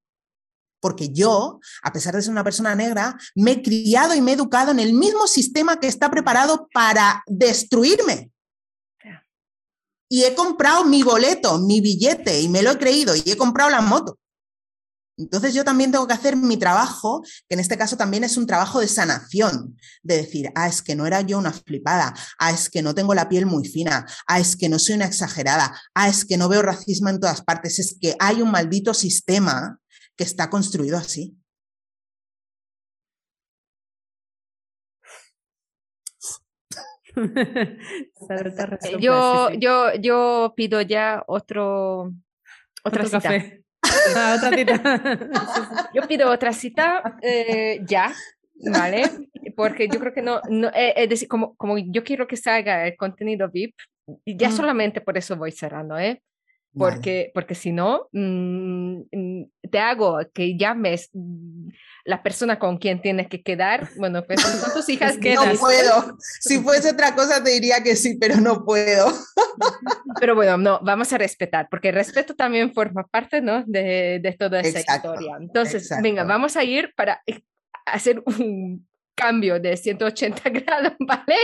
Porque 0.80 1.12
yo, 1.12 1.60
a 1.82 1.92
pesar 1.92 2.14
de 2.14 2.22
ser 2.22 2.30
una 2.30 2.44
persona 2.44 2.74
negra, 2.74 3.18
me 3.34 3.52
he 3.52 3.62
criado 3.62 4.14
y 4.14 4.20
me 4.20 4.30
he 4.30 4.34
educado 4.34 4.70
en 4.70 4.78
el 4.78 4.94
mismo 4.94 5.26
sistema 5.26 5.78
que 5.78 5.88
está 5.88 6.10
preparado 6.10 6.68
para 6.72 7.22
destruirme. 7.26 8.32
Y 10.10 10.24
he 10.24 10.34
comprado 10.34 10.84
mi 10.84 11.02
boleto, 11.02 11.58
mi 11.58 11.82
billete, 11.82 12.40
y 12.40 12.48
me 12.48 12.62
lo 12.62 12.70
he 12.70 12.78
creído, 12.78 13.14
y 13.14 13.22
he 13.26 13.36
comprado 13.36 13.70
la 13.70 13.82
moto. 13.82 14.18
Entonces 15.18 15.52
yo 15.52 15.64
también 15.64 15.90
tengo 15.90 16.06
que 16.06 16.14
hacer 16.14 16.36
mi 16.36 16.56
trabajo, 16.56 17.22
que 17.48 17.54
en 17.54 17.60
este 17.60 17.76
caso 17.76 17.96
también 17.96 18.22
es 18.22 18.36
un 18.36 18.46
trabajo 18.46 18.78
de 18.80 18.86
sanación, 18.86 19.76
de 20.02 20.18
decir, 20.18 20.52
ah, 20.54 20.68
es 20.68 20.80
que 20.80 20.94
no 20.94 21.06
era 21.06 21.22
yo 21.22 21.38
una 21.38 21.52
flipada, 21.52 22.14
ah, 22.38 22.52
es 22.52 22.70
que 22.70 22.82
no 22.82 22.94
tengo 22.94 23.14
la 23.14 23.28
piel 23.28 23.44
muy 23.44 23.66
fina, 23.66 24.06
ah, 24.28 24.38
es 24.38 24.56
que 24.56 24.68
no 24.68 24.78
soy 24.78 24.94
una 24.94 25.06
exagerada, 25.06 25.76
ah, 25.94 26.08
es 26.08 26.24
que 26.24 26.36
no 26.36 26.48
veo 26.48 26.62
racismo 26.62 27.08
en 27.08 27.18
todas 27.18 27.42
partes, 27.42 27.80
es 27.80 27.96
que 28.00 28.14
hay 28.20 28.40
un 28.40 28.52
maldito 28.52 28.94
sistema 28.94 29.78
que 30.16 30.22
está 30.24 30.48
construido 30.48 30.96
así. 30.96 31.36
yo, 39.00 39.50
yo, 39.58 39.94
yo 39.94 40.54
pido 40.56 40.80
ya 40.82 41.24
otro, 41.26 42.12
otra 42.84 43.10
café. 43.10 43.57
Ah, 44.16 44.36
otra 44.36 44.56
cita. 44.56 44.74
Yo 45.94 46.02
pido 46.08 46.30
otra 46.30 46.52
cita 46.52 47.18
eh, 47.22 47.80
ya, 47.86 48.12
¿vale? 48.72 49.02
Porque 49.56 49.88
yo 49.88 49.98
creo 49.98 50.12
que 50.12 50.22
no, 50.22 50.40
no 50.48 50.68
eh, 50.68 50.94
es 50.96 51.08
decir, 51.08 51.28
como, 51.28 51.56
como 51.56 51.78
yo 51.78 52.04
quiero 52.04 52.26
que 52.26 52.36
salga 52.36 52.86
el 52.86 52.96
contenido 52.96 53.48
VIP, 53.50 53.74
ya 54.26 54.50
solamente 54.50 55.00
por 55.00 55.16
eso 55.16 55.36
voy 55.36 55.52
cerrando, 55.52 55.98
¿eh? 55.98 56.22
Porque, 56.76 57.30
porque 57.34 57.54
si 57.54 57.72
no, 57.72 58.08
mm, 58.12 59.00
mm, 59.10 59.50
te 59.70 59.78
hago 59.78 60.18
que 60.32 60.56
llames 60.56 61.10
mm, 61.12 61.68
la 62.04 62.22
persona 62.22 62.58
con 62.58 62.78
quien 62.78 63.02
tienes 63.02 63.28
que 63.28 63.42
quedar. 63.42 63.88
Bueno, 63.96 64.24
pues 64.24 64.40
son 64.40 64.72
tus 64.72 64.88
hijas 64.88 65.18
que 65.18 65.34
No 65.34 65.42
puedo. 65.58 66.16
Si 66.40 66.58
fuese 66.60 66.90
otra 66.90 67.14
cosa 67.14 67.42
te 67.42 67.50
diría 67.50 67.82
que 67.82 67.96
sí, 67.96 68.16
pero 68.18 68.36
no 68.36 68.64
puedo. 68.64 69.06
Pero 70.20 70.34
bueno, 70.34 70.56
no, 70.56 70.80
vamos 70.82 71.12
a 71.12 71.18
respetar, 71.18 71.68
porque 71.70 71.90
el 71.90 71.94
respeto 71.94 72.34
también 72.34 72.72
forma 72.72 73.06
parte, 73.06 73.40
¿no? 73.40 73.62
De, 73.66 74.20
de 74.22 74.32
toda 74.32 74.60
esa 74.60 74.80
historia. 74.80 75.36
Entonces, 75.40 75.90
venga, 76.02 76.24
vamos 76.24 76.56
a 76.56 76.64
ir 76.64 76.92
para 76.96 77.22
eh, 77.26 77.42
hacer 77.86 78.22
un 78.24 78.87
cambio 79.18 79.58
de 79.58 79.76
180 79.76 80.48
grados, 80.50 80.92
¿vale? 81.00 81.36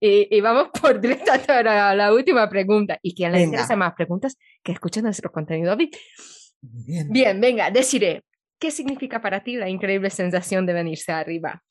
Y, 0.00 0.40
vamos 0.40 0.68
por 0.80 1.00
directo 1.00 1.32
a 1.32 1.94
la, 1.94 2.12
última 2.12 2.48
pregunta. 2.48 2.98
Y 3.02 3.14
quien 3.14 3.32
le 3.32 3.42
interesa 3.42 3.76
más 3.76 3.94
preguntas, 3.94 4.36
que 4.62 4.72
escuchen 4.72 5.04
nuestro 5.04 5.30
contenido. 5.30 5.76
Bien. 6.60 7.10
Bien, 7.10 7.40
venga, 7.40 7.70
deciré, 7.70 8.24
¿qué 8.58 8.70
significa 8.70 9.20
para 9.20 9.42
ti 9.42 9.56
la 9.56 9.68
increíble 9.68 10.10
sensación 10.10 10.66
de 10.66 10.72
venirse 10.72 11.12
arriba? 11.12 11.62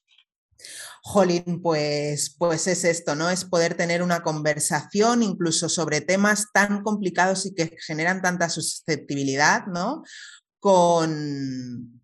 Jolín, 1.04 1.62
pues, 1.62 2.36
pues 2.38 2.68
es 2.68 2.84
esto, 2.84 3.16
¿no? 3.16 3.30
Es 3.30 3.46
poder 3.46 3.76
tener 3.76 4.04
una 4.04 4.24
conversación 4.24 5.24
incluso 5.24 5.70
sobre 5.70 6.02
temas 6.02 6.48
tan 6.52 6.84
complicados 6.84 7.46
y 7.46 7.54
que 7.54 7.78
generan 7.86 8.22
tanta 8.22 8.50
susceptibilidad, 8.50 9.68
¿no? 9.68 10.04
Con, 10.60 12.02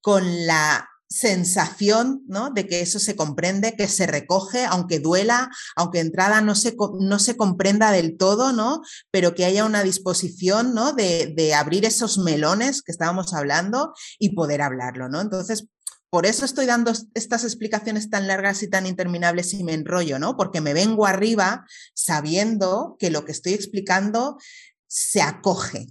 con 0.00 0.46
la 0.46 0.88
sensación 1.08 2.22
¿no? 2.26 2.50
de 2.50 2.66
que 2.66 2.80
eso 2.80 2.98
se 2.98 3.14
comprende, 3.14 3.76
que 3.76 3.88
se 3.88 4.06
recoge, 4.06 4.64
aunque 4.64 4.98
duela, 4.98 5.50
aunque 5.76 6.00
entrada 6.00 6.40
no 6.40 6.54
se, 6.54 6.76
no 7.00 7.18
se 7.18 7.36
comprenda 7.36 7.92
del 7.92 8.16
todo, 8.16 8.52
¿no? 8.52 8.82
pero 9.10 9.34
que 9.34 9.44
haya 9.44 9.64
una 9.64 9.82
disposición 9.82 10.74
¿no? 10.74 10.92
de, 10.92 11.32
de, 11.36 11.54
abrir 11.54 11.84
esos 11.84 12.18
melones 12.18 12.82
que 12.82 12.92
estábamos 12.92 13.34
hablando 13.34 13.92
y 14.18 14.34
poder 14.34 14.62
hablarlo. 14.62 15.08
¿no? 15.08 15.20
Entonces, 15.20 15.68
por 16.10 16.26
eso 16.26 16.44
estoy 16.44 16.66
dando 16.66 16.92
estas 17.14 17.44
explicaciones 17.44 18.10
tan 18.10 18.26
largas 18.26 18.62
y 18.62 18.70
tan 18.70 18.86
interminables 18.86 19.52
y 19.54 19.64
me 19.64 19.74
enrollo, 19.74 20.18
¿no? 20.18 20.36
porque 20.36 20.60
me 20.60 20.74
vengo 20.74 21.06
arriba 21.06 21.66
sabiendo 21.94 22.96
que 22.98 23.10
lo 23.10 23.24
que 23.24 23.32
estoy 23.32 23.54
explicando 23.54 24.38
se 24.86 25.20
acoge, 25.20 25.88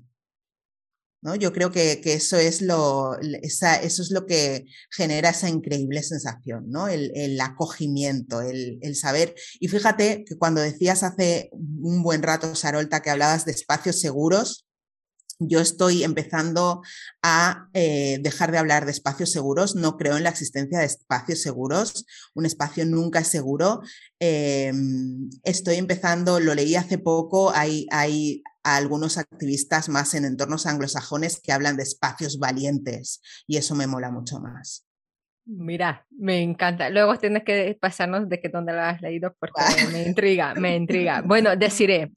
yo 1.33 1.51
creo 1.51 1.71
que, 1.71 1.99
eso, 2.03 2.37
es 2.37 2.61
lo, 2.61 3.17
eso 3.19 3.67
es 3.81 4.11
lo 4.11 4.27
que 4.27 4.65
genera 4.91 5.29
esa 5.29 5.49
increíble 5.49 6.03
sensación, 6.03 6.65
¿no? 6.69 6.87
el, 6.87 7.41
acogimiento, 7.41 8.41
el, 8.41 8.95
saber. 8.95 9.33
Y 9.59 9.67
fíjate 9.67 10.23
que 10.23 10.37
cuando 10.37 10.61
decías 10.61 11.01
hace 11.01 11.49
un 11.51 12.03
buen 12.03 12.21
rato, 12.21 12.53
Sarolta, 12.53 13.01
que 13.01 13.09
hablabas 13.09 13.45
de 13.45 13.53
espacios 13.53 13.99
seguros, 13.99 14.64
yo 15.39 15.59
estoy 15.59 16.03
empezando 16.03 16.81
a 17.21 17.67
eh, 17.73 18.19
dejar 18.21 18.51
de 18.51 18.57
hablar 18.57 18.85
de 18.85 18.91
espacios 18.91 19.31
seguros, 19.31 19.75
no 19.75 19.97
creo 19.97 20.17
en 20.17 20.23
la 20.23 20.29
existencia 20.29 20.79
de 20.79 20.85
espacios 20.85 21.41
seguros, 21.41 22.05
un 22.33 22.45
espacio 22.45 22.85
nunca 22.85 23.19
es 23.19 23.27
seguro. 23.27 23.81
Em, 24.19 25.29
estoy 25.43 25.75
empezando, 25.75 26.39
lo 26.39 26.55
leí 26.55 26.75
hace 26.75 26.97
poco, 26.97 27.51
hay, 27.51 27.87
hay 27.91 28.43
algunos 28.63 29.17
activistas 29.17 29.89
más 29.89 30.13
en 30.13 30.25
entornos 30.25 30.65
anglosajones 30.65 31.39
que 31.41 31.51
hablan 31.51 31.77
de 31.77 31.83
espacios 31.83 32.39
valientes 32.39 33.21
y 33.45 33.57
eso 33.57 33.75
me 33.75 33.87
mola 33.87 34.11
mucho 34.11 34.39
más. 34.39 34.85
Mira, 35.47 36.07
me 36.09 36.41
encanta. 36.41 36.89
Luego 36.89 37.17
tienes 37.17 37.43
que 37.43 37.77
pasarnos 37.79 38.27
de 38.27 38.39
que 38.39 38.49
dónde 38.49 38.73
lo 38.73 38.81
has 38.81 38.99
leído 39.01 39.35
porque 39.39 39.61
me 39.91 40.03
intriga, 40.03 40.55
me 40.55 40.75
intriga. 40.75 41.21
Bueno, 41.21 41.55
deciré, 41.55 42.11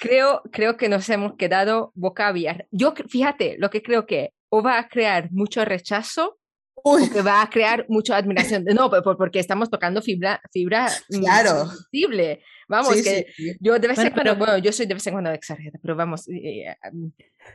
creo, 0.00 0.42
creo 0.50 0.76
que 0.76 0.88
nos 0.88 1.08
hemos 1.10 1.36
quedado 1.36 1.92
boca 1.94 2.26
abierta. 2.26 2.64
Yo, 2.72 2.94
fíjate, 3.08 3.56
lo 3.58 3.70
que 3.70 3.82
creo 3.82 4.06
que 4.06 4.32
o 4.48 4.62
va 4.62 4.78
a 4.78 4.88
crear 4.88 5.30
mucho 5.30 5.64
rechazo 5.64 6.38
o 6.82 6.96
que 7.12 7.20
va 7.20 7.42
a 7.42 7.50
crear 7.50 7.84
mucha 7.88 8.16
admiración. 8.16 8.64
No, 8.64 8.90
porque 8.90 9.38
estamos 9.38 9.68
tocando 9.68 10.00
fibra, 10.00 10.40
fibra 10.50 10.88
claro. 11.08 11.66
sensible. 11.66 12.42
Vamos, 12.68 13.02
que 13.02 13.26
yo 13.60 13.78
de 13.78 13.88
vez 13.88 13.98
en 13.98 14.12
cuando, 14.12 14.36
bueno, 14.36 14.56
yo 14.58 14.72
soy 14.72 14.86
de 14.86 14.94
vez 14.94 15.06
en 15.06 15.12
cuando 15.12 15.30
exagerada, 15.30 15.78
pero 15.82 15.94
vamos, 15.94 16.26
eh, 16.28 16.74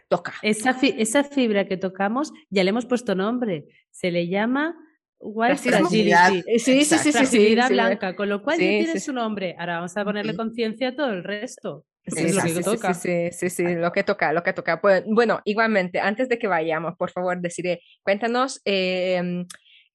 toca. 0.08 0.34
Esa, 0.42 0.78
esa 0.82 1.24
fibra 1.24 1.66
que 1.66 1.78
tocamos, 1.78 2.32
ya 2.50 2.64
le 2.64 2.70
hemos 2.70 2.86
puesto 2.86 3.16
nombre, 3.16 3.66
se 3.90 4.12
le 4.12 4.28
llama 4.28 4.76
White 5.20 5.58
Fragility. 5.58 6.44
Sí, 6.60 6.84
sí, 6.86 6.98
sí, 6.98 7.12
sí, 7.12 7.26
sí, 7.26 7.56
blanca, 7.56 8.16
con 8.16 8.30
lo 8.30 8.44
cual 8.44 8.60
ya 8.60 8.68
tiene 8.68 9.00
su 9.00 9.12
nombre. 9.12 9.56
Ahora 9.58 9.78
vamos 9.78 9.98
a 9.98 10.04
ponerle 10.04 10.36
conciencia 10.36 10.90
a 10.90 10.96
todo 10.96 11.12
el 11.12 11.24
resto. 11.24 11.86
Sí, 12.08 12.32
lo 12.32 12.42
que 12.44 12.64
toca. 12.64 12.94
Sí, 12.94 13.30
sí, 13.32 13.50
sí, 13.50 13.76
lo 13.76 13.92
que 13.92 14.04
toca, 14.04 14.32
lo 14.32 14.44
que 14.44 14.54
toca. 14.54 14.80
Pues, 14.80 15.04
bueno, 15.08 15.42
igualmente, 15.46 16.00
antes 16.00 16.30
de 16.30 16.38
que 16.38 16.48
vayamos, 16.48 16.96
por 16.98 17.12
favor, 17.12 17.42
deciré, 17.42 17.82
cuéntanos 18.04 18.62
eh, 18.66 19.46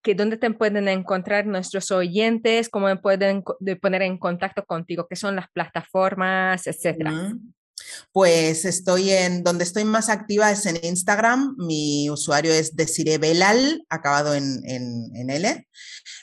que 0.02 0.14
dónde 0.14 0.36
te 0.36 0.50
pueden 0.50 0.88
encontrar 0.88 1.46
nuestros 1.46 1.90
oyentes, 1.90 2.68
cómo 2.68 2.94
pueden 3.00 3.42
poner 3.80 4.02
en 4.02 4.18
contacto 4.18 4.64
contigo, 4.64 5.06
qué 5.08 5.16
son 5.16 5.36
las 5.36 5.48
plataformas, 5.50 6.66
etcétera. 6.66 7.12
Pues 8.12 8.64
estoy 8.64 9.10
en, 9.10 9.42
donde 9.42 9.64
estoy 9.64 9.84
más 9.84 10.08
activa 10.08 10.50
es 10.50 10.66
en 10.66 10.78
Instagram, 10.82 11.56
mi 11.58 12.10
usuario 12.10 12.52
es 12.52 12.76
Desirebelal, 12.76 13.84
acabado 13.88 14.34
en, 14.34 14.60
en, 14.64 15.30
L. 15.30 15.68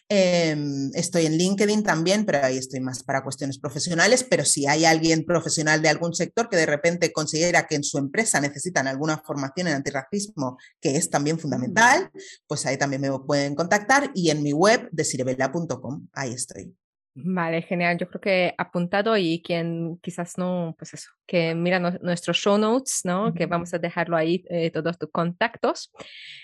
Em, 0.10 0.92
estoy 0.94 1.26
en 1.26 1.38
LinkedIn 1.38 1.84
también, 1.84 2.26
pero 2.26 2.44
ahí 2.44 2.58
estoy 2.58 2.80
más 2.80 3.04
para 3.04 3.24
cuestiones 3.24 3.60
profesionales, 3.60 4.26
pero 4.30 4.46
si 4.46 4.68
hay 4.68 4.86
alguien 4.86 5.26
profesional 5.26 5.82
de 5.82 5.90
algún 5.90 6.14
sector 6.14 6.50
que 6.50 6.58
de 6.58 6.66
repente 6.66 7.12
considera 7.12 7.68
que 7.68 7.76
en 7.76 7.84
su 7.84 7.98
empresa 7.98 8.40
necesitan 8.40 8.88
alguna 8.88 9.22
formación 9.26 9.68
en 9.68 9.76
antirracismo, 9.76 10.58
que 10.82 10.96
es 10.96 11.10
también 11.10 11.40
fundamental, 11.40 12.10
pues 12.48 12.66
ahí 12.66 12.78
también 12.78 13.02
me 13.02 13.20
pueden 13.20 13.56
contactar 13.56 14.12
y 14.14 14.30
en 14.30 14.44
mi 14.44 14.54
web 14.54 14.90
desirebela.com, 14.92 16.08
ahí 16.14 16.34
estoy. 16.34 16.74
Vale, 17.20 17.64
genial. 17.64 17.98
Yo 17.98 18.08
creo 18.08 18.22
que 18.22 18.54
apuntado 18.60 19.18
y 19.18 19.42
quien 19.42 19.98
quizás 20.04 20.38
no, 20.38 20.76
pues 20.78 20.94
eso, 20.94 21.10
que 21.26 21.56
mira 21.56 21.80
nuestros 21.80 22.38
show 22.38 22.60
notes, 22.60 23.02
¿no? 23.06 23.34
Que 23.34 23.48
vamos 23.48 23.74
a 23.74 23.80
dejarlo 23.80 24.16
ahí, 24.16 24.46
eh, 24.52 24.70
todos 24.70 25.00
tus 25.00 25.10
contactos. 25.10 25.92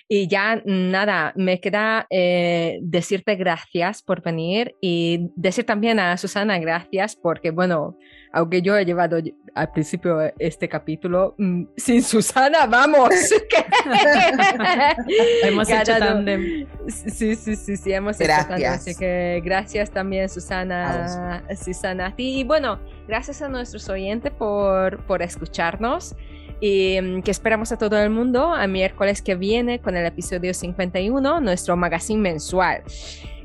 Y 0.07 0.27
ya 0.27 0.63
nada, 0.65 1.31
me 1.35 1.59
queda 1.59 2.07
eh, 2.09 2.79
decirte 2.81 3.35
gracias 3.35 4.01
por 4.01 4.23
venir 4.23 4.73
y 4.81 5.29
decir 5.35 5.63
también 5.63 5.99
a 5.99 6.17
Susana 6.17 6.57
gracias 6.57 7.15
porque, 7.15 7.51
bueno, 7.51 7.95
aunque 8.33 8.63
yo 8.63 8.75
he 8.75 8.83
llevado 8.83 9.17
al 9.53 9.71
principio 9.71 10.19
este 10.39 10.67
capítulo, 10.67 11.35
mm, 11.37 11.65
sin 11.77 12.01
Susana, 12.01 12.65
vamos. 12.65 13.09
hemos 15.43 15.69
hecho 15.69 15.99
tandem. 15.99 16.65
Sí, 16.87 17.35
sí, 17.35 17.55
sí, 17.55 17.77
sí, 17.77 17.93
hemos 17.93 18.17
gracias. 18.17 18.39
hecho 18.39 18.49
tandem. 18.49 18.71
Así 18.71 18.95
que 18.95 19.39
gracias 19.45 19.91
también, 19.91 20.29
Susana, 20.29 21.43
Susana, 21.63 22.07
a 22.07 22.15
ti. 22.15 22.39
Y 22.39 22.43
bueno, 22.43 22.79
gracias 23.07 23.43
a 23.43 23.49
nuestros 23.49 23.87
oyentes 23.87 24.31
por, 24.31 24.97
por 25.05 25.21
escucharnos 25.21 26.15
y 26.59 26.99
mm, 26.99 27.21
que 27.21 27.29
esperamos 27.29 27.71
a 27.71 27.77
todo 27.77 27.99
el 27.99 28.09
mundo 28.09 28.51
a 28.51 28.65
miércoles 28.65 29.21
que 29.21 29.35
viene 29.35 29.79
con 29.79 29.95
el 29.95 30.07
episodio 30.07 30.55
51, 30.55 31.39
nuestro 31.39 31.77
magazine 31.77 32.19
mensual 32.19 32.81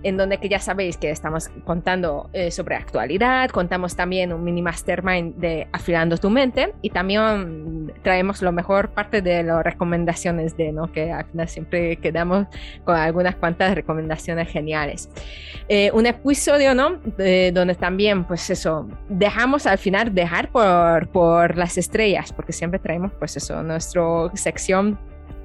en 0.02 0.16
donde 0.16 0.38
que 0.38 0.48
ya 0.48 0.58
sabéis 0.58 0.96
que 0.96 1.10
estamos 1.10 1.48
contando 1.64 2.30
eh, 2.32 2.50
sobre 2.50 2.76
actualidad, 2.76 3.50
contamos 3.50 3.96
también 3.96 4.32
un 4.32 4.44
mini 4.44 4.62
mastermind 4.62 5.36
de 5.36 5.68
afilando 5.72 6.16
tu 6.16 6.30
mente 6.30 6.74
y 6.82 6.90
también 6.90 7.92
traemos 8.02 8.42
lo 8.42 8.52
mejor 8.52 8.90
parte 8.90 9.22
de 9.22 9.42
las 9.42 9.62
recomendaciones 9.64 10.56
de, 10.56 10.72
¿no? 10.72 10.90
Que 10.92 11.12
al 11.12 11.24
final 11.26 11.48
siempre 11.48 11.96
quedamos 11.96 12.46
con 12.84 12.96
algunas 12.96 13.36
cuantas 13.36 13.74
recomendaciones 13.74 14.48
geniales. 14.48 15.08
Eh, 15.68 15.90
un 15.92 16.06
episodio, 16.06 16.74
¿no? 16.74 16.98
donde 17.52 17.74
también, 17.74 18.24
pues 18.24 18.48
eso, 18.50 18.88
dejamos 19.08 19.66
al 19.66 19.78
final 19.78 20.14
dejar 20.14 20.50
por, 20.50 21.08
por 21.08 21.56
las 21.56 21.76
estrellas, 21.78 22.32
porque 22.32 22.52
siempre 22.52 22.78
traemos, 22.78 23.12
pues 23.18 23.36
eso, 23.36 23.62
nuestra 23.62 24.02
sección 24.34 24.98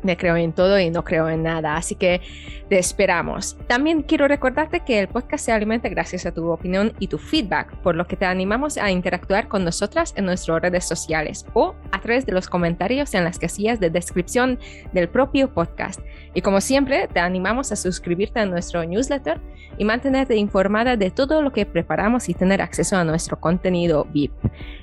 me 0.03 0.17
creo 0.17 0.35
en 0.35 0.53
todo 0.53 0.79
y 0.79 0.89
no 0.89 1.03
creo 1.03 1.29
en 1.29 1.43
nada, 1.43 1.75
así 1.75 1.95
que 1.95 2.21
te 2.69 2.79
esperamos. 2.79 3.57
También 3.67 4.03
quiero 4.03 4.27
recordarte 4.27 4.81
que 4.81 4.99
el 4.99 5.07
podcast 5.07 5.45
se 5.45 5.51
alimenta 5.51 5.89
gracias 5.89 6.25
a 6.25 6.33
tu 6.33 6.49
opinión 6.49 6.93
y 6.99 7.07
tu 7.07 7.17
feedback, 7.17 7.75
por 7.77 7.95
lo 7.95 8.07
que 8.07 8.15
te 8.15 8.25
animamos 8.25 8.77
a 8.77 8.89
interactuar 8.91 9.47
con 9.47 9.63
nosotras 9.63 10.13
en 10.17 10.25
nuestras 10.25 10.61
redes 10.61 10.85
sociales 10.85 11.45
o 11.53 11.75
a 11.91 11.99
través 12.01 12.25
de 12.25 12.31
los 12.31 12.47
comentarios 12.47 13.13
en 13.13 13.23
las 13.23 13.39
casillas 13.39 13.79
de 13.79 13.89
descripción 13.89 14.59
del 14.93 15.09
propio 15.09 15.53
podcast. 15.53 15.99
Y 16.33 16.41
como 16.41 16.61
siempre, 16.61 17.07
te 17.07 17.19
animamos 17.19 17.71
a 17.71 17.75
suscribirte 17.75 18.39
a 18.39 18.45
nuestro 18.45 18.83
newsletter 18.83 19.39
y 19.77 19.85
mantenerte 19.85 20.35
informada 20.35 20.97
de 20.97 21.11
todo 21.11 21.41
lo 21.41 21.51
que 21.51 21.65
preparamos 21.65 22.29
y 22.29 22.33
tener 22.33 22.61
acceso 22.61 22.97
a 22.97 23.03
nuestro 23.03 23.39
contenido 23.39 24.07
VIP. 24.13 24.33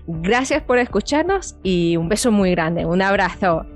Gracias 0.07 0.63
por 0.63 0.79
escucharnos 0.79 1.57
y 1.63 1.97
un 1.97 2.09
beso 2.09 2.31
muy 2.31 2.51
grande, 2.53 2.85
un 2.85 3.03
abrazo. 3.03 3.67